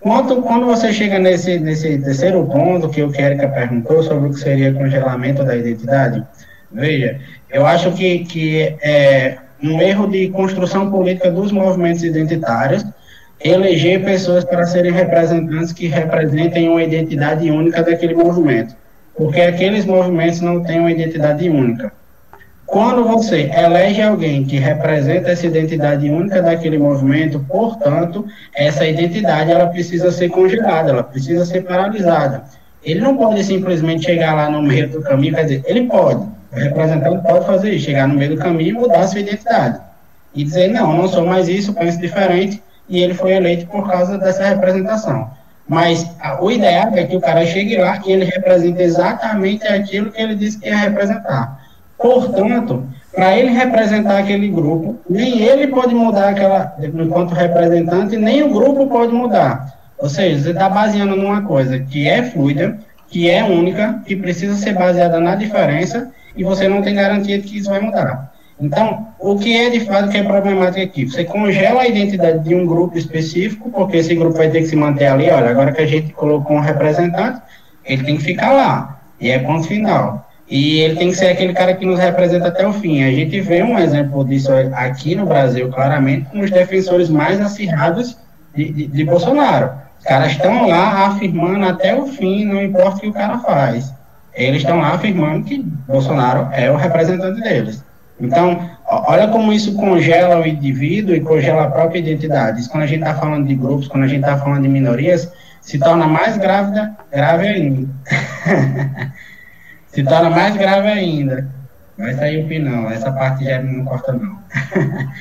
Quanto, 0.00 0.42
quando 0.42 0.66
você 0.66 0.92
chega 0.92 1.18
nesse, 1.18 1.58
nesse 1.60 1.98
terceiro 1.98 2.44
ponto 2.46 2.88
que 2.88 3.02
o 3.02 3.10
Kérika 3.10 3.48
perguntou 3.48 4.02
sobre 4.02 4.28
o 4.28 4.32
que 4.32 4.40
seria 4.40 4.74
congelamento 4.74 5.44
da 5.44 5.56
identidade, 5.56 6.24
veja, 6.72 7.20
eu 7.50 7.64
acho 7.64 7.92
que, 7.92 8.20
que 8.20 8.76
é 8.82 9.38
um 9.62 9.80
erro 9.80 10.08
de 10.08 10.28
construção 10.30 10.90
política 10.90 11.30
dos 11.30 11.52
movimentos 11.52 12.02
identitários 12.02 12.84
eleger 13.44 14.04
pessoas 14.04 14.44
para 14.44 14.66
serem 14.66 14.92
representantes 14.92 15.72
que 15.72 15.86
representem 15.86 16.68
uma 16.68 16.82
identidade 16.82 17.50
única 17.50 17.82
daquele 17.82 18.14
movimento, 18.14 18.74
porque 19.16 19.40
aqueles 19.40 19.84
movimentos 19.84 20.40
não 20.40 20.62
têm 20.62 20.80
uma 20.80 20.90
identidade 20.90 21.48
única. 21.48 21.92
Quando 22.72 23.04
você 23.04 23.50
elege 23.54 24.00
alguém 24.00 24.46
que 24.46 24.56
representa 24.56 25.30
essa 25.30 25.46
identidade 25.46 26.08
única 26.08 26.40
daquele 26.40 26.78
movimento, 26.78 27.38
portanto, 27.40 28.24
essa 28.54 28.86
identidade 28.86 29.50
ela 29.50 29.66
precisa 29.66 30.10
ser 30.10 30.30
congelada, 30.30 30.88
ela 30.88 31.02
precisa 31.02 31.44
ser 31.44 31.64
paralisada. 31.64 32.44
Ele 32.82 33.00
não 33.00 33.14
pode 33.14 33.44
simplesmente 33.44 34.06
chegar 34.06 34.34
lá 34.34 34.48
no 34.48 34.62
meio 34.62 34.88
do 34.88 35.02
caminho, 35.02 35.34
quer 35.34 35.42
dizer, 35.42 35.62
ele 35.66 35.82
pode, 35.86 36.22
o 36.22 36.56
representante 36.56 37.22
pode 37.22 37.44
fazer 37.44 37.72
isso, 37.72 37.84
chegar 37.84 38.08
no 38.08 38.14
meio 38.14 38.36
do 38.36 38.42
caminho 38.42 38.70
e 38.70 38.72
mudar 38.72 39.06
sua 39.06 39.20
identidade. 39.20 39.78
E 40.34 40.42
dizer, 40.42 40.68
não, 40.68 40.96
não 40.96 41.06
sou 41.06 41.26
mais 41.26 41.50
isso, 41.50 41.74
penso 41.74 42.00
diferente, 42.00 42.62
e 42.88 43.02
ele 43.02 43.12
foi 43.12 43.32
eleito 43.32 43.66
por 43.66 43.86
causa 43.86 44.16
dessa 44.16 44.46
representação. 44.46 45.30
Mas 45.68 46.10
a, 46.22 46.42
o 46.42 46.50
ideal 46.50 46.90
é 46.94 47.04
que 47.04 47.16
o 47.18 47.20
cara 47.20 47.44
chegue 47.44 47.76
lá 47.76 48.00
e 48.06 48.12
ele 48.12 48.24
represente 48.24 48.80
exatamente 48.80 49.66
aquilo 49.66 50.10
que 50.10 50.22
ele 50.22 50.34
disse 50.36 50.58
que 50.58 50.68
ia 50.68 50.76
representar. 50.78 51.61
Portanto, 52.02 52.86
para 53.14 53.38
ele 53.38 53.50
representar 53.50 54.18
aquele 54.18 54.48
grupo, 54.48 54.98
nem 55.08 55.40
ele 55.40 55.68
pode 55.68 55.94
mudar 55.94 56.30
aquela, 56.30 56.76
enquanto 56.82 57.32
representante, 57.32 58.16
nem 58.16 58.42
o 58.42 58.50
grupo 58.50 58.88
pode 58.88 59.12
mudar. 59.12 59.78
Ou 59.98 60.08
seja, 60.08 60.42
você 60.42 60.50
está 60.50 60.68
baseando 60.68 61.14
numa 61.14 61.42
coisa 61.42 61.78
que 61.78 62.08
é 62.08 62.24
fluida, 62.24 62.76
que 63.08 63.30
é 63.30 63.44
única, 63.44 64.02
que 64.04 64.16
precisa 64.16 64.54
ser 64.56 64.74
baseada 64.74 65.20
na 65.20 65.36
diferença 65.36 66.10
e 66.36 66.42
você 66.42 66.66
não 66.66 66.82
tem 66.82 66.94
garantia 66.94 67.38
de 67.38 67.46
que 67.46 67.58
isso 67.58 67.70
vai 67.70 67.80
mudar. 67.80 68.32
Então, 68.60 69.08
o 69.18 69.38
que 69.38 69.56
é 69.56 69.70
de 69.70 69.80
fato 69.80 70.08
que 70.08 70.16
é 70.16 70.22
problemático 70.22 70.82
aqui? 70.82 71.04
Você 71.04 71.24
congela 71.24 71.82
a 71.82 71.88
identidade 71.88 72.40
de 72.40 72.54
um 72.54 72.66
grupo 72.66 72.96
específico, 72.96 73.70
porque 73.70 73.98
esse 73.98 74.14
grupo 74.14 74.36
vai 74.36 74.50
ter 74.50 74.60
que 74.60 74.68
se 74.68 74.76
manter 74.76 75.06
ali. 75.06 75.28
Olha, 75.30 75.50
agora 75.50 75.72
que 75.72 75.82
a 75.82 75.86
gente 75.86 76.12
colocou 76.12 76.56
um 76.56 76.60
representante, 76.60 77.40
ele 77.84 78.04
tem 78.04 78.16
que 78.16 78.22
ficar 78.22 78.52
lá. 78.52 79.00
E 79.20 79.30
é 79.30 79.38
ponto 79.38 79.66
final. 79.66 80.28
E 80.52 80.80
ele 80.80 80.96
tem 80.96 81.08
que 81.08 81.16
ser 81.16 81.28
aquele 81.28 81.54
cara 81.54 81.72
que 81.72 81.86
nos 81.86 81.98
representa 81.98 82.48
até 82.48 82.68
o 82.68 82.74
fim. 82.74 83.02
A 83.02 83.10
gente 83.10 83.40
vê 83.40 83.62
um 83.62 83.78
exemplo 83.78 84.22
disso 84.22 84.50
aqui 84.74 85.14
no 85.14 85.24
Brasil, 85.24 85.70
claramente, 85.70 86.26
com 86.26 86.40
os 86.40 86.50
defensores 86.50 87.08
mais 87.08 87.40
acirrados 87.40 88.18
de, 88.54 88.70
de, 88.70 88.86
de 88.86 89.02
Bolsonaro. 89.02 89.70
Os 89.98 90.04
caras 90.04 90.32
estão 90.32 90.68
lá 90.68 91.06
afirmando 91.06 91.64
até 91.64 91.98
o 91.98 92.06
fim, 92.06 92.44
não 92.44 92.62
importa 92.62 92.98
o 92.98 93.00
que 93.00 93.08
o 93.08 93.14
cara 93.14 93.38
faz. 93.38 93.94
eles 94.34 94.60
estão 94.60 94.78
lá 94.78 94.92
afirmando 94.92 95.42
que 95.42 95.58
Bolsonaro 95.88 96.46
é 96.52 96.70
o 96.70 96.76
representante 96.76 97.40
deles. 97.40 97.82
Então, 98.20 98.60
olha 98.86 99.28
como 99.28 99.54
isso 99.54 99.74
congela 99.74 100.38
o 100.38 100.46
indivíduo 100.46 101.16
e 101.16 101.20
congela 101.22 101.62
a 101.62 101.70
própria 101.70 102.00
identidade. 102.00 102.60
Isso, 102.60 102.68
quando 102.68 102.82
a 102.82 102.86
gente 102.86 103.00
está 103.00 103.14
falando 103.14 103.46
de 103.46 103.54
grupos, 103.54 103.88
quando 103.88 104.04
a 104.04 104.06
gente 104.06 104.20
está 104.20 104.36
falando 104.36 104.64
de 104.64 104.68
minorias, 104.68 105.32
se 105.62 105.78
torna 105.78 106.06
mais 106.06 106.36
grávida, 106.36 106.94
grave 107.10 107.48
ainda. 107.48 107.88
se 109.92 110.02
torna 110.02 110.30
mais 110.30 110.56
grave 110.56 110.88
ainda. 110.88 111.46
Vai 111.96 112.14
sair 112.14 112.44
o 112.44 112.48
pinão, 112.48 112.90
essa 112.90 113.12
parte 113.12 113.44
já 113.44 113.62
não 113.62 113.84
corta 113.84 114.12
não. 114.12 114.38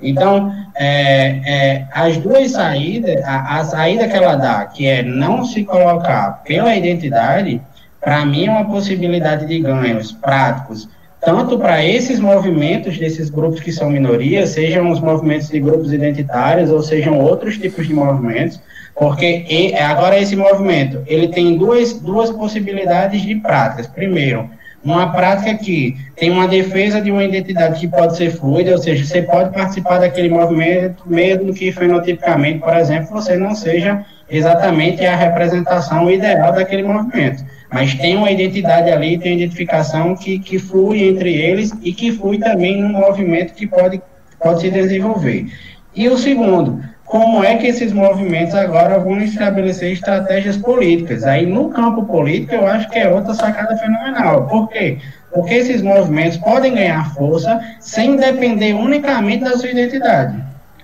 então, 0.00 0.54
é, 0.76 1.40
é, 1.44 1.86
as 1.92 2.16
duas 2.18 2.52
saídas, 2.52 3.22
a, 3.24 3.58
a 3.58 3.64
saída 3.64 4.08
que 4.08 4.16
ela 4.16 4.36
dá, 4.36 4.64
que 4.66 4.86
é 4.86 5.02
não 5.02 5.44
se 5.44 5.64
colocar 5.64 6.42
pela 6.44 6.74
identidade, 6.74 7.60
para 8.00 8.24
mim 8.24 8.46
é 8.46 8.50
uma 8.50 8.64
possibilidade 8.64 9.46
de 9.46 9.60
ganhos 9.60 10.12
práticos, 10.12 10.88
tanto 11.20 11.58
para 11.58 11.84
esses 11.84 12.18
movimentos 12.18 12.96
desses 12.98 13.28
grupos 13.28 13.60
que 13.60 13.72
são 13.72 13.90
minorias, 13.90 14.50
sejam 14.50 14.90
os 14.90 15.00
movimentos 15.00 15.48
de 15.48 15.60
grupos 15.60 15.92
identitários 15.92 16.70
ou 16.70 16.82
sejam 16.82 17.18
outros 17.18 17.58
tipos 17.58 17.86
de 17.86 17.94
movimentos, 17.94 18.60
porque 18.94 19.74
agora 19.78 20.18
esse 20.18 20.34
movimento, 20.34 21.02
ele 21.06 21.28
tem 21.28 21.56
duas, 21.56 21.92
duas 21.94 22.30
possibilidades 22.30 23.22
de 23.22 23.34
práticas. 23.34 23.86
Primeiro, 23.86 24.48
uma 24.82 25.12
prática 25.12 25.54
que 25.54 25.94
tem 26.16 26.30
uma 26.30 26.48
defesa 26.48 27.00
de 27.00 27.10
uma 27.10 27.22
identidade 27.22 27.78
que 27.78 27.86
pode 27.86 28.16
ser 28.16 28.30
fluida, 28.30 28.72
ou 28.72 28.78
seja, 28.78 29.04
você 29.04 29.22
pode 29.22 29.52
participar 29.52 29.98
daquele 29.98 30.30
movimento, 30.30 31.02
mesmo 31.06 31.52
que 31.52 31.70
fenotipicamente, 31.70 32.60
por 32.60 32.74
exemplo, 32.74 33.10
você 33.10 33.36
não 33.36 33.54
seja 33.54 34.04
exatamente 34.28 35.04
a 35.04 35.14
representação 35.14 36.10
ideal 36.10 36.52
daquele 36.52 36.82
movimento. 36.82 37.44
Mas 37.72 37.94
tem 37.94 38.16
uma 38.16 38.30
identidade 38.30 38.90
ali, 38.90 39.16
tem 39.16 39.32
uma 39.32 39.38
identificação 39.42 40.16
que, 40.16 40.38
que 40.38 40.58
flui 40.58 41.04
entre 41.04 41.32
eles 41.32 41.72
e 41.82 41.92
que 41.92 42.10
flui 42.12 42.38
também 42.38 42.80
num 42.80 42.88
movimento 42.88 43.54
que 43.54 43.66
pode, 43.66 44.02
pode 44.40 44.60
se 44.60 44.70
desenvolver. 44.70 45.46
E 45.94 46.08
o 46.08 46.18
segundo, 46.18 46.82
como 47.04 47.42
é 47.42 47.56
que 47.56 47.66
esses 47.66 47.92
movimentos 47.92 48.54
agora 48.54 48.98
vão 48.98 49.20
estabelecer 49.20 49.92
estratégias 49.92 50.56
políticas? 50.56 51.24
Aí, 51.24 51.44
no 51.44 51.68
campo 51.68 52.04
político, 52.04 52.54
eu 52.54 52.66
acho 52.66 52.88
que 52.88 52.98
é 52.98 53.08
outra 53.08 53.34
sacada 53.34 53.76
fenomenal. 53.76 54.46
Por 54.46 54.68
quê? 54.68 54.98
Porque 55.32 55.54
esses 55.54 55.82
movimentos 55.82 56.38
podem 56.38 56.74
ganhar 56.74 57.12
força 57.14 57.60
sem 57.80 58.16
depender 58.16 58.74
unicamente 58.74 59.44
da 59.44 59.56
sua 59.56 59.70
identidade. 59.70 60.40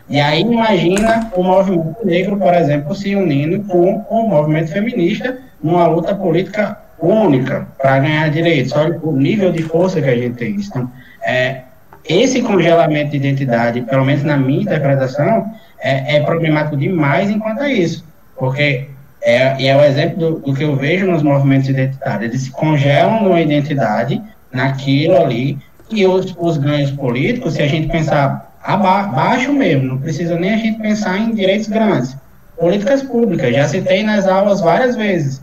E 0.08 0.20
aí, 0.20 0.40
imagina 0.40 1.30
o 1.34 1.42
movimento 1.42 2.04
negro, 2.04 2.36
por 2.36 2.54
exemplo, 2.54 2.94
se 2.94 3.14
unindo 3.14 3.64
com 3.64 4.04
o 4.08 4.28
movimento 4.28 4.72
feminista 4.72 5.38
numa 5.62 5.86
luta 5.86 6.14
política 6.14 6.78
única 6.98 7.66
para 7.78 7.98
ganhar 7.98 8.30
direitos. 8.30 8.72
Olha 8.72 8.98
o 9.02 9.12
nível 9.12 9.52
de 9.52 9.62
força 9.62 10.00
que 10.00 10.08
a 10.08 10.16
gente 10.16 10.36
tem. 10.36 10.56
Então, 10.56 10.90
é, 11.24 11.62
esse 12.08 12.40
congelamento 12.42 13.10
de 13.10 13.16
identidade, 13.16 13.80
pelo 13.82 14.04
menos 14.04 14.22
na 14.22 14.36
minha 14.36 14.62
interpretação, 14.62 15.52
é, 15.80 16.16
é 16.16 16.20
problemático 16.20 16.76
demais 16.76 17.30
enquanto 17.30 17.60
a 17.60 17.68
isso, 17.68 18.04
porque 18.38 18.88
é, 19.22 19.66
é 19.66 19.76
o 19.76 19.82
exemplo 19.82 20.18
do, 20.18 20.38
do, 20.38 20.54
que 20.54 20.62
eu 20.62 20.76
vejo 20.76 21.06
nos 21.10 21.22
movimentos 21.22 21.68
identitários. 21.68 22.30
Eles 22.30 22.42
se 22.42 22.50
congelam 22.50 23.24
numa 23.24 23.40
identidade, 23.40 24.22
naquilo 24.52 25.16
ali, 25.16 25.58
e 25.90 26.06
os, 26.06 26.34
os 26.38 26.56
ganhos 26.56 26.90
políticos, 26.92 27.54
se 27.54 27.62
a 27.62 27.66
gente 27.66 27.88
pensar 27.88 28.54
abaixo 28.62 29.52
mesmo, 29.52 29.88
não 29.88 29.98
precisa 29.98 30.38
nem 30.38 30.54
a 30.54 30.56
gente 30.56 30.78
pensar 30.80 31.18
em 31.18 31.34
direitos 31.34 31.68
grandes. 31.68 32.16
Políticas 32.58 33.02
públicas, 33.02 33.54
já 33.54 33.68
citei 33.68 34.02
nas 34.02 34.26
aulas 34.26 34.60
várias 34.60 34.96
vezes. 34.96 35.42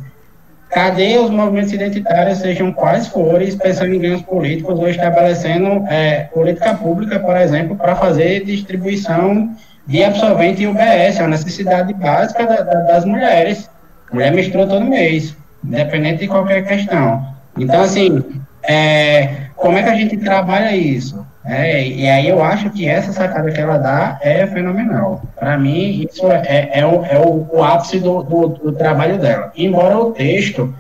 Cadê 0.70 1.18
os 1.20 1.30
movimentos 1.30 1.72
identitários, 1.72 2.40
sejam 2.40 2.74
quais 2.74 3.08
forem, 3.08 3.56
pensando 3.56 3.94
em 3.94 4.00
ganhos 4.00 4.24
políticos 4.24 4.80
ou 4.80 4.90
estabelecendo 4.90 5.86
é, 5.88 6.24
política 6.34 6.74
pública, 6.74 7.20
por 7.20 7.38
exemplo, 7.38 7.76
para 7.76 7.96
fazer 7.96 8.44
distribuição 8.44 9.56
de 9.86 10.04
absorvente 10.04 10.64
e 10.64 10.68
UBS, 10.68 11.20
é 11.20 11.22
uma 11.22 11.30
necessidade 11.30 11.94
básica 11.94 12.48
da, 12.48 12.62
da, 12.62 12.80
das 12.82 13.06
mulheres. 13.06 13.70
mulher 14.12 14.32
menstrua 14.32 14.66
todo 14.66 14.84
mês, 14.84 15.36
independente 15.64 16.22
de 16.22 16.28
qualquer 16.28 16.66
questão. 16.66 17.24
Então, 17.58 17.82
assim, 17.82 18.24
é, 18.64 19.48
como 19.56 19.78
é 19.78 19.84
que 19.84 19.90
a 19.90 19.96
gente 19.96 20.18
trabalha 20.18 20.76
isso? 20.76 21.24
É, 21.46 21.86
e 21.86 22.08
aí 22.08 22.30
eu 22.30 22.42
acho 22.42 22.70
que 22.70 22.88
essa 22.88 23.12
sacada 23.12 23.52
que 23.52 23.60
ela 23.60 23.78
dá 23.78 24.18
é 24.22 24.48
fenomenal. 24.48 25.22
Para 25.36 25.58
mim, 25.58 26.08
isso 26.10 26.26
é, 26.32 26.70
é, 26.74 26.86
o, 26.86 27.04
é 27.04 27.20
o, 27.20 27.58
o 27.58 27.64
ápice 27.64 28.00
do, 28.00 28.24
do, 28.24 28.48
do, 28.48 28.72
trabalho 28.72 29.20
dela. 29.20 29.52
Embora 29.56 29.98
o 29.98 30.14
texto 30.14 30.74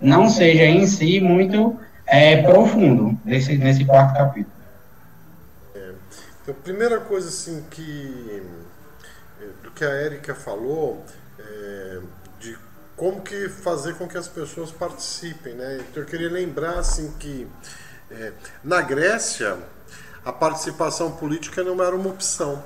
não 0.00 0.28
seja 0.28 0.64
em 0.64 0.86
si 0.86 1.20
muito 1.20 1.78
é, 2.06 2.42
profundo 2.42 3.18
nesse, 3.24 3.56
nesse 3.56 3.84
quarto 3.86 4.14
capítulo. 4.14 4.52
É, 5.74 5.92
então, 6.42 6.54
primeira 6.62 7.00
coisa 7.00 7.28
assim 7.30 7.64
que 7.70 8.42
é, 9.40 9.46
do 9.62 9.70
que 9.70 9.84
a 9.84 9.90
Érica 9.90 10.34
falou 10.34 11.02
é, 11.38 11.98
de 12.38 12.58
como 12.94 13.22
que 13.22 13.48
fazer 13.48 13.94
com 13.94 14.06
que 14.06 14.18
as 14.18 14.28
pessoas 14.28 14.70
participem, 14.70 15.54
né? 15.54 15.80
Então 15.90 16.02
eu 16.02 16.06
queria 16.06 16.28
lembrar 16.28 16.78
assim 16.78 17.10
que 17.18 17.48
é, 18.10 18.32
na 18.62 18.82
Grécia 18.82 19.56
a 20.24 20.32
participação 20.32 21.12
política 21.12 21.62
não 21.62 21.82
era 21.82 21.94
uma 21.96 22.10
opção, 22.10 22.62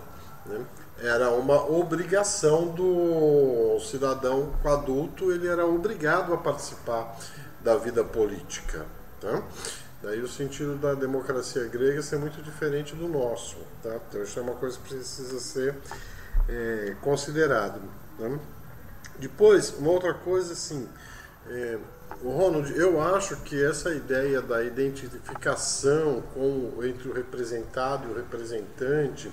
né? 0.46 0.64
era 0.98 1.30
uma 1.30 1.70
obrigação 1.70 2.68
do 2.68 3.78
cidadão 3.80 4.52
adulto, 4.64 5.30
ele 5.32 5.46
era 5.46 5.66
obrigado 5.66 6.32
a 6.32 6.36
participar 6.36 7.16
da 7.60 7.76
vida 7.76 8.02
política. 8.04 8.86
Tá? 9.20 9.42
Daí 10.02 10.20
o 10.20 10.28
sentido 10.28 10.76
da 10.76 10.94
democracia 10.94 11.64
grega 11.66 12.02
ser 12.02 12.18
muito 12.18 12.42
diferente 12.42 12.94
do 12.94 13.08
nosso. 13.08 13.56
Tá? 13.82 13.96
Então 14.08 14.22
isso 14.22 14.38
é 14.38 14.42
uma 14.42 14.54
coisa 14.54 14.78
que 14.78 14.94
precisa 14.94 15.38
ser 15.40 15.74
é, 16.48 16.96
considerado. 17.00 17.80
Né? 18.18 18.38
Depois, 19.18 19.74
uma 19.78 19.90
outra 19.90 20.12
coisa 20.12 20.52
assim, 20.52 20.88
é, 21.48 21.78
Ronald, 22.30 22.72
eu 22.76 23.00
acho 23.02 23.36
que 23.36 23.62
essa 23.62 23.94
ideia 23.94 24.40
da 24.40 24.62
identificação 24.62 26.22
com, 26.32 26.72
entre 26.82 27.08
o 27.08 27.12
representado 27.12 28.08
e 28.08 28.12
o 28.12 28.16
representante, 28.16 29.30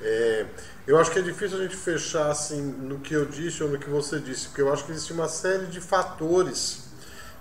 é, 0.00 0.46
eu 0.86 0.98
acho 0.98 1.10
que 1.10 1.18
é 1.18 1.22
difícil 1.22 1.58
a 1.58 1.62
gente 1.62 1.76
fechar 1.76 2.30
assim 2.30 2.62
no 2.62 3.00
que 3.00 3.14
eu 3.14 3.26
disse 3.26 3.62
ou 3.62 3.68
no 3.68 3.78
que 3.78 3.90
você 3.90 4.20
disse, 4.20 4.48
porque 4.48 4.62
eu 4.62 4.72
acho 4.72 4.84
que 4.84 4.92
existe 4.92 5.12
uma 5.12 5.28
série 5.28 5.66
de 5.66 5.80
fatores 5.80 6.88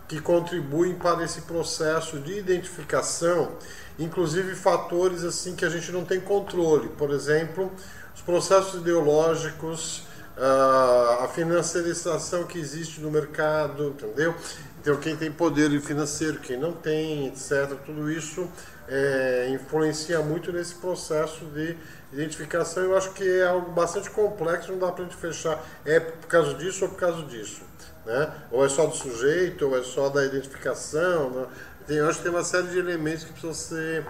que 0.08 0.20
contribuem 0.20 0.96
para 0.96 1.24
esse 1.24 1.42
processo 1.42 2.20
de 2.20 2.40
identificação, 2.40 3.52
inclusive 4.00 4.56
fatores 4.56 5.24
assim 5.24 5.56
que 5.56 5.66
a 5.66 5.70
gente 5.70 5.92
não 5.92 6.06
tem 6.06 6.20
controle, 6.20 6.90
por 6.90 7.12
exemplo, 7.12 7.72
os 8.16 8.22
processos 8.22 8.82
ideológicos, 8.82 10.08
ah, 10.40 11.24
a 11.24 11.28
financiarização 11.28 12.46
que 12.46 12.60
existe 12.60 13.02
no 13.02 13.12
mercado, 13.12 13.88
entendeu? 13.88 14.36
Então, 14.80 14.98
quem 14.98 15.16
tem 15.16 15.32
poder 15.32 15.70
financeiro, 15.82 16.40
quem 16.40 16.58
não 16.58 16.72
tem, 16.72 17.28
etc. 17.28 17.76
Tudo 17.86 18.10
isso 18.12 18.48
é, 18.88 19.50
influencia 19.50 20.22
muito 20.22 20.52
nesse 20.52 20.76
processo 20.76 21.46
de 21.46 21.76
identificação. 22.14 22.84
Eu 22.84 22.98
acho 22.98 23.12
que 23.12 23.24
é 23.24 23.46
algo 23.46 23.72
bastante 23.72 24.10
complexo, 24.10 24.72
não 24.72 24.80
dá 24.80 24.92
para 24.92 25.04
a 25.04 25.08
gente 25.08 25.18
fechar 25.18 25.62
é 25.86 26.00
por 26.00 26.28
causa 26.28 26.54
disso 26.54 26.86
ou 26.86 26.92
por 26.92 26.98
causa 26.98 27.24
disso. 27.24 27.62
Né? 28.06 28.32
Ou 28.52 28.66
é 28.66 28.70
só 28.70 28.86
do 28.86 28.96
sujeito, 28.96 29.68
ou 29.68 29.78
é 29.78 29.84
só 29.84 30.10
da 30.10 30.24
identificação. 30.24 31.32
Né? 31.32 31.48
Tem, 31.86 31.98
eu 31.98 32.08
acho 32.08 32.20
que 32.20 32.24
tem 32.24 32.32
uma 32.32 32.44
série 32.44 32.68
de 32.68 32.78
elementos 32.78 33.26
que 33.26 33.32
precisam 33.32 33.54
ser 33.54 34.06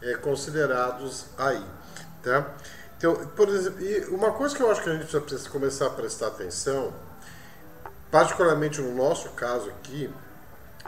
é, 0.00 0.14
considerados 0.14 1.26
aí. 1.36 1.62
Tá? 2.22 2.54
Então, 2.96 3.14
por 3.36 3.48
exemplo, 3.48 3.84
uma 4.16 4.32
coisa 4.32 4.56
que 4.56 4.62
eu 4.62 4.70
acho 4.70 4.82
que 4.82 4.88
a 4.88 4.94
gente 4.94 5.06
precisa 5.06 5.50
começar 5.50 5.86
a 5.86 5.90
prestar 5.90 6.28
atenção 6.28 6.92
particularmente 8.12 8.78
no 8.82 8.94
nosso 8.94 9.30
caso 9.30 9.70
aqui, 9.70 10.10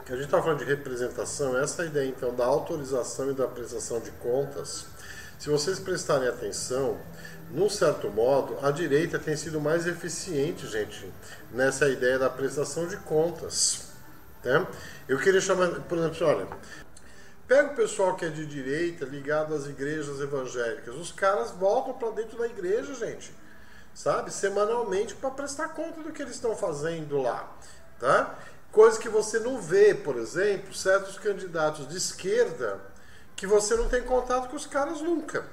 que 0.04 0.12
a 0.12 0.16
gente 0.16 0.26
está 0.26 0.42
falando 0.42 0.58
de 0.58 0.66
representação, 0.66 1.58
essa 1.58 1.82
ideia 1.86 2.06
então 2.06 2.34
da 2.34 2.44
autorização 2.44 3.30
e 3.30 3.34
da 3.34 3.48
prestação 3.48 3.98
de 3.98 4.10
contas, 4.10 4.84
se 5.38 5.48
vocês 5.48 5.78
prestarem 5.80 6.28
atenção, 6.28 6.98
num 7.50 7.70
certo 7.70 8.10
modo, 8.10 8.58
a 8.62 8.70
direita 8.70 9.18
tem 9.18 9.34
sido 9.36 9.58
mais 9.58 9.86
eficiente, 9.86 10.66
gente, 10.66 11.10
nessa 11.50 11.88
ideia 11.88 12.18
da 12.18 12.28
prestação 12.28 12.86
de 12.86 12.98
contas. 12.98 13.86
Tá? 14.42 14.66
Eu 15.08 15.18
queria 15.18 15.40
chamar, 15.40 15.68
por 15.80 15.96
exemplo, 15.96 16.26
olha, 16.26 16.46
pega 17.48 17.72
o 17.72 17.76
pessoal 17.76 18.16
que 18.16 18.26
é 18.26 18.28
de 18.28 18.44
direita, 18.44 19.06
ligado 19.06 19.54
às 19.54 19.64
igrejas 19.66 20.20
evangélicas, 20.20 20.94
os 20.94 21.10
caras 21.10 21.52
voltam 21.52 21.94
para 21.94 22.10
dentro 22.10 22.36
da 22.36 22.46
igreja, 22.46 22.94
gente 22.94 23.32
sabe? 23.94 24.32
Semanalmente 24.32 25.14
para 25.14 25.30
prestar 25.30 25.68
conta 25.68 26.02
do 26.02 26.12
que 26.12 26.22
eles 26.22 26.34
estão 26.34 26.56
fazendo 26.56 27.22
lá, 27.22 27.50
tá? 27.98 28.34
Coisa 28.72 28.98
que 28.98 29.08
você 29.08 29.38
não 29.38 29.60
vê, 29.60 29.94
por 29.94 30.16
exemplo, 30.16 30.74
certos 30.74 31.16
candidatos 31.18 31.88
de 31.88 31.96
esquerda 31.96 32.80
que 33.36 33.46
você 33.46 33.76
não 33.76 33.88
tem 33.88 34.02
contato 34.02 34.48
com 34.50 34.56
os 34.56 34.66
caras 34.66 35.00
nunca, 35.00 35.46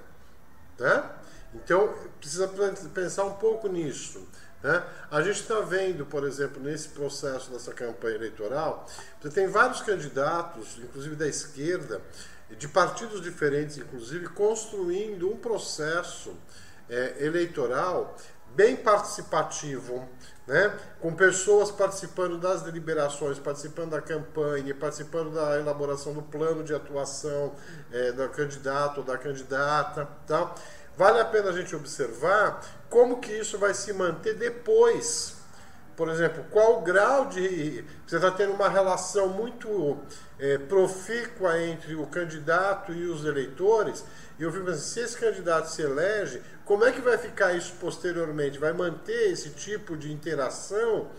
tá? 0.77 1.17
Então, 1.53 1.93
precisa 2.19 2.47
pensar 2.93 3.25
um 3.25 3.33
pouco 3.33 3.67
nisso. 3.67 4.27
Né? 4.63 4.83
A 5.09 5.21
gente 5.21 5.41
está 5.41 5.59
vendo, 5.59 6.05
por 6.05 6.23
exemplo, 6.23 6.61
nesse 6.61 6.89
processo 6.89 7.51
dessa 7.51 7.73
campanha 7.73 8.15
eleitoral, 8.15 8.87
você 9.19 9.29
tem 9.29 9.47
vários 9.47 9.81
candidatos, 9.81 10.79
inclusive 10.79 11.15
da 11.15 11.27
esquerda, 11.27 12.01
de 12.49 12.67
partidos 12.67 13.21
diferentes, 13.21 13.77
inclusive, 13.77 14.27
construindo 14.29 15.31
um 15.31 15.37
processo 15.37 16.35
é, 16.91 17.25
eleitoral 17.25 18.15
bem 18.53 18.75
participativo, 18.75 20.07
né? 20.45 20.77
com 20.99 21.15
pessoas 21.15 21.71
participando 21.71 22.37
das 22.37 22.61
deliberações, 22.61 23.39
participando 23.39 23.91
da 23.91 24.01
campanha, 24.01 24.75
participando 24.75 25.33
da 25.33 25.57
elaboração 25.57 26.13
do 26.13 26.21
plano 26.21 26.63
de 26.63 26.75
atuação 26.75 27.53
é, 27.91 28.11
do 28.11 28.27
candidato 28.29 28.99
ou 28.99 29.03
da 29.03 29.17
candidata. 29.17 30.07
Tá? 30.27 30.53
Vale 30.97 31.21
a 31.21 31.25
pena 31.25 31.49
a 31.49 31.53
gente 31.53 31.73
observar 31.73 32.61
como 32.89 33.21
que 33.21 33.31
isso 33.31 33.57
vai 33.57 33.73
se 33.73 33.93
manter 33.93 34.35
depois. 34.35 35.39
Por 35.95 36.09
exemplo, 36.09 36.43
qual 36.49 36.79
o 36.79 36.81
grau 36.81 37.27
de. 37.27 37.85
Você 38.07 38.15
está 38.15 38.31
tendo 38.31 38.53
uma 38.53 38.67
relação 38.67 39.27
muito 39.29 39.99
é, 40.39 40.57
profícua 40.57 41.61
entre 41.61 41.95
o 41.95 42.07
candidato 42.07 42.91
e 42.91 43.05
os 43.05 43.23
eleitores, 43.23 44.03
e 44.41 44.43
eu 44.43 44.51
fico 44.51 44.65
pensando, 44.65 44.81
se 44.81 44.99
esse 45.01 45.17
candidato 45.17 45.67
se 45.67 45.83
elege, 45.83 46.41
como 46.65 46.83
é 46.83 46.91
que 46.91 46.99
vai 46.99 47.15
ficar 47.15 47.53
isso 47.53 47.75
posteriormente? 47.79 48.57
Vai 48.57 48.73
manter 48.73 49.31
esse 49.31 49.51
tipo 49.51 49.95
de 49.95 50.11
interação 50.11 51.11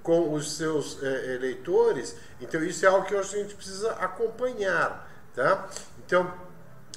com 0.00 0.32
os 0.32 0.56
seus 0.56 1.02
é, 1.02 1.34
eleitores? 1.34 2.14
Então, 2.40 2.62
isso 2.62 2.86
é 2.86 2.88
algo 2.88 3.04
que 3.04 3.14
eu 3.14 3.18
acho 3.18 3.30
que 3.30 3.36
a 3.36 3.42
gente 3.42 3.56
precisa 3.56 3.90
acompanhar. 3.94 5.10
Tá? 5.34 5.68
Então, 6.06 6.32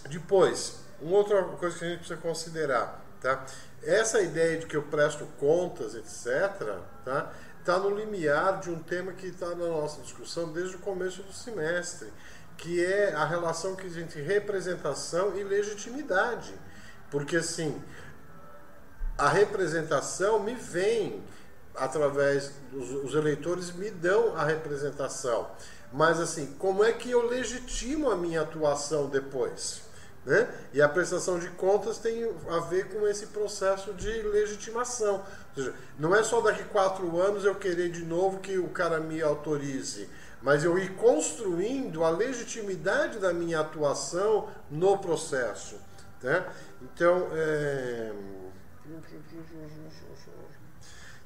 depois, 0.07 0.81
uma 1.01 1.17
outra 1.17 1.41
coisa 1.41 1.75
que 1.79 1.83
a 1.83 1.87
gente 1.87 1.97
precisa 1.97 2.19
considerar, 2.21 3.03
tá? 3.19 3.43
Essa 3.81 4.21
ideia 4.21 4.59
de 4.59 4.67
que 4.67 4.77
eu 4.77 4.83
presto 4.83 5.25
contas, 5.39 5.95
etc., 5.95 6.75
tá? 7.03 7.31
Está 7.59 7.79
no 7.79 7.89
limiar 7.89 8.59
de 8.59 8.69
um 8.69 8.77
tema 8.77 9.13
que 9.13 9.25
está 9.25 9.47
na 9.49 9.67
nossa 9.67 9.99
discussão 10.03 10.53
desde 10.53 10.75
o 10.75 10.79
começo 10.79 11.23
do 11.23 11.33
semestre, 11.33 12.13
que 12.61 12.83
é 12.83 13.13
a 13.13 13.25
relação 13.25 13.75
que 13.75 13.87
existe 13.87 14.03
entre 14.03 14.21
representação 14.21 15.35
e 15.35 15.43
legitimidade. 15.43 16.53
Porque, 17.09 17.35
assim, 17.35 17.81
a 19.17 19.27
representação 19.27 20.39
me 20.39 20.55
vem 20.55 21.21
através 21.75 22.51
dos 22.71 22.91
os 22.91 23.15
eleitores 23.15 23.71
me 23.73 23.89
dão 23.89 24.37
a 24.37 24.45
representação. 24.45 25.49
Mas 25.91 26.19
assim, 26.19 26.55
como 26.57 26.83
é 26.83 26.93
que 26.93 27.11
eu 27.11 27.27
legitimo 27.27 28.09
a 28.09 28.15
minha 28.15 28.41
atuação 28.41 29.09
depois? 29.09 29.81
Né? 30.25 30.47
E 30.71 30.81
a 30.81 30.87
prestação 30.87 31.39
de 31.39 31.49
contas 31.49 31.97
tem 31.97 32.31
a 32.49 32.59
ver 32.59 32.89
com 32.89 33.07
esse 33.07 33.27
processo 33.27 33.93
de 33.93 34.21
legitimação. 34.21 35.15
Ou 35.15 35.63
seja, 35.63 35.73
não 35.97 36.15
é 36.15 36.23
só 36.23 36.39
daqui 36.41 36.63
quatro 36.65 37.19
anos 37.19 37.43
eu 37.43 37.55
querer 37.55 37.89
de 37.89 38.05
novo 38.05 38.39
que 38.39 38.57
o 38.57 38.69
cara 38.69 38.99
me 38.99 39.21
autorize, 39.21 40.07
mas 40.41 40.63
eu 40.63 40.77
ir 40.77 40.95
construindo 40.95 42.03
a 42.03 42.09
legitimidade 42.09 43.19
da 43.19 43.33
minha 43.33 43.59
atuação 43.59 44.49
no 44.69 44.97
processo. 44.97 45.75
Né? 46.21 46.45
Então, 46.81 47.27
é... 47.33 48.11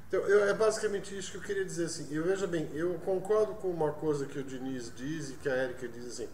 Então, 0.08 0.20
eu, 0.20 0.44
é 0.44 0.54
basicamente 0.54 1.16
isso 1.16 1.32
que 1.32 1.38
eu 1.38 1.42
queria 1.42 1.64
dizer 1.64 1.86
assim. 1.86 2.06
Eu 2.10 2.24
veja 2.24 2.46
bem, 2.46 2.70
eu 2.74 2.94
concordo 3.04 3.54
com 3.54 3.68
uma 3.68 3.92
coisa 3.92 4.26
que 4.26 4.38
o 4.38 4.44
Diniz 4.44 4.92
diz 4.94 5.30
e 5.30 5.32
que 5.34 5.48
a 5.48 5.52
Érica 5.52 5.88
diz 5.88 6.06
assim. 6.06 6.28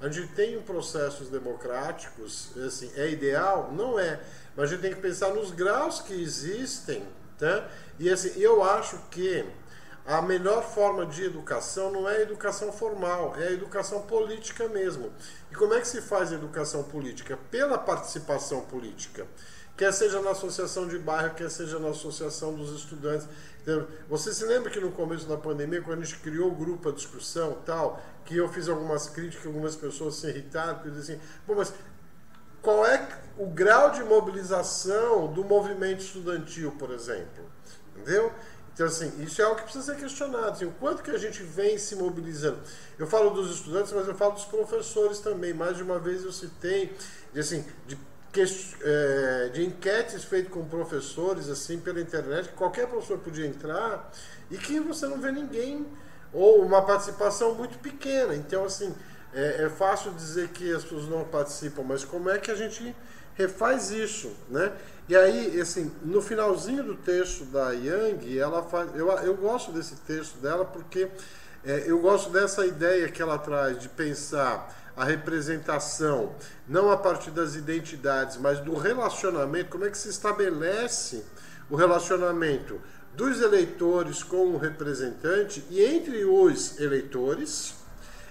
A 0.00 0.08
gente 0.08 0.34
tem 0.34 0.60
processos 0.60 1.30
democráticos, 1.30 2.54
assim, 2.58 2.90
é 2.94 3.08
ideal? 3.08 3.72
Não 3.72 3.98
é. 3.98 4.20
Mas 4.54 4.66
a 4.66 4.74
gente 4.74 4.82
tem 4.82 4.94
que 4.94 5.00
pensar 5.00 5.32
nos 5.32 5.50
graus 5.52 6.00
que 6.00 6.12
existem, 6.12 7.02
tá? 7.38 7.68
E 7.98 8.10
assim, 8.10 8.38
eu 8.38 8.62
acho 8.62 8.98
que 9.10 9.46
a 10.06 10.20
melhor 10.20 10.62
forma 10.62 11.06
de 11.06 11.24
educação 11.24 11.90
não 11.90 12.08
é 12.08 12.16
a 12.16 12.22
educação 12.22 12.70
formal, 12.72 13.34
é 13.38 13.48
a 13.48 13.52
educação 13.52 14.02
política 14.02 14.68
mesmo. 14.68 15.10
E 15.50 15.54
como 15.54 15.72
é 15.74 15.80
que 15.80 15.88
se 15.88 16.02
faz 16.02 16.30
a 16.30 16.34
educação 16.34 16.82
política? 16.84 17.38
Pela 17.50 17.78
participação 17.78 18.60
política 18.62 19.26
quer 19.76 19.92
seja 19.92 20.20
na 20.20 20.30
associação 20.30 20.86
de 20.86 20.98
bairro, 20.98 21.34
quer 21.34 21.50
seja 21.50 21.78
na 21.78 21.88
associação 21.88 22.54
dos 22.54 22.70
estudantes. 22.72 23.26
Você 24.08 24.32
se 24.32 24.44
lembra 24.44 24.70
que 24.70 24.78
no 24.78 24.92
começo 24.92 25.26
da 25.26 25.36
pandemia, 25.36 25.82
quando 25.82 26.02
a 26.02 26.04
gente 26.04 26.18
criou 26.18 26.50
o 26.50 26.54
grupo, 26.54 26.88
a 26.88 26.92
discussão 26.92 27.58
tal, 27.64 28.00
que 28.24 28.36
eu 28.36 28.48
fiz 28.48 28.68
algumas 28.68 29.08
críticas, 29.08 29.46
algumas 29.46 29.74
pessoas 29.74 30.16
se 30.16 30.28
irritaram, 30.28 30.78
porque 30.78 30.98
assim, 30.98 31.18
Bom, 31.46 31.54
mas 31.56 31.72
qual 32.62 32.86
é 32.86 33.06
o 33.36 33.46
grau 33.46 33.90
de 33.90 34.02
mobilização 34.04 35.32
do 35.32 35.44
movimento 35.44 36.00
estudantil, 36.00 36.72
por 36.72 36.90
exemplo? 36.90 37.44
Entendeu? 37.94 38.32
Então, 38.74 38.86
assim, 38.86 39.22
isso 39.22 39.40
é 39.40 39.44
algo 39.44 39.56
que 39.56 39.62
precisa 39.62 39.94
ser 39.94 40.00
questionado. 40.00 40.50
Assim, 40.50 40.64
o 40.64 40.72
quanto 40.72 41.02
que 41.02 41.10
a 41.10 41.16
gente 41.16 41.42
vem 41.44 41.78
se 41.78 41.94
mobilizando. 41.94 42.58
Eu 42.98 43.06
falo 43.06 43.30
dos 43.30 43.54
estudantes, 43.54 43.92
mas 43.92 44.06
eu 44.08 44.14
falo 44.16 44.32
dos 44.32 44.44
professores 44.44 45.20
também. 45.20 45.54
Mais 45.54 45.76
de 45.76 45.82
uma 45.84 46.00
vez 46.00 46.24
eu 46.24 46.32
citei 46.32 46.92
de, 47.32 47.40
assim, 47.40 47.64
de 47.86 47.96
é, 48.82 49.50
de 49.52 49.64
enquetes 49.64 50.24
feitas 50.24 50.52
com 50.52 50.64
professores 50.64 51.48
assim 51.48 51.78
pela 51.78 52.00
internet, 52.00 52.48
que 52.48 52.54
qualquer 52.56 52.88
professor 52.88 53.16
podia 53.18 53.46
entrar 53.46 54.10
e 54.50 54.58
que 54.58 54.80
você 54.80 55.06
não 55.06 55.20
vê 55.20 55.30
ninguém 55.30 55.86
ou 56.32 56.64
uma 56.64 56.82
participação 56.82 57.54
muito 57.54 57.78
pequena. 57.78 58.34
Então, 58.34 58.64
assim, 58.64 58.92
é, 59.32 59.64
é, 59.64 59.70
fácil 59.70 60.12
dizer 60.14 60.48
que 60.48 60.72
as 60.72 60.82
pessoas 60.82 61.08
não 61.08 61.24
participam, 61.24 61.84
mas 61.84 62.04
como 62.04 62.28
é 62.28 62.38
que 62.38 62.50
a 62.50 62.56
gente 62.56 62.94
refaz 63.34 63.92
isso, 63.92 64.32
né? 64.48 64.72
E 65.06 65.14
aí, 65.14 65.60
assim, 65.60 65.92
no 66.02 66.22
finalzinho 66.22 66.82
do 66.82 66.94
texto 66.94 67.44
da 67.44 67.72
Yang, 67.72 68.38
ela 68.38 68.62
faz, 68.62 68.88
eu, 68.94 69.10
eu 69.10 69.34
gosto 69.34 69.70
desse 69.70 69.96
texto 69.96 70.38
dela 70.38 70.64
porque 70.64 71.10
é, 71.62 71.84
eu 71.86 71.98
gosto 71.98 72.30
dessa 72.30 72.64
ideia 72.64 73.08
que 73.10 73.20
ela 73.20 73.36
traz 73.36 73.78
de 73.78 73.88
pensar 73.88 74.74
a 74.96 75.04
representação, 75.04 76.34
não 76.66 76.90
a 76.90 76.96
partir 76.96 77.30
das 77.30 77.54
identidades, 77.54 78.38
mas 78.38 78.60
do 78.60 78.74
relacionamento, 78.74 79.70
como 79.70 79.84
é 79.84 79.90
que 79.90 79.98
se 79.98 80.08
estabelece 80.08 81.24
o 81.68 81.76
relacionamento 81.76 82.80
dos 83.14 83.40
eleitores 83.40 84.22
com 84.22 84.54
o 84.54 84.56
representante 84.56 85.64
e 85.68 85.84
entre 85.84 86.24
os 86.24 86.80
eleitores 86.80 87.74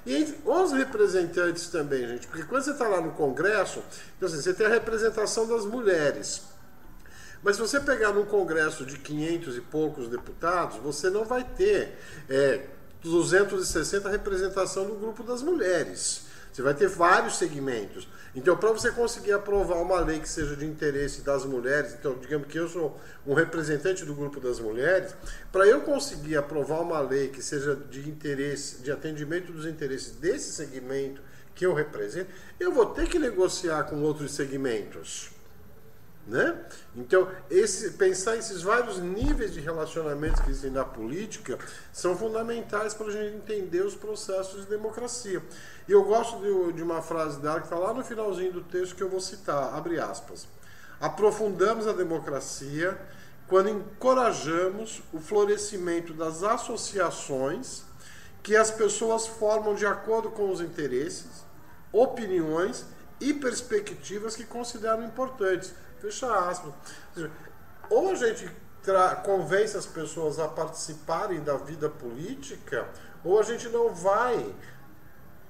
e 0.06 0.16
entre 0.16 0.38
os 0.44 0.72
representantes 0.72 1.68
também, 1.68 2.08
gente. 2.08 2.28
Porque 2.28 2.44
quando 2.44 2.64
você 2.64 2.72
está 2.72 2.88
lá 2.88 3.00
no 3.00 3.12
Congresso, 3.12 3.82
então, 4.18 4.28
assim, 4.28 4.42
você 4.42 4.54
tem 4.54 4.66
a 4.66 4.70
representação 4.70 5.48
das 5.48 5.66
mulheres. 5.66 6.53
Mas 7.44 7.58
se 7.58 7.62
você 7.62 7.80
pegar 7.80 8.14
num 8.14 8.26
Congresso 8.26 8.86
de 8.86 8.98
500 8.98 9.58
e 9.58 9.62
poucos 9.62 10.08
deputados, 10.08 10.78
você 10.78 11.10
não 11.10 11.26
vai 11.26 11.44
ter 11.44 11.98
é, 12.30 12.62
260 13.04 14.10
representação 14.10 14.86
do 14.86 14.96
grupo 14.96 15.24
das 15.24 15.42
mulheres. 15.42 16.24
Você 16.52 16.62
vai 16.62 16.74
ter 16.74 16.88
vários 16.88 17.38
segmentos. 17.38 18.08
Então, 18.36 18.56
para 18.56 18.72
você 18.72 18.92
conseguir 18.92 19.34
aprovar 19.34 19.78
uma 19.78 20.00
lei 20.00 20.20
que 20.20 20.30
seja 20.30 20.56
de 20.56 20.66
interesse 20.66 21.22
das 21.22 21.46
mulheres, 21.46 21.94
então, 21.94 22.16
digamos 22.18 22.48
que 22.48 22.58
eu 22.58 22.70
sou 22.70 23.00
um 23.28 23.34
representante 23.34 24.06
do 24.06 24.16
grupo 24.16 24.40
das 24.40 24.60
mulheres, 24.60 25.16
para 25.52 25.68
eu 25.68 25.82
conseguir 25.82 26.38
aprovar 26.38 26.80
uma 26.82 27.00
lei 27.02 27.28
que 27.28 27.42
seja 27.42 27.76
de 27.76 28.08
interesse, 28.08 28.78
de 28.78 28.92
atendimento 28.92 29.52
dos 29.52 29.66
interesses 29.66 30.14
desse 30.14 30.54
segmento 30.54 31.22
que 31.54 31.66
eu 31.66 31.74
represento, 31.74 32.32
eu 32.60 32.72
vou 32.72 32.86
ter 32.86 33.08
que 33.08 33.20
negociar 33.20 33.84
com 33.84 34.02
outros 34.02 34.34
segmentos. 34.34 35.33
Né? 36.26 36.58
Então, 36.96 37.28
esse, 37.52 37.92
pensar 37.92 38.38
esses 38.38 38.62
vários 38.62 38.98
níveis 38.98 39.54
de 39.54 39.60
relacionamentos 39.60 40.40
que 40.40 40.50
existem 40.50 40.72
na 40.72 40.86
política 40.86 41.60
são 41.92 42.18
fundamentais 42.18 42.94
para 42.94 43.08
a 43.08 43.12
gente 43.12 43.36
entender 43.36 43.82
os 43.82 43.94
processos 43.94 44.62
de 44.62 44.70
democracia. 44.70 45.44
E 45.86 45.92
eu 45.92 46.04
gosto 46.04 46.38
de, 46.38 46.74
de 46.74 46.84
uma 46.84 47.02
frase 47.02 47.42
dela 47.42 47.60
que 47.60 47.66
está 47.66 47.78
lá 47.78 47.94
no 47.94 48.06
finalzinho 48.06 48.54
do 48.54 48.62
texto 48.62 48.96
que 48.96 49.04
eu 49.04 49.10
vou 49.10 49.20
citar, 49.20 49.74
abre 49.74 50.00
aspas. 50.00 50.48
Aprofundamos 51.02 51.88
a 51.88 51.92
democracia 51.92 52.98
quando 53.50 53.70
encorajamos 53.70 55.04
o 55.12 55.20
florescimento 55.20 56.14
das 56.14 56.42
associações 56.42 57.84
que 58.42 58.56
as 58.56 58.72
pessoas 58.72 59.28
formam 59.28 59.76
de 59.76 59.86
acordo 59.86 60.32
com 60.32 60.50
os 60.50 60.62
interesses, 60.62 61.46
opiniões 61.92 62.86
e 63.20 63.34
perspectivas 63.34 64.36
que 64.36 64.44
consideram 64.44 65.04
importantes 65.04 65.74
Fecha 66.04 66.30
aspas. 66.50 66.74
Ou 67.90 68.12
a 68.12 68.16
gente 68.16 68.52
convence 69.24 69.78
as 69.78 69.86
pessoas 69.86 70.38
a 70.38 70.50
participarem 70.50 71.42
da 71.42 71.56
vida 71.56 71.90
política, 71.90 72.86
ou 73.24 73.40
a 73.40 73.44
gente 73.44 73.70
não 73.70 73.94
vai 73.94 74.54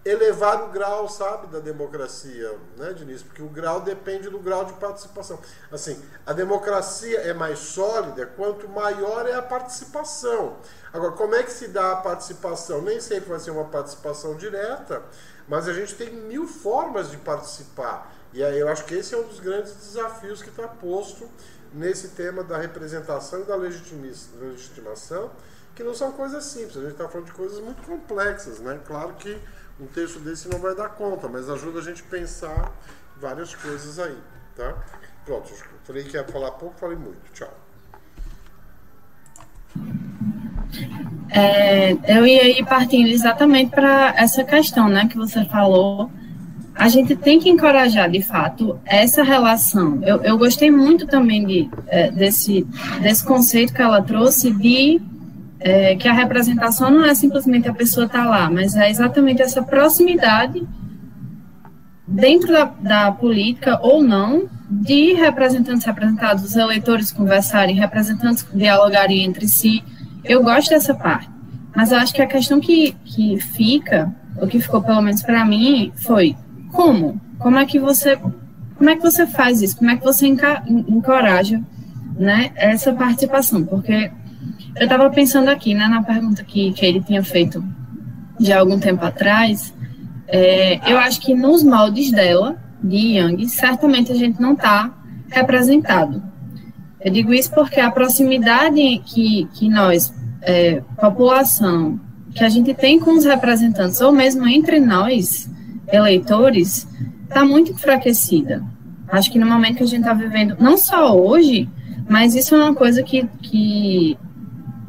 elevar 0.05 0.65
o 0.65 0.67
grau, 0.67 1.09
sabe, 1.09 1.47
da 1.47 1.59
democracia, 1.59 2.55
né, 2.77 2.93
Diniz? 2.93 3.23
Porque 3.23 3.41
o 3.41 3.47
grau 3.47 3.81
depende 3.81 4.29
do 4.29 4.37
grau 4.37 4.65
de 4.65 4.73
participação. 4.73 5.39
Assim, 5.71 5.99
a 6.23 6.33
democracia 6.33 7.21
é 7.21 7.33
mais 7.33 7.57
sólida 7.57 8.27
quanto 8.27 8.69
maior 8.69 9.27
é 9.27 9.33
a 9.33 9.41
participação. 9.41 10.57
Agora, 10.91 11.13
como 11.13 11.33
é 11.33 11.41
que 11.41 11.51
se 11.51 11.69
dá 11.69 11.93
a 11.93 11.95
participação? 11.95 12.81
Nem 12.81 12.99
sempre 12.99 13.29
vai 13.29 13.39
ser 13.39 13.49
uma 13.49 13.65
participação 13.65 14.35
direta, 14.35 15.01
mas 15.47 15.67
a 15.67 15.73
gente 15.73 15.95
tem 15.95 16.11
mil 16.11 16.47
formas 16.47 17.11
de 17.11 17.17
participar. 17.17 18.13
E 18.33 18.43
aí 18.43 18.59
eu 18.59 18.67
acho 18.67 18.85
que 18.85 18.95
esse 18.95 19.13
é 19.13 19.17
um 19.17 19.27
dos 19.27 19.39
grandes 19.39 19.73
desafios 19.73 20.41
que 20.41 20.49
está 20.49 20.67
posto 20.67 21.29
nesse 21.73 22.09
tema 22.09 22.43
da 22.43 22.57
representação 22.57 23.41
e 23.41 23.43
da 23.43 23.55
legitimação, 23.55 25.31
que 25.75 25.83
não 25.83 25.93
são 25.93 26.11
coisas 26.11 26.43
simples. 26.45 26.77
A 26.77 26.81
gente 26.81 26.91
está 26.91 27.07
falando 27.07 27.27
de 27.27 27.33
coisas 27.33 27.59
muito 27.59 27.81
complexas, 27.83 28.59
né? 28.59 28.79
Claro 28.85 29.13
que 29.13 29.39
um 29.79 29.87
texto 29.87 30.19
desse 30.19 30.47
não 30.47 30.59
vai 30.59 30.75
dar 30.75 30.89
conta, 30.89 31.27
mas 31.27 31.49
ajuda 31.49 31.79
a 31.79 31.81
gente 31.81 32.03
a 32.03 32.09
pensar 32.09 32.71
várias 33.17 33.55
coisas 33.55 33.99
aí, 33.99 34.17
tá? 34.55 34.75
Pronto, 35.25 35.51
falei 35.83 36.03
que 36.03 36.15
ia 36.15 36.23
falar 36.23 36.51
pouco, 36.51 36.77
falei 36.77 36.97
muito. 36.97 37.31
Tchau. 37.33 37.53
É, 41.29 41.97
eu 42.07 42.25
ia 42.27 42.59
ir 42.59 42.65
partindo 42.65 43.07
exatamente 43.07 43.71
para 43.71 44.13
essa 44.17 44.43
questão, 44.43 44.87
né, 44.87 45.07
que 45.07 45.17
você 45.17 45.43
falou. 45.45 46.09
A 46.75 46.87
gente 46.89 47.15
tem 47.15 47.39
que 47.39 47.49
encorajar, 47.49 48.09
de 48.09 48.21
fato, 48.21 48.79
essa 48.85 49.23
relação. 49.23 49.99
Eu, 50.03 50.23
eu 50.23 50.37
gostei 50.37 50.71
muito 50.71 51.05
também 51.05 51.45
de, 51.45 51.69
é, 51.87 52.09
desse, 52.11 52.65
desse 53.01 53.23
conceito 53.23 53.73
que 53.73 53.81
ela 53.81 54.01
trouxe 54.01 54.51
de 54.51 55.01
é, 55.59 55.95
que 55.95 56.07
a 56.07 56.13
representação 56.13 56.91
não 56.91 57.05
é 57.05 57.15
simplesmente 57.15 57.69
a 57.69 57.73
pessoa 57.73 58.05
estar 58.05 58.23
tá 58.23 58.29
lá, 58.29 58.49
mas 58.49 58.75
é 58.75 58.89
exatamente 58.89 59.41
essa 59.41 59.63
proximidade 59.63 60.61
dentro 62.05 62.51
da, 62.51 62.65
da, 62.65 63.11
política 63.11 63.79
ou 63.81 64.03
não, 64.03 64.49
de 64.69 65.13
representantes 65.13 65.85
representados, 65.85 66.43
os 66.43 66.55
eleitores 66.55 67.11
conversarem, 67.11 67.75
representantes 67.75 68.45
dialogarem 68.53 69.23
entre 69.23 69.47
si. 69.47 69.83
Eu 70.23 70.43
gosto 70.43 70.69
dessa 70.69 70.93
parte. 70.93 71.29
Mas 71.75 71.91
eu 71.91 71.97
acho 71.97 72.13
que 72.13 72.21
a 72.21 72.27
questão 72.27 72.59
que, 72.59 72.95
que 73.03 73.39
fica, 73.39 74.13
o 74.37 74.47
que 74.47 74.59
ficou 74.59 74.81
pelo 74.81 75.01
menos 75.01 75.23
para 75.23 75.43
mim, 75.43 75.91
foi 75.95 76.35
como? 76.71 77.19
Como 77.39 77.57
é 77.57 77.65
que 77.65 77.79
você 77.79 78.17
como 78.75 78.89
é 78.89 78.95
que 78.95 79.01
você 79.01 79.25
faz 79.25 79.61
isso? 79.61 79.77
Como 79.77 79.89
é 79.91 79.95
que 79.95 80.03
você 80.03 80.27
encoraja 80.27 81.61
né, 82.17 82.51
essa 82.55 82.91
participação? 82.91 83.63
Porque 83.63 84.11
eu 84.75 84.83
estava 84.83 85.09
pensando 85.09 85.49
aqui, 85.49 85.73
né, 85.73 85.87
na 85.87 86.03
pergunta 86.03 86.43
que, 86.43 86.73
que 86.73 86.85
ele 86.85 87.01
tinha 87.01 87.23
feito 87.23 87.63
de 88.39 88.51
algum 88.51 88.79
tempo 88.79 89.05
atrás, 89.05 89.73
é, 90.27 90.91
eu 90.91 90.97
acho 90.97 91.21
que 91.21 91.33
nos 91.33 91.63
moldes 91.63 92.11
dela, 92.11 92.57
de 92.83 93.17
Yang, 93.17 93.47
certamente 93.47 94.11
a 94.11 94.15
gente 94.15 94.41
não 94.41 94.53
está 94.53 94.91
representado. 95.29 96.21
Eu 97.03 97.11
digo 97.11 97.33
isso 97.33 97.51
porque 97.51 97.79
a 97.79 97.91
proximidade 97.91 99.01
que, 99.05 99.47
que 99.53 99.67
nós, 99.67 100.13
é, 100.41 100.81
população, 100.99 101.99
que 102.33 102.43
a 102.43 102.49
gente 102.49 102.73
tem 102.73 102.99
com 102.99 103.11
os 103.11 103.25
representantes, 103.25 103.99
ou 103.99 104.11
mesmo 104.11 104.47
entre 104.47 104.79
nós, 104.79 105.49
eleitores, 105.91 106.87
está 107.27 107.43
muito 107.43 107.71
enfraquecida. 107.71 108.63
Acho 109.09 109.31
que 109.31 109.37
no 109.37 109.45
momento 109.45 109.77
que 109.77 109.83
a 109.83 109.87
gente 109.87 109.99
está 109.99 110.13
vivendo, 110.13 110.55
não 110.59 110.77
só 110.77 111.15
hoje, 111.15 111.69
mas 112.09 112.35
isso 112.35 112.55
é 112.55 112.57
uma 112.57 112.73
coisa 112.73 113.03
que, 113.03 113.27
que 113.41 114.17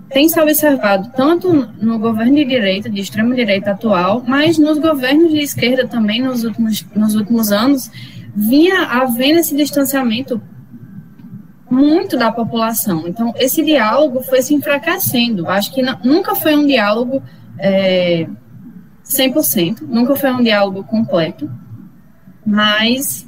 tem 0.09 0.29
se 0.29 0.41
observado 0.41 1.11
tanto 1.17 1.53
no 1.81 1.99
governo 1.99 2.37
de 2.37 2.45
direita, 2.45 2.89
de 2.89 3.01
extrema 3.01 3.35
direita 3.35 3.73
atual, 3.73 4.23
mas 4.27 4.57
nos 4.57 4.79
governos 4.79 5.33
de 5.33 5.41
esquerda 5.41 5.87
também 5.87 6.23
nos 6.23 6.45
últimos, 6.45 6.87
nos 6.95 7.17
últimos 7.17 7.51
anos, 7.51 7.91
vinha 8.35 8.85
havendo 8.85 9.41
esse 9.41 9.55
distanciamento 9.57 10.41
muito 11.75 12.17
da 12.17 12.31
população. 12.31 13.07
Então, 13.07 13.35
esse 13.37 13.63
diálogo 13.65 14.23
foi 14.23 14.41
se 14.41 14.55
enfraquecendo. 14.55 15.49
Acho 15.49 15.73
que 15.75 15.83
nunca 16.05 16.35
foi 16.35 16.55
um 16.55 16.67
diálogo 16.67 17.23
é, 17.59 18.27
100%, 19.05 19.83
nunca 19.83 20.15
foi 20.17 20.33
um 20.33 20.43
diálogo 20.43 20.85
completo, 20.85 21.51
mas 22.47 23.27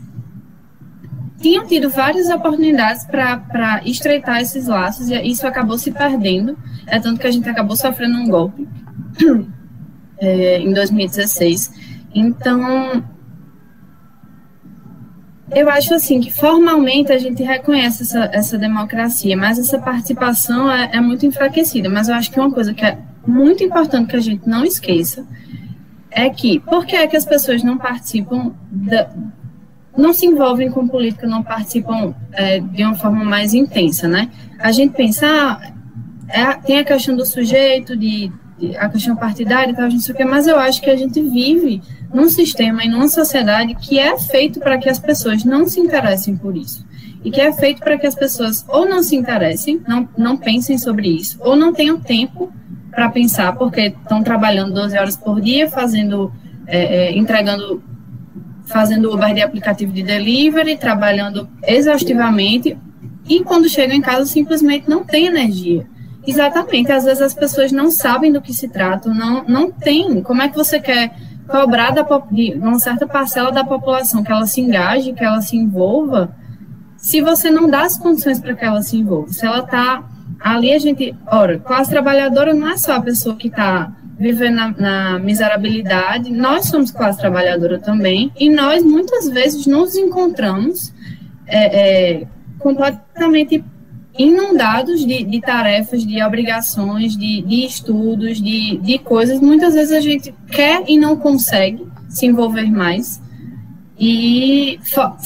tinham 1.41 1.67
tido 1.67 1.91
várias 1.91 2.29
oportunidades 2.29 3.05
para 3.05 3.83
estreitar 3.85 4.41
esses 4.41 4.67
laços 4.67 5.11
e 5.11 5.15
isso 5.23 5.47
acabou 5.47 5.77
se 5.77 5.91
perdendo. 5.91 6.57
É 6.87 6.99
tanto 6.99 7.21
que 7.21 7.27
a 7.27 7.31
gente 7.31 7.49
acabou 7.49 7.77
sofrendo 7.77 8.17
um 8.17 8.29
golpe 8.29 8.67
é, 10.19 10.59
em 10.61 10.73
2016. 10.73 11.73
Então, 12.15 13.05
eu 15.51 15.71
acho 15.71 15.95
assim 15.95 16.21
que 16.21 16.33
formalmente 16.33 17.13
a 17.13 17.19
gente 17.19 17.43
reconhece 17.43 18.03
essa, 18.03 18.31
essa 18.33 18.59
democracia, 18.59 19.37
mas 19.37 19.59
essa 19.59 19.79
participação 19.79 20.71
é, 20.71 20.91
é 20.95 21.01
muito 21.01 21.25
enfraquecida. 21.25 21.89
Mas 21.89 22.09
eu 22.09 22.15
acho 22.15 22.31
que 22.31 22.41
uma 22.41 22.51
coisa 22.51 22.75
que 22.75 22.85
é 22.85 22.99
muito 23.27 23.63
importante 23.63 24.11
que 24.11 24.17
a 24.17 24.21
gente 24.21 24.49
não 24.49 24.65
esqueça 24.65 25.27
é 26.11 26.29
que 26.31 26.59
por 26.61 26.85
que 26.85 26.97
é 26.97 27.07
que 27.07 27.17
as 27.17 27.25
pessoas 27.25 27.63
não 27.63 27.79
participam 27.79 28.55
da, 28.71 29.11
não 29.97 30.13
se 30.13 30.27
envolvem 30.27 30.71
com 30.71 30.87
política, 30.87 31.27
não 31.27 31.43
participam 31.43 32.15
é, 32.33 32.61
de 32.61 32.85
uma 32.85 32.95
forma 32.95 33.25
mais 33.25 33.55
intensa, 33.55 34.07
né? 34.07 34.31
A 34.59 34.73
gente 34.73 34.95
pensa, 34.95 35.27
ah, 35.27 35.61
é, 36.29 36.55
tem 36.55 36.79
a 36.79 36.85
questão 36.85 37.17
do 37.17 37.25
sujeito, 37.25 37.97
de, 37.97 38.31
a 38.79 38.89
questão 38.89 39.15
partidária 39.15 39.71
e 39.71 39.75
tal, 39.75 39.89
não 39.89 40.01
quê, 40.01 40.25
mas 40.25 40.47
eu 40.47 40.59
acho 40.59 40.81
que 40.81 40.89
a 40.89 40.97
gente 40.97 41.21
vive 41.21 41.83
num 42.13 42.29
sistema 42.29 42.85
e 42.85 42.89
numa 42.89 43.09
sociedade 43.09 43.75
que 43.75 43.99
é 43.99 44.19
feito 44.19 44.61
para 44.61 44.79
que 44.79 44.89
as 44.89 44.99
pessoas 44.99 45.45
não 45.45 45.69
se 45.69 45.79
interessem 45.79 46.37
por 46.37 46.57
isso. 46.57 46.85
E 47.23 47.31
que 47.31 47.41
é 47.41 47.53
feito 47.53 47.81
para 47.81 47.99
que 47.99 48.07
as 48.07 48.15
pessoas 48.15 48.65
ou 48.69 48.89
não 48.89 49.03
se 49.03 49.17
interessem, 49.17 49.83
não, 49.87 50.09
não 50.17 50.37
pensem 50.37 50.79
sobre 50.79 51.09
isso, 51.09 51.39
ou 51.41 51.57
não 51.57 51.73
tenham 51.73 51.99
tempo 52.01 52.53
para 52.91 53.11
pensar, 53.11 53.55
porque 53.57 53.89
estão 53.89 54.23
trabalhando 54.23 54.73
12 54.73 54.97
horas 54.97 55.17
por 55.17 55.41
dia, 55.41 55.69
fazendo, 55.69 56.33
é, 56.67 57.09
é, 57.09 57.19
entregando 57.19 57.83
fazendo 58.65 59.13
Uber 59.13 59.33
de 59.33 59.43
aplicativo 59.43 59.93
de 59.93 60.03
delivery, 60.03 60.77
trabalhando 60.77 61.49
exaustivamente, 61.63 62.77
e 63.29 63.41
quando 63.41 63.69
chegam 63.69 63.97
em 63.97 64.01
casa 64.01 64.25
simplesmente 64.27 64.89
não 64.89 65.05
tem 65.05 65.27
energia. 65.27 65.87
Exatamente, 66.27 66.91
às 66.91 67.05
vezes 67.05 67.23
as 67.23 67.35
pessoas 67.35 67.71
não 67.71 67.91
sabem 67.91 68.33
do 68.33 68.43
que 68.43 68.53
se 68.53 68.69
trata, 68.69 69.09
não, 69.09 69.45
não 69.45 69.71
tem. 69.71 70.21
Como 70.23 70.43
é 70.43 70.49
que 70.49 70.57
você 70.57 70.81
quer 70.81 71.15
cobrar 71.47 71.91
da, 71.91 72.03
de 72.31 72.55
uma 72.55 72.79
certa 72.81 73.07
parcela 73.07 73.53
da 73.53 73.63
população 73.63 74.25
que 74.25 74.33
ela 74.33 74.47
se 74.47 74.61
engaje, 74.61 75.13
que 75.13 75.25
ela 75.25 75.41
se 75.41 75.57
envolva, 75.57 76.35
se 76.97 77.21
você 77.21 77.51
não 77.51 77.71
dá 77.71 77.83
as 77.83 77.97
condições 77.97 78.41
para 78.41 78.55
que 78.55 78.65
ela 78.65 78.83
se 78.83 78.97
envolva? 78.97 79.33
Se 79.33 79.47
ela 79.47 79.61
está 79.61 80.03
ali, 80.41 80.73
a 80.73 80.79
gente. 80.79 81.15
Ora, 81.27 81.61
classe 81.61 81.91
trabalhadora 81.91 82.53
não 82.53 82.69
é 82.69 82.77
só 82.77 82.95
a 82.97 83.01
pessoa 83.01 83.37
que 83.37 83.47
está 83.47 83.93
viver 84.19 84.51
na, 84.51 84.71
na, 84.71 85.19
miserabilidade. 85.19 86.33
Nós 86.33 86.67
somos 86.67 86.91
classe 86.91 87.19
trabalhadora 87.19 87.79
também, 87.79 88.33
e 88.39 88.49
nós 88.49 88.83
muitas 88.83 89.29
vezes 89.29 89.67
nos 89.67 89.95
encontramos 89.95 90.93
é, 91.47 92.21
é, 92.21 92.27
completamente 92.59 93.63
inundados 94.19 95.05
de, 95.05 95.25
de, 95.25 95.41
tarefas, 95.41 96.05
de 96.05 96.23
obrigações, 96.23 97.17
de, 97.17 97.43
de 97.43 97.65
estudos, 97.65 98.41
de, 98.41 98.79
de 98.79 98.99
coisas. 98.99 99.41
Muitas 99.41 99.75
vezes 99.75 99.93
a 99.93 100.01
gente 100.01 100.35
quer 100.51 100.85
e 100.87 100.99
não 100.99 101.17
consegue 101.17 101.87
se 102.09 102.27
envolver 102.27 102.71
mais. 102.71 103.21
E 103.99 104.79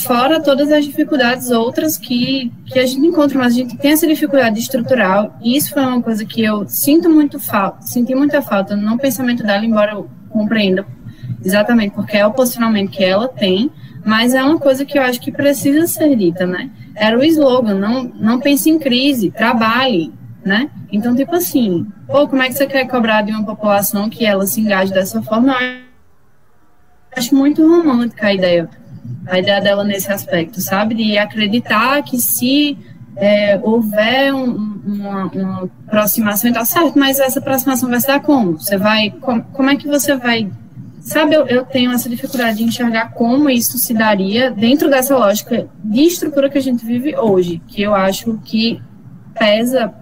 fora 0.06 0.40
todas 0.40 0.70
as 0.70 0.84
dificuldades 0.84 1.50
outras 1.50 1.96
que, 1.96 2.52
que 2.66 2.78
a 2.78 2.86
gente 2.86 3.04
encontra, 3.04 3.36
mas 3.36 3.52
a 3.52 3.56
gente 3.56 3.76
tem 3.76 3.92
essa 3.92 4.06
dificuldade 4.06 4.60
estrutural, 4.60 5.36
e 5.42 5.56
isso 5.56 5.74
foi 5.74 5.82
uma 5.84 6.00
coisa 6.00 6.24
que 6.24 6.44
eu 6.44 6.68
sinto 6.68 7.10
muito 7.10 7.40
falta, 7.40 7.82
senti 7.82 8.14
muita 8.14 8.40
falta 8.40 8.76
no 8.76 8.96
pensamento 8.96 9.42
dela, 9.42 9.64
embora 9.64 9.94
eu 9.94 10.08
compreenda 10.28 10.86
exatamente 11.44 11.94
porque 11.94 12.16
é 12.16 12.26
o 12.26 12.32
posicionamento 12.32 12.90
que 12.90 13.02
ela 13.02 13.28
tem, 13.28 13.70
mas 14.04 14.34
é 14.34 14.42
uma 14.42 14.58
coisa 14.58 14.84
que 14.84 14.98
eu 14.98 15.02
acho 15.02 15.20
que 15.20 15.32
precisa 15.32 15.86
ser 15.86 16.14
dita, 16.16 16.46
né? 16.46 16.70
Era 17.00 17.18
o 17.18 17.24
slogan, 17.24 17.74
não, 17.74 18.04
não 18.04 18.38
pense 18.38 18.68
em 18.68 18.78
crise, 18.78 19.30
trabalhe, 19.30 20.12
né? 20.44 20.70
Então, 20.92 21.16
tipo 21.16 21.34
assim, 21.34 21.86
pô, 22.06 22.28
como 22.28 22.42
é 22.42 22.48
que 22.48 22.54
você 22.54 22.66
quer 22.66 22.86
cobrar 22.86 23.22
de 23.22 23.32
uma 23.32 23.42
população 23.42 24.10
que 24.10 24.26
ela 24.26 24.46
se 24.46 24.60
engaje 24.60 24.92
dessa 24.92 25.22
forma? 25.22 25.56
acho 27.16 27.34
muito 27.34 27.66
romântica 27.66 28.26
a 28.26 28.34
ideia, 28.34 28.68
a 29.26 29.38
ideia 29.38 29.60
dela 29.62 29.82
nesse 29.82 30.12
aspecto, 30.12 30.60
sabe? 30.60 30.94
De 30.94 31.16
acreditar 31.16 32.02
que 32.02 32.18
se 32.18 32.76
é, 33.16 33.58
houver 33.62 34.34
um, 34.34 34.80
uma, 34.84 35.24
uma, 35.26 35.70
aproximação 35.86 36.50
e 36.50 36.52
tal, 36.52 36.66
certo, 36.66 36.98
mas 36.98 37.18
essa 37.18 37.38
aproximação 37.38 37.88
vai 37.88 38.00
se 38.00 38.06
dar 38.06 38.20
como? 38.20 38.58
Você 38.58 38.76
vai, 38.76 39.10
como, 39.10 39.42
como 39.44 39.70
é 39.70 39.76
que 39.76 39.88
você 39.88 40.16
vai, 40.16 40.50
sabe, 41.00 41.34
eu, 41.34 41.46
eu 41.46 41.64
tenho 41.64 41.90
essa 41.92 42.08
dificuldade 42.08 42.58
de 42.58 42.64
enxergar 42.64 43.12
como 43.12 43.48
isso 43.50 43.78
se 43.78 43.94
daria 43.94 44.50
dentro 44.50 44.88
dessa 44.88 45.16
lógica 45.16 45.68
de 45.82 46.02
estrutura 46.02 46.48
que 46.48 46.58
a 46.58 46.62
gente 46.62 46.84
vive 46.84 47.16
hoje, 47.16 47.60
que 47.66 47.82
eu 47.82 47.94
acho 47.94 48.38
que 48.44 48.80
pesa 49.38 49.92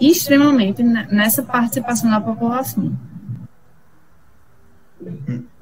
extremamente 0.00 0.82
nessa 0.82 1.42
participação 1.42 2.10
da 2.10 2.20
população. 2.20 2.92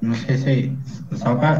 Não 0.00 0.14
sei 0.14 0.36
se. 0.36 0.78
Só 1.16 1.34
pra, 1.34 1.54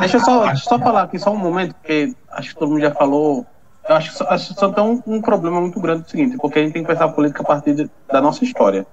deixa 0.00 0.16
eu 0.16 0.20
só, 0.20 0.46
deixa 0.46 0.64
só 0.64 0.78
falar 0.78 1.02
aqui 1.02 1.18
só 1.18 1.32
um 1.32 1.36
momento, 1.36 1.74
porque 1.74 2.14
acho 2.30 2.50
que 2.50 2.58
todo 2.58 2.70
mundo 2.70 2.80
já 2.80 2.92
falou. 2.92 3.46
Eu 3.88 3.94
acho 3.94 4.10
que 4.10 4.16
só, 4.16 4.26
acho 4.28 4.54
que 4.54 4.60
só 4.60 4.72
tem 4.72 4.84
um, 4.84 5.02
um, 5.06 5.22
problema 5.22 5.60
muito 5.60 5.80
grande 5.80 6.02
do 6.02 6.10
seguinte, 6.10 6.36
porque 6.36 6.58
a 6.58 6.62
gente 6.62 6.72
tem 6.72 6.82
que 6.82 6.88
pensar 6.88 7.04
a 7.04 7.12
política 7.12 7.42
a 7.42 7.46
partir 7.46 7.74
de, 7.74 7.90
da 8.10 8.20
nossa 8.20 8.44
história. 8.44 8.86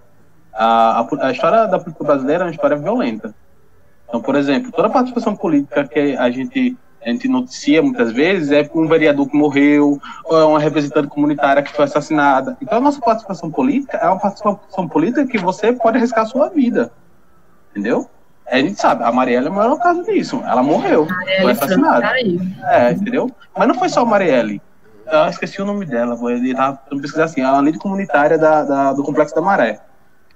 A, 0.53 1.01
a, 1.01 1.27
a, 1.27 1.31
história 1.31 1.67
da 1.67 1.79
política 1.79 2.03
brasileira 2.03 2.43
é 2.43 2.45
uma 2.47 2.51
história 2.51 2.77
violenta. 2.77 3.33
Então, 4.07 4.21
por 4.21 4.35
exemplo, 4.35 4.71
toda 4.71 4.87
a 4.87 4.91
participação 4.91 5.35
política 5.35 5.87
que 5.87 6.15
a 6.15 6.29
gente 6.29 6.77
a 7.05 7.09
gente 7.09 7.27
noticia 7.27 7.81
muitas 7.81 8.13
vezes, 8.13 8.51
é 8.51 8.69
um 8.73 8.87
vereador 8.87 9.27
que 9.27 9.35
morreu, 9.35 9.99
ou 10.23 10.39
é 10.39 10.45
uma 10.45 10.59
representante 10.59 11.09
comunitária 11.09 11.61
que 11.61 11.73
foi 11.73 11.83
assassinada. 11.83 12.57
Então, 12.61 12.77
a 12.77 12.81
nossa 12.81 13.01
participação 13.01 13.51
política 13.51 13.97
é 13.97 14.07
uma 14.07 14.19
participação 14.19 14.87
política 14.87 15.27
que 15.27 15.37
você 15.37 15.73
pode 15.73 15.97
arriscar 15.97 16.23
a 16.23 16.27
sua 16.27 16.47
vida. 16.47 16.91
Entendeu? 17.71 18.09
A 18.49 18.57
gente 18.57 18.79
sabe, 18.79 19.03
a 19.03 19.11
Marielle 19.11 19.47
é 19.47 19.49
o 19.49 19.77
caso 19.77 20.03
disso. 20.03 20.41
Ela 20.45 20.63
morreu, 20.63 21.07
foi 21.41 21.51
assassinada. 21.51 22.07
É, 22.67 22.91
entendeu? 22.91 23.29
Mas 23.57 23.67
não 23.67 23.75
foi 23.75 23.89
só 23.89 24.01
a 24.01 24.05
Marielle. 24.05 24.61
Eu 25.05 25.27
esqueci 25.27 25.61
o 25.61 25.65
nome 25.65 25.85
dela, 25.85 26.15
vou 26.15 26.29
pesquisar 27.01 27.25
assim, 27.25 27.41
é 27.41 27.45
a 27.45 27.61
líder 27.61 27.79
comunitária 27.79 28.37
da, 28.37 28.63
da, 28.63 28.93
do 28.93 29.03
Complexo 29.03 29.35
da 29.35 29.41
Maré. 29.41 29.79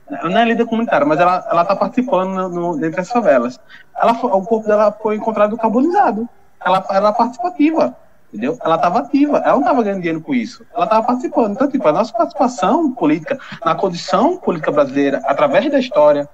Não 0.10 0.38
é 0.38 0.46
líder 0.46 0.66
comunitária, 0.66 1.06
mas 1.06 1.20
ela, 1.20 1.46
ela 1.50 1.66
tá 1.66 1.76
participando 1.76 2.30
no, 2.30 2.50
no, 2.50 2.78
dentre 2.78 3.02
as 3.02 3.10
favelas. 3.10 3.60
Ela, 3.96 4.14
o 4.14 4.42
corpo 4.46 4.68
dela 4.68 4.92
foi 4.92 5.16
encontrado 5.16 5.58
carbonizado. 5.58 6.28
Ela 6.66 6.86
era 6.90 7.12
participativa, 7.12 7.96
entendeu? 8.32 8.58
Ela 8.64 8.76
estava 8.76 9.00
ativa, 9.00 9.38
ela 9.38 9.54
não 9.54 9.60
estava 9.60 9.84
ganhando 9.84 10.02
dinheiro 10.02 10.22
com 10.22 10.34
isso, 10.34 10.66
ela 10.74 10.86
estava 10.86 11.06
participando. 11.06 11.52
Então, 11.52 11.70
tipo, 11.70 11.88
a 11.88 11.92
nossa 11.92 12.14
participação 12.14 12.92
política 12.92 13.38
na 13.64 13.76
condição 13.76 14.38
política 14.38 14.72
brasileira, 14.72 15.22
através 15.26 15.70
da 15.70 15.80
história, 15.80 16.28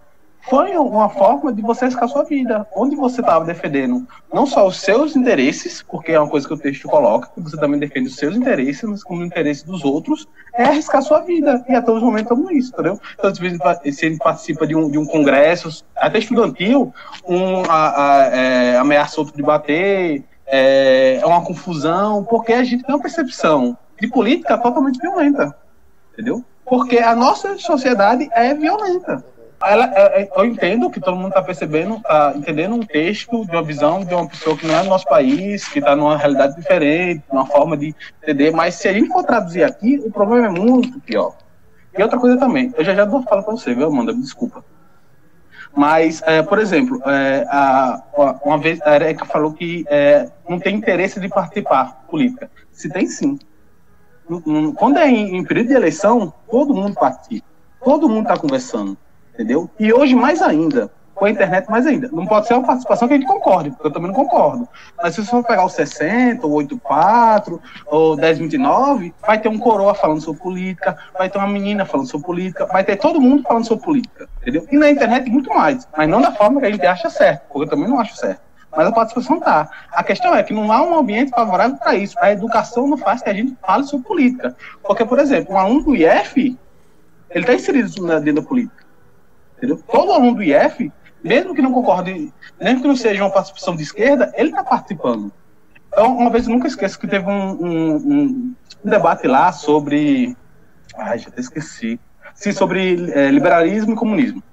foi 0.50 0.78
uma 0.78 1.10
forma 1.10 1.54
de 1.54 1.62
você 1.62 1.86
riscar 1.86 2.08
sua 2.10 2.24
vida, 2.24 2.68
onde 2.76 2.96
você 2.96 3.22
estava 3.22 3.46
defendendo 3.46 4.06
não 4.32 4.46
só 4.46 4.68
os 4.68 4.82
seus 4.82 5.16
interesses, 5.16 5.82
porque 5.82 6.12
é 6.12 6.20
uma 6.20 6.30
coisa 6.30 6.46
que 6.46 6.54
o 6.54 6.58
texto 6.58 6.88
coloca, 6.88 7.30
que 7.34 7.40
você 7.40 7.58
também 7.58 7.80
defende 7.80 8.10
os 8.10 8.16
seus 8.16 8.36
interesses, 8.36 8.84
mas 8.84 9.04
como 9.04 9.22
o 9.22 9.26
interesse 9.26 9.66
dos 9.66 9.86
outros, 9.86 10.28
é 10.54 10.66
arriscar 10.66 11.02
sua 11.02 11.22
vida. 11.22 11.64
E 11.70 11.74
até 11.74 11.92
os 11.92 12.02
momentos 12.02 12.32
estamos 12.32 12.52
nisso, 12.52 12.72
entendeu? 12.74 13.00
Então, 13.14 13.30
às 13.30 13.40
vezes, 13.40 13.60
se 13.98 14.06
ele 14.06 14.18
participa 14.18 14.68
de 14.68 14.76
um, 14.76 14.92
de 14.92 14.98
um 14.98 15.06
congresso, 15.06 15.86
até 15.96 16.20
estudantil, 16.20 16.94
um 17.26 17.64
a, 17.70 18.18
a, 18.24 18.26
é, 18.36 18.78
ameaça 18.78 19.22
outro 19.22 19.36
de 19.36 19.44
bater, 19.44 20.26
é, 20.46 21.20
é 21.22 21.26
uma 21.26 21.44
confusão, 21.44 22.24
porque 22.26 22.52
a 22.52 22.64
gente 22.64 22.84
tem 22.84 22.94
uma 22.94 23.02
percepção 23.02 23.78
de 24.00 24.08
política 24.08 24.58
totalmente 24.58 25.00
violenta, 25.00 25.56
entendeu? 26.12 26.44
Porque 26.66 26.98
a 26.98 27.16
nossa 27.16 27.58
sociedade 27.58 28.30
é 28.34 28.54
violenta 28.54 29.24
ela, 29.66 29.92
é, 29.96 30.22
é, 30.22 30.30
eu 30.36 30.46
entendo 30.46 30.90
que 30.90 31.00
todo 31.00 31.16
mundo 31.16 31.30
está 31.30 31.42
percebendo, 31.42 31.96
está 31.96 32.34
entendendo 32.36 32.76
um 32.76 32.86
texto 32.86 33.46
de 33.46 33.52
uma 33.52 33.64
visão 33.64 34.04
de 34.04 34.14
uma 34.14 34.28
pessoa 34.28 34.58
que 34.58 34.66
não 34.68 34.76
é 34.76 34.84
do 34.84 34.90
nosso 34.90 35.06
país, 35.06 35.68
que 35.68 35.80
está 35.80 35.96
numa 35.96 36.18
realidade 36.18 36.56
diferente, 36.56 37.24
uma 37.32 37.46
forma 37.46 37.78
de 37.78 37.96
entender, 38.22 38.52
mas 38.52 38.76
se 38.76 38.88
a 38.88 38.94
gente 38.94 39.08
for 39.08 39.24
traduzir 39.24 39.64
aqui, 39.64 40.02
o 40.04 40.12
problema 40.12 40.48
é 40.48 40.50
muito 40.50 41.00
pior. 41.00 41.36
E 41.98 42.02
outra 42.02 42.20
coisa 42.20 42.38
também, 42.38 42.74
eu 42.78 42.84
já 42.84 42.96
já 42.96 43.06
dou 43.06 43.22
fala 43.22 43.44
para 43.44 43.52
você, 43.52 43.74
viu, 43.74 43.88
Amanda? 43.88 44.14
Desculpa. 44.14 44.66
Mas, 45.76 46.22
é, 46.26 46.42
por 46.44 46.60
exemplo, 46.60 47.02
é, 47.06 47.46
a, 47.50 48.40
uma 48.44 48.58
vez 48.58 48.80
a 48.82 48.96
Erika 48.96 49.26
falou 49.26 49.54
que 49.54 49.86
é, 49.88 50.30
não 50.48 50.60
tem 50.60 50.76
interesse 50.76 51.20
de 51.20 51.28
participar 51.28 52.04
política. 52.10 52.50
Se 52.72 52.90
tem 52.90 53.08
sim. 53.08 53.40
Quando 54.76 54.98
é 54.98 55.10
em, 55.10 55.38
em 55.38 55.44
período 55.44 55.68
de 55.68 55.74
eleição, 55.74 56.32
todo 56.50 56.74
mundo 56.74 56.94
participa. 56.96 57.46
Todo 57.84 58.08
mundo 58.08 58.24
está 58.24 58.38
conversando 58.38 58.98
entendeu? 59.34 59.70
E 59.80 59.92
hoje 59.94 60.16
mais 60.16 60.42
ainda, 60.42 60.92
com 61.14 61.26
a 61.26 61.30
internet 61.30 61.70
mais 61.70 61.86
ainda. 61.86 62.10
Não 62.12 62.26
pode 62.26 62.48
ser 62.48 62.54
uma 62.54 62.66
participação 62.66 63.08
que 63.08 63.14
a 63.14 63.18
gente 63.18 63.28
concorde, 63.28 63.72
porque 63.72 63.88
eu 63.88 63.92
também 63.92 64.10
não 64.10 64.16
concordo. 64.16 64.68
Mas 64.98 65.16
se 65.16 65.24
você 65.24 65.32
for 65.32 65.44
pegar 65.44 65.64
o 65.64 65.70
60, 65.70 66.46
ou 66.46 66.54
84, 66.54 67.62
ou 67.88 68.18
1029, 68.18 69.14
vai 69.22 69.40
ter 69.40 69.50
um 69.50 69.58
coroa 69.58 69.94
falando 69.94 70.22
sobre 70.22 70.42
política, 70.42 70.98
vai 71.18 71.30
ter 71.30 71.38
uma 71.38 71.48
menina 71.48 71.86
falando 71.86 72.08
sobre 72.08 72.26
política, 72.26 72.66
vai 72.66 72.84
ter 72.84 72.98
todo 72.98 73.22
mundo 73.22 73.44
falando 73.44 73.66
sobre 73.66 73.86
política, 73.86 74.28
entendeu? 74.42 74.68
E 74.72 74.78
na 74.78 74.90
internet 74.90 75.30
muito 75.30 75.50
mais, 75.50 75.88
mas 75.96 76.10
não 76.10 76.22
da 76.22 76.32
forma 76.32 76.60
que 76.60 76.66
a 76.66 76.72
gente 76.72 76.86
acha 76.86 77.10
certo, 77.10 77.44
porque 77.48 77.66
eu 77.66 77.70
também 77.70 77.88
não 77.88 78.00
acho 78.00 78.16
certo. 78.16 78.42
Mas 78.76 78.88
a 78.88 78.92
participação 78.92 79.40
tá. 79.40 79.70
A 79.92 80.04
questão 80.04 80.34
é 80.34 80.42
que 80.42 80.52
não 80.52 80.72
há 80.72 80.82
um 80.82 80.98
ambiente 80.98 81.30
favorável 81.30 81.78
para 81.78 81.94
isso. 81.94 82.16
A 82.20 82.32
educação 82.32 82.88
não 82.88 82.98
faz 82.98 83.22
que 83.22 83.30
a 83.30 83.34
gente 83.34 83.56
fale 83.62 83.84
sobre 83.84 84.08
política. 84.08 84.56
Porque, 84.82 85.06
por 85.06 85.20
exemplo, 85.20 85.54
um 85.54 85.60
aluno 85.60 85.84
do 85.84 85.96
IF, 85.96 86.58
ele 87.30 87.44
está 87.44 87.54
inserido 87.54 87.92
dentro 88.20 88.42
da 88.42 88.48
política. 88.48 88.83
Entendeu? 89.64 89.82
Todo 89.90 90.12
aluno 90.12 90.36
do 90.36 90.44
IF, 90.44 90.92
mesmo 91.24 91.56
que 91.56 91.62
não 91.62 91.72
concorde, 91.72 92.34
mesmo 92.60 92.82
que 92.82 92.88
não 92.88 92.98
seja 92.98 93.24
uma 93.24 93.32
participação 93.32 93.78
de 93.78 93.84
esquerda, 93.84 94.34
ele 94.36 94.50
está 94.50 94.62
participando. 94.62 95.32
Então, 95.88 96.18
uma 96.18 96.30
vez 96.30 96.46
eu 96.46 96.54
nunca 96.54 96.68
esqueço 96.68 97.00
que 97.00 97.08
teve 97.08 97.26
um, 97.30 97.52
um, 97.54 97.96
um, 97.96 98.56
debate 98.84 99.26
lá 99.26 99.54
sobre. 99.54 100.36
Ai, 100.98 101.18
já 101.18 101.30
até 101.30 101.40
esqueci. 101.40 101.98
Sim, 102.36 102.52
sobre 102.52 103.10
é, 103.14 103.30
liberalismo 103.30 103.94
e 103.94 103.96
comunismo. 103.96 104.44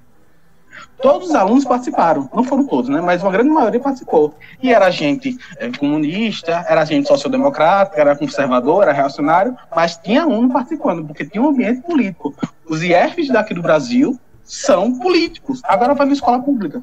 Todos 1.02 1.30
os 1.30 1.34
alunos 1.34 1.64
participaram, 1.64 2.30
não 2.32 2.44
foram 2.44 2.64
todos, 2.66 2.88
né? 2.88 3.00
Mas 3.00 3.20
uma 3.20 3.32
grande 3.32 3.50
maioria 3.50 3.80
participou. 3.80 4.36
E 4.62 4.72
era 4.72 4.90
gente 4.90 5.36
é, 5.56 5.72
comunista, 5.76 6.64
era 6.68 6.84
gente 6.84 7.08
sociodemocrática, 7.08 8.00
era 8.00 8.14
conservador, 8.14 8.84
era 8.84 8.92
reacionário, 8.92 9.56
mas 9.74 9.96
tinha 9.96 10.22
aluno 10.22 10.52
participando, 10.52 11.04
porque 11.04 11.24
tinha 11.24 11.42
um 11.42 11.48
ambiente 11.48 11.80
político. 11.80 12.32
Os 12.68 12.80
IFs 12.82 13.28
daqui 13.28 13.54
do 13.54 13.62
Brasil 13.62 14.16
são 14.50 14.98
políticos. 14.98 15.60
Agora 15.62 15.94
vai 15.94 16.06
na 16.06 16.12
escola 16.12 16.42
pública. 16.42 16.82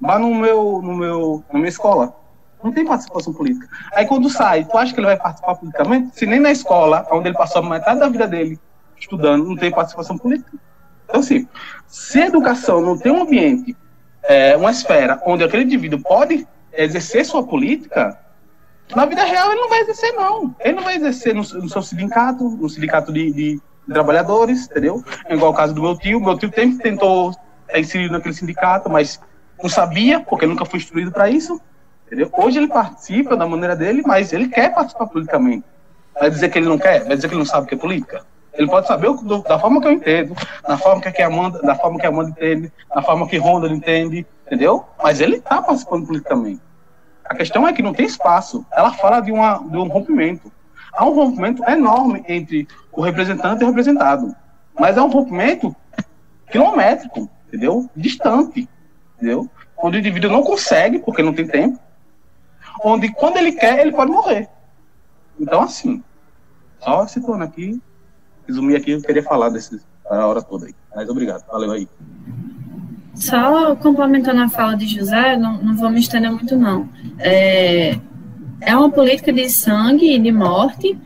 Vá 0.00 0.18
no 0.18 0.34
meu, 0.34 0.80
no 0.82 0.94
meu, 0.94 1.44
na 1.52 1.58
minha 1.58 1.68
escola. 1.68 2.16
Não 2.64 2.72
tem 2.72 2.86
participação 2.86 3.34
política. 3.34 3.68
Aí 3.92 4.06
quando 4.06 4.30
sai, 4.30 4.64
tu 4.64 4.78
acha 4.78 4.94
que 4.94 4.98
ele 4.98 5.06
vai 5.06 5.18
participar 5.18 5.56
politicamente? 5.56 6.18
Se 6.18 6.24
nem 6.24 6.40
na 6.40 6.50
escola, 6.50 7.06
onde 7.12 7.28
ele 7.28 7.36
passou 7.36 7.60
a 7.62 7.68
metade 7.68 8.00
da 8.00 8.08
vida 8.08 8.26
dele 8.26 8.58
estudando, 8.98 9.44
não 9.44 9.56
tem 9.56 9.70
participação 9.70 10.16
política. 10.16 10.50
Então, 11.04 11.20
assim, 11.20 11.46
se 11.86 12.18
a 12.18 12.28
educação 12.28 12.80
não 12.80 12.96
tem 12.96 13.12
um 13.12 13.22
ambiente, 13.22 13.76
é, 14.22 14.56
uma 14.56 14.70
esfera 14.70 15.20
onde 15.26 15.44
aquele 15.44 15.64
indivíduo 15.64 16.00
pode 16.00 16.48
exercer 16.72 17.26
sua 17.26 17.46
política, 17.46 18.18
na 18.96 19.04
vida 19.04 19.22
real 19.22 19.52
ele 19.52 19.60
não 19.60 19.68
vai 19.68 19.80
exercer, 19.80 20.12
não. 20.14 20.56
Ele 20.60 20.76
não 20.76 20.82
vai 20.82 20.96
exercer 20.96 21.34
no, 21.34 21.42
no 21.42 21.68
seu 21.68 21.82
sindicato, 21.82 22.48
no 22.48 22.70
sindicato 22.70 23.12
de, 23.12 23.32
de 23.32 23.60
trabalhadores, 23.88 24.66
entendeu? 24.66 25.02
É 25.26 25.34
igual 25.34 25.52
o 25.52 25.54
caso 25.54 25.74
do 25.74 25.82
meu 25.82 25.96
tio. 25.96 26.20
Meu 26.20 26.38
tio 26.38 26.50
sempre 26.54 26.78
tentou 26.78 27.32
ser 27.32 27.78
inserido 27.78 28.12
naquele 28.12 28.34
sindicato, 28.34 28.88
mas 28.88 29.20
não 29.62 29.68
sabia, 29.68 30.20
porque 30.20 30.46
nunca 30.46 30.64
foi 30.64 30.78
instruído 30.78 31.12
para 31.12 31.28
isso. 31.28 31.60
Entendeu? 32.06 32.30
Hoje 32.32 32.58
ele 32.58 32.68
participa 32.68 33.36
da 33.36 33.46
maneira 33.46 33.76
dele, 33.76 34.02
mas 34.04 34.32
ele 34.32 34.48
quer 34.48 34.74
participar 34.74 35.06
politicamente. 35.06 35.64
Vai 36.18 36.28
dizer 36.28 36.48
que 36.48 36.58
ele 36.58 36.68
não 36.68 36.78
quer? 36.78 37.04
Vai 37.04 37.16
dizer 37.16 37.28
que 37.28 37.34
ele 37.34 37.40
não 37.40 37.46
sabe 37.46 37.64
o 37.64 37.68
que 37.68 37.74
é 37.74 37.78
política? 37.78 38.24
Ele 38.52 38.66
pode 38.66 38.86
saber 38.86 39.08
o, 39.08 39.42
da 39.42 39.58
forma 39.58 39.80
que 39.80 39.86
eu 39.86 39.92
entendo, 39.92 40.34
da 40.66 40.76
forma 40.76 41.00
que 41.00 41.22
a 41.22 41.26
Amanda, 41.26 41.60
da 41.62 41.74
forma 41.74 41.98
que 41.98 42.06
a 42.06 42.08
Amanda 42.08 42.30
entende, 42.30 42.72
da 42.92 43.00
forma 43.00 43.28
que 43.28 43.38
Honda 43.38 43.68
entende, 43.68 44.26
entendeu? 44.46 44.84
Mas 45.02 45.20
ele 45.20 45.36
está 45.36 45.62
participando 45.62 46.06
politicamente. 46.06 46.60
A 47.24 47.34
questão 47.34 47.66
é 47.66 47.72
que 47.72 47.80
não 47.80 47.94
tem 47.94 48.06
espaço. 48.06 48.66
Ela 48.72 48.92
fala 48.92 49.20
de, 49.20 49.30
uma, 49.30 49.58
de 49.58 49.76
um 49.76 49.86
rompimento. 49.86 50.50
Há 50.92 51.04
um 51.06 51.14
rompimento 51.14 51.62
enorme 51.64 52.24
entre 52.28 52.66
o 52.92 53.00
representante 53.00 53.62
e 53.62 53.64
o 53.64 53.68
representado. 53.68 54.34
Mas 54.78 54.96
é 54.96 55.02
um 55.02 55.10
rompimento 55.10 55.74
quilométrico, 56.50 57.28
entendeu? 57.48 57.88
Distante, 57.96 58.68
entendeu? 59.16 59.48
Onde 59.76 59.96
o 59.96 60.00
indivíduo 60.00 60.30
não 60.30 60.42
consegue, 60.42 60.98
porque 60.98 61.22
não 61.22 61.32
tem 61.32 61.46
tempo. 61.46 61.78
Onde, 62.84 63.12
quando 63.12 63.36
ele 63.36 63.52
quer, 63.52 63.80
ele 63.80 63.92
pode 63.92 64.10
morrer. 64.10 64.48
Então, 65.38 65.62
assim, 65.62 66.02
só 66.80 67.06
situando 67.06 67.44
aqui, 67.44 67.80
resumir 68.46 68.76
aqui, 68.76 68.92
eu 68.92 69.02
queria 69.02 69.22
falar 69.22 69.48
desse, 69.50 69.80
a 70.08 70.26
hora 70.26 70.42
toda 70.42 70.66
aí. 70.66 70.74
Mas 70.94 71.08
obrigado, 71.08 71.44
valeu 71.46 71.72
aí. 71.72 71.88
Só 73.14 73.76
complementando 73.76 74.40
a 74.40 74.48
fala 74.48 74.76
de 74.76 74.86
José, 74.86 75.36
não, 75.36 75.62
não 75.62 75.76
vou 75.76 75.90
me 75.90 76.00
estender 76.00 76.30
muito, 76.30 76.56
não. 76.56 76.88
É, 77.18 77.98
é 78.60 78.76
uma 78.76 78.90
política 78.90 79.32
de 79.32 79.48
sangue 79.48 80.14
e 80.14 80.18
de 80.18 80.30
morte 80.30 80.98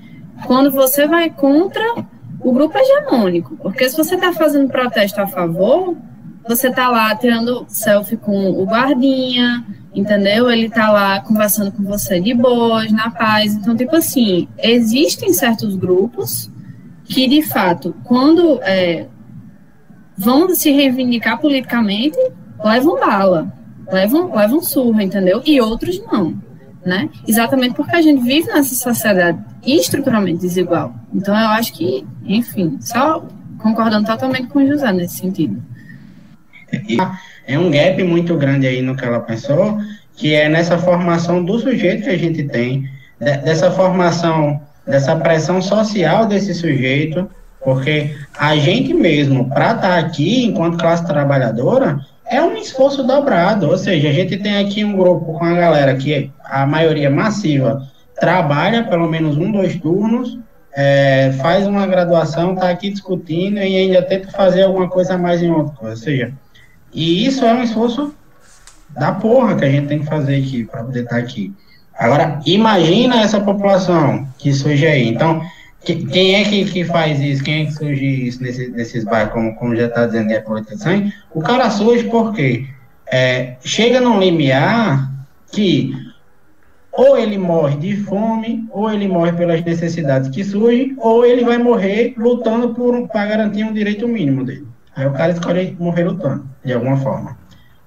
quando 0.46 0.70
você 0.70 1.06
vai 1.06 1.30
contra 1.30 1.84
o 2.40 2.52
grupo 2.52 2.76
hegemônico. 2.76 3.56
Porque 3.56 3.88
se 3.88 3.96
você 3.96 4.16
está 4.16 4.32
fazendo 4.32 4.68
protesto 4.68 5.20
a 5.20 5.26
favor, 5.26 5.96
você 6.46 6.68
está 6.68 6.88
lá 6.88 7.14
tirando 7.16 7.64
selfie 7.68 8.16
com 8.16 8.50
o 8.50 8.64
guardinha, 8.64 9.64
entendeu? 9.94 10.50
Ele 10.50 10.66
está 10.66 10.90
lá 10.90 11.20
conversando 11.20 11.72
com 11.72 11.84
você 11.84 12.20
de 12.20 12.34
boas, 12.34 12.92
na 12.92 13.10
paz. 13.10 13.54
Então, 13.54 13.76
tipo 13.76 13.96
assim, 13.96 14.48
existem 14.58 15.32
certos 15.32 15.76
grupos 15.76 16.50
que, 17.04 17.28
de 17.28 17.42
fato, 17.42 17.94
quando 18.04 18.60
é, 18.62 19.06
vão 20.16 20.48
se 20.54 20.70
reivindicar 20.70 21.40
politicamente, 21.40 22.18
levam 22.62 22.98
bala, 22.98 23.52
levam, 23.90 24.34
levam 24.34 24.60
surra, 24.60 25.02
entendeu? 25.02 25.42
E 25.46 25.60
outros 25.60 26.00
não 26.00 26.42
né? 26.84 27.08
Exatamente 27.26 27.74
porque 27.74 27.96
a 27.96 28.02
gente 28.02 28.22
vive 28.22 28.48
nessa 28.48 28.74
sociedade 28.74 29.38
estruturalmente 29.66 30.40
desigual. 30.40 30.94
Então, 31.12 31.34
eu 31.38 31.48
acho 31.48 31.72
que, 31.72 32.06
enfim, 32.24 32.76
só 32.80 33.24
concordando 33.58 34.06
totalmente 34.06 34.48
com 34.48 34.58
o 34.58 34.66
José 34.66 34.92
nesse 34.92 35.18
sentido. 35.18 35.62
É 37.46 37.58
um 37.58 37.70
gap 37.70 38.02
muito 38.02 38.36
grande 38.36 38.66
aí 38.66 38.82
no 38.82 38.96
que 38.96 39.04
ela 39.04 39.20
pensou, 39.20 39.78
que 40.16 40.34
é 40.34 40.48
nessa 40.48 40.78
formação 40.78 41.44
do 41.44 41.58
sujeito 41.58 42.04
que 42.04 42.10
a 42.10 42.18
gente 42.18 42.42
tem, 42.44 42.88
dessa 43.18 43.70
formação, 43.70 44.60
dessa 44.86 45.16
pressão 45.16 45.60
social 45.60 46.26
desse 46.26 46.54
sujeito, 46.54 47.28
porque 47.62 48.14
a 48.38 48.56
gente 48.56 48.92
mesmo, 48.92 49.48
para 49.48 49.72
estar 49.72 49.80
tá 49.80 49.98
aqui 49.98 50.44
enquanto 50.44 50.78
classe 50.78 51.06
trabalhadora, 51.06 51.98
é 52.26 52.42
um 52.42 52.56
esforço 52.56 53.02
dobrado, 53.02 53.68
ou 53.68 53.76
seja, 53.76 54.08
a 54.08 54.12
gente 54.12 54.36
tem 54.38 54.58
aqui 54.58 54.84
um 54.84 54.96
grupo 54.96 55.38
com 55.38 55.44
a 55.44 55.54
galera 55.54 55.94
que 55.96 56.30
a 56.44 56.66
maioria 56.66 57.10
massiva 57.10 57.86
trabalha 58.18 58.84
pelo 58.84 59.08
menos 59.08 59.36
um, 59.36 59.50
dois 59.50 59.76
turnos, 59.76 60.38
é, 60.76 61.32
faz 61.40 61.66
uma 61.66 61.86
graduação, 61.86 62.54
está 62.54 62.70
aqui 62.70 62.90
discutindo 62.90 63.58
e 63.58 63.76
ainda 63.76 64.02
tenta 64.02 64.30
fazer 64.30 64.62
alguma 64.62 64.88
coisa 64.88 65.14
a 65.14 65.18
mais 65.18 65.42
em 65.42 65.50
outra 65.50 65.74
coisa. 65.74 65.94
Ou 65.94 66.02
seja, 66.02 66.32
e 66.92 67.26
isso 67.26 67.44
é 67.44 67.52
um 67.52 67.62
esforço 67.62 68.14
da 68.90 69.12
porra 69.12 69.56
que 69.56 69.64
a 69.64 69.70
gente 69.70 69.88
tem 69.88 70.00
que 70.00 70.06
fazer 70.06 70.36
aqui 70.36 70.64
para 70.64 70.84
poder 70.84 71.04
estar 71.04 71.16
tá 71.16 71.22
aqui. 71.22 71.52
Agora, 71.96 72.40
imagina 72.44 73.22
essa 73.22 73.40
população 73.40 74.26
que 74.38 74.52
surge 74.52 74.86
aí. 74.86 75.08
Então, 75.08 75.42
que, 75.84 76.06
quem 76.06 76.34
é 76.36 76.44
que, 76.44 76.64
que 76.64 76.84
faz 76.84 77.20
isso? 77.20 77.42
Quem 77.42 77.62
é 77.62 77.64
que 77.66 77.72
surge 77.72 78.04
isso 78.04 78.42
nesse, 78.42 78.68
nesses 78.70 79.04
bairros, 79.04 79.32
como, 79.32 79.54
como 79.54 79.76
já 79.76 79.86
está 79.86 80.06
dizendo, 80.06 80.32
é 80.32 80.38
a 80.38 80.42
politização? 80.42 81.12
O 81.32 81.40
cara 81.40 81.70
surge 81.70 82.04
porque 82.04 82.66
é, 83.06 83.56
chega 83.62 84.00
num 84.00 84.18
limiar 84.18 85.12
que 85.52 85.92
ou 86.96 87.18
ele 87.18 87.36
morre 87.36 87.76
de 87.76 87.96
fome, 87.96 88.66
ou 88.70 88.90
ele 88.90 89.08
morre 89.08 89.32
pelas 89.32 89.62
necessidades 89.62 90.28
que 90.28 90.44
surgem, 90.44 90.94
ou 90.98 91.26
ele 91.26 91.44
vai 91.44 91.58
morrer 91.58 92.14
lutando 92.16 92.74
para 93.08 93.26
garantir 93.26 93.64
um 93.64 93.72
direito 93.72 94.06
mínimo 94.06 94.44
dele. 94.44 94.66
Aí 94.94 95.06
o 95.06 95.12
cara 95.12 95.32
escolhe 95.32 95.76
morrer 95.78 96.04
lutando, 96.04 96.48
de 96.64 96.72
alguma 96.72 96.96
forma. 96.96 97.36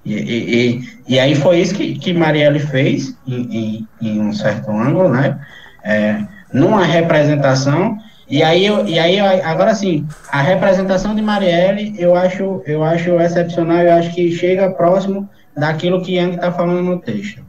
E, 0.04 0.14
e, 0.14 0.56
e, 0.56 0.90
e 1.08 1.20
aí 1.20 1.36
foi 1.36 1.60
isso 1.60 1.74
que, 1.74 1.98
que 1.98 2.14
Marielle 2.14 2.60
fez, 2.60 3.18
em, 3.26 3.58
em, 3.58 3.88
em 4.02 4.22
um 4.22 4.34
certo 4.34 4.72
ângulo, 4.72 5.10
né? 5.10 5.40
É, 5.84 6.20
numa 6.54 6.84
representação. 6.84 7.98
E 8.30 8.44
aí, 8.44 8.68
e 8.88 9.00
aí, 9.00 9.20
agora 9.20 9.74
sim, 9.74 10.06
a 10.30 10.42
representação 10.42 11.16
de 11.16 11.22
Marielle 11.22 11.96
eu 11.98 12.14
acho, 12.14 12.62
eu 12.66 12.84
acho 12.84 13.22
excepcional, 13.22 13.80
eu 13.80 13.94
acho 13.94 14.14
que 14.14 14.32
chega 14.32 14.72
próximo 14.72 15.30
daquilo 15.56 16.02
que 16.02 16.16
Yang 16.16 16.36
está 16.36 16.52
falando 16.52 16.84
no 16.84 17.00
texto. 17.00 17.47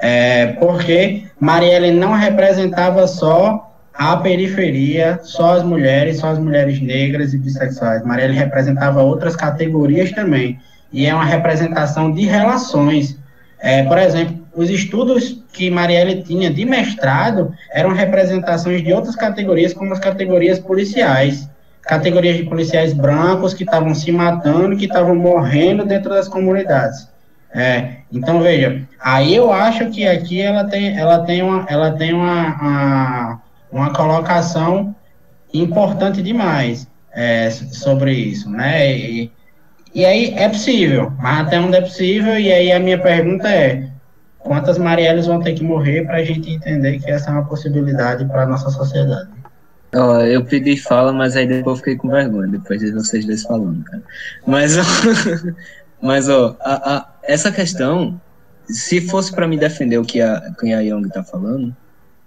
É, 0.00 0.46
porque 0.58 1.24
Marielle 1.38 1.90
não 1.90 2.12
representava 2.12 3.06
só 3.06 3.70
a 3.92 4.16
periferia, 4.16 5.20
só 5.22 5.56
as 5.56 5.62
mulheres, 5.62 6.18
só 6.18 6.28
as 6.28 6.38
mulheres 6.38 6.80
negras 6.80 7.34
e 7.34 7.38
bissexuais. 7.38 8.02
Marielle 8.02 8.34
representava 8.34 9.02
outras 9.02 9.36
categorias 9.36 10.10
também. 10.12 10.58
E 10.90 11.06
é 11.06 11.14
uma 11.14 11.24
representação 11.24 12.10
de 12.10 12.24
relações. 12.24 13.18
É, 13.60 13.82
por 13.82 13.98
exemplo, 13.98 14.40
os 14.54 14.70
estudos 14.70 15.44
que 15.52 15.70
Marielle 15.70 16.22
tinha 16.22 16.50
de 16.50 16.64
mestrado 16.64 17.54
eram 17.72 17.92
representações 17.92 18.82
de 18.82 18.92
outras 18.92 19.14
categorias, 19.14 19.74
como 19.74 19.92
as 19.92 19.98
categorias 19.98 20.58
policiais. 20.58 21.48
Categorias 21.82 22.36
de 22.36 22.44
policiais 22.44 22.94
brancos 22.94 23.52
que 23.52 23.64
estavam 23.64 23.94
se 23.94 24.10
matando, 24.10 24.76
que 24.76 24.86
estavam 24.86 25.14
morrendo 25.14 25.84
dentro 25.84 26.10
das 26.10 26.26
comunidades. 26.26 27.08
É, 27.52 27.96
então, 28.12 28.40
veja, 28.40 28.82
aí 29.00 29.34
eu 29.34 29.52
acho 29.52 29.90
que 29.90 30.06
aqui 30.06 30.40
ela 30.40 30.64
tem, 30.64 30.96
ela 30.96 31.24
tem, 31.24 31.42
uma, 31.42 31.66
ela 31.68 31.90
tem 31.92 32.12
uma, 32.12 32.54
uma, 32.60 33.42
uma 33.72 33.92
colocação 33.92 34.94
importante 35.52 36.22
demais 36.22 36.86
é, 37.12 37.50
sobre 37.50 38.12
isso, 38.12 38.48
né? 38.48 38.96
E, 38.96 39.32
e 39.92 40.04
aí 40.04 40.32
é 40.36 40.48
possível, 40.48 41.12
mas 41.18 41.46
até 41.46 41.58
onde 41.58 41.76
é 41.76 41.80
possível, 41.80 42.38
e 42.38 42.52
aí 42.52 42.70
a 42.70 42.78
minha 42.78 42.98
pergunta 42.98 43.48
é, 43.48 43.88
quantas 44.38 44.78
Marielles 44.78 45.26
vão 45.26 45.40
ter 45.40 45.54
que 45.54 45.64
morrer 45.64 46.06
para 46.06 46.18
a 46.18 46.24
gente 46.24 46.50
entender 46.50 47.00
que 47.00 47.10
essa 47.10 47.30
é 47.30 47.32
uma 47.32 47.44
possibilidade 47.44 48.24
para 48.26 48.46
nossa 48.46 48.70
sociedade? 48.70 49.28
Ó, 49.94 50.20
eu 50.20 50.44
pedi 50.44 50.76
fala, 50.76 51.12
mas 51.12 51.36
aí 51.36 51.48
depois 51.48 51.74
eu 51.74 51.78
fiquei 51.78 51.96
com 51.96 52.08
vergonha, 52.08 52.46
depois 52.46 52.80
de 52.80 52.92
vocês 52.92 53.24
dois 53.26 53.42
falando, 53.42 53.82
cara. 53.84 54.02
Mas, 54.46 54.76
mas 56.00 56.28
ó, 56.28 56.56
a, 56.60 56.96
a, 56.96 57.09
essa 57.22 57.50
questão, 57.52 58.20
se 58.68 59.00
fosse 59.00 59.32
para 59.32 59.48
me 59.48 59.56
defender 59.56 59.98
o 59.98 60.04
que 60.04 60.20
a, 60.20 60.52
que 60.58 60.72
a 60.72 60.80
Young 60.80 61.06
está 61.06 61.22
falando, 61.22 61.74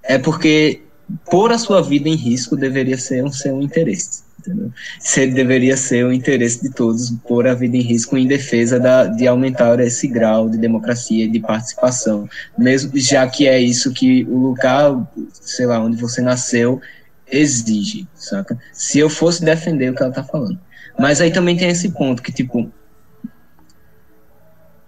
é 0.03 0.17
porque 0.17 0.81
pôr 1.25 1.51
a 1.51 1.57
sua 1.57 1.81
vida 1.81 2.09
em 2.09 2.15
risco 2.15 2.55
deveria 2.55 2.97
ser 2.97 3.23
um 3.23 3.31
seu 3.31 3.61
interesse. 3.61 4.23
Entendeu? 4.39 4.71
Se 4.99 5.25
deveria 5.27 5.77
ser 5.77 6.05
o 6.05 6.11
interesse 6.11 6.61
de 6.61 6.69
todos 6.69 7.11
pôr 7.25 7.47
a 7.47 7.53
vida 7.53 7.77
em 7.77 7.81
risco 7.81 8.17
em 8.17 8.27
defesa 8.27 8.77
da, 8.77 9.05
de 9.05 9.25
aumentar 9.25 9.79
esse 9.79 10.05
grau 10.05 10.49
de 10.49 10.57
democracia 10.57 11.25
e 11.25 11.29
de 11.29 11.39
participação, 11.39 12.27
mesmo 12.57 12.91
já 12.95 13.25
que 13.27 13.47
é 13.47 13.59
isso 13.59 13.93
que 13.93 14.25
o 14.25 14.37
lugar, 14.37 15.09
sei 15.31 15.65
lá, 15.65 15.79
onde 15.79 15.95
você 15.95 16.21
nasceu 16.21 16.81
exige, 17.31 18.05
saca? 18.15 18.57
Se 18.73 18.99
eu 18.99 19.09
fosse 19.09 19.43
defender 19.43 19.91
o 19.91 19.95
que 19.95 20.03
ela 20.03 20.11
tá 20.11 20.23
falando. 20.23 20.59
Mas 20.99 21.21
aí 21.21 21.31
também 21.31 21.57
tem 21.57 21.69
esse 21.69 21.89
ponto 21.89 22.21
que, 22.21 22.31
tipo, 22.31 22.69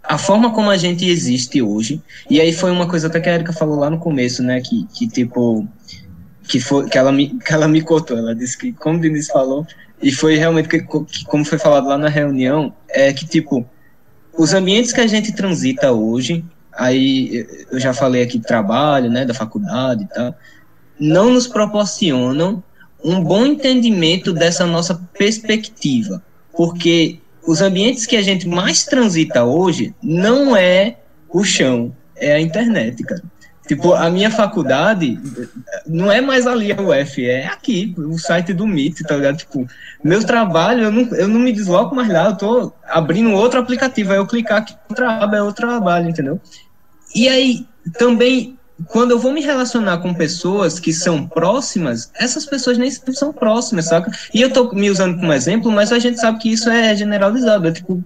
a 0.08 0.18
forma 0.18 0.52
como 0.54 0.70
a 0.70 0.78
gente 0.78 1.08
existe 1.08 1.62
hoje, 1.62 2.02
e 2.30 2.40
aí 2.40 2.54
foi 2.54 2.72
uma 2.72 2.88
coisa 2.88 3.08
até 3.08 3.20
que 3.20 3.30
a 3.30 3.36
Erika 3.36 3.54
falou 3.54 3.78
lá 3.78 3.90
no 3.90 3.98
começo, 3.98 4.44
né, 4.44 4.62
que, 4.62 4.86
que 4.94 5.08
tipo, 5.08 5.68
que 6.48 6.60
foi 6.60 6.88
que 6.90 6.98
ela 6.98 7.12
me 7.12 7.38
que 7.40 7.54
ela 7.54 7.68
me 7.68 7.82
contou, 7.82 8.18
ela 8.18 8.36
disse 8.36 8.58
que 8.58 8.72
como 8.74 8.98
o 8.98 9.02
Denise 9.02 9.32
falou 9.32 9.66
e 10.02 10.12
foi 10.12 10.36
realmente 10.36 10.70
que, 10.70 10.80
que, 10.82 11.26
como 11.26 11.46
foi 11.46 11.58
falado 11.58 11.88
lá 11.88 11.98
na 11.98 12.10
reunião 12.10 12.74
é 12.90 13.12
que 13.12 13.26
tipo 13.26 13.68
os 14.38 14.54
ambientes 14.54 14.92
que 14.92 15.02
a 15.02 15.08
gente 15.08 15.34
transita 15.34 15.92
hoje, 15.92 16.44
aí 16.74 17.48
eu 17.72 17.80
já 17.80 17.94
falei 17.94 18.22
aqui 18.22 18.38
de 18.38 18.46
trabalho, 18.46 19.10
né, 19.10 19.26
da 19.26 19.34
faculdade 19.34 20.04
e 20.04 20.08
tal, 20.08 20.36
não 21.00 21.32
nos 21.32 21.48
proporcionam 21.48 22.64
um 23.04 23.22
bom 23.22 23.46
entendimento 23.46 24.34
dessa 24.34 24.66
nossa 24.66 24.96
perspectiva, 25.14 26.22
porque 26.56 27.20
os 27.48 27.62
ambientes 27.62 28.06
que 28.06 28.16
a 28.16 28.22
gente 28.22 28.48
mais 28.48 28.86
transita 28.86 29.44
hoje 29.44 29.94
não 30.02 30.56
é 30.56 30.98
o 31.30 31.44
chão, 31.44 31.96
é 32.16 32.34
a 32.34 32.42
internet, 32.42 33.04
cara. 33.04 33.24
Tipo, 33.68 33.94
a 33.94 34.12
minha 34.12 34.30
faculdade 34.30 35.20
não 35.88 36.12
é 36.12 36.22
mais 36.22 36.46
ali 36.46 36.72
a 36.72 36.80
UF, 36.80 37.26
é 37.26 37.48
aqui, 37.48 37.96
o 37.98 38.18
site 38.18 38.54
do 38.54 38.66
MIT, 38.66 39.04
tá 39.04 39.16
ligado? 39.16 39.38
Tipo, 39.38 39.68
meu 40.04 40.24
trabalho, 40.24 40.84
eu 40.84 40.92
não, 40.92 41.02
eu 41.16 41.28
não 41.28 41.40
me 41.40 41.52
desloco 41.52 41.96
mais 41.96 42.08
lá, 42.08 42.26
eu 42.26 42.38
tô 42.38 42.74
abrindo 42.88 43.32
outro 43.32 43.60
aplicativo, 43.60 44.12
aí 44.12 44.18
eu 44.20 44.28
clicar 44.28 44.60
aqui, 44.60 44.76
outra 44.88 45.18
aba 45.18 45.38
é 45.38 45.42
outro 45.42 45.66
trabalho, 45.66 46.10
entendeu? 46.10 46.40
E 47.16 47.28
aí, 47.28 47.66
também, 47.98 48.56
quando 48.88 49.12
eu 49.12 49.20
vou 49.20 49.32
me 49.32 49.42
relacionar 49.42 50.00
com 50.00 50.14
pessoas 50.14 50.80
que 50.80 50.92
são 50.92 51.26
próximas, 51.26 52.12
essas 52.14 52.46
pessoas 52.46 52.78
nem 52.78 52.92
são 52.92 53.32
próximas, 53.32 53.86
saca? 53.86 54.12
E 54.34 54.42
eu 54.42 54.52
tô 54.52 54.72
me 54.74 54.90
usando 54.90 55.18
como 55.18 55.32
exemplo, 55.32 55.72
mas 55.72 55.92
a 55.92 56.00
gente 56.00 56.20
sabe 56.20 56.40
que 56.40 56.52
isso 56.52 56.70
é 56.70 56.96
generalizado, 56.96 57.68
é 57.68 57.72
tipo, 57.72 58.04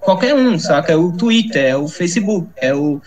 qualquer 0.00 0.34
um, 0.34 0.58
saca? 0.58 0.92
É 0.92 0.96
o 0.96 1.12
Twitter, 1.12 1.62
é 1.62 1.76
o 1.76 1.86
Facebook, 1.86 2.48
é 2.56 2.74
o 2.74 3.00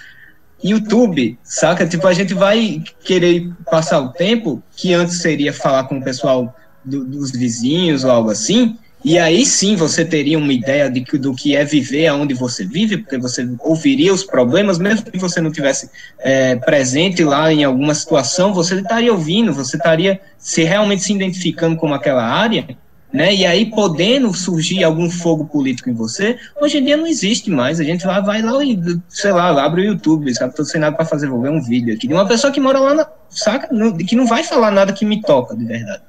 YouTube, 0.64 1.40
saca? 1.44 1.88
Tipo, 1.88 2.06
a 2.06 2.14
gente 2.14 2.34
vai 2.34 2.84
querer 3.04 3.52
passar 3.70 4.00
o 4.00 4.10
tempo 4.10 4.62
que 4.76 4.94
antes 4.94 5.20
seria 5.22 5.54
falar 5.54 5.86
com 5.86 5.98
o 5.98 6.04
pessoal 6.04 6.56
do, 6.86 7.06
dos 7.06 7.32
vizinhos 7.32 8.04
ou 8.04 8.12
algo 8.12 8.30
assim, 8.30 8.78
e 9.04 9.18
aí 9.18 9.46
sim 9.46 9.78
você 9.78 10.04
teria 10.04 10.38
uma 10.38 10.52
ideia 10.52 10.90
de 10.90 11.02
do 11.18 11.34
que 11.34 11.56
é 11.56 11.64
viver 11.64 12.08
aonde 12.08 12.34
você 12.34 12.66
vive, 12.66 12.98
porque 12.98 13.18
você 13.18 13.48
ouviria 13.60 14.14
os 14.14 14.24
problemas, 14.24 14.78
mesmo 14.78 15.10
que 15.10 15.18
você 15.18 15.40
não 15.40 15.52
tivesse 15.52 15.90
é, 16.20 16.58
presente 16.58 17.24
lá 17.24 17.52
em 17.52 17.64
alguma 17.64 17.96
situação, 17.96 18.54
você 18.54 18.76
estaria 18.76 19.12
ouvindo, 19.12 19.54
você 19.54 19.78
estaria 19.78 20.20
se 20.38 20.64
realmente 20.64 21.04
se 21.04 21.14
identificando 21.14 21.78
com 21.78 21.94
aquela 21.94 22.24
área, 22.26 22.68
né? 23.12 23.34
E 23.34 23.46
aí 23.46 23.68
podendo 23.68 24.34
surgir 24.34 24.84
algum 24.84 25.10
fogo 25.10 25.46
político 25.46 25.90
em 25.90 25.94
você, 25.94 26.38
hoje 26.62 26.78
em 26.78 26.84
dia 26.84 26.98
não 26.98 27.08
existe 27.08 27.50
mais. 27.50 27.80
A 27.80 27.84
gente 27.86 28.06
vai, 28.06 28.22
vai 28.22 28.42
lá 28.42 28.64
e, 28.64 28.78
sei 29.08 29.32
lá, 29.32 29.64
abre 29.64 29.82
o 29.82 29.86
YouTube, 29.86 30.34
sabe? 30.36 30.54
Tô 30.54 30.66
sem 30.66 30.80
nada 30.82 30.96
para 30.96 31.06
fazer, 31.06 31.28
vou 31.28 31.42
ver 31.42 31.52
um 31.52 31.62
vídeo 31.62 31.94
aqui 31.94 32.06
de 32.06 32.14
uma 32.14 32.28
pessoa 32.28 32.52
que 32.52 32.60
mora 32.60 32.80
lá, 32.80 32.94
na, 32.94 33.08
saca? 33.30 33.70
Que 34.06 34.16
não 34.16 34.28
vai 34.28 34.44
falar 34.44 34.72
nada 34.72 34.92
que 34.92 35.06
me 35.06 35.22
toca 35.22 35.56
de 35.56 35.64
verdade. 35.64 36.04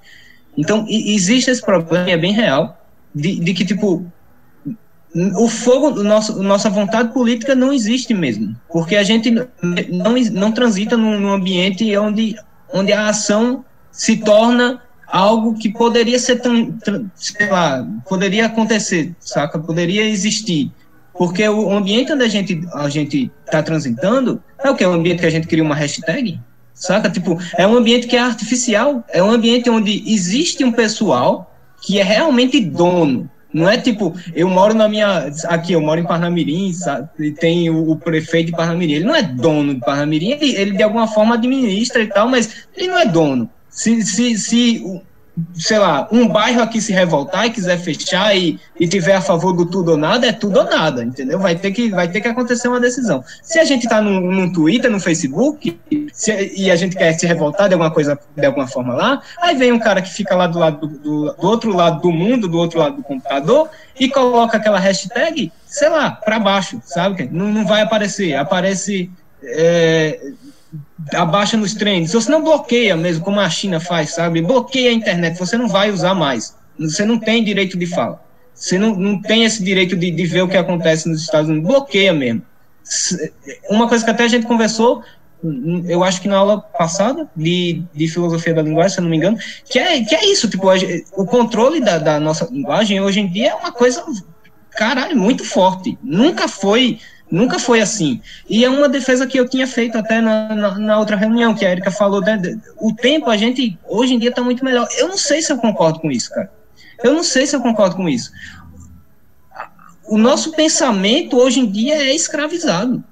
Então, 0.59 0.85
existe 0.89 1.51
esse 1.51 1.63
problema, 1.63 2.11
é 2.11 2.17
bem 2.17 2.33
real, 2.33 2.80
de, 3.15 3.41
de 3.41 3.55
que, 3.55 3.65
tipo, 3.65 4.05
o 5.15 5.49
fogo, 5.49 6.03
nosso, 6.03 6.43
nossa 6.43 6.71
vontade 6.71 7.13
política 7.13 7.55
não 7.55 7.73
existe 7.73 8.15
mesmo, 8.15 8.55
porque 8.69 8.97
a 8.97 9.03
gente 9.03 9.31
não, 9.31 10.15
não 10.33 10.53
transita 10.53 10.97
num, 10.97 11.19
num 11.19 11.33
ambiente 11.33 11.97
onde, 11.97 12.37
onde 12.73 12.93
a 12.93 13.09
ação 13.09 13.65
se 13.91 14.19
torna 14.19 14.81
algo 15.07 15.59
que 15.59 15.69
poderia 15.69 16.19
ser, 16.19 16.41
sei 17.17 17.49
lá, 17.49 17.87
poderia 18.09 18.47
acontecer, 18.47 19.15
saca? 19.19 19.59
Poderia 19.59 20.05
existir. 20.09 20.71
Porque 21.13 21.47
o 21.49 21.71
ambiente 21.73 22.13
onde 22.13 22.25
a 22.25 22.29
gente 22.29 22.61
a 22.73 22.89
gente 22.89 23.31
está 23.45 23.63
transitando 23.63 24.43
é 24.63 24.71
o 24.71 24.77
que? 24.77 24.85
É 24.85 24.89
um 24.89 24.95
ambiente 24.95 25.21
que 25.21 25.27
a 25.27 25.31
gente 25.31 25.49
cria 25.49 25.63
uma 25.63 25.75
hashtag, 25.75 26.41
saca? 26.73 27.11
Tipo, 27.11 27.37
é 27.59 27.67
um 27.67 27.77
ambiente 27.77 28.07
que 28.07 28.17
é 28.17 28.21
artificial, 28.21 29.05
é 29.09 29.23
um 29.23 29.31
ambiente 29.31 29.69
onde 29.69 30.05
existe 30.07 30.65
um 30.65 30.73
pessoal 30.73 31.50
que 31.81 31.99
é 31.99 32.03
realmente 32.03 32.61
dono. 32.61 33.29
Não 33.53 33.69
é 33.69 33.77
tipo, 33.77 34.15
eu 34.33 34.49
moro 34.49 34.75
na 34.75 34.89
minha. 34.89 35.31
Aqui, 35.47 35.73
eu 35.73 35.81
moro 35.81 36.01
em 36.01 36.07
Parnamirim, 36.07 36.73
sabe? 36.73 37.09
E 37.19 37.33
tem 37.33 37.69
o, 37.69 37.91
o, 37.91 37.97
prefeito 37.97 38.47
de 38.47 38.53
Parnamirim. 38.53 38.93
Ele 38.93 39.05
não 39.05 39.15
é 39.15 39.23
dono 39.23 39.75
de 39.75 39.81
Parnamirim, 39.81 40.31
ele, 40.31 40.55
ele 40.55 40.77
de 40.77 40.83
alguma 40.83 41.09
forma 41.09 41.35
administra 41.35 42.03
e 42.03 42.07
tal, 42.07 42.29
mas 42.29 42.67
ele 42.77 42.89
não 42.89 42.99
é 42.99 43.07
dono. 43.07 43.51
Se, 43.69 44.03
se, 44.03 44.39
se 44.39 45.03
sei 45.55 45.79
lá, 45.79 46.09
um 46.11 46.29
bairro 46.29 46.63
aqui 46.63 46.81
se 46.81 46.93
revoltar 46.93 47.47
e 47.47 47.51
quiser 47.51 47.79
fechar 47.79 48.37
e, 48.37 48.59
e 48.79 48.89
tiver 48.89 49.15
a 49.15 49.21
favor 49.21 49.53
do 49.53 49.67
tudo 49.67 49.93
ou 49.93 49.97
nada, 49.97 50.27
é 50.27 50.33
tudo 50.33 50.59
ou 50.59 50.65
nada, 50.65 51.05
entendeu? 51.05 51.39
Vai 51.39 51.57
ter 51.57 51.71
que, 51.73 51.91
vai 51.91 52.09
ter 52.09 52.21
que 52.21 52.29
acontecer 52.29 52.69
uma 52.69 52.81
decisão. 52.81 53.25
Se 53.43 53.59
a 53.59 53.65
gente 53.65 53.85
está 53.85 54.01
no, 54.01 54.21
no 54.21 54.53
Twitter, 54.53 54.91
no 54.91 55.01
Facebook, 55.01 55.79
se, 56.13 56.53
e 56.57 56.71
a 56.71 56.77
gente 56.77 56.97
quer 56.97 57.13
se 57.13 57.27
revoltar 57.27 57.69
de 57.69 57.75
alguma 57.75 57.91
coisa, 57.91 58.19
de 58.37 58.47
alguma 58.47 58.67
forma 58.67 58.95
lá, 58.95 59.23
aí 59.41 59.57
vem 59.57 59.73
um 59.73 59.79
cara 59.79 60.03
que 60.03 60.11
fica 60.11 60.35
lá 60.35 60.47
do 60.47 60.59
lado 60.59 60.87
do, 60.87 60.99
do, 60.99 61.33
do 61.33 61.47
outro 61.47 61.75
lado 61.75 62.01
do 62.01 62.11
mundo, 62.11 62.49
do 62.49 62.59
outro 62.59 62.79
lado 62.79 62.97
do 62.97 63.03
computador, 63.03 63.69
e 63.99 64.09
coloca 64.09 64.57
aquela 64.57 64.79
hashtag, 64.79 65.53
sei 65.67 65.89
lá, 65.89 66.11
para 66.11 66.39
baixo, 66.39 66.81
sabe? 66.85 67.29
Não, 67.31 67.49
não 67.49 67.67
vai 67.67 67.83
aparecer, 67.83 68.35
aparece. 68.35 69.11
É, 69.43 70.33
abaixa 71.15 71.57
nos 71.57 71.75
trends, 71.75 72.13
você 72.13 72.31
não 72.31 72.43
bloqueia 72.43 72.97
mesmo, 72.97 73.25
como 73.25 73.41
a 73.41 73.51
China 73.51 73.81
faz, 73.81 74.15
sabe? 74.15 74.43
Bloqueia 74.43 74.91
a 74.91 74.95
internet, 74.95 75.39
você 75.39 75.57
não 75.57 75.69
vai 75.69 75.91
usar 75.91 76.15
mais. 76.15 76.55
Você 76.79 77.05
não 77.05 77.19
tem 77.19 77.45
direito 77.45 77.77
de 77.77 77.87
fala. 77.87 78.23
Você 78.55 78.79
não, 78.79 78.95
não 78.95 79.21
tem 79.21 79.45
esse 79.45 79.63
direito 79.63 79.97
de, 79.97 80.11
de 80.11 80.27
ver 80.27 80.43
o 80.43 80.49
que 80.49 80.57
acontece 80.57 81.09
nos 81.09 81.23
Estados 81.23 81.51
Unidos. 81.51 81.69
Bloqueia 81.69 82.13
mesmo. 82.13 82.43
Uma 83.69 83.89
coisa 83.89 84.05
que 84.05 84.11
até 84.11 84.25
a 84.25 84.29
gente 84.29 84.47
conversou, 84.47 85.03
eu 85.89 86.05
acho 86.05 86.21
que 86.21 86.29
na 86.29 86.37
aula 86.37 86.61
passada, 86.61 87.29
de, 87.35 87.83
de 87.95 88.09
filosofia 88.09 88.55
da 88.55 88.63
linguagem, 88.63 88.91
se 88.91 88.99
eu 88.99 89.03
não 89.03 89.11
me 89.11 89.17
engano, 89.17 89.39
que 89.65 89.79
é, 89.79 90.05
que 90.05 90.15
é 90.15 90.27
isso, 90.27 90.49
tipo, 90.49 90.67
o 91.17 91.25
controle 91.25 91.81
da, 91.81 91.99
da 91.99 92.21
nossa 92.21 92.49
linguagem 92.51 93.01
hoje 93.01 93.21
em 93.21 93.29
dia 93.29 93.51
é 93.51 93.55
uma 93.55 93.73
coisa, 93.73 94.05
caralho, 94.73 95.17
muito 95.17 95.45
forte. 95.45 95.99
Nunca 96.03 96.47
foi 96.47 96.99
Nunca 97.31 97.59
foi 97.59 97.81
assim. 97.81 98.21
E 98.49 98.65
é 98.65 98.69
uma 98.69 98.89
defesa 98.89 99.27
que 99.27 99.39
eu 99.39 99.49
tinha 99.49 99.67
feito 99.67 99.97
até 99.97 100.21
na, 100.21 100.55
na, 100.55 100.79
na 100.79 100.99
outra 100.99 101.17
reunião, 101.17 101.55
que 101.55 101.65
a 101.65 101.71
Erika 101.71 101.91
falou. 101.91 102.21
Né, 102.21 102.59
o 102.77 102.93
tempo, 102.93 103.31
a 103.31 103.37
gente, 103.37 103.79
hoje 103.87 104.15
em 104.15 104.19
dia, 104.19 104.31
está 104.31 104.43
muito 104.43 104.65
melhor. 104.65 104.89
Eu 104.99 105.09
não 105.09 105.17
sei 105.17 105.41
se 105.41 105.53
eu 105.53 105.59
concordo 105.59 106.01
com 106.01 106.11
isso, 106.11 106.31
cara. 106.31 106.51
Eu 107.03 107.15
não 107.15 107.23
sei 107.23 107.47
se 107.47 107.55
eu 107.55 107.61
concordo 107.61 107.95
com 107.95 108.09
isso. 108.09 108.33
O 110.09 110.19
nosso 110.19 110.51
pensamento, 110.53 111.37
hoje 111.37 111.61
em 111.61 111.71
dia, 111.71 111.95
é 111.95 112.15
escravizado. 112.15 113.03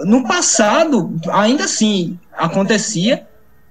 No 0.00 0.26
passado, 0.26 1.14
ainda 1.30 1.64
assim, 1.64 2.18
acontecia, 2.36 3.24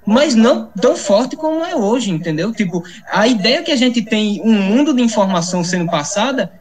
mas 0.06 0.34
não 0.34 0.68
tão 0.80 0.96
forte 0.96 1.36
como 1.36 1.64
é 1.66 1.76
hoje, 1.76 2.10
entendeu? 2.10 2.54
Tipo, 2.54 2.84
a 3.12 3.28
ideia 3.28 3.62
que 3.64 3.72
a 3.72 3.76
gente 3.76 4.02
tem, 4.02 4.42
um 4.44 4.54
mundo 4.54 4.94
de 4.94 5.02
informação 5.02 5.62
sendo 5.62 5.92
passada, 5.92 6.52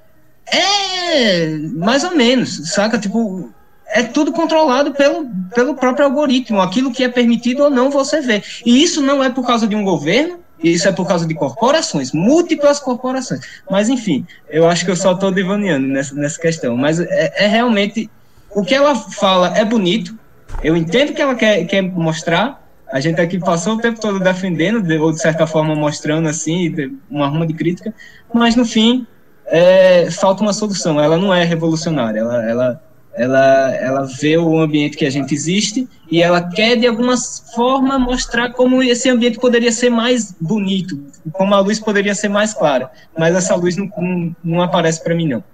é 0.52 1.59
mais 1.74 2.05
ou 2.05 2.14
menos, 2.14 2.70
saca? 2.72 2.98
Tipo, 2.98 3.51
é 3.89 4.02
tudo 4.02 4.32
controlado 4.32 4.93
pelo, 4.93 5.27
pelo 5.55 5.74
próprio 5.74 6.06
algoritmo, 6.06 6.60
aquilo 6.60 6.93
que 6.93 7.05
é 7.05 7.09
permitido 7.09 7.64
ou 7.64 7.70
não 7.70 7.90
você 7.90 8.20
vê. 8.20 8.43
E 8.64 8.82
isso 8.82 9.02
não 9.02 9.22
é 9.22 9.31
por 9.31 9.47
causa 9.47 9.66
de 9.66 9.74
um 9.74 9.85
governo, 9.85 10.39
isso 10.62 10.89
é 10.89 10.93
por 10.93 11.06
causa 11.06 11.27
de 11.27 11.35
corporações, 11.35 12.12
múltiplas 12.12 12.78
corporações. 12.78 13.40
Mas, 13.70 13.89
enfim, 13.89 14.27
eu 14.48 14.68
acho 14.68 14.85
que 14.85 14.90
eu 14.90 14.97
só 14.97 15.12
estou 15.12 15.32
divaneando 15.32 15.86
nessa, 15.89 16.14
nessa 16.14 16.40
questão. 16.40 16.77
Mas 16.77 17.01
é, 17.01 17.32
é, 17.36 17.47
realmente. 17.47 18.10
O 18.52 18.64
que 18.64 18.74
ela 18.74 18.97
fala 18.97 19.56
é 19.56 19.64
bonito, 19.64 20.18
eu 20.60 20.77
entendo 20.77 21.14
que 21.14 21.22
ela 21.22 21.36
quer, 21.36 21.64
quer 21.66 21.82
mostrar. 21.82 22.60
A 22.93 22.98
gente 22.98 23.20
aqui 23.20 23.39
passou 23.39 23.74
o 23.74 23.81
tempo 23.81 24.01
todo 24.01 24.18
defendendo, 24.18 24.85
ou 25.01 25.12
de 25.12 25.20
certa 25.20 25.47
forma 25.47 25.77
mostrando 25.77 26.28
assim, 26.28 26.74
uma 27.09 27.27
arma 27.27 27.47
de 27.47 27.55
crítica, 27.55 27.94
mas 28.35 28.56
no 28.56 28.64
fim 28.64 29.06
é, 29.51 30.10
falta 30.10 30.43
uma 30.43 30.52
solução. 30.52 31.01
Ela 31.01 31.18
não 31.18 31.35
é 31.35 31.44
revolucionária. 31.44 32.20
Ela, 32.20 32.48
ela, 32.48 32.82
ela, 33.12 33.74
ela 33.74 34.02
vê 34.05 34.39
o 34.39 34.59
ambiente 34.59 34.97
que 34.97 35.05
a 35.05 35.10
gente 35.10 35.35
existe 35.35 35.89
e 36.10 36.22
ela 36.22 36.48
quer, 36.48 36.77
de 36.77 36.86
alguma 36.86 37.16
forma, 37.55 37.98
mostrar 37.98 38.52
como 38.52 38.82
esse 38.82 39.10
ambiente 39.10 39.39
poderia 39.39 39.72
ser 39.72 39.90
mais 39.90 40.32
bonito, 40.40 40.98
como 41.32 41.55
a 41.55 41.60
luz 41.60 41.81
poderia 41.81 42.14
ser 42.14 42.28
mais 42.28 42.55
clara. 42.55 42.90
Mas 43.18 43.35
essa 43.35 43.55
luz 43.55 43.77
não, 43.77 43.90
não, 43.98 44.36
não 44.43 44.62
aparece 44.62 45.02
para 45.02 45.14
mim, 45.14 45.28
não. 45.28 45.44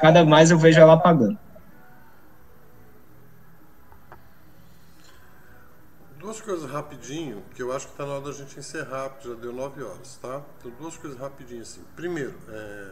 Cada 0.00 0.24
mais 0.24 0.50
eu 0.50 0.58
vejo 0.58 0.80
ela 0.80 0.94
apagando. 0.94 1.38
Duas 6.18 6.40
coisas 6.40 6.70
rapidinho, 6.70 7.42
que 7.54 7.62
eu 7.62 7.70
acho 7.72 7.86
que 7.86 7.92
está 7.92 8.06
na 8.06 8.14
hora 8.14 8.24
da 8.24 8.32
gente 8.32 8.58
encerrar, 8.58 9.10
porque 9.10 9.28
já 9.28 9.34
deu 9.34 9.52
nove 9.52 9.82
horas, 9.82 10.18
tá? 10.22 10.40
Então, 10.58 10.72
duas 10.80 10.96
coisas 10.96 11.18
rapidinho 11.18 11.62
assim. 11.62 11.82
Primeiro, 11.94 12.34
é, 12.48 12.88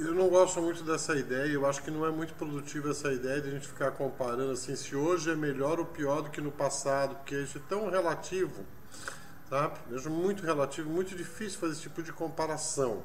eu 0.00 0.14
não 0.14 0.28
gosto 0.28 0.60
muito 0.62 0.82
dessa 0.82 1.14
ideia, 1.14 1.46
eu 1.52 1.66
acho 1.66 1.82
que 1.82 1.90
não 1.90 2.06
é 2.06 2.10
muito 2.10 2.32
produtiva 2.34 2.90
essa 2.90 3.12
ideia 3.12 3.40
de 3.40 3.48
a 3.48 3.52
gente 3.52 3.68
ficar 3.68 3.90
comparando 3.90 4.52
assim, 4.52 4.74
se 4.74 4.96
hoje 4.96 5.30
é 5.30 5.36
melhor 5.36 5.78
ou 5.78 5.84
pior 5.84 6.22
do 6.22 6.30
que 6.30 6.40
no 6.40 6.50
passado, 6.50 7.16
porque 7.16 7.34
isso 7.34 7.58
é 7.58 7.60
tão 7.68 7.90
relativo, 7.90 8.64
tá? 9.50 9.72
Acho 9.94 10.08
muito 10.08 10.42
relativo, 10.42 10.88
muito 10.88 11.14
difícil 11.14 11.60
fazer 11.60 11.74
esse 11.74 11.82
tipo 11.82 12.02
de 12.02 12.12
comparação, 12.12 13.02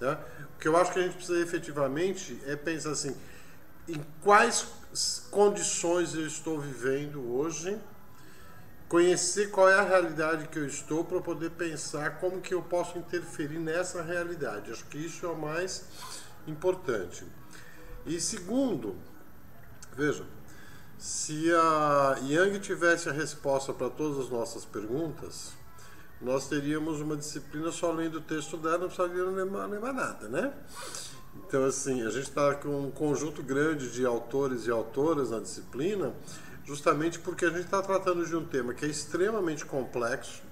tá? 0.00 0.18
O 0.56 0.58
que 0.58 0.66
eu 0.66 0.76
acho 0.76 0.92
que 0.92 0.98
a 0.98 1.02
gente 1.02 1.16
precisa 1.16 1.38
efetivamente 1.38 2.40
é 2.46 2.56
pensar 2.56 2.92
assim, 2.92 3.14
em 3.86 4.02
quais 4.22 4.66
condições 5.30 6.14
eu 6.14 6.26
estou 6.26 6.58
vivendo 6.58 7.20
hoje, 7.36 7.78
conhecer 8.88 9.50
qual 9.50 9.68
é 9.68 9.74
a 9.74 9.82
realidade 9.82 10.48
que 10.48 10.58
eu 10.58 10.66
estou 10.66 11.04
para 11.04 11.20
poder 11.20 11.50
pensar 11.50 12.12
como 12.18 12.40
que 12.40 12.54
eu 12.54 12.62
posso 12.62 12.96
interferir 12.96 13.58
nessa 13.58 14.02
realidade. 14.02 14.72
Acho 14.72 14.86
que 14.86 14.96
isso 14.96 15.26
é 15.26 15.28
o 15.28 15.36
mais 15.36 15.84
importante. 16.50 17.24
E 18.06 18.20
segundo, 18.20 18.96
veja, 19.96 20.24
se 20.98 21.52
a 21.54 22.18
Yang 22.22 22.60
tivesse 22.60 23.08
a 23.08 23.12
resposta 23.12 23.72
para 23.72 23.88
todas 23.88 24.18
as 24.18 24.30
nossas 24.30 24.64
perguntas, 24.64 25.52
nós 26.20 26.48
teríamos 26.48 27.00
uma 27.00 27.16
disciplina 27.16 27.70
só 27.70 27.92
lendo 27.92 28.18
o 28.18 28.20
texto 28.20 28.56
dela, 28.56 28.78
não 28.78 28.88
precisaria 28.88 29.22
lembrar, 29.24 29.66
lembrar 29.66 29.92
nada, 29.92 30.28
né? 30.28 30.52
Então, 31.36 31.64
assim, 31.64 32.04
a 32.04 32.10
gente 32.10 32.28
está 32.28 32.54
com 32.54 32.86
um 32.86 32.90
conjunto 32.90 33.42
grande 33.42 33.92
de 33.92 34.04
autores 34.04 34.66
e 34.66 34.70
autoras 34.70 35.30
na 35.30 35.38
disciplina, 35.38 36.12
justamente 36.64 37.18
porque 37.20 37.44
a 37.44 37.50
gente 37.50 37.64
está 37.64 37.80
tratando 37.80 38.26
de 38.26 38.34
um 38.34 38.44
tema 38.44 38.74
que 38.74 38.84
é 38.84 38.88
extremamente 38.88 39.64
complexo, 39.64 40.42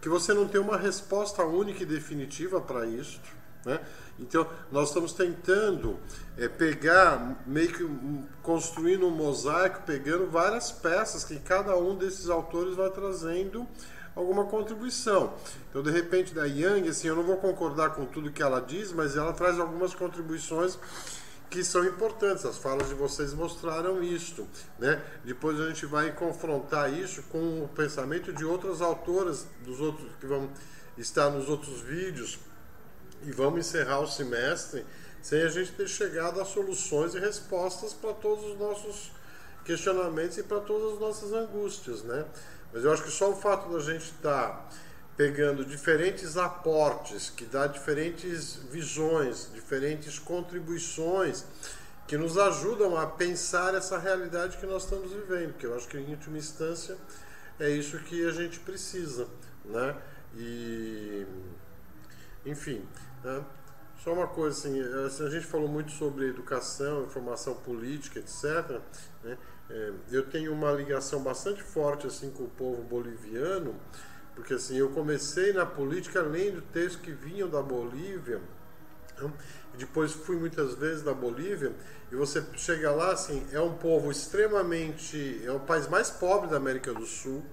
que 0.00 0.08
você 0.08 0.32
não 0.32 0.48
tem 0.48 0.60
uma 0.60 0.76
resposta 0.76 1.44
única 1.44 1.82
e 1.82 1.86
definitiva 1.86 2.60
para 2.60 2.86
isso, 2.86 3.20
né? 3.64 3.80
Então, 4.18 4.48
nós 4.72 4.88
estamos 4.88 5.12
tentando 5.12 5.98
é, 6.38 6.48
pegar, 6.48 7.42
meio 7.46 7.72
que 7.72 8.26
construindo 8.42 9.06
um 9.06 9.10
mosaico, 9.10 9.82
pegando 9.86 10.26
várias 10.26 10.72
peças 10.72 11.24
que 11.24 11.38
cada 11.38 11.76
um 11.76 11.94
desses 11.94 12.28
autores 12.28 12.74
vai 12.74 12.90
trazendo 12.90 13.66
alguma 14.14 14.46
contribuição. 14.46 15.34
Então, 15.68 15.82
de 15.82 15.90
repente, 15.90 16.34
da 16.34 16.46
Yang, 16.46 16.88
assim, 16.88 17.08
eu 17.08 17.16
não 17.16 17.22
vou 17.22 17.36
concordar 17.36 17.90
com 17.90 18.06
tudo 18.06 18.32
que 18.32 18.42
ela 18.42 18.60
diz, 18.60 18.90
mas 18.92 19.16
ela 19.16 19.32
traz 19.34 19.60
algumas 19.60 19.94
contribuições 19.94 20.78
que 21.50 21.62
são 21.62 21.84
importantes. 21.84 22.46
As 22.46 22.56
falas 22.56 22.88
de 22.88 22.94
vocês 22.94 23.34
mostraram 23.34 24.02
isso, 24.02 24.46
né? 24.78 25.02
Depois 25.24 25.60
a 25.60 25.68
gente 25.68 25.84
vai 25.84 26.10
confrontar 26.12 26.92
isso 26.92 27.22
com 27.24 27.62
o 27.62 27.68
pensamento 27.68 28.32
de 28.32 28.44
outras 28.44 28.80
autoras 28.80 29.46
dos 29.64 29.80
outros 29.80 30.10
que 30.18 30.26
vão 30.26 30.48
estar 30.96 31.28
nos 31.28 31.48
outros 31.48 31.80
vídeos 31.82 32.38
e 33.26 33.32
vamos 33.32 33.60
encerrar 33.60 34.00
o 34.00 34.06
semestre 34.06 34.86
sem 35.20 35.42
a 35.42 35.48
gente 35.48 35.72
ter 35.72 35.88
chegado 35.88 36.40
a 36.40 36.44
soluções 36.44 37.14
e 37.14 37.18
respostas 37.18 37.92
para 37.92 38.12
todos 38.12 38.44
os 38.44 38.58
nossos 38.58 39.10
questionamentos 39.64 40.38
e 40.38 40.44
para 40.44 40.60
todas 40.60 40.94
as 40.94 41.00
nossas 41.00 41.32
angústias, 41.32 42.04
né? 42.04 42.24
Mas 42.72 42.84
eu 42.84 42.92
acho 42.92 43.02
que 43.02 43.10
só 43.10 43.30
o 43.30 43.36
fato 43.36 43.68
da 43.72 43.80
gente 43.80 44.04
estar 44.04 44.48
tá 44.48 44.68
pegando 45.16 45.64
diferentes 45.64 46.36
aportes, 46.36 47.28
que 47.28 47.44
dá 47.44 47.66
diferentes 47.66 48.56
visões, 48.70 49.50
diferentes 49.52 50.18
contribuições, 50.18 51.44
que 52.06 52.16
nos 52.16 52.38
ajudam 52.38 52.96
a 52.96 53.06
pensar 53.06 53.74
essa 53.74 53.98
realidade 53.98 54.58
que 54.58 54.66
nós 54.66 54.84
estamos 54.84 55.10
vivendo, 55.10 55.54
que 55.54 55.66
eu 55.66 55.74
acho 55.74 55.88
que 55.88 55.98
em 55.98 56.10
última 56.10 56.38
instância 56.38 56.96
é 57.58 57.68
isso 57.68 57.98
que 57.98 58.24
a 58.24 58.30
gente 58.30 58.60
precisa, 58.60 59.26
né? 59.64 59.96
E 60.36 61.26
enfim, 62.44 62.86
né? 63.26 63.44
Só 64.02 64.12
uma 64.12 64.28
coisa 64.28 64.56
assim, 64.56 64.80
a 64.80 65.28
gente 65.28 65.46
falou 65.46 65.68
muito 65.68 65.90
sobre 65.90 66.28
educação, 66.28 67.04
informação 67.04 67.54
política, 67.54 68.20
etc. 68.20 68.80
Né? 69.24 69.36
É, 69.68 69.92
eu 70.12 70.24
tenho 70.26 70.52
uma 70.52 70.70
ligação 70.70 71.22
bastante 71.22 71.60
forte 71.62 72.06
assim 72.06 72.30
com 72.30 72.44
o 72.44 72.48
povo 72.48 72.82
boliviano, 72.82 73.74
porque 74.34 74.54
assim 74.54 74.76
eu 74.76 74.90
comecei 74.90 75.52
na 75.52 75.66
política 75.66 76.22
lendo 76.22 76.62
textos 76.72 77.02
que 77.02 77.10
vinham 77.10 77.48
da 77.48 77.60
Bolívia. 77.60 78.40
Né? 79.18 79.32
Depois 79.76 80.12
fui 80.12 80.36
muitas 80.36 80.74
vezes 80.74 81.02
na 81.02 81.12
Bolívia 81.12 81.72
e 82.12 82.14
você 82.14 82.44
chega 82.54 82.92
lá 82.92 83.12
assim 83.12 83.44
é 83.50 83.60
um 83.60 83.74
povo 83.74 84.10
extremamente 84.10 85.42
é 85.44 85.50
o 85.50 85.58
país 85.58 85.88
mais 85.88 86.10
pobre 86.10 86.48
da 86.48 86.58
América 86.58 86.94
do 86.94 87.04
Sul, 87.04 87.44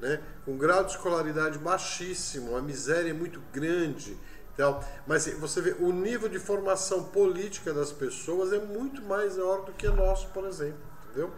né? 0.00 0.20
Com 0.44 0.56
grau 0.56 0.84
de 0.84 0.92
escolaridade 0.92 1.58
baixíssimo, 1.58 2.56
a 2.56 2.62
miséria 2.62 3.10
é 3.10 3.12
muito 3.12 3.40
grande 3.52 4.16
então, 4.54 4.82
mas 5.06 5.26
você 5.26 5.60
vê, 5.60 5.76
o 5.78 5.92
nível 5.92 6.28
de 6.28 6.38
formação 6.38 7.04
política 7.04 7.72
das 7.72 7.90
pessoas 7.90 8.52
é 8.52 8.58
muito 8.58 9.02
mais 9.02 9.36
maior 9.36 9.64
do 9.64 9.72
que 9.72 9.88
nosso, 9.88 10.28
por 10.28 10.44
exemplo, 10.44 10.78
entendeu? 11.06 11.30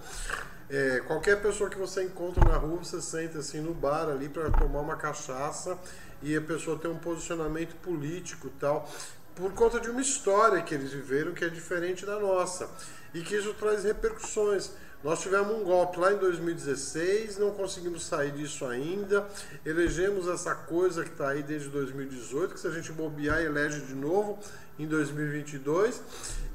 É, 0.68 1.00
qualquer 1.06 1.40
pessoa 1.42 1.68
que 1.70 1.78
você 1.78 2.02
encontra 2.02 2.42
na 2.48 2.56
rua, 2.56 2.78
você 2.78 3.00
senta 3.00 3.38
assim 3.38 3.60
no 3.60 3.74
bar 3.74 4.08
ali 4.08 4.28
para 4.28 4.50
tomar 4.50 4.80
uma 4.80 4.96
cachaça 4.96 5.78
e 6.22 6.34
a 6.36 6.40
pessoa 6.40 6.78
tem 6.78 6.90
um 6.90 6.98
posicionamento 6.98 7.76
político 7.76 8.50
tal, 8.58 8.88
por 9.34 9.52
conta 9.52 9.78
de 9.78 9.90
uma 9.90 10.00
história 10.00 10.62
que 10.62 10.74
eles 10.74 10.92
viveram 10.92 11.34
que 11.34 11.44
é 11.44 11.48
diferente 11.48 12.06
da 12.06 12.18
nossa 12.18 12.68
e 13.12 13.20
que 13.20 13.36
isso 13.36 13.52
traz 13.54 13.84
repercussões. 13.84 14.70
Nós 15.04 15.20
tivemos 15.20 15.54
um 15.54 15.62
golpe 15.62 16.00
lá 16.00 16.14
em 16.14 16.16
2016, 16.16 17.36
não 17.36 17.50
conseguimos 17.50 18.06
sair 18.06 18.32
disso 18.32 18.64
ainda. 18.64 19.28
Elegemos 19.62 20.26
essa 20.26 20.54
coisa 20.54 21.04
que 21.04 21.10
está 21.10 21.28
aí 21.28 21.42
desde 21.42 21.68
2018, 21.68 22.54
que 22.54 22.60
se 22.60 22.66
a 22.66 22.70
gente 22.70 22.90
bobear, 22.90 23.42
elege 23.42 23.82
de 23.82 23.94
novo 23.94 24.38
em 24.78 24.86
2022. 24.86 26.00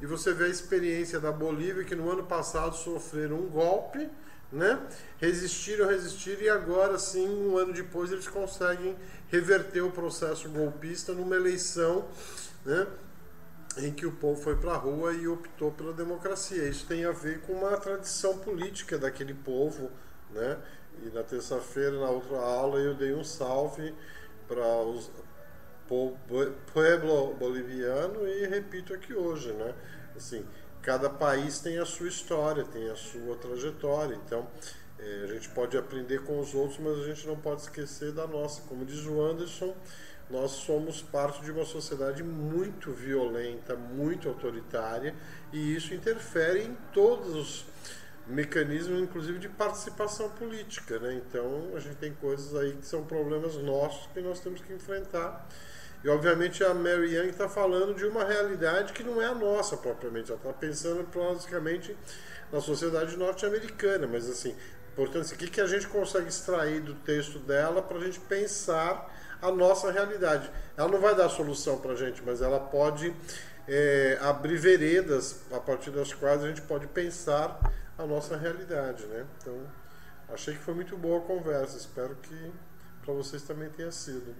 E 0.02 0.06
você 0.08 0.34
vê 0.34 0.46
a 0.46 0.48
experiência 0.48 1.20
da 1.20 1.32
Bolívia, 1.32 1.84
que 1.84 1.94
no 1.94 2.10
ano 2.10 2.24
passado 2.24 2.76
sofreram 2.76 3.36
um 3.36 3.50
golpe, 3.50 4.10
né? 4.52 4.80
Resistiram, 5.20 5.88
resistiram, 5.88 6.42
e 6.42 6.50
agora 6.50 6.98
sim, 6.98 7.30
um 7.30 7.56
ano 7.56 7.72
depois, 7.72 8.12
eles 8.12 8.28
conseguem 8.28 8.96
reverter 9.28 9.82
o 9.82 9.92
processo 9.92 10.50
golpista 10.50 11.14
numa 11.14 11.36
eleição, 11.36 12.04
né? 12.66 12.88
Em 13.78 13.92
que 13.92 14.06
o 14.06 14.12
povo 14.12 14.42
foi 14.42 14.56
para 14.56 14.74
a 14.74 14.78
rua 14.78 15.14
e 15.14 15.28
optou 15.28 15.72
pela 15.72 15.94
democracia. 15.94 16.68
Isso 16.68 16.86
tem 16.86 17.06
a 17.06 17.12
ver 17.12 17.42
com 17.42 17.54
uma 17.54 17.78
tradição 17.78 18.38
política 18.40 18.98
daquele 18.98 19.34
povo, 19.34 19.90
né? 20.32 20.58
E 21.04 21.10
na 21.10 21.24
terça-feira, 21.24 22.00
na 22.00 22.10
outra 22.10 22.38
aula, 22.38 22.80
eu 22.80 22.94
dei 22.94 23.14
um 23.14 23.24
salve 23.24 23.94
para 24.48 24.66
os 24.84 25.10
pueblo 26.72 27.34
boliviano 27.34 28.28
e 28.28 28.46
repito 28.46 28.94
aqui 28.94 29.14
hoje, 29.14 29.52
né? 29.54 29.74
Assim, 30.16 30.46
cada 30.82 31.10
país 31.10 31.60
tem 31.60 31.80
a 31.80 31.86
sua 31.86 32.08
história, 32.08 32.64
tem 32.64 32.90
a 32.90 32.96
sua 32.96 33.36
trajetória. 33.38 34.16
Então, 34.26 34.48
é, 35.00 35.24
a 35.24 35.28
gente 35.34 35.50
pode 35.50 35.78
aprender 35.78 36.24
com 36.24 36.40
os 36.40 36.54
outros, 36.54 36.78
mas 36.80 37.00
a 37.00 37.04
gente 37.04 37.26
não 37.26 37.38
pode 37.38 37.62
esquecer 37.62 38.12
da 38.12 38.28
nossa. 38.28 38.62
Como 38.64 38.86
diz 38.86 39.06
o 39.06 39.20
Anderson, 39.22 39.76
nós 40.30 40.52
somos 40.52 41.02
parte 41.02 41.42
de 41.42 41.52
uma 41.52 41.66
sociedade 41.66 42.24
muito 42.24 42.92
violenta, 42.92 43.76
muito 43.76 44.30
autoritária, 44.30 45.16
e 45.52 45.76
isso 45.76 45.94
interfere 45.94 46.62
em 46.62 46.78
todos 46.94 47.34
os 47.34 47.66
mecanismos, 48.28 49.02
inclusive 49.02 49.40
de 49.40 49.50
participação 49.50 50.30
política. 50.30 51.00
Né? 51.00 51.16
Então, 51.16 51.72
a 51.76 51.80
gente 51.80 51.96
tem 51.96 52.14
coisas 52.14 52.56
aí 52.56 52.74
que 52.74 52.86
são 52.86 53.04
problemas 53.04 53.56
nossos 53.56 54.08
que 54.14 54.22
nós 54.22 54.40
temos 54.40 54.62
que 54.62 54.72
enfrentar. 54.72 55.48
E, 56.04 56.08
obviamente, 56.08 56.64
a 56.64 56.74
Mary 56.74 57.16
Young 57.16 57.30
está 57.30 57.50
falando 57.50 57.96
de 57.96 58.06
uma 58.06 58.24
realidade 58.24 58.94
que 58.94 59.04
não 59.04 59.22
é 59.22 59.26
a 59.26 59.36
nossa 59.36 59.76
propriamente, 59.76 60.32
ela 60.32 60.40
está 60.40 60.54
pensando 60.54 61.06
basicamente 61.14 61.98
na 62.52 62.62
sociedade 62.62 63.18
norte-americana, 63.18 64.08
mas 64.08 64.30
assim, 64.30 64.56
portanto, 64.96 65.30
o 65.30 65.36
que, 65.36 65.50
que 65.50 65.62
a 65.62 65.68
gente 65.68 65.88
consegue 65.88 66.30
extrair 66.30 66.82
do 66.82 66.96
texto 66.96 67.38
dela 67.40 67.82
para 67.82 67.98
a 67.98 68.02
gente 68.02 68.20
pensar 68.22 69.14
a 69.42 69.52
nossa 69.52 69.92
realidade. 69.92 70.50
Ela 70.76 70.88
não 70.88 71.00
vai 71.00 71.16
dar 71.16 71.30
solução 71.30 71.78
para 71.78 71.94
a 71.94 71.96
gente, 71.96 72.22
mas 72.26 72.42
ela 72.42 72.60
pode 72.60 73.14
é, 73.68 74.18
abrir 74.22 74.58
veredas 74.58 75.42
a 75.52 75.60
partir 75.60 75.92
das 75.92 76.14
quais 76.14 76.44
a 76.44 76.48
gente 76.48 76.62
pode 76.62 76.88
pensar 76.88 77.60
a 77.98 78.06
nossa 78.06 78.36
realidade. 78.36 79.06
Né? 79.06 79.26
Então, 79.42 79.58
achei 80.34 80.54
que 80.54 80.62
foi 80.62 80.74
muito 80.74 80.98
boa 80.98 81.20
a 81.20 81.22
conversa. 81.22 81.78
Espero 81.78 82.16
que 82.16 82.52
para 83.04 83.14
vocês 83.14 83.44
também 83.44 83.70
tenha 83.70 83.92
sido. 83.92 84.36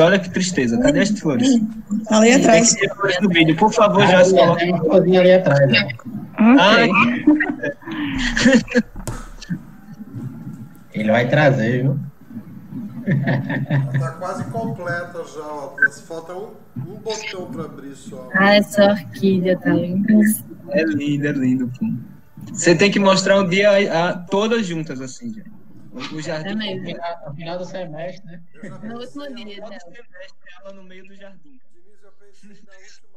Olha 0.00 0.18
que 0.18 0.30
tristeza. 0.30 0.80
Cadê 0.80 1.00
as 1.00 1.10
flores? 1.18 1.60
Ali 2.10 2.32
atrás. 2.32 2.72
Tem 2.74 2.88
flores 2.88 3.20
no 3.20 3.28
vídeo. 3.28 3.54
Por 3.56 3.70
favor, 3.72 4.06
já 4.06 4.24
se 4.24 4.34
coloque. 4.34 4.60
Tem 4.60 4.72
uma 4.72 4.82
florzinha 4.84 5.20
ali 5.20 5.32
atrás. 5.32 5.70
Né? 5.70 5.88
Ah, 6.38 6.76
Ele 10.92 11.10
vai 11.10 11.26
trazer, 11.28 11.82
viu? 11.82 11.98
Está 13.94 14.10
quase 14.12 14.44
completa 14.44 15.24
já. 15.34 15.46
Ó. 15.46 15.74
Falta 16.06 16.34
um, 16.34 16.50
um 16.76 16.98
botão 16.98 17.46
para 17.46 17.64
abrir 17.64 17.94
só. 17.94 18.28
Ah, 18.34 18.56
essa 18.56 18.90
orquídea 18.90 19.58
tá 19.58 19.72
linda. 19.72 20.12
É 20.70 20.84
lindo, 20.84 21.26
é 21.26 21.32
lindo. 21.32 21.72
Pô. 21.78 21.86
Você 22.52 22.74
tem 22.74 22.90
que 22.90 22.98
mostrar 22.98 23.40
um 23.40 23.48
dia 23.48 23.70
a, 23.70 24.08
a, 24.08 24.18
todas 24.18 24.66
juntas, 24.66 25.00
assim, 25.00 25.32
gente. 25.32 25.50
O 25.92 26.20
jardim. 26.20 26.50
É 26.50 26.74
no 27.26 27.34
final, 27.34 27.58
do 27.58 27.64
semestre, 27.64 28.26
né? 28.26 28.42
No 28.82 29.00
último 29.00 29.34
dia. 29.34 29.60
No 29.60 29.68
semestre, 29.68 30.50
ela 30.60 30.72
no 30.72 30.84
meio 30.84 31.04
do 31.06 31.14
jardim. 31.16 31.60
Denise, 31.72 32.04
eu 32.04 32.12
pensei 32.12 32.50
na 32.50 32.72
última 32.78 33.09